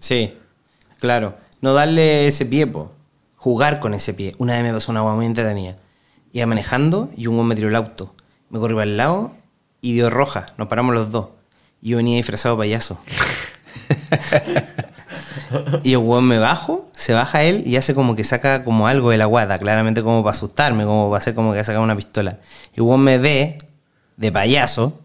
[0.00, 0.34] Sí,
[0.98, 1.36] claro.
[1.60, 2.90] No darle ese pie, po.
[3.36, 4.34] Jugar con ese pie.
[4.38, 5.76] Una vez me pasó una agua muy entretenida.
[6.32, 8.14] Iba manejando y un güey me tiró el auto.
[8.50, 9.32] Me corrió para el lado
[9.80, 10.46] y dio roja.
[10.58, 11.28] Nos paramos los dos.
[11.80, 12.98] Y yo venía disfrazado de payaso.
[15.82, 19.10] y el weón me bajo, se baja él y hace como que saca como algo
[19.10, 21.82] de la guada, claramente como para asustarme, como para hacer como que va a sacar
[21.82, 22.38] una pistola.
[22.74, 23.58] Y el weón me ve
[24.16, 25.00] de payaso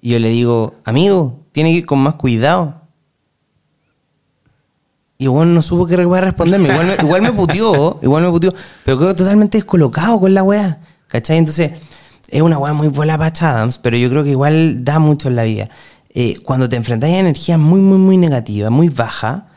[0.00, 2.82] y yo le digo, amigo, tiene que ir con más cuidado.
[5.18, 6.68] Y igual no supo qué re- responderme.
[6.68, 8.52] Igual me, igual me puteó, igual me puteó.
[8.84, 10.78] Pero quedó totalmente descolocado con la weá.
[11.08, 11.38] ¿Cachai?
[11.38, 11.72] Entonces,
[12.28, 15.36] es una weá muy buena para Adams, pero yo creo que igual da mucho en
[15.36, 15.70] la vida.
[16.18, 19.48] Eh, cuando te enfrentas a energía muy, muy, muy negativa, muy baja,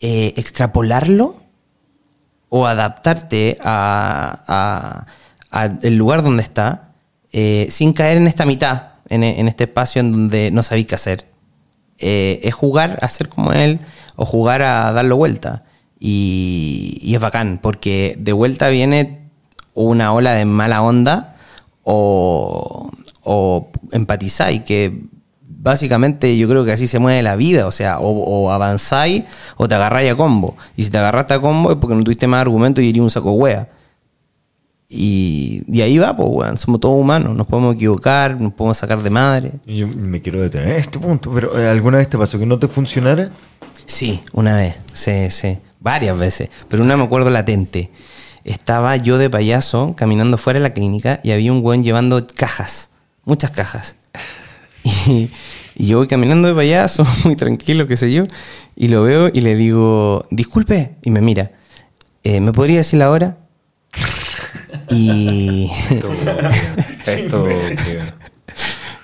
[0.00, 1.36] eh, extrapolarlo
[2.48, 5.06] o adaptarte a,
[5.82, 6.94] el lugar donde está,
[7.30, 11.26] eh, sin caer en esta mitad, en, este espacio en donde no sabéis qué hacer.
[11.96, 13.78] Es jugar a ser como él
[14.16, 15.62] o jugar a darlo vuelta.
[16.00, 19.30] Y, y es bacán, porque de vuelta viene
[19.74, 21.36] una ola de mala onda
[21.84, 22.90] o,
[23.22, 25.08] o empatizáis, que
[25.60, 29.24] básicamente yo creo que así se mueve la vida, o sea, o, o avanzáis
[29.56, 30.56] o te agarráis a combo.
[30.76, 33.10] Y si te agarraste a combo es porque no tuviste más argumento y iría un
[33.10, 33.68] saco wea.
[34.92, 36.58] Y, y ahí va, pues, weón.
[36.58, 37.36] Somos todos humanos.
[37.36, 39.52] Nos podemos equivocar, nos podemos sacar de madre.
[39.64, 42.46] Y Yo me quiero detener en este punto, pero eh, ¿alguna vez te pasó que
[42.46, 43.30] no te funcionara?
[43.86, 47.90] Sí, una vez, sí, sí, varias veces, pero una me acuerdo latente.
[48.44, 52.90] Estaba yo de payaso caminando fuera de la clínica y había un buen llevando cajas,
[53.24, 53.96] muchas cajas.
[55.06, 55.30] Y,
[55.76, 58.24] y yo voy caminando de payaso, muy tranquilo, qué sé yo,
[58.76, 61.52] y lo veo y le digo, disculpe, y me mira,
[62.22, 63.36] "Eh, ¿me podría decir la hora?
[64.90, 65.70] Y...
[67.06, 67.46] Esto,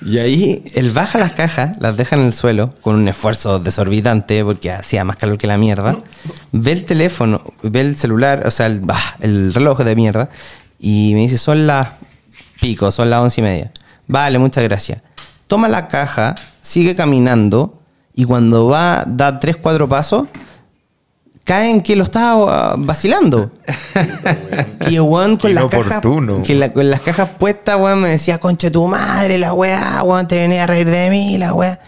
[0.05, 4.45] Y ahí él baja las cajas, las deja en el suelo con un esfuerzo desorbitante
[4.45, 5.99] porque hacía más calor que la mierda.
[6.53, 10.29] Ve el teléfono, ve el celular, o sea, el, bah, el reloj de mierda
[10.79, 11.89] y me dice, son las
[12.61, 13.73] pico, son las once y media.
[14.09, 15.01] Vale, muchas gracias.
[15.47, 17.79] Toma la caja, sigue caminando
[18.15, 20.27] y cuando va, da tres, cuatro pasos,
[21.45, 23.53] cae en que lo estaba ah, vacilando.
[24.91, 26.03] y el weón con las cajas,
[26.45, 30.27] que la- con las cajas puestas, weón, me decía, concha tu madre, la weá, weón,
[30.27, 31.79] te venía a reír de mí, la weá.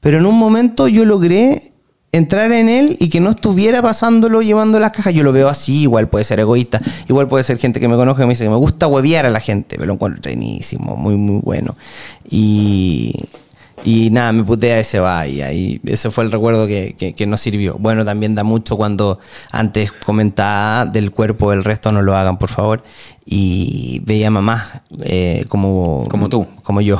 [0.00, 1.72] Pero en un momento yo logré
[2.12, 5.14] entrar en él y que no estuviera pasándolo llevando las cajas.
[5.14, 8.20] Yo lo veo así, igual puede ser egoísta, igual puede ser gente que me conoce
[8.20, 11.16] que me dice que me gusta huevear a la gente, pero lo encuentro trenísimo, muy,
[11.16, 11.76] muy bueno.
[12.28, 13.14] Y,
[13.84, 17.26] y nada, me putea ese va y ahí ese fue el recuerdo que, que, que
[17.26, 17.76] nos sirvió.
[17.78, 19.18] Bueno, también da mucho cuando
[19.50, 22.82] antes comentaba del cuerpo, del resto no lo hagan, por favor.
[23.32, 26.08] Y veía mamá eh, como...
[26.10, 26.48] Como tú.
[26.64, 26.98] Como yo.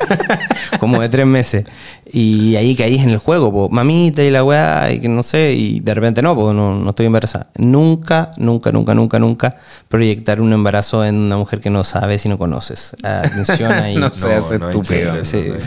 [0.80, 1.66] como de tres meses.
[2.10, 3.68] Y ahí caí en el juego, po.
[3.68, 6.90] mamita y la weá, y que no sé, y de repente no, porque no, no
[6.90, 7.48] estoy embarazada.
[7.56, 9.56] Nunca, nunca, nunca, nunca, nunca
[9.88, 12.96] proyectar un embarazo en una mujer que no sabes y no conoces.
[13.02, 13.96] Atención ahí.
[14.02, 15.24] No seas no estúpido.
[15.24, 15.60] Sí, o que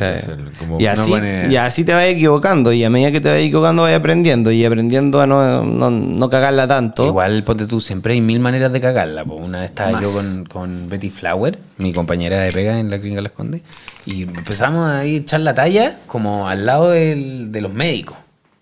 [0.60, 1.12] como- y, así,
[1.50, 2.72] y así te vas equivocando.
[2.74, 4.52] Y a medida que te vas equivocando, vas aprendiendo.
[4.52, 7.06] Y aprendiendo a no, no, no cagarla tanto.
[7.06, 9.24] Igual, ponte tú, siempre hay mil maneras de cagarla.
[9.24, 10.04] Una vez estaba Más.
[10.04, 13.62] yo con, con Betty Flower, mi compañera de pega en la clínica Las Condes,
[14.06, 18.18] y empezamos a echar la talla como al lado del- de los médicos.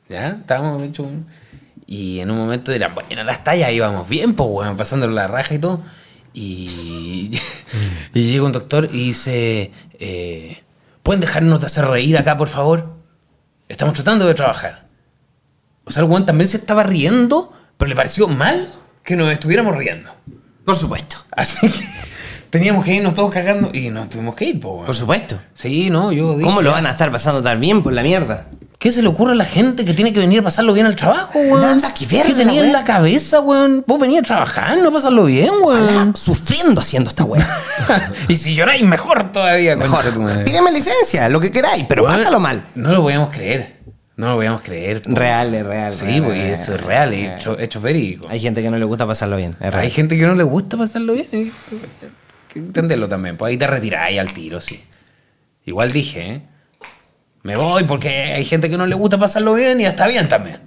[0.10, 0.38] ¿Ya?
[0.42, 1.26] Estábamos hecho un-
[1.86, 5.54] Y en un momento eran buenas las tallas, íbamos bien, pues, weón, pasándole la raja
[5.54, 5.82] y todo.
[6.34, 7.32] Y,
[8.14, 10.63] y llega un doctor y dice: eh,
[11.04, 12.96] ¿Pueden dejarnos de hacer reír acá, por favor?
[13.68, 14.88] Estamos tratando de trabajar.
[15.84, 18.74] O sea, el weón también se estaba riendo, pero le pareció mal
[19.04, 20.10] que nos estuviéramos riendo.
[20.66, 21.18] Por supuesto.
[21.32, 21.86] Así que
[22.50, 24.86] teníamos que irnos todos cagando y nos tuvimos que ir, po, weón.
[24.86, 25.40] Por supuesto.
[25.54, 28.48] Sí, no, yo dije, ¿Cómo lo van a estar pasando tan bien por la mierda?
[28.84, 30.98] ¿Qué se le ocurre a la gente que tiene que venir a pasarlo bien al
[30.98, 31.62] trabajo, weón?
[31.62, 33.82] Nada que ver ¿Qué tenía en la cabeza, weón?
[33.88, 36.14] Vos venías a trabajar, no pasarlo bien, weón.
[36.18, 37.48] sufriendo haciendo esta weá.
[38.28, 40.04] y si lloráis, mejor todavía, Mejor.
[40.44, 42.66] Pídeme licencia, lo que queráis, pero Weón, pásalo mal.
[42.76, 43.78] No lo podíamos creer.
[44.18, 45.02] No lo podíamos creer.
[45.02, 45.16] po.
[45.16, 45.96] Real, es real.
[45.96, 47.10] Sí, real, real, eso es real.
[47.12, 48.28] real, hecho, hecho verídico.
[48.30, 49.56] Hay gente que no le gusta pasarlo bien.
[49.62, 49.86] Es real.
[49.86, 51.28] Hay gente que no le gusta pasarlo bien.
[51.32, 51.54] Hay
[52.52, 53.38] que entenderlo también.
[53.38, 54.84] Pues ahí te retiráis al tiro, sí.
[55.64, 56.42] Igual dije, ¿eh?
[57.44, 60.60] Me voy porque hay gente que no le gusta pasarlo bien y está bien también.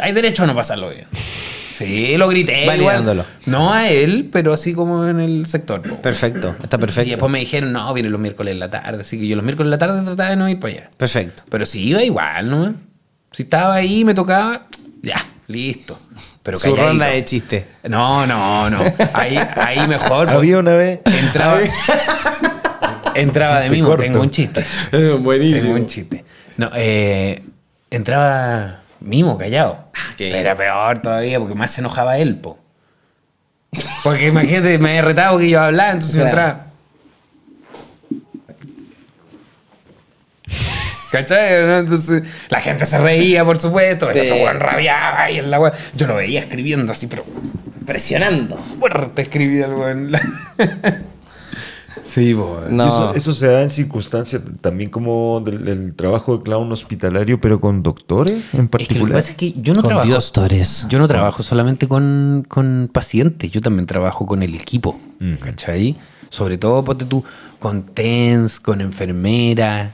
[0.00, 1.06] Hay derecho a no pasarlo bien.
[1.12, 2.62] Sí, lo grité.
[2.62, 2.78] igual.
[2.78, 3.24] Validándolo.
[3.46, 5.82] No a él, pero así como en el sector.
[5.82, 5.96] po.
[5.96, 7.10] Perfecto, está Y perfecto.
[7.10, 9.00] después me dijeron, no, viene los miércoles en la tarde.
[9.02, 10.90] Así que yo los miércoles en la tarde trataba de no ir para allá.
[10.96, 11.42] Perfecto.
[11.50, 12.74] Pero si iba igual, ¿no?
[13.30, 14.66] Si estaba ahí, me tocaba,
[15.02, 15.98] ya, listo.
[16.42, 16.86] Pero Su calladito.
[16.88, 17.68] ronda de chiste.
[17.88, 18.78] No, no, no.
[19.12, 20.28] Ahí, ahí mejor.
[20.30, 21.00] Había una vez.
[21.04, 21.60] Entraba,
[23.16, 24.04] entraba de mismo, corto.
[24.04, 24.64] tengo un chiste.
[24.90, 25.16] Tengo
[25.74, 26.24] un chiste.
[26.56, 27.42] No, eh,
[27.90, 29.86] entraba mimo, callado.
[29.94, 30.36] Ah, qué bien.
[30.36, 32.58] Era peor todavía porque más se enojaba él, po.
[34.02, 36.38] Porque imagínate, me había retado que yo hablaba, entonces yo Claro.
[36.38, 36.66] entraba.
[41.10, 41.64] ¿Cachai?
[41.66, 41.78] no?
[41.78, 44.10] Entonces la gente se reía, por supuesto.
[44.12, 44.18] Sí.
[44.18, 45.72] El otro weón rabiaba ahí en la weá.
[45.94, 47.24] Yo lo veía escribiendo así, pero
[47.86, 48.56] Presionando.
[48.56, 50.12] fuerte escribía el weón.
[52.06, 52.58] sí, po.
[52.70, 52.86] Y No.
[52.86, 57.60] Eso, eso se da en circunstancias también como del, del trabajo de clown hospitalario, pero
[57.60, 59.12] con doctores en Es que lo que particular.
[59.12, 60.06] pasa es que yo no Con trabajo.
[60.08, 60.86] Dios Torres.
[60.88, 65.38] Yo no trabajo solamente con, con pacientes, yo también trabajo con el equipo, Ujú.
[65.44, 65.96] ¿cachai?
[66.30, 67.22] Sobre todo, ponte tú,
[67.58, 69.92] con TENS, con enfermeras,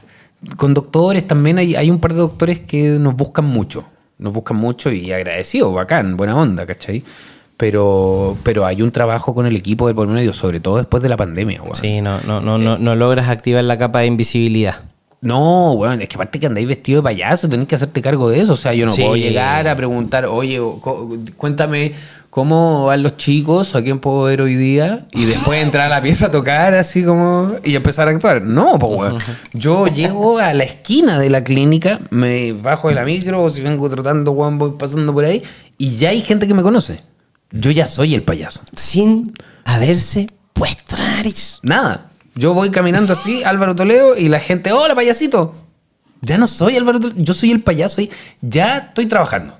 [0.57, 1.57] con doctores también.
[1.57, 3.85] Hay, hay un par de doctores que nos buscan mucho,
[4.17, 7.03] nos buscan mucho y agradecido, bacán, buena onda, ¿cachai?
[7.57, 11.09] Pero, pero hay un trabajo con el equipo de por medio, sobre todo después de
[11.09, 11.75] la pandemia, weón.
[11.75, 14.75] Sí, no, no, no, no, no logras activar la capa de invisibilidad.
[15.21, 18.41] No, weón, es que aparte que andáis vestido de payaso, tenés que hacerte cargo de
[18.41, 18.53] eso.
[18.53, 19.01] O sea, yo no Sí.
[19.03, 20.59] puedo llegar a preguntar, oye,
[21.37, 21.93] cuéntame
[22.29, 26.01] cómo van los chicos, a quién puedo ver hoy día, y después entrar a la
[26.01, 28.41] pieza a tocar así como y empezar a actuar.
[28.41, 29.17] No, pues weón.
[29.53, 33.61] Yo llego a la esquina de la clínica, me bajo de la micro, o si
[33.61, 35.43] vengo trotando, voy pasando por ahí,
[35.77, 36.99] y ya hay gente que me conoce.
[37.53, 38.61] Yo ya soy el payaso.
[38.75, 39.31] Sin
[39.63, 41.59] haberse puesto nariz.
[41.61, 42.09] Nada.
[42.35, 45.55] Yo voy caminando así, Álvaro Toledo, y la gente, hola payasito.
[46.21, 48.09] Ya no soy Álvaro Toledo, yo soy el payaso y
[48.41, 49.59] ya estoy trabajando.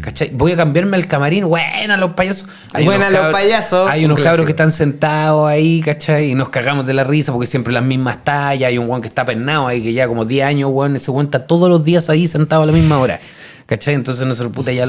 [0.00, 0.30] ¿Cachai?
[0.32, 1.46] Voy a cambiarme al camarín.
[1.46, 2.48] Buena los payasos.
[2.72, 3.88] Buena unos los payasos.
[3.88, 6.32] Hay Un unos cabros que están sentados ahí, ¿cachai?
[6.32, 8.68] Y nos cagamos de la risa porque siempre las mismas tallas.
[8.68, 10.96] Hay un guan que está pernado ahí que ya como 10 años, weón.
[10.96, 13.20] Ese guan está todos los días ahí sentado a la misma hora.
[13.66, 13.94] ¿Cachai?
[13.94, 14.88] Entonces nosotros, puta, ya.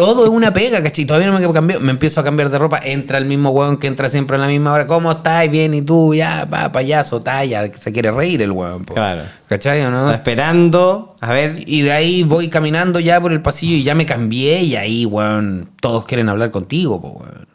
[0.00, 1.04] Todo es una pega, ¿cachai?
[1.04, 1.82] Todavía no me cambiado.
[1.82, 2.80] Me empiezo a cambiar de ropa.
[2.82, 4.86] Entra el mismo weón que entra siempre a la misma hora.
[4.86, 5.50] ¿Cómo estás?
[5.50, 6.14] Bien, ¿y tú?
[6.14, 7.70] Ya, va, payaso, talla.
[7.74, 8.86] Se quiere reír el weón.
[8.86, 8.94] po.
[8.94, 9.24] Claro.
[9.46, 10.04] ¿Cachai o no?
[10.04, 11.16] Está esperando.
[11.20, 11.64] A ver.
[11.66, 15.04] Y de ahí voy caminando ya por el pasillo y ya me cambié y ahí,
[15.04, 17.49] weón, todos quieren hablar contigo, po, weón.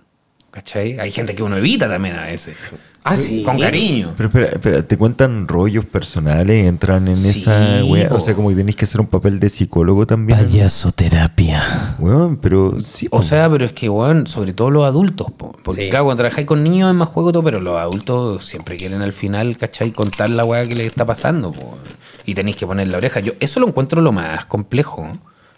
[0.55, 0.97] ¿Cachai?
[0.99, 2.55] Hay gente que uno evita también a veces.
[3.03, 3.43] Ah, sí.
[3.43, 4.13] Con cariño.
[4.15, 8.07] Pero espera, espera, te cuentan rollos personales, entran en Sí, esa wea.
[8.11, 10.39] O sea, como que tenés que hacer un papel de psicólogo también.
[10.39, 11.95] Payasoterapia.
[11.99, 13.07] Weón, pero sí.
[13.11, 13.23] O po.
[13.23, 15.51] sea, pero es que, weón, sobre todo los adultos, po.
[15.63, 15.89] porque Sí.
[15.89, 19.13] claro, cuando trabajáis con niños es más juego todo, pero los adultos siempre quieren al
[19.13, 19.91] final, ¿cachai?
[19.91, 21.77] Contar la weá que les está pasando, po.
[22.25, 23.19] y tenéis que poner la oreja.
[23.19, 25.07] Yo eso lo encuentro lo más complejo,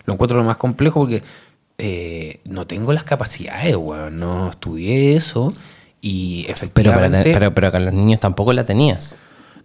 [0.06, 1.22] lo encuentro lo más complejo porque
[1.78, 5.54] eh, no tengo las capacidades, weón, no estudié eso
[6.02, 7.18] y Pero, efectivamente...
[7.18, 9.16] para, pero, pero con los niños tampoco la tenías.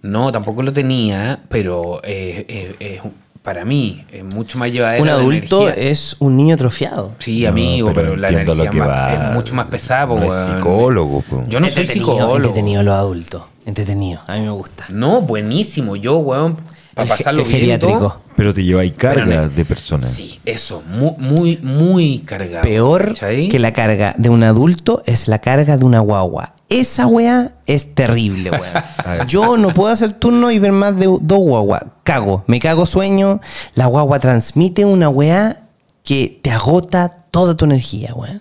[0.02, 3.00] No, tampoco lo tenía, pero eh, eh, eh,
[3.42, 5.02] para mí es mucho más llevadero.
[5.02, 7.14] Un adulto es un niño atrofiado.
[7.18, 9.28] Sí, No, amigo, pero pero, la entiendo energía lo que más- va.
[9.30, 10.06] es mucho más pesada.
[10.06, 11.44] No es psicólogo, po.
[11.48, 12.36] Yo no soy psicólogo.
[12.36, 13.42] entretenido los adultos.
[13.64, 14.20] Entretenido.
[14.26, 14.86] A mí me gusta.
[14.90, 15.94] No, buenísimo.
[15.94, 16.56] Yo, weón,
[16.94, 17.98] para pasarlo bien geriátrico.
[17.98, 18.20] todo.
[18.36, 20.10] Pero te lleváis carga Pero de personas.
[20.10, 22.62] Sí, eso, muy, muy, muy cargado.
[22.62, 23.48] Peor ¿cachai?
[23.48, 26.54] que la carga de un adulto es la carga de una guagua.
[26.68, 29.26] Esa weá es terrible, weá.
[29.26, 31.82] Yo no puedo hacer turno y ver más de dos guaguas.
[32.02, 33.40] Cago, me cago sueño.
[33.74, 35.68] La guagua transmite una weá
[36.02, 38.40] que te agota toda tu energía, weá.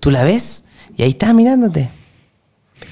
[0.00, 0.64] Tú la ves
[0.96, 1.88] y ahí está mirándote.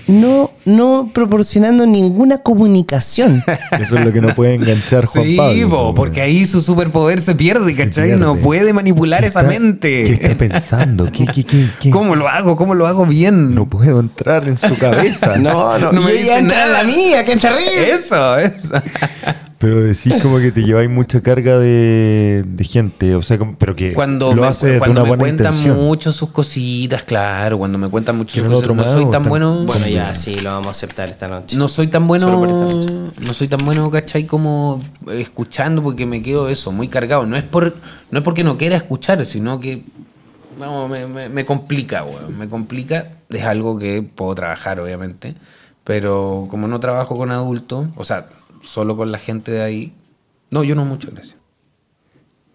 [0.07, 3.43] No, no proporcionando ninguna comunicación.
[3.81, 5.69] Eso es lo que no puede enganchar Juan Sí, Pablo.
[5.69, 8.05] po, po, porque ahí su superpoder se pierde, Se ¿cachai?
[8.11, 8.21] pierde.
[8.21, 10.05] No puede manipular ¿Qué esa está- mente.
[10.05, 11.11] ¿Qué está pensando?
[11.11, 11.91] ¿Qué, qué, qué, qué?
[11.91, 12.57] ¿Cómo lo hago?
[12.57, 13.55] ¿Cómo lo hago bien?
[13.55, 15.37] No puedo entrar en su cabeza.
[15.39, 16.83] No, no, No me y dice ella entra en nada.
[16.83, 17.91] la mía, que es terrible.
[17.93, 18.75] Eso, eso.
[19.59, 23.75] Pero decís como que te lleváis mucha carga de, de gente, o sea, como- pero
[23.75, 25.77] que Cuando lo me, hace de cuando una me buena cuentan intención.
[25.85, 29.25] mucho sus cositas, claro, cuando me cuentan mucho sus ¿Quieren cositas, otro no soy tan
[29.29, 29.65] bueno.
[29.65, 31.57] Bueno, ya sí, lo vamos a aceptar esta noche.
[31.57, 32.95] No soy tan Solo por esta bueno, noche.
[33.21, 34.27] no soy tan bueno, ¿cachai?
[34.27, 37.27] Como escuchando porque me quedo eso, muy cargado.
[37.27, 37.75] No es por
[38.11, 39.83] no es porque no quiera escuchar, sino que
[40.59, 42.37] no, me, me- me complica, weón.
[42.39, 43.13] Me complica.
[43.31, 45.35] Es algo que puedo trabajar, obviamente.
[45.85, 48.27] Pero como no trabajo con adultos, o sea,
[48.63, 49.93] solo con la gente de ahí.
[50.51, 51.37] No, yo no mucho, gracias.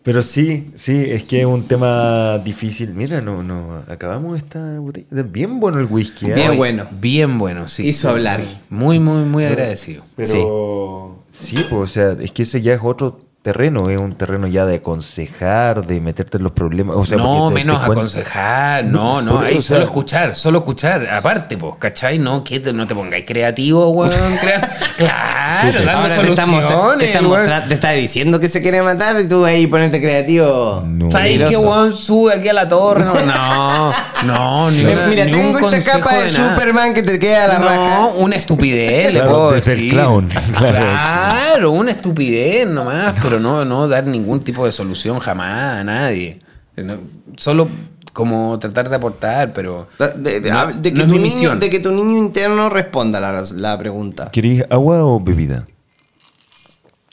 [0.03, 2.93] Pero sí, sí, es que es un tema difícil.
[2.93, 5.07] Mira, no, no, acabamos esta botella.
[5.23, 6.27] Bien bueno el whisky.
[6.27, 6.33] ¿eh?
[6.33, 6.85] Bien bueno.
[6.91, 7.87] Bien bueno, sí.
[7.87, 8.41] Hizo hablar.
[8.41, 8.57] Sí.
[8.69, 10.03] Muy, muy, muy agradecido.
[10.17, 14.47] Pero sí, pues, o sea, es que ese ya es otro terreno, es un terreno
[14.47, 16.95] ya de aconsejar, de meterte en los problemas.
[16.97, 20.59] O sea, no, te- menos te aconsejar, no, no, ahí o sea, solo escuchar, solo
[20.59, 22.19] escuchar, aparte, pues, ¿cachai?
[22.19, 24.61] No, que te- no te pongáis creativo, weón, crea-
[24.97, 28.81] claro, dando Ahora te está, mostra- soluciones, te, está te está diciendo que se quiere
[28.81, 30.83] matar y tú ahí ponerte creativo.
[30.87, 31.11] No.
[31.11, 31.69] ¿Sabes Peligroso.
[31.69, 31.93] weón?
[31.93, 33.03] Sube aquí a la torre.
[33.03, 33.91] No, no,
[34.25, 36.29] no ni, Eh, una- Mira, ni un tengo esta capa de.
[36.29, 38.05] Superman que te queda a la no, raja.
[38.17, 39.89] una estupidez, le Claro, puedo decir.
[39.89, 40.79] clown, claro.
[40.79, 46.39] Claro, una estupidez nomás, pero no, no dar ningún tipo de solución jamás a nadie.
[46.75, 46.97] No,
[47.37, 47.67] solo
[48.13, 49.87] como tratar de aportar, pero...
[50.17, 53.43] De, de- No, de que no tu niño, de que tu niño interno responda la,
[53.55, 54.29] la pregunta.
[54.31, 55.65] ¿Queréis agua o bebida?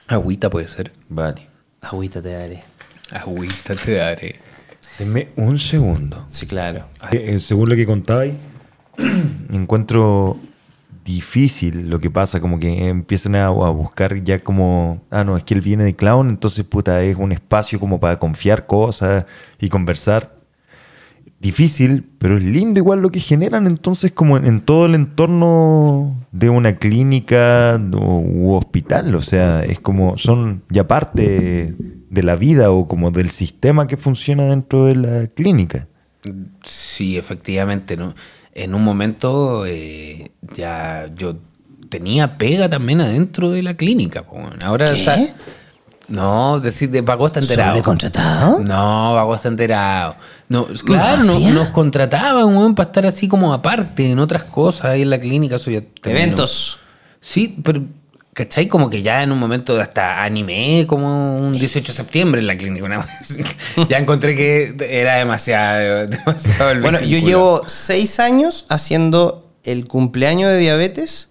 [0.09, 0.93] Agüita puede ser.
[1.09, 1.47] Vale.
[1.81, 2.63] Agüita te daré.
[3.13, 4.37] Agüita te daré.
[4.99, 6.27] Denme un segundo.
[6.31, 6.85] Sí, claro.
[7.13, 8.35] Eh, eh, según lo que contabais,
[9.53, 10.39] encuentro
[11.05, 15.55] difícil lo que pasa, como que empiezan a, buscar ya como, ah, no, es que
[15.55, 19.27] él viene de clown, entonces puta, es un espacio como para confiar cosas
[19.59, 20.39] y conversar.
[21.39, 26.15] Difícil, pero es lindo igual lo que generan entonces como en, en todo el entorno
[26.33, 31.75] de una clínica o, u hospital, o sea, es como son ya parte
[32.11, 35.87] de la vida o como del sistema que funciona dentro de la clínica.
[36.63, 37.97] Sí, efectivamente.
[37.97, 38.15] ¿no?
[38.55, 41.37] En un momento eh, ya yo
[41.89, 44.25] tenía pega también adentro de la clínica.
[44.65, 44.93] Ahora ¿Qué?
[44.99, 45.17] está...
[46.09, 47.71] No, decir, de Paco está enterado.
[47.71, 48.59] ¿Sobrecontratado?
[48.65, 50.17] No, Paco está enterado.
[50.49, 55.03] No, claro, no- nos contrataban, weón, para estar así como aparte en otras cosas ahí
[55.03, 55.55] en la clínica.
[55.55, 55.83] Eso ya.
[56.05, 56.81] Eventos.
[57.21, 57.83] Sí, pero
[58.35, 58.69] ¿cachai?
[58.69, 62.57] Como que ya en un momento hasta animé como un 18 de septiembre en la
[62.57, 62.85] clínica.
[62.87, 63.39] una vez
[63.89, 70.51] ya encontré que era demasiado, demasiado el Bueno, yo llevo seis años haciendo el cumpleaños
[70.51, 71.27] de diabetes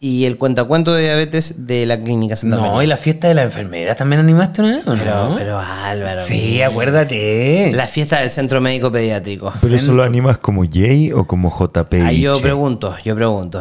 [0.00, 2.84] y el cuentacuento de diabetes de la clínica Santa No, María.
[2.84, 5.34] y la fiesta de la enfermera también animaste una vez, ¿o Pero, no?
[5.36, 6.20] pero Álvaro.
[6.22, 6.68] sí, mira.
[6.68, 7.72] acuérdate.
[7.74, 9.52] La fiesta del Centro Médico Pediátrico.
[9.60, 11.94] ¿Pero eso lo animas como Jay o como JP?
[12.04, 13.60] Ahí yo pregunto, yo pregunto.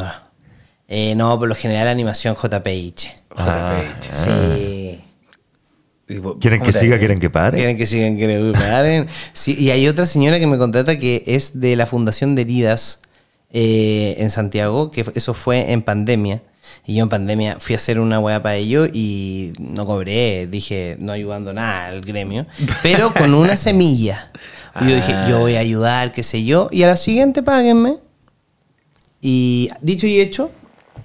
[0.87, 3.07] Eh, no, por lo general animación JPH.
[3.35, 5.01] Ah, Sí.
[6.09, 6.97] Y vos- ¿Quieren ¿cómo que siga?
[6.97, 7.57] ¿Quieren que pare?
[7.57, 9.07] Quieren que sigan, quieren que paren.
[9.33, 13.01] Sí, y hay otra señora que me contrata que es de la Fundación de Heridas
[13.51, 16.41] eh, en Santiago, que eso fue en pandemia.
[16.85, 20.95] Y yo en pandemia fui a hacer una hueá para ello y no cobré, dije,
[20.99, 22.45] no ayudando nada al gremio,
[22.81, 24.31] pero con una semilla.
[24.79, 25.27] Y yo dije, Ah.
[25.29, 27.95] yo voy a ayudar, qué sé yo, y a la siguiente páguenme.
[29.21, 30.51] Y dicho y hecho,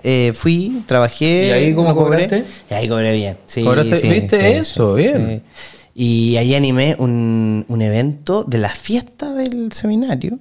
[0.03, 1.49] eh, fui, trabajé.
[1.49, 2.27] ¿Y ahí cómo cobré.
[2.29, 2.45] cobraste?
[2.71, 3.37] Y ahí cobré bien.
[3.47, 4.95] Sí, ¿Viste sí, eso?
[4.95, 5.43] Bien.
[5.95, 10.39] Y ahí animé un, un evento de la fiesta del seminario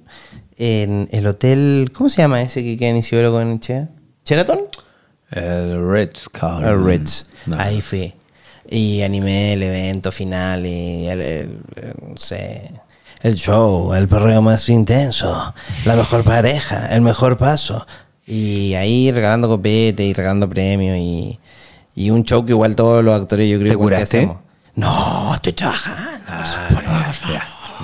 [0.56, 1.90] en el hotel.
[1.92, 3.88] ¿Cómo se llama ese que queda en Isidoro con Chea?
[4.24, 4.60] ¿Sheraton?
[5.30, 6.64] El Ritz Carlton.
[6.68, 7.26] El Ritz.
[7.46, 7.56] No.
[7.58, 8.12] Ahí fui.
[8.68, 12.70] Y animé el evento final y el, el- el- no sé,
[13.22, 15.52] el show, el perreo más intenso,
[15.84, 17.86] la mejor pareja, el mejor paso.
[18.26, 21.38] Y ahí regalando copete y regalando premios y,
[21.94, 24.18] y un show que igual todos los actores yo creo ¿Te que curaste?
[24.18, 24.36] hacemos.
[24.74, 26.24] No, estoy trabajando.
[26.28, 27.42] Ah, ya.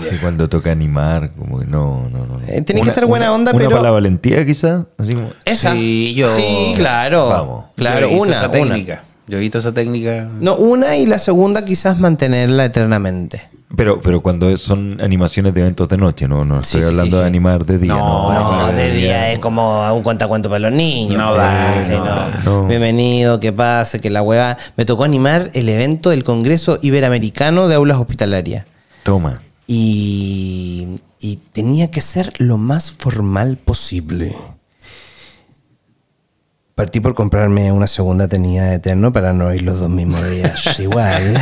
[0.08, 2.40] Sí, cuando toca animar, como que no, no, no.
[2.46, 4.84] Eh, que estar buena onda, una pero- para la valentía, quizás.
[4.96, 5.72] Así como, Esa.
[5.72, 7.28] Sí, yo- Sí, claro.
[7.28, 7.64] Vamos.
[7.76, 8.52] Claro, Yo he visto una, esa una.
[8.52, 9.02] técnica.
[9.26, 10.28] Yo he visto esa técnica.
[10.40, 13.42] No, una y la segunda quizás mantenerla eternamente.
[13.76, 17.20] Pero, pero cuando son animaciones de eventos de noche, no, no estoy Sí, hablando sí,
[17.22, 17.94] de animar de día.
[17.94, 21.18] No, No, No, de día es como un cuentacuento para los niños.
[21.18, 22.66] No Sí, da, sí, no, no.
[22.66, 24.56] Bienvenido, que pase, que la hueva.
[24.76, 28.64] Me tocó animar el evento del Congreso Iberoamericano de Aulas Hospitalarias.
[29.02, 29.42] Toma.
[29.66, 34.34] Y, y tenía que ser lo más formal posible.
[36.74, 40.78] Partí por comprarme una segunda tenida de Eterno para no ir los dos mismos días
[40.80, 41.38] igual.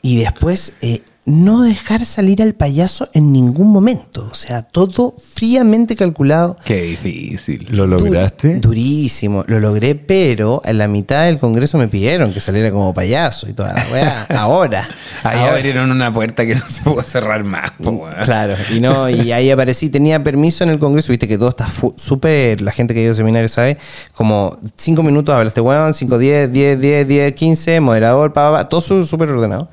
[0.00, 4.28] Y después, eh, no dejar salir al payaso en ningún momento.
[4.30, 6.56] O sea, todo fríamente calculado.
[6.64, 7.66] Qué difícil.
[7.70, 8.56] ¿Lo lograste?
[8.56, 9.44] Dur- durísimo.
[9.46, 13.52] Lo logré, pero en la mitad del congreso me pidieron que saliera como payaso y
[13.52, 14.22] toda la weá.
[14.30, 14.88] Ahora.
[15.22, 15.52] Ahí Ahora.
[15.56, 17.70] abrieron una puerta que no se puede cerrar más.
[17.82, 18.14] po, weón.
[18.24, 21.68] Claro, y no, y ahí aparecí, tenía permiso en el congreso, viste que todo está
[21.96, 23.78] súper, la gente que ha ido al seminario sabe,
[24.14, 28.68] como 5 minutos hablaste weón, 5, 10, 10, 10, 10, 15, moderador, pa, pa, pa,
[28.68, 29.68] todo su- súper ordenado.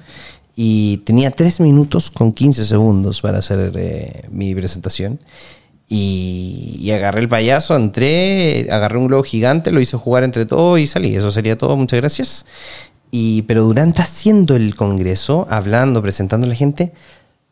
[0.61, 5.17] Y tenía 3 minutos con 15 segundos para hacer eh, mi presentación.
[5.87, 10.85] Y, agarré el payaso, entré, agarré un globo gigante, lo hice jugar entre todos y
[10.85, 11.15] salí.
[11.15, 12.45] Eso sería todo, muchas gracias.
[13.09, 16.91] Y, pero durante haciendo el congreso, hablando, presentando a la gente,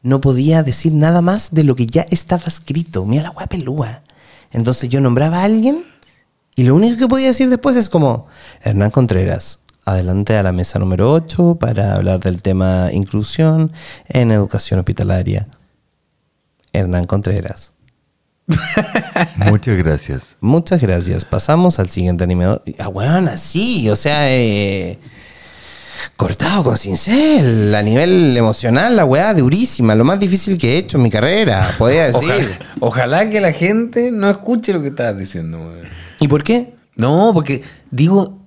[0.02, 3.06] no podía decir nada más de lo que ya estaba escrito.
[3.06, 4.02] Mira la weá pelúa.
[4.52, 5.86] Entonces yo nombraba a alguien
[6.58, 8.28] y lo único que podía decir después es como,
[8.64, 13.72] Hernán Contreras, adelante a la mesa número 8 para hablar del tema inclusión
[14.10, 15.48] en educación hospitalaria.
[16.74, 17.72] Hernán Contreras.
[19.38, 20.38] Muchas gracias.
[20.42, 21.24] Muchas gracias.
[21.24, 22.64] Pasamos al siguiente animador.
[22.80, 25.00] Ah, weón, así, o sea, eh,
[26.18, 27.74] cortado con cincel.
[27.74, 29.96] A nivel emocional, la weá durísima.
[29.96, 32.30] Lo más difícil que he hecho en mi carrera, podría decir.
[32.30, 35.74] Ojalá, ojalá que la gente no escuche lo que estás diciendo.
[36.20, 36.74] ¿Y por qué?
[36.98, 38.38] No, porque digo,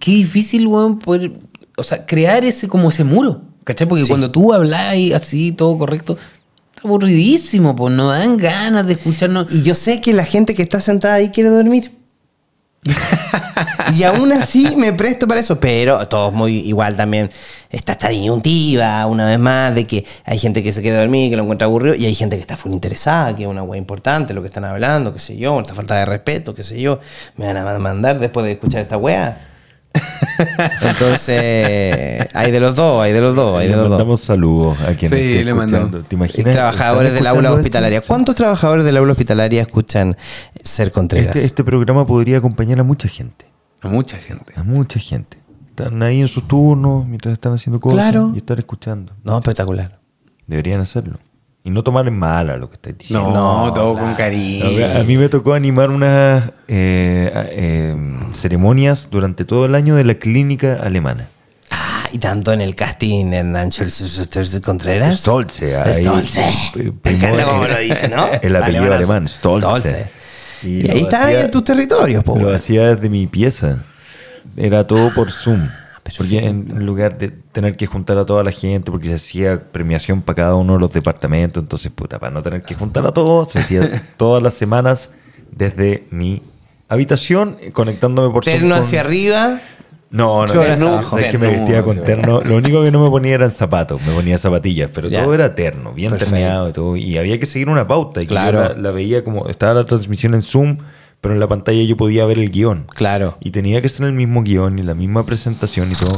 [0.00, 1.30] qué difícil, weón, poder,
[1.76, 3.86] o sea, crear ese como ese muro, ¿cachai?
[3.86, 4.08] Porque Sí.
[4.08, 6.18] cuando tú hablas así, todo correcto,
[6.74, 9.52] está aburridísimo, pues no dan ganas de escucharnos.
[9.52, 11.92] Y yo sé que la gente que está sentada ahí quiere dormir.
[13.94, 17.30] y aún así me presto para eso, pero todo muy igual también.
[17.68, 21.36] Está esta disyuntiva, una vez más, de que hay gente que se queda dormir, que
[21.36, 24.32] lo encuentra aburrido, y hay gente que está full interesada, que es una wea importante,
[24.32, 27.00] lo que están hablando, qué sé yo, esta falta de respeto, qué sé yo.
[27.36, 29.48] Me van a mandar después de escuchar esta wea.
[30.82, 33.90] Entonces, hay de los dos, hay de los dos, hay Le de los dos.
[33.98, 35.86] mandamos saludos a quien Sí, esté le mandamos.
[35.86, 36.08] escuchando.
[36.08, 36.52] ¿Te imaginas?
[36.52, 37.98] Trabajadores ¿Están del aula escuchando hospitalaria.
[37.98, 38.08] esto?
[38.08, 40.16] ¿Cuántos trabajadores del aula hospitalaria escuchan
[40.62, 41.28] Ser Contreras?
[41.34, 43.46] Este, este programa podría acompañar a mucha gente.
[43.82, 44.52] A mucha gente.
[44.56, 45.38] A mucha gente.
[45.68, 48.32] Están ahí en sus turnos mientras están haciendo cosas Claro.
[48.34, 49.12] y estar escuchando.
[49.24, 49.98] No, espectacular.
[50.46, 51.18] Deberían hacerlo.
[51.62, 53.30] Y no tomar en mala lo que estáis diciendo.
[53.30, 54.64] No, No, todo con cariño.
[54.98, 57.96] A, mí me tocó animar unas eh, eh,
[58.32, 61.28] ceremonias durante todo el año de la clínica alemana.
[61.70, 65.20] Ah, y tanto en el casting Hernán Schulze Contreras.
[65.20, 65.76] Stolze.
[65.76, 66.44] ahí, Stolze.
[67.04, 68.26] Me encanta cómo el- lo dice, ¿no?
[68.42, 68.94] El apellido Alemanazo.
[69.12, 69.66] alemán, Stolze.
[69.68, 70.10] Stolze.
[70.62, 72.36] Y, lo ahí está hacía- en tus territorios, po.
[72.38, 72.56] Lo weón.
[72.56, 73.84] hacía desde mi pieza.
[74.56, 75.68] Era todo por Zoom.
[76.16, 80.22] Porque en lugar de tener que juntar a toda la gente, porque se hacía premiación
[80.22, 83.52] para cada uno de los departamentos, entonces, puta, para no tener que juntar a todos,
[83.52, 85.10] se hacía todas las semanas
[85.52, 86.42] desde mi
[86.88, 89.60] habitación, conectándome por Terno con- hacia arriba.
[90.12, 91.10] No, no, no, abajo.
[91.10, 92.40] sabes que me vestía con terno.
[92.42, 95.22] Lo único que no me ponía eran zapatos, me ponía zapatillas, pero Ya.
[95.22, 96.32] todo era terno, bien Perfecto.
[96.34, 96.96] terneado y todo.
[96.96, 98.20] Y había que seguir una pauta.
[98.20, 98.58] Y que yo Claro.
[98.60, 100.78] la, la veía como, estaba la transmisión en Zoom,
[101.20, 102.86] pero en la pantalla yo podía ver el guion.
[102.94, 103.36] Claro.
[103.40, 106.16] Y tenía que ser el mismo guion y la misma presentación y todo.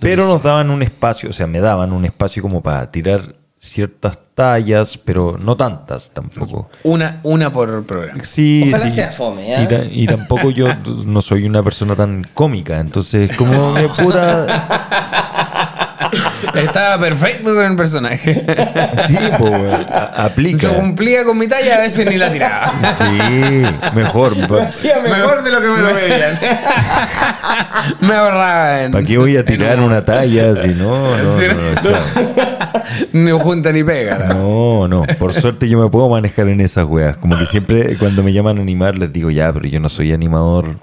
[0.00, 4.18] Pero nos daban un espacio, o sea, me daban un espacio como para tirar ciertas
[4.34, 6.70] tallas, pero no tantas tampoco.
[6.82, 8.24] Una, una por programa.
[8.24, 8.90] Sí, Ojalá sí.
[8.92, 9.62] sea fome, ¿ya?
[9.62, 10.68] Y, ta- y tampoco yo
[11.04, 14.46] no soy una persona tan cómica, entonces como que puta...
[16.54, 18.44] Estaba perfecto con el personaje.
[19.06, 19.54] Sí, pues,
[20.14, 20.68] aplica.
[20.68, 22.72] Yo cumplía con mi talla, a veces ni la tiraba.
[22.98, 23.62] Sí,
[23.94, 24.34] mejor.
[24.48, 24.70] ¿Para
[25.08, 26.38] mejor de lo que me lo pedían.
[28.00, 29.06] Me ahorraba en.
[29.06, 31.16] qué voy a tirar en una talla si no?
[31.16, 33.38] No, Sí, no, no, no.
[33.38, 34.34] junta ni pega.
[34.34, 35.04] no, no.
[35.18, 37.16] Por suerte yo me puedo manejar en esas weas.
[37.16, 40.12] Como que siempre cuando me llaman a animar les digo, ya, pero yo no soy
[40.12, 40.76] animador.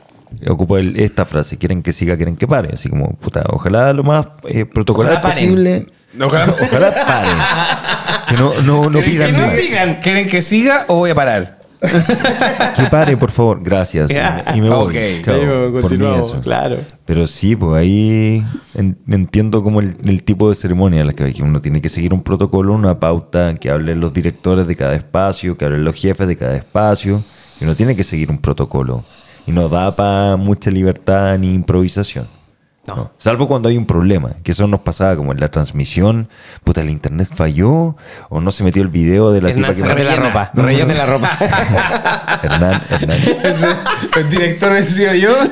[0.50, 2.70] Ocupo el- esta frase, quieren que siga, quieren que pare.
[2.74, 5.86] Así como, puta, ojalá lo más eh, protocolar Ojalá posible.
[6.20, 8.26] Ojalá- Ojalá paren.
[8.28, 9.52] Que no, no, no pidan que no más.
[9.58, 9.96] sigan.
[10.02, 11.58] ¿Quieren que siga o voy a parar?
[11.80, 13.62] Que pare, por favor.
[13.64, 14.10] Gracias.
[14.56, 14.88] Y me voy.
[14.88, 15.22] Ok.
[15.24, 15.72] Chao.
[15.82, 16.40] Por mí eso.
[16.42, 16.78] claro.
[17.06, 21.24] Pero sí, pues ahí en- entiendo como el, el tipo de ceremonia a la que
[21.24, 24.76] hay, que uno tiene que seguir un protocolo, una pauta, que hablen los directores de
[24.76, 27.22] cada espacio, que hablen los jefes de cada espacio,
[27.62, 29.04] y uno tiene que seguir un protocolo.
[29.48, 32.28] Y no da para mucha libertad ni improvisación.
[32.88, 33.12] No.
[33.18, 36.30] Salvo cuando hay un problema, que eso nos pasaba como en la transmisión,
[36.64, 37.98] puta, el internet falló,
[38.30, 40.52] o no se metió el video de la Hernán, tipa que la ropa.
[40.54, 40.98] No, Rellena no.
[40.98, 42.40] la ropa.
[42.44, 43.20] Hernán, Hernán.
[44.16, 45.36] El director he sido yo.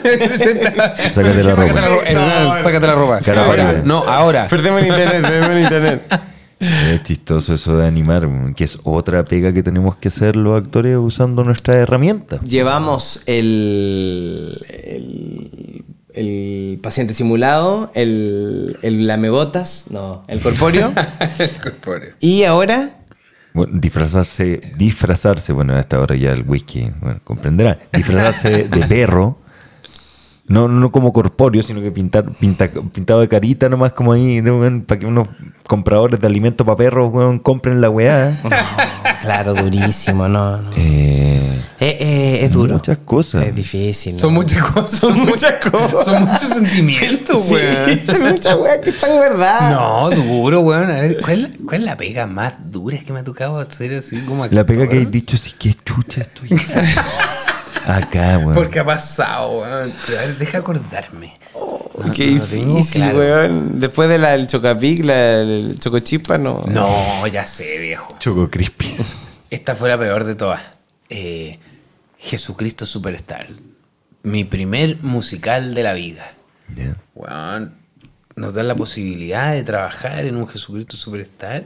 [1.12, 2.04] Sácate la ropa.
[2.06, 3.20] Hernán, sácate la ropa.
[3.36, 3.82] Ahora.
[3.84, 4.48] No, ahora.
[4.48, 6.35] Perdemos el internet, perdemos el internet.
[6.94, 10.98] Es chistoso eso de animar, que es otra pega que tenemos que hacer los actores
[10.98, 12.40] usando nuestra herramienta.
[12.42, 20.94] Llevamos el, el, el paciente simulado, el, el lamebotas, no, el corpóreo.
[22.20, 23.00] y ahora
[23.54, 27.80] Bueno, disfrazarse, disfrazarse, bueno, a esta hora ya el whisky, bueno, comprenderá.
[27.94, 29.38] Disfrazarse de perro.
[30.48, 34.44] No, no como corpóreo, sino que pintar, pinta, pintado de carita nomás como ahí,
[34.86, 35.28] para que unos
[35.66, 38.40] compradores de alimentos para perros, weón, compren la weá.
[39.24, 40.70] claro, durísimo, no, no.
[40.78, 41.42] Eh,
[41.80, 42.76] Eh, eh, es duro.
[42.76, 43.48] Muchas cosas.
[43.48, 44.14] Es difícil.
[44.14, 44.20] ¿no?
[44.20, 45.00] Son muchas cosas.
[45.00, 46.06] Son muchas cosas.
[46.06, 48.00] Son muchos sentimientos, Sí, weón.
[48.06, 49.72] son muchas weas que están verdad.
[49.72, 50.92] No, duro, weón.
[50.92, 54.20] A ver, ¿cuál, ¿cuál es la pega más dura que me ha tocado hacer así
[54.22, 57.02] como La pega que he dicho, sí, que chucha estoy haciendo?
[57.88, 58.54] Acá, weón.
[58.54, 59.94] Porque ha pasado, weón.
[60.08, 61.38] A ver, deja acordarme.
[61.54, 63.18] No, Qué no difícil, claro.
[63.20, 63.80] weón.
[63.80, 66.64] Después de la del chocapic, la del chocochipa, no.
[66.68, 68.16] No, ya sé, viejo.
[68.20, 69.16] Choco Crispis.
[69.50, 70.62] Esta fue la peor de todas.
[71.10, 71.60] Eh,
[72.18, 73.48] Jesucristo Superstar.
[74.24, 76.32] Mi primer musical de la vida.
[76.76, 76.98] Ya.
[77.14, 77.76] Weón,
[78.36, 81.64] nos dan la posibilidad de trabajar en un Jesucristo Superstar.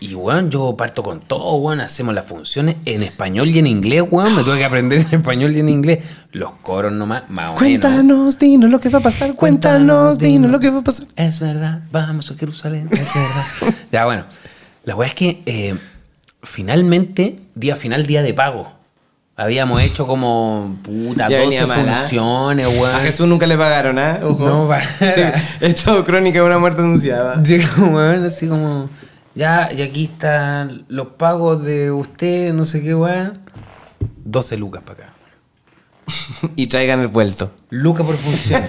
[0.00, 1.80] Y weón, yo parto con todo, weón.
[1.80, 4.36] Hacemos las funciones en español y en inglés, weón.
[4.36, 5.98] Me tuve que aprender en español y en inglés.
[6.32, 7.58] Los coros nomás, más o menos.
[7.58, 9.34] Cuéntanos, dinos lo que va a pasar.
[9.34, 11.06] Cuéntanos, dinos lo que va a pasar.
[11.16, 13.74] Es verdad, vamos a Jerusalén, es verdad.
[13.92, 14.24] ya, bueno.
[14.84, 15.74] La weá es que eh,
[16.42, 18.72] finalmente, día final, día de pago.
[19.36, 22.94] Habíamos hecho como puta, Ya 12 venía mal, funciones, weón.
[22.94, 24.18] A Jesús nunca le pagaron, ¿ah?
[24.20, 25.20] No, va- Sí,
[25.60, 27.40] es todo crónica de una muerte anunciada.
[27.42, 28.90] Llega, weón, así como.
[29.34, 33.38] Ya, y aquí están los pagos de usted, no sé qué, weón.
[34.24, 35.14] 12 lucas para acá.
[36.56, 37.52] y traigan el vuelto.
[37.70, 38.62] Luca por función.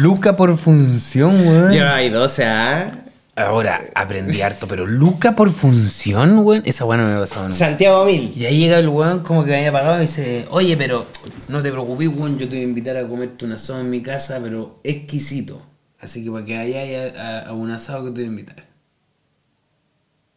[0.00, 1.70] Luca por función, weón.
[1.70, 3.02] Lleva ahí 12, ¿ah?
[3.38, 6.62] Ahora, aprendí harto, pero Luca por función, weón.
[6.64, 7.54] Esa weón no me ha pasado nunca.
[7.56, 8.32] Santiago Mil.
[8.34, 11.06] Y ahí llega el weón como que me había pagado y dice, oye, pero
[11.48, 14.02] no te preocupes, weón, yo te voy a invitar a comerte un asado en mi
[14.02, 15.62] casa, pero exquisito.
[16.00, 18.65] Así que para que vayáis a, a- a un asado que te voy a invitar.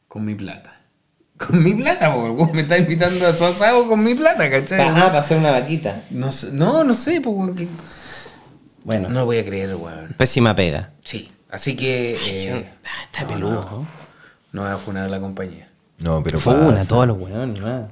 [0.10, 0.76] Con mi plata.
[1.38, 4.50] Con mi plata, po, el weón me está invitando a su asado con mi plata,
[4.50, 4.82] ¿cachai?
[4.82, 6.04] Ah, para hacer una vaquita.
[6.10, 7.68] No, sé- no, no sé, pues, weón, que-
[8.84, 10.14] Bueno, No lo voy a creer, weón.
[10.18, 10.90] pésima pega.
[11.06, 12.16] Sí, así que...
[12.16, 13.52] eh, Ah, está no, peludo.
[13.54, 13.88] no,
[14.52, 15.70] no voy a funar la compañía.
[16.00, 17.92] No, pero Fue pasa, una, todos los weones, nada.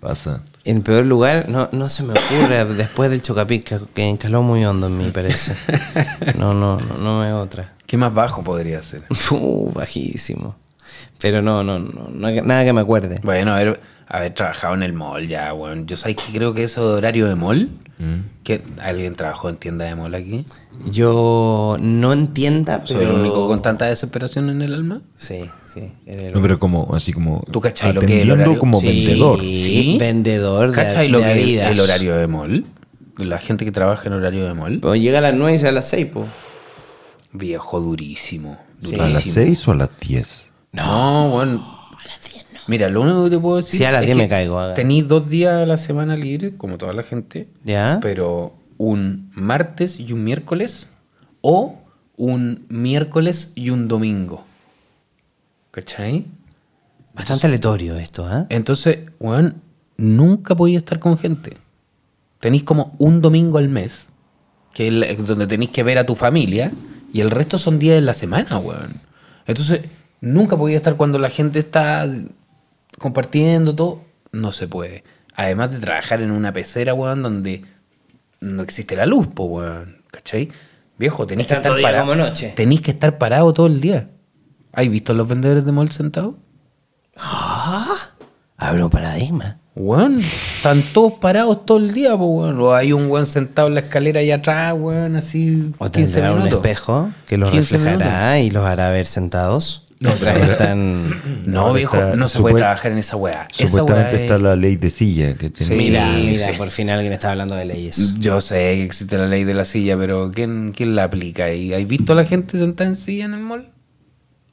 [0.00, 0.42] pasa.
[0.64, 4.64] En peor lugar, no, no se me ocurre después del chocapic que, que encaló muy
[4.64, 5.54] hondo en mí, parece.
[6.38, 7.72] No, no, no, no me otra.
[7.86, 9.02] ¿Qué más bajo podría ser?
[9.30, 10.54] Uh, bajísimo.
[11.22, 13.20] Pero no, no, no, no, nada que me acuerde.
[13.22, 15.86] Bueno, haber, haber trabajado en el mall ya, weón.
[15.86, 18.42] Yo sabes que creo que eso de horario de mall, Mm.
[18.42, 20.44] que alguien trabajó en tienda de mall aquí.
[20.90, 23.10] Yo no entienda, Soy pero...
[23.14, 25.02] el único con tanta desesperación en el alma.
[25.14, 25.92] Sí, sí.
[26.34, 27.44] No, pero como, así como.
[27.52, 28.58] ¿Tú cachai lo que es el horario?
[28.58, 29.38] como Sí, vendedor.
[29.40, 29.96] ¿Sí?
[30.00, 32.64] vendedor de, ¿Cachai lo de que el horario de mall?
[33.18, 34.80] La gente que trabaja en horario de mall.
[34.80, 36.28] Pero llega a las 9 y sale a las 6, pues.
[37.32, 38.58] Viejo durísimo.
[38.82, 38.94] Sí.
[38.94, 39.34] ¿A las durísimo.
[39.34, 40.51] 6 o a las 10?
[40.72, 41.80] No, bueno.
[42.66, 43.78] Mira, lo único que te puedo decir.
[43.78, 44.74] Sí, a las es 10 me que caigo, haga.
[45.04, 47.48] Dos días a la semana libre, como toda la gente.
[47.64, 47.98] ¿Ya?
[48.00, 50.88] Pero un martes y un miércoles.
[51.40, 51.78] O
[52.16, 54.44] un miércoles y un domingo.
[55.72, 56.26] ¿Cachai?
[57.14, 58.46] Bastante aleatorio esto, ¿eh?
[58.48, 59.60] Entonces, weón,
[59.96, 61.56] nunca podía estar con gente.
[62.40, 64.08] Tenéis como un domingo al mes,
[64.72, 66.72] que es donde tenéis que ver a tu familia,
[67.12, 68.94] y el resto son días de la semana, weón.
[69.46, 69.82] Entonces,
[70.22, 72.08] nunca podía estar cuando la gente está
[72.98, 74.00] compartiendo todo.
[74.30, 75.04] No se puede.
[75.34, 77.64] Además de trabajar en una pecera, weón, donde
[78.40, 79.98] no existe la luz, po, weón.
[80.10, 80.50] ¿Cachai?
[80.98, 82.14] Viejo, tenéis que estar parado.
[82.14, 82.54] noche.
[82.54, 84.08] Que estar parado todo el día.
[84.72, 86.34] ¿Has visto a los vendedores de mall sentados?
[88.56, 89.58] Abre un paradigma.
[89.74, 92.60] Weón, están todos parados todo el día, pues, weón.
[92.60, 95.72] O hay un weón sentado en la escalera allá atrás, weón, así.
[95.78, 99.81] O 15 tendrá un espejo que los 15 reflejará y los hará ver sentados.
[100.10, 101.42] Mientras están...
[101.46, 103.46] No, Ahora viejo, está- no se puede trabajar en esa weá.
[103.56, 105.72] Esa Supuestamente weá está es- la ley de silla que tiene.
[105.72, 105.78] Sí.
[105.78, 106.52] Mira, mira, sí.
[106.58, 108.14] por fin alguien está hablando de leyes.
[108.18, 111.52] Yo sé que existe la ley de la silla, pero ¿quién, quién la aplica?
[111.52, 113.68] ¿Y ¿Has visto a la gente sentada en silla en el mall?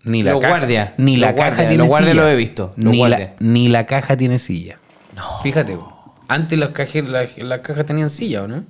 [0.03, 2.21] Ni la caja, guardias, Ni la los caja guardias, tiene los guardias silla.
[2.23, 4.77] los he visto, Ni la, ni la caja tiene silla.
[5.43, 6.15] Fíjate, po.
[6.29, 8.63] antes las cajas, las, las cajas tenían silla, ¿o no?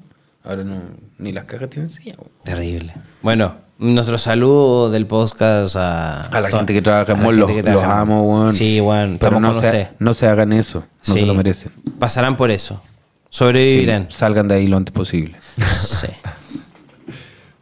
[0.44, 0.82] Ahora no,
[1.18, 2.16] ni las cajas tienen silla.
[2.44, 2.94] Terrible.
[3.22, 6.22] Bueno, nuestro saludo del podcast a...
[6.22, 8.54] A la gente que trabaja en los, que los amo, weón.
[8.54, 9.90] Sí, weón, Pero estamos no con se, usted.
[10.00, 11.20] no se hagan eso, no Sí.
[11.20, 11.72] se lo merecen.
[12.00, 12.82] Pasarán por eso.
[13.30, 14.08] Sobrevivirán.
[14.10, 15.38] Salgan de ahí lo antes posible.
[15.66, 16.08] Sí.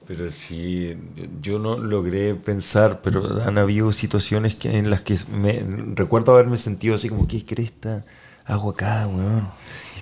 [0.07, 0.97] Pero sí,
[1.41, 5.65] yo no logré pensar, pero han habido situaciones que, en las que me
[5.95, 8.03] recuerdo haberme sentido así como, ¿qué cresta?
[8.45, 9.45] hago acá, weón?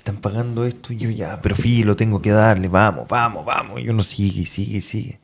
[0.06, 3.82] Están pagando esto y yo ya, pero filo, tengo que darle, vamos, vamos, vamos.
[3.82, 5.20] Y uno sigue y sigue y sigue.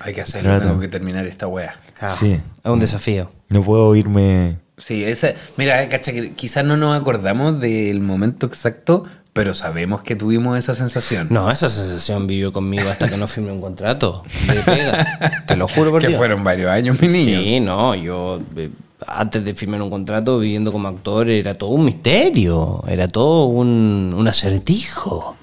[0.00, 0.68] Hay que hacerlo, Trato.
[0.68, 1.74] tengo que terminar esta wea.
[2.20, 2.34] Sí.
[2.62, 3.32] Es un desafío.
[3.48, 4.58] No puedo irme.
[4.78, 10.14] Sí, esa, mira, cacha, que quizás no nos acordamos del momento exacto, pero sabemos que
[10.14, 11.26] tuvimos esa sensación.
[11.28, 15.44] No, esa sensación vivió conmigo hasta que no firmé un contrato de pega.
[15.48, 16.18] Te lo juro por que Dios.
[16.18, 17.40] fueron varios años, mi niño.
[17.40, 18.70] Sí, no, yo eh,
[19.06, 24.14] antes de firmar un contrato viviendo como actor era todo un misterio, era todo un,
[24.16, 25.36] un acertijo.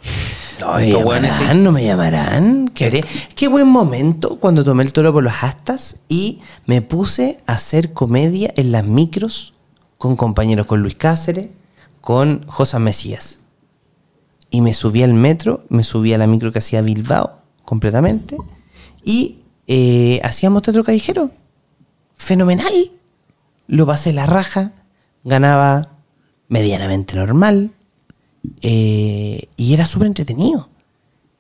[0.60, 1.64] No, ¿Me llamarán?
[1.64, 2.68] ¿No me llamarán?
[2.74, 3.04] ¿Qué haré?
[3.36, 7.94] Qué buen momento cuando tomé el toro por los astas y me puse a hacer
[7.94, 9.54] comedia en las micros
[9.98, 11.48] con compañeros, con Luis Cáceres,
[12.02, 13.40] con José Mesías.
[14.50, 18.36] Y me subí al metro, me subí a la micro que hacía Bilbao completamente
[19.04, 21.32] y eh, hacíamos teatro callejero.
[22.16, 22.92] Fenomenal.
[23.70, 24.72] Lo pasé la raja,
[25.24, 25.90] ganaba
[26.48, 27.70] medianamente normal
[28.64, 30.70] eh, y era súper entretenido.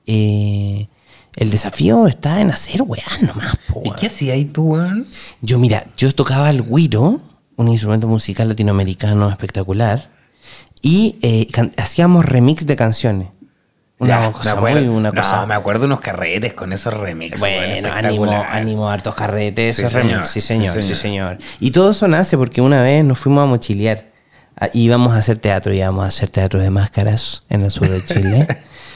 [0.06, 0.88] Eh,
[1.35, 3.58] el desafío está en hacer weá nomás.
[3.67, 5.08] po, ¿Y qué hacía ahí tú, weón?
[5.41, 7.19] Yo, mira, yo tocaba el güiro,
[7.56, 10.11] un instrumento musical latinoamericano espectacular,
[10.83, 13.30] y eh, hacíamos remix de canciones.
[13.99, 15.45] Una Ya, cosa muy, una No, cosa.
[15.45, 17.39] me acuerdo unos carretes con esos remixes.
[17.41, 18.47] Bueno, ánimo, espectacular.
[18.49, 20.07] ánimo, hartos carretes, Sí, esos señor.
[20.11, 20.29] remix.
[20.29, 21.37] Sí, señor, Sí, sí, señor.
[21.37, 21.37] señor.
[21.59, 24.05] Y todo eso nace porque una vez nos fuimos a mochilear.
[24.55, 28.03] Ah, Íbamos a hacer teatro, íbamos a hacer teatro de máscaras en el sur de
[28.05, 28.47] Chile.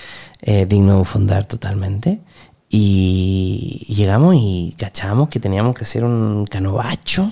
[0.41, 2.21] eh, digno de fundar totalmente.
[2.69, 7.31] Y llegamos y cachamos que teníamos que hacer un canovacho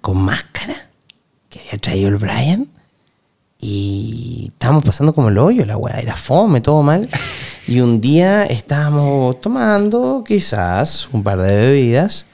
[0.00, 0.74] con máscara
[1.50, 2.68] que había traído el Brian.
[3.60, 7.08] Y estábamos pasando como el hoyo, la weá, era fome, todo mal.
[7.66, 12.26] Y un día estábamos tomando quizás un par de bebidas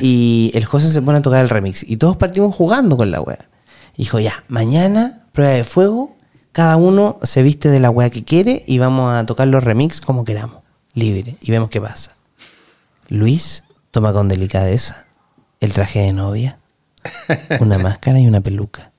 [0.00, 3.20] y el José se pone a tocar el remix y todos partimos jugando con la
[3.20, 3.48] weá.
[3.96, 6.16] Dijo, ya, mañana, prueba de fuego,
[6.52, 10.00] cada uno se viste de la weá que quiere y vamos a tocar los remix
[10.00, 12.14] como queramos, libre, y vemos qué pasa.
[13.08, 15.06] Luis toma con delicadeza
[15.60, 16.58] el traje de novia,
[17.58, 18.92] una máscara y una peluca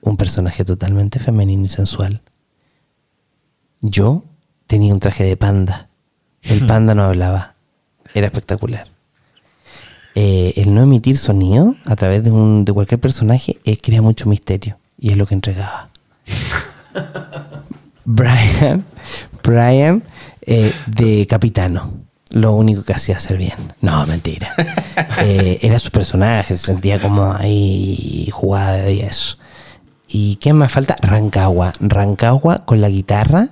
[0.00, 2.22] un personaje totalmente femenino y sensual.
[3.80, 4.24] Yo
[4.66, 5.88] tenía un traje de panda.
[6.42, 7.54] El panda no hablaba.
[8.14, 8.86] Era espectacular.
[10.14, 14.28] Eh, el no emitir sonido a través de, un, de cualquier personaje eh, crea mucho
[14.28, 15.88] misterio y es lo que entregaba.
[18.04, 18.84] Brian,
[19.42, 20.02] Brian
[20.42, 21.92] eh, de capitano.
[22.30, 23.72] Lo único que hacía hacer bien.
[23.80, 24.54] No, mentira.
[25.18, 29.36] Era su personaje, se sentía como ahí jugada y eso.
[30.12, 30.96] ¿Y qué más falta?
[31.02, 31.72] Rancagua.
[31.80, 33.50] Rancagua con la guitarra.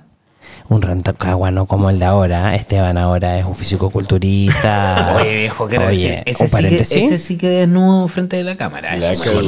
[0.67, 2.55] Un Rancagua no como el de ahora.
[2.55, 5.15] Esteban ahora es un físico-culturista.
[5.21, 8.55] Oye, viejo, quiero Oye, ese, un sí que, ese sí que desnudo frente de la
[8.55, 8.95] cámara.
[8.97, 9.47] La Ese fue el.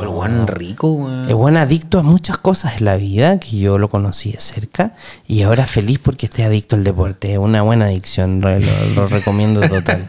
[0.00, 1.28] El weón rico, weón.
[1.28, 4.94] Es buen adicto a muchas cosas en la vida que yo lo conocí de cerca
[5.26, 7.32] y ahora feliz porque esté adicto al deporte.
[7.32, 10.06] Es una buena adicción, lo, lo- lo recomiendo total.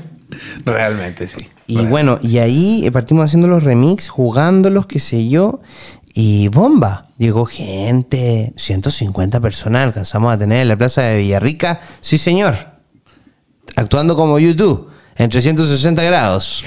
[0.66, 1.48] Realmente sí.
[1.66, 5.60] Y bueno, y ahí eh, partimos haciendo los remix, jugándolos, qué sé yo,
[6.14, 7.08] y bomba.
[7.18, 12.54] Llegó gente, 150 personas alcanzamos a tener en la plaza de Villarrica, sí señor,
[13.74, 16.62] actuando como YouTube, en 360 grados.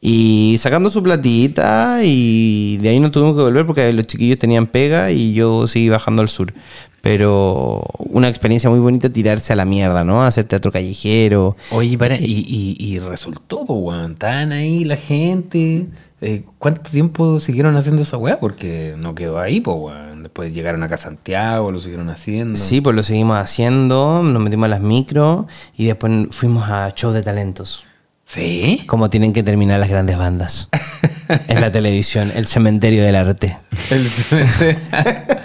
[0.00, 4.68] Y sacando su platita y de ahí no tuvimos que volver porque los chiquillos tenían
[4.68, 6.54] pega y yo seguí bajando al sur.
[7.00, 10.24] Pero una experiencia muy bonita tirarse a la mierda, ¿no?
[10.24, 11.56] Hacer teatro callejero.
[11.70, 14.12] Oye, para, y, y, y resultó, pues, weón.
[14.12, 15.86] Estaban ahí la gente.
[16.20, 18.40] Eh, ¿Cuánto tiempo siguieron haciendo esa weá?
[18.40, 20.22] Porque no quedó ahí, pues, weón.
[20.24, 22.58] Después llegaron acá a Santiago, lo siguieron haciendo.
[22.58, 25.46] Sí, pues lo seguimos haciendo, nos metimos a las micros
[25.76, 27.84] y después fuimos a show de talentos.
[28.24, 28.82] ¿Sí?
[28.86, 30.68] Como tienen que terminar las grandes bandas.
[31.48, 33.56] en la televisión, el cementerio del arte.
[33.90, 34.10] El-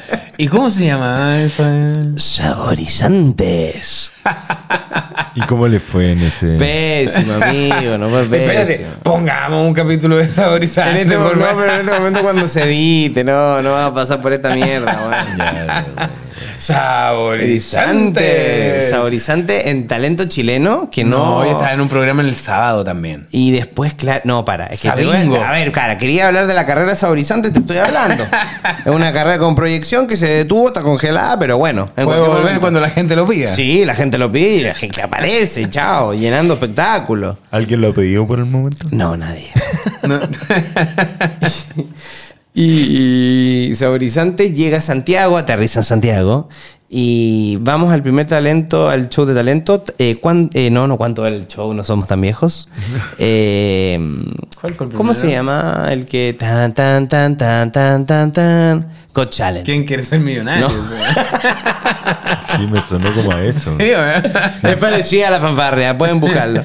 [0.44, 1.64] ¿Y cómo se llama eso?
[2.18, 4.12] Saborizantes.
[5.36, 6.58] ¿Y cómo le fue en ese.?
[6.58, 8.90] Pésimo, amigo, no fue Espérate, pésimo.
[9.04, 11.00] pongamos un capítulo de saborizante.
[11.02, 13.86] En este, por momento, no, pero en este momento cuando se edite, no, no va
[13.86, 15.38] a pasar por esta mierda, weón.
[15.38, 15.66] Ya, ya,
[15.96, 16.10] ya.
[16.58, 18.82] Saborizante.
[18.82, 21.40] Saborizante en talento chileno que no.
[21.42, 23.28] No, yo estaba en un programa en el sábado también.
[23.32, 24.68] Y después, claro, no, para.
[24.68, 27.78] Es que te voy a- ver, cara, quería hablar de la carrera saborizante, te estoy
[27.78, 28.24] hablando.
[28.86, 31.90] es una carrera con proyección que se detuvo, está congelada, pero bueno.
[31.96, 32.62] cualquier volver momento.
[32.62, 33.48] cuando la gente lo pida.
[33.48, 37.38] Sí, la gente lo pide, la gente aparece, chao, llenando espectáculos.
[37.52, 38.88] ¿Alguien lo ha pedido por el momento?
[38.92, 39.50] No, nadie.
[40.04, 40.20] No.
[42.54, 46.50] Y, y Saborizante llega a Santiago, aterriza en Santiago.
[46.96, 49.84] Y vamos al primer talento, al show de talento.
[49.98, 51.74] Eh, cuán- eh, no, no, ¿cuánto era el show?
[51.74, 52.70] No somos tan viejos.
[53.18, 54.00] Eh,
[54.62, 55.88] ¿Cuál fue el ¿Cómo se llama?
[55.92, 58.88] El que tan, tan, tan, tan, tan, tan, tan.
[59.14, 59.66] Got Challenge.
[59.66, 60.68] ¿Quién quiere ser millonario?
[60.70, 60.74] No.
[62.58, 63.72] Sí, me sonó como a eso.
[63.78, 64.54] Sí, ¿verdad?
[64.64, 66.64] Es parecida a la fanfarria, pueden buscarlo.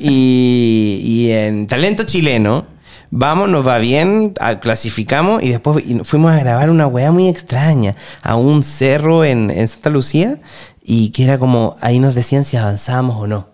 [0.00, 2.64] Y, y en talento chileno,
[3.10, 7.96] vamos, nos va bien, a- clasificamos y después fuimos a grabar una weá muy extraña
[8.22, 10.38] a un cerro en, en Santa Lucía
[10.82, 13.48] y que era como, ahí nos decían si avanzábamos o no.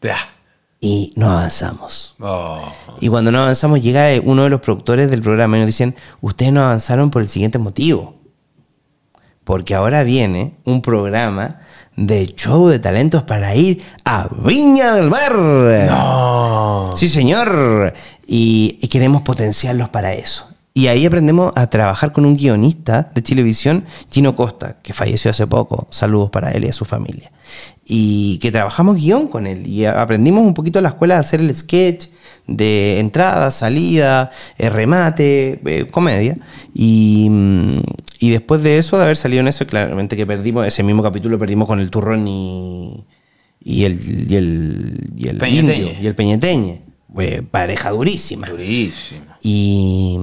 [0.00, 0.16] Ya.
[0.80, 2.16] Y no avanzamos.
[2.18, 2.58] Oh.
[3.00, 6.52] Y cuando no avanzamos llega uno de los productores del programa y nos dicen, ustedes
[6.52, 8.16] no avanzaron por el siguiente motivo.
[9.44, 11.60] Porque ahora viene un programa
[11.96, 15.32] de show de talentos para ir a Viña del Mar.
[15.34, 16.90] No.
[16.96, 17.92] Sí, señor.
[18.34, 20.48] Y, y queremos potenciarlos para eso.
[20.72, 25.46] Y ahí aprendemos a trabajar con un guionista de televisión, Gino Costa, que falleció hace
[25.46, 25.86] poco.
[25.90, 27.30] Saludos para él y a su familia.
[27.84, 29.66] Y que trabajamos guion con él.
[29.66, 32.06] Y aprendimos un poquito en la escuela a hacer el sketch
[32.46, 36.38] de entrada, salida, eh, remate, eh, comedia.
[36.72, 37.30] Y,
[38.18, 41.38] y después de eso, de haber salido en eso, claramente que perdimos, ese mismo capítulo
[41.38, 43.04] perdimos con el turrón y,
[43.62, 46.91] y el, y el, y el indio y el peñeteñe.
[47.14, 48.48] Fue pareja durísima.
[48.48, 49.22] Durísimo.
[49.42, 50.18] Y,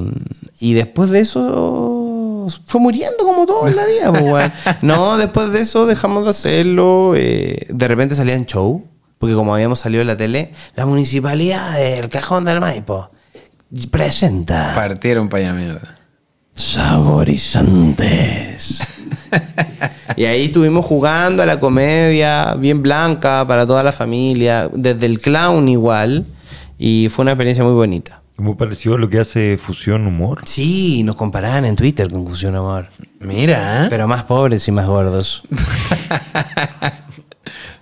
[0.59, 4.11] y después de eso fue muriendo como todo en la vida.
[4.11, 4.51] pues.
[4.81, 7.13] No, después de eso dejamos de hacerlo.
[7.15, 8.83] eh, de repente salía en show,
[9.19, 13.11] porque como habíamos salido en la tele, la municipalidad del Cajón del Maipo
[13.91, 15.99] presenta Partieron para allá mierda.
[16.55, 18.81] Saborizantes.
[20.15, 25.21] y ahí estuvimos jugando a la comedia, bien blanca para toda la familia, desde el
[25.21, 26.25] clown igual.
[26.81, 28.21] Y fue una experiencia muy bonita.
[28.37, 30.39] Muy parecido a lo que hace Fusión Humor.
[30.45, 32.87] Sí, nos comparaban en Twitter con Fusión Amor.
[33.19, 33.85] Mira.
[33.85, 33.87] ¿eh?
[33.89, 35.43] Pero más pobres y más gordos.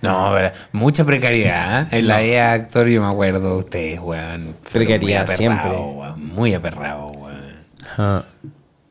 [0.00, 1.82] No, pero mucha precariedad.
[1.92, 1.98] ¿eh?
[1.98, 4.54] En la EA Actor yo me acuerdo de ustedes, weón.
[4.72, 5.70] Precariedad Muy aperrado, siempre.
[5.70, 7.54] weón, Muy aperrado, weón.
[7.84, 8.24] Ajá.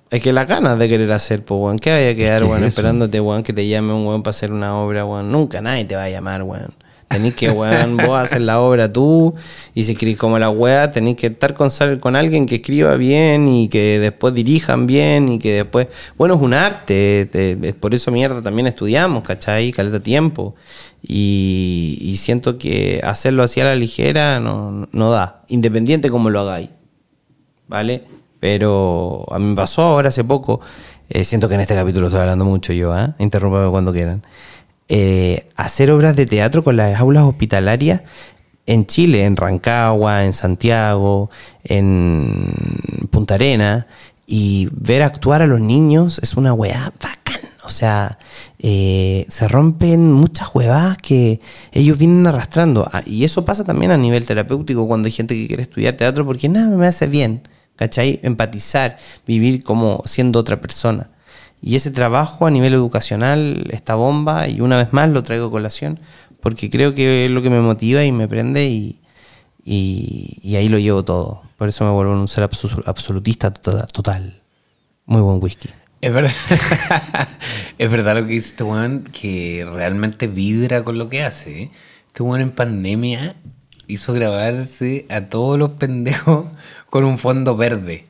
[0.09, 1.79] Es que las ganas de querer hacer, pues, weón.
[1.79, 2.67] ¿Qué vaya a quedar, que weón, eso.
[2.67, 5.31] esperándote, weón, que te llame un weón para hacer una obra, weón?
[5.31, 6.73] Nunca nadie te va a llamar, weón.
[7.07, 9.33] Tenés que, weón, vos hacer la obra tú.
[9.73, 11.69] Y si escribís como la weá, tenés que estar con,
[11.99, 15.87] con alguien que escriba bien y que después dirijan bien y que después.
[16.17, 17.27] Bueno, es un arte.
[17.31, 19.71] te- es por eso, mierda, también estudiamos, ¿cachai?
[19.71, 20.55] Caleta tiempo.
[21.01, 25.43] Y, y siento que hacerlo así a la ligera no, no da.
[25.47, 26.69] Independiente como lo hagáis.
[27.67, 28.03] ¿vale?
[28.39, 30.61] Pero a mí me pasó ahora hace poco,
[31.09, 33.09] eh, siento que en este capítulo estoy hablando mucho yo, ¿eh?
[33.19, 34.23] Interrúmpame cuando quieran.
[34.89, 38.01] Eh, hacer obras de teatro con las aulas hospitalarias
[38.65, 41.29] en Chile, en Rancagua, en Santiago,
[41.63, 43.87] en Punta Arena,
[44.25, 47.41] y ver actuar a los niños es una weá bacán.
[47.63, 48.17] O sea,
[48.59, 51.41] eh, se rompen muchas huevadas que
[51.73, 52.89] ellos vienen arrastrando.
[52.91, 56.25] Ah, Y eso pasa también a nivel terapéutico cuando hay gente que quiere estudiar teatro
[56.25, 57.47] porque nada me hace bien.
[57.75, 58.19] ¿Cachai?
[58.23, 61.09] Empatizar, vivir como siendo otra persona.
[61.61, 65.51] Y ese trabajo a nivel educacional está bomba y una vez más lo traigo a
[65.51, 65.99] colación
[66.39, 69.01] porque creo que es lo que me motiva y me prende y,
[69.65, 71.41] y, ahí lo llevo todo.
[71.57, 74.41] Por eso me vuelvo un ser absolutista tota- total.
[75.05, 75.69] Muy buen whisky.
[75.99, 76.31] Es verdad.
[77.77, 81.71] es verdad lo que dice este weón, que realmente vibra con lo que hace.
[82.07, 83.35] Este weón en pandemia
[83.87, 86.45] hizo grabarse a todos los pendejos
[86.89, 88.06] con un fondo verde.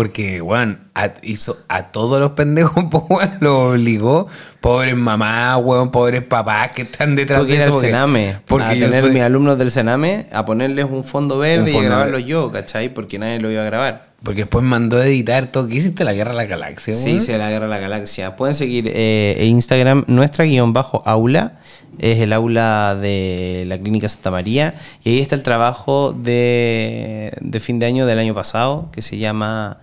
[0.00, 4.28] Porque, weón, a- hizo a todos los pendejos, pues, weón, lo obligó.
[4.60, 7.80] Pobres mamás, weón, pobres papás que están detrás de eso.
[7.80, 11.82] Sename, Porque a tener soy- mis alumnos del Sename, a ponerles un fondo verde Un
[11.82, 12.24] y a grabarlo verde.
[12.30, 12.88] yo, ¿cachai?
[12.94, 14.08] Porque nadie lo iba a grabar.
[14.22, 15.68] Porque después mandó a editar todo.
[15.68, 16.02] ¿Qué hiciste?
[16.04, 17.20] La Guerra de la Galaxia, Sí, weón?
[17.20, 18.36] se la guerra de la galaxia.
[18.36, 21.58] Pueden seguir eh, Instagram nuestra guion bajo aula.
[21.98, 24.74] Es el aula de la Clínica Santa María.
[25.04, 29.18] Y ahí está el trabajo de, de fin de año del año pasado, que se
[29.18, 29.78] llama.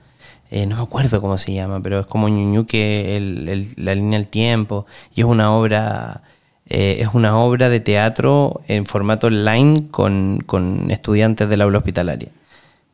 [0.51, 4.17] Eh, no me acuerdo cómo se llama, pero es como Ñuñuque, el, el- la línea
[4.19, 4.85] del tiempo.
[5.16, 6.22] Y es una obra.
[6.69, 12.30] eh, es una obra de teatro en formato online con, con estudiantes del aula hospitalaria.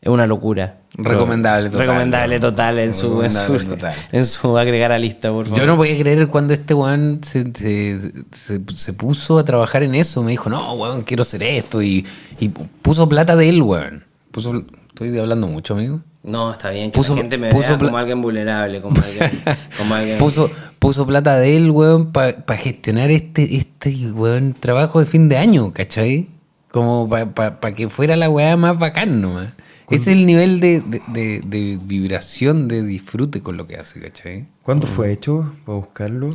[0.02, 0.78] Es una locura.
[0.96, 1.88] Recomendable total.
[1.88, 3.94] Recomendable total en su, en su, Recomendable total.
[4.12, 5.60] en su agregar a lista, por favor.
[5.60, 9.96] Yo no podía creer cuando este weón se, se, se- se puso a trabajar en
[9.96, 10.22] eso.
[10.22, 11.82] Me dijo, no, weón, quiero hacer esto.
[11.82, 12.06] Y,
[12.40, 14.04] y puso plata de él, weón.
[14.32, 16.02] Puso, estoy hablando mucho, amigo.
[16.24, 19.30] No, está bien que Puso- la gente me puso vea como alguien vulnerable, como alguien,
[19.78, 25.06] como alguien- Puso, puso plata de él, weón, para gestionar este, este, weón, trabajo de
[25.06, 26.28] fin de año, ¿cachai?
[26.72, 29.50] Como para que fuera la weá más bacán nomás.
[29.90, 34.00] Ese es el nivel de, de, de- de vibración, de disfrute con lo que hace,
[34.00, 34.48] ¿cachai?
[34.64, 35.54] ¿Cuándo fue hecho?
[35.66, 36.30] Para buscarlo.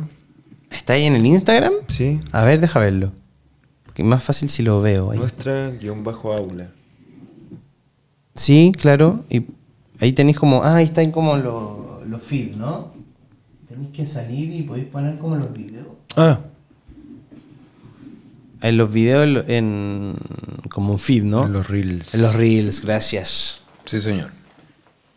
[0.71, 1.73] ¿Está ahí en el Instagram?
[1.87, 2.19] Sí.
[2.31, 3.11] A ver, deja verlo.
[3.85, 5.17] Porque es más fácil si lo veo ahí.
[5.17, 6.67] Nuestra guion bajo aula.
[8.35, 9.25] Sí, claro.
[9.29, 9.43] Y
[9.99, 10.63] ahí tenéis como.
[10.63, 12.93] Ah, ahí están como los, los feeds, ¿no?
[13.67, 15.87] Tenéis que salir y podéis poner como los videos.
[16.15, 16.39] Ah,
[18.61, 20.15] En los videos en.
[20.69, 21.45] como un feed, ¿no?
[21.45, 22.13] en los reels.
[22.15, 23.61] En los reels, gracias.
[23.85, 24.31] Sí, señor.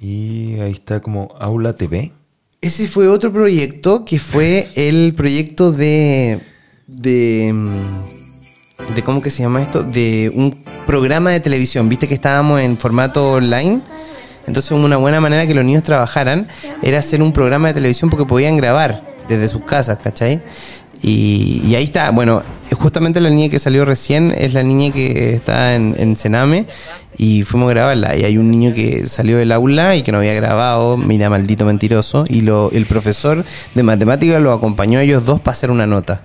[0.01, 2.12] Y ahí está como Aula TV.
[2.61, 6.41] Ese fue otro proyecto que fue el proyecto de.
[6.86, 7.51] de.
[7.52, 9.83] mm, de ¿Cómo que se llama esto?
[9.83, 11.89] De un programa de televisión.
[11.89, 13.81] Viste que estábamos en formato online.
[14.46, 16.48] Entonces, una buena manera que los niños trabajaran
[16.82, 20.40] era hacer un programa de televisión porque podían grabar desde sus casas, ¿cachai?
[21.02, 22.42] Y, y ahí está, bueno,
[22.74, 26.66] justamente la niña que salió recién es la niña que está en, en Sename
[27.16, 28.16] y fuimos a grabarla.
[28.16, 31.64] Y hay un niño que salió del aula y que no había grabado, mira, maldito
[31.64, 32.24] mentiroso.
[32.28, 36.22] Y lo, el profesor de matemáticas lo acompañó a ellos dos para hacer una nota.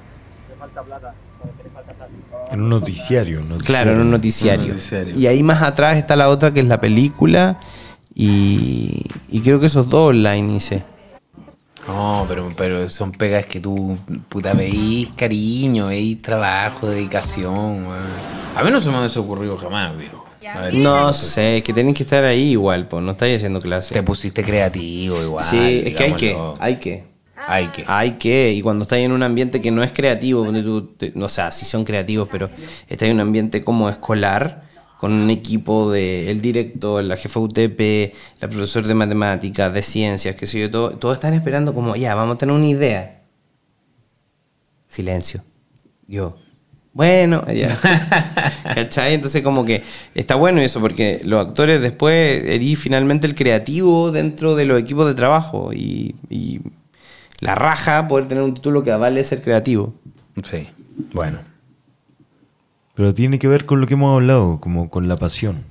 [2.52, 3.40] En un noticiario.
[3.40, 3.66] noticiario.
[3.66, 4.66] Claro, en un noticiario.
[4.66, 5.18] Un noticiario.
[5.18, 7.60] Y ahí más atrás está la otra que es la película.
[8.20, 10.84] Y, y creo que esos dos online hice.
[11.88, 13.96] No, pero, pero son pegas que tú,
[14.28, 17.86] puta, veís cariño, veís trabajo, dedicación.
[18.56, 20.26] A mí no se me hubiese ocurrido jamás, viejo.
[20.42, 23.94] Ver, No sé, es que tienen que estar ahí igual, pues no estáis haciendo clase.
[23.94, 25.46] Te pusiste creativo igual.
[25.46, 27.04] sí, es que hay que, hay que.
[27.50, 27.84] Hay que.
[27.88, 31.14] Hay que, y cuando estás en un ambiente que no es creativo, donde tú, te-
[31.16, 32.50] o sea, sí son creativos, pero
[32.90, 34.64] estás en un ambiente como escolar,
[34.98, 40.36] con un equipo de el director, la jefa UTP, la profesora de matemáticas, de ciencias,
[40.36, 43.22] qué sé yo, todo, todos están esperando como, ya, vamos a tener una idea.
[44.88, 45.44] Silencio.
[46.08, 46.36] Yo.
[46.94, 47.78] Bueno, ya.
[48.74, 49.14] ¿Cachai?
[49.14, 49.84] Entonces como que
[50.16, 55.06] está bueno eso, porque los actores después eres finalmente el creativo dentro de los equipos
[55.06, 56.62] de trabajo y, y
[57.40, 59.94] la raja poder tener un título que avale ser creativo.
[60.44, 60.68] Sí,
[61.14, 61.38] bueno.
[62.98, 65.64] Pero tiene que ver con lo que hemos hablado, como con la pasión.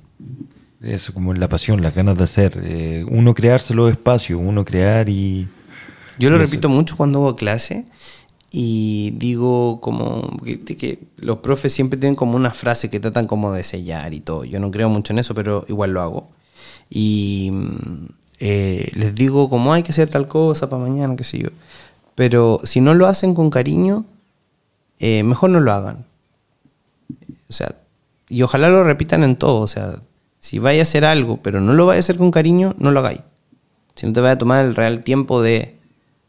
[0.81, 2.61] Eso, como la pasión, las ganas de hacer.
[2.63, 5.45] Eh, uno crearse los espacios, uno crear y...
[6.17, 7.85] Yo lo repito mucho cuando hago clase
[8.49, 13.63] y digo como que los profes siempre tienen como una frase que tratan como de
[13.63, 14.45] sellar y todo.
[14.45, 16.29] Yo no creo mucho en eso, pero igual lo hago.
[16.89, 18.05] Y mm,
[18.39, 21.49] eh, les digo como hay que hacer tal cosa para mañana, qué sé yo.
[22.15, 24.05] Pero si no lo hacen con cariño,
[24.99, 26.05] eh, mejor no lo hagan.
[27.49, 27.75] O sea,
[28.29, 29.61] y ojalá lo repitan en todo.
[29.61, 30.01] O sea,
[30.39, 32.99] si vaya a hacer algo, pero no lo vaya a hacer con cariño, no lo
[32.99, 33.21] hagáis.
[33.95, 35.77] Si no te vaya a tomar el real tiempo de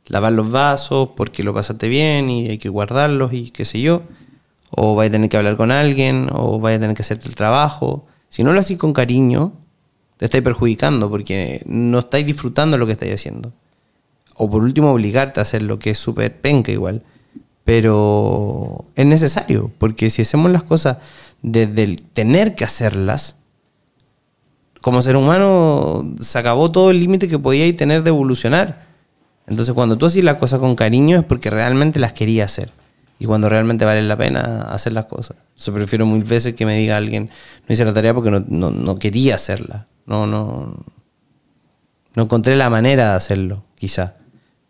[0.06, 4.02] lavar los vasos porque lo pasaste bien y hay que guardarlos y qué sé yo.
[4.70, 7.34] O vaya a tener que hablar con alguien, o vaya a tener que hacerte el
[7.34, 8.06] trabajo.
[8.28, 9.52] Si no lo haces con cariño,
[10.18, 13.52] te estáis perjudicando porque no estáis disfrutando lo que estáis haciendo.
[14.34, 17.02] O por último, obligarte a hacer lo que es súper penca igual.
[17.68, 20.96] Pero es necesario, porque si hacemos las cosas
[21.42, 23.36] desde el tener que hacerlas,
[24.80, 28.86] como ser humano se acabó todo el límite que podíais tener de evolucionar.
[29.46, 32.70] Entonces cuando tú haces las cosas con cariño es porque realmente las querías hacer.
[33.18, 35.36] Y cuando realmente vale la pena hacer las cosas.
[35.58, 37.28] Yo prefiero mil veces que me diga alguien,
[37.68, 39.88] no hice la tarea porque no, no- no quería hacerla.
[40.06, 40.74] No, no,
[42.14, 44.14] no encontré la manera de hacerlo, quizá.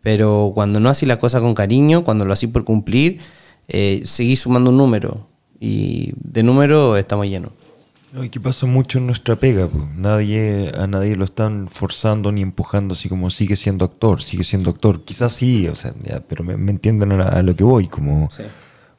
[0.09, 3.19] Pero cuando no haces la cosa con cariño, cuando lo haces por cumplir,
[3.67, 5.27] eh, seguís sumando un número.
[5.59, 7.51] Y de número estamos llenos.
[8.11, 9.83] No, y que pasa mucho en nuestra pega, pues.
[9.95, 14.71] nadie a nadie lo están forzando ni empujando así como sigue siendo actor, sigue siendo
[14.71, 15.03] actor.
[15.03, 18.29] Quizás sí, o sea, ya, pero me, me entienden a, a lo que voy, como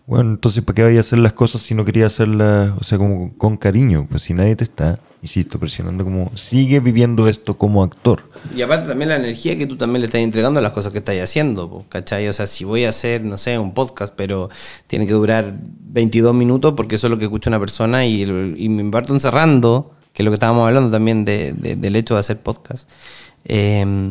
[0.06, 2.98] bueno, entonces ¿para qué vaya a hacer las cosas si no quería hacerlas, o sea,
[2.98, 4.06] como con cariño?
[4.08, 8.22] Pues si nadie te está, insisto, presionando como sigue viviendo esto como actor.
[8.56, 10.98] Y aparte también la energía que tú también le estás entregando a las cosas que
[10.98, 12.26] estás haciendo, ¿cachai?
[12.28, 14.48] O sea, si voy a hacer, no sé, un podcast, pero
[14.86, 18.90] tiene que durar 22 minutos porque eso es lo que escucha una persona y, me
[18.90, 22.88] parto encerrando, que es lo que estábamos hablando también de- del hecho de hacer podcast,
[23.44, 24.08] eh,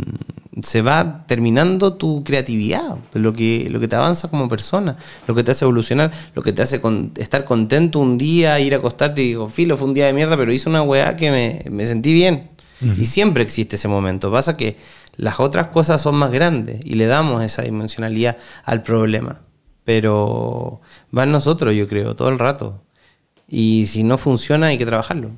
[0.61, 5.43] se va terminando tu creatividad, lo que, lo que te avanza como persona, lo que
[5.43, 9.21] te hace evolucionar, lo que te hace con- estar contento un día, ir a acostarte
[9.23, 11.85] y digo, filo, fue un día de mierda, pero hice una weá que me, me
[11.85, 12.49] sentí bien.
[12.97, 14.31] Y siempre existe ese momento.
[14.31, 14.77] Pasa que
[15.17, 19.41] las otras cosas son más grandes y le damos esa dimensionalidad al problema.
[19.83, 20.79] Pero
[21.17, 22.81] va en nosotros, yo creo, todo el rato.
[23.49, 25.31] Y si no funciona, hay que trabajarlo.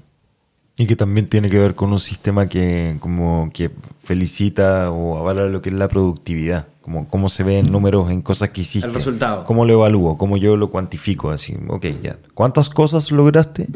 [0.77, 3.69] Y que también tiene que ver con un sistema que como que
[4.03, 8.49] felicita o avala lo que es la productividad, como cómo se ven números en cosas
[8.49, 8.87] que hiciste.
[8.87, 9.45] El resultado.
[9.45, 12.17] Cómo lo evalúo, cómo yo lo cuantifico, así, ok, ya.
[12.33, 13.67] ¿Cuántas cosas lograste?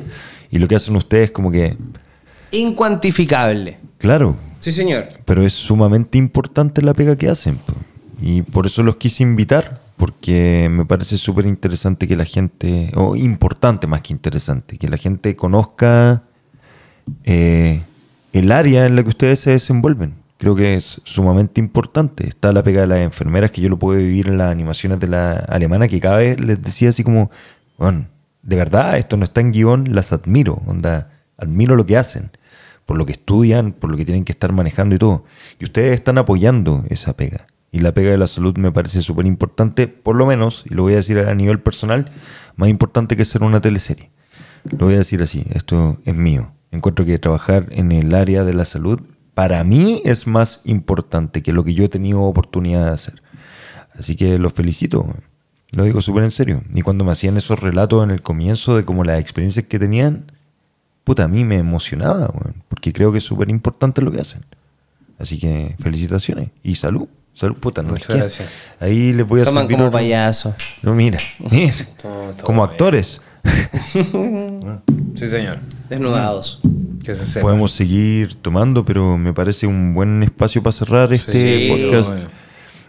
[0.50, 1.78] Y lo que hacen ustedes como que,
[2.52, 3.78] Incuantificable.
[3.98, 5.08] claro, Sí, señor.
[5.26, 7.60] pero es sumamente importante la pega que hacen.
[8.22, 13.16] Y por eso los quise invitar, porque me parece súper interesante que la gente, o
[13.16, 16.24] importante más que interesante, que la gente conozca
[17.24, 17.82] eh,
[18.34, 20.16] el área en la que ustedes se desenvuelven.
[20.38, 22.28] Creo que es sumamente importante.
[22.28, 25.08] Está la pega de las enfermeras, que yo lo puedo vivir en las animaciones de
[25.08, 27.32] la alemana, que cada vez les decía así como,
[27.78, 28.08] bueno,
[28.42, 32.32] de verdad, esto no está en guion, las admiro, onda, admiro lo que hacen,
[32.86, 35.26] por lo que estudian, por lo que tienen que estar manejando y todo.
[35.60, 37.48] Y ustedes están apoyando esa pega.
[37.72, 40.84] Y la pega de la salud me parece súper importante, por lo menos, y lo
[40.84, 42.12] voy a decir a nivel personal,
[42.56, 44.12] más importante que ser una teleserie.
[44.64, 46.55] Lo voy a decir así, esto es mío.
[46.72, 49.02] Encuentro que trabajar en el área de la salud
[49.34, 53.22] para mí es más importante que lo que yo he tenido oportunidad de hacer.
[53.98, 55.14] Así que los felicito,
[55.72, 56.64] lo digo súper en serio.
[56.74, 60.32] Y cuando me hacían esos relatos en el comienzo de como las experiencias que tenían,
[61.04, 62.34] puta, a mí me emocionaba,
[62.70, 64.46] porque creo que es súper importante lo que hacen.
[65.20, 67.08] Así que felicitaciones y salud.
[67.34, 68.50] Salud, puta, no Muchas gracias.
[68.80, 70.56] Ahí les voy a Toman como otro- payaso.
[70.84, 71.20] No, mira,
[71.52, 71.74] mira.
[72.02, 72.70] Todo- todo como bien.
[72.72, 73.22] actores.
[75.16, 75.60] Sí, señor.
[75.90, 76.60] Desnudados.
[77.04, 77.44] Que se sepa.
[77.44, 82.10] Podemos seguir tomando, pero me parece un buen espacio para cerrar este Sí, podcast.
[82.10, 82.46] bueno.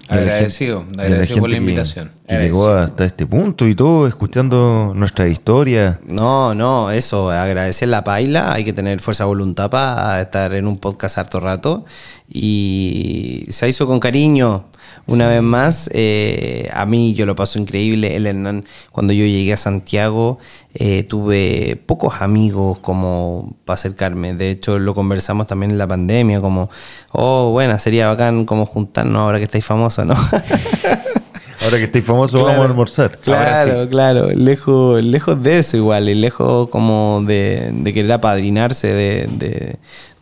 [0.08, 2.10] La Agradecido, gente- agradecido por la gente que- invitación.
[2.28, 5.98] Que, llegó hasta este punto y todo, escuchando nuestra historia.
[6.14, 10.68] No, no, eso, agradecer la paila, hay que tener fuerza de voluntad para estar en
[10.68, 11.84] un podcast harto rato
[12.28, 14.66] y se hizo con cariño.
[15.08, 18.16] Una vez más, eh, a mí yo lo paso increíble.
[18.16, 20.38] El Hernán, cuando yo llegué a Santiago,
[20.74, 24.34] eh, tuve pocos amigos como para acercarme.
[24.34, 26.70] De hecho, lo conversamos también en la pandemia, como,
[27.12, 30.14] oh, bueno, sería bacán como juntarnos ahora que estáis famosos, ¿no?
[31.64, 33.12] Ahora que estáis famosos, vamos a almorzar.
[33.12, 33.18] Sí.
[33.22, 39.26] Claro, claro, lejos, lejos de eso igual, y lejos como de, de querer apadrinarse de,
[39.32, 39.76] de-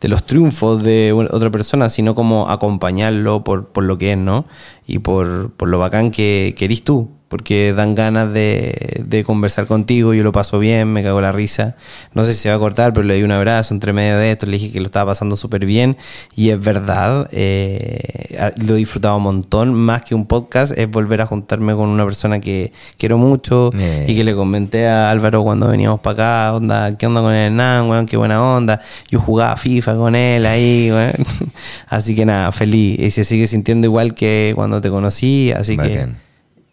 [0.04, 4.44] de los triunfos de otra persona, sino como acompañarlo por, por lo que es, ¿no?
[4.86, 9.66] Y por, por lo bacán que, que eres tú, porque dan ganas de, de conversar
[9.66, 11.74] contigo, yo lo paso bien, me cago la risa.
[12.12, 14.30] No sé si se va a cortar, pero le di un abrazo entre medio de
[14.30, 15.96] esto, le dije que lo estaba pasando súper bien,
[16.36, 21.22] y es verdad, eh, lo he disfrutado un montón, más que un podcast, es volver
[21.22, 24.04] a juntarme con una persona que quiero mucho Eh.
[24.06, 26.12] y que le comenté a Álvaro cuando veníamos para
[26.50, 28.06] acá, onda, ¿qué onda con el Hernán, weón?
[28.06, 28.80] Qué buena onda.
[29.10, 31.14] Yo jugaba FIFA con él ahí, weón.
[31.88, 32.96] Así que nada, feliz.
[33.00, 36.06] Y se sigue sintiendo igual que cuando te conocí, así que.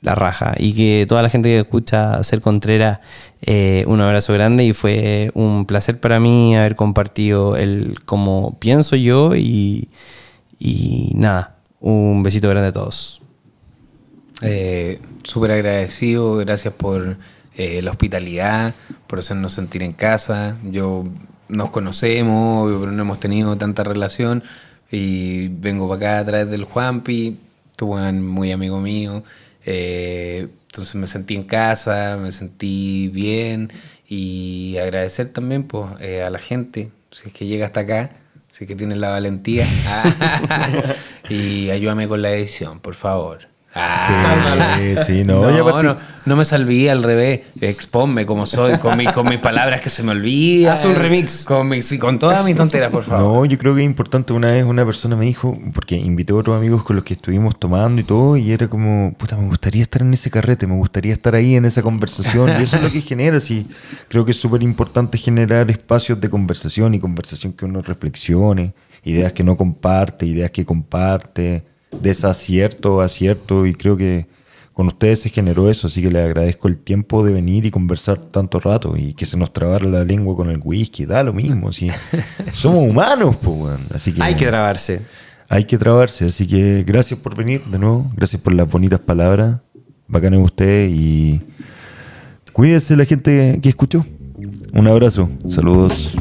[0.02, 0.54] La raja.
[0.58, 3.00] Y que toda la gente que escucha Ser Contreras,
[3.42, 8.96] eh, un abrazo grande y fue un placer para mí haber compartido el cómo pienso
[8.96, 9.90] yo y,
[10.60, 13.22] y nada, un besito grande a todos.
[14.42, 17.18] Eh, Súper agradecido, gracias por
[17.56, 18.74] eh, la hospitalidad,
[19.06, 20.58] por hacernos sentir en casa.
[20.64, 21.04] Yo
[21.48, 24.44] nos conocemos, pero no hemos tenido tanta relación.
[24.92, 27.38] Y vengo para acá a través del Juanpi,
[27.76, 29.24] tu buen muy amigo mío.
[29.66, 33.72] Eh, entonces me sentí en casa, me sentí bien.
[34.08, 38.12] Y agradecer también pues, eh, a la gente, si es que llega hasta acá,
[38.52, 39.66] si es que tienes la valentía.
[41.30, 43.51] y ayúdame con la edición, por favor.
[43.74, 44.76] Ah.
[44.78, 45.42] Sí, sí, no.
[45.50, 47.42] No, no, no me salví al revés.
[47.62, 50.74] Exponme como soy, con, mi- con mis palabras que se me olvidan.
[50.74, 51.46] Haz un remix.
[51.46, 53.22] Con, mis, sí, con todas mis tonteras, por favor.
[53.24, 54.34] No, yo creo que es importante.
[54.34, 57.58] Una vez una persona me dijo, porque invité a otros amigos con los que estuvimos
[57.58, 61.14] tomando y todo, y era como, puta, me gustaría estar en ese carrete, me gustaría
[61.14, 62.50] estar ahí en esa conversación.
[62.60, 63.68] Y eso es lo que genera, sí.
[64.10, 69.32] Creo que es súper importante generar espacios de conversación y conversación que uno reflexione, ideas
[69.32, 71.64] que no comparte, ideas que comparte,
[72.02, 74.28] desacierto, acierto, y creo que
[74.74, 78.18] con ustedes se generó eso, así que les agradezco el tiempo de venir y conversar
[78.18, 81.72] tanto rato y que se nos trabara la lengua con el whisky, da lo mismo,
[81.74, 81.90] sí.
[82.54, 83.82] Somos humanos, pues, weón.
[83.94, 85.02] Así que Hay que trabarse.
[85.50, 89.58] hay que trabarse, así que gracias por venir de nuevo, gracias por las bonitas palabras,
[90.08, 91.42] bacán es usted y
[92.54, 94.06] cuídese la gente que escuchó.
[94.74, 96.14] Un abrazo, saludos.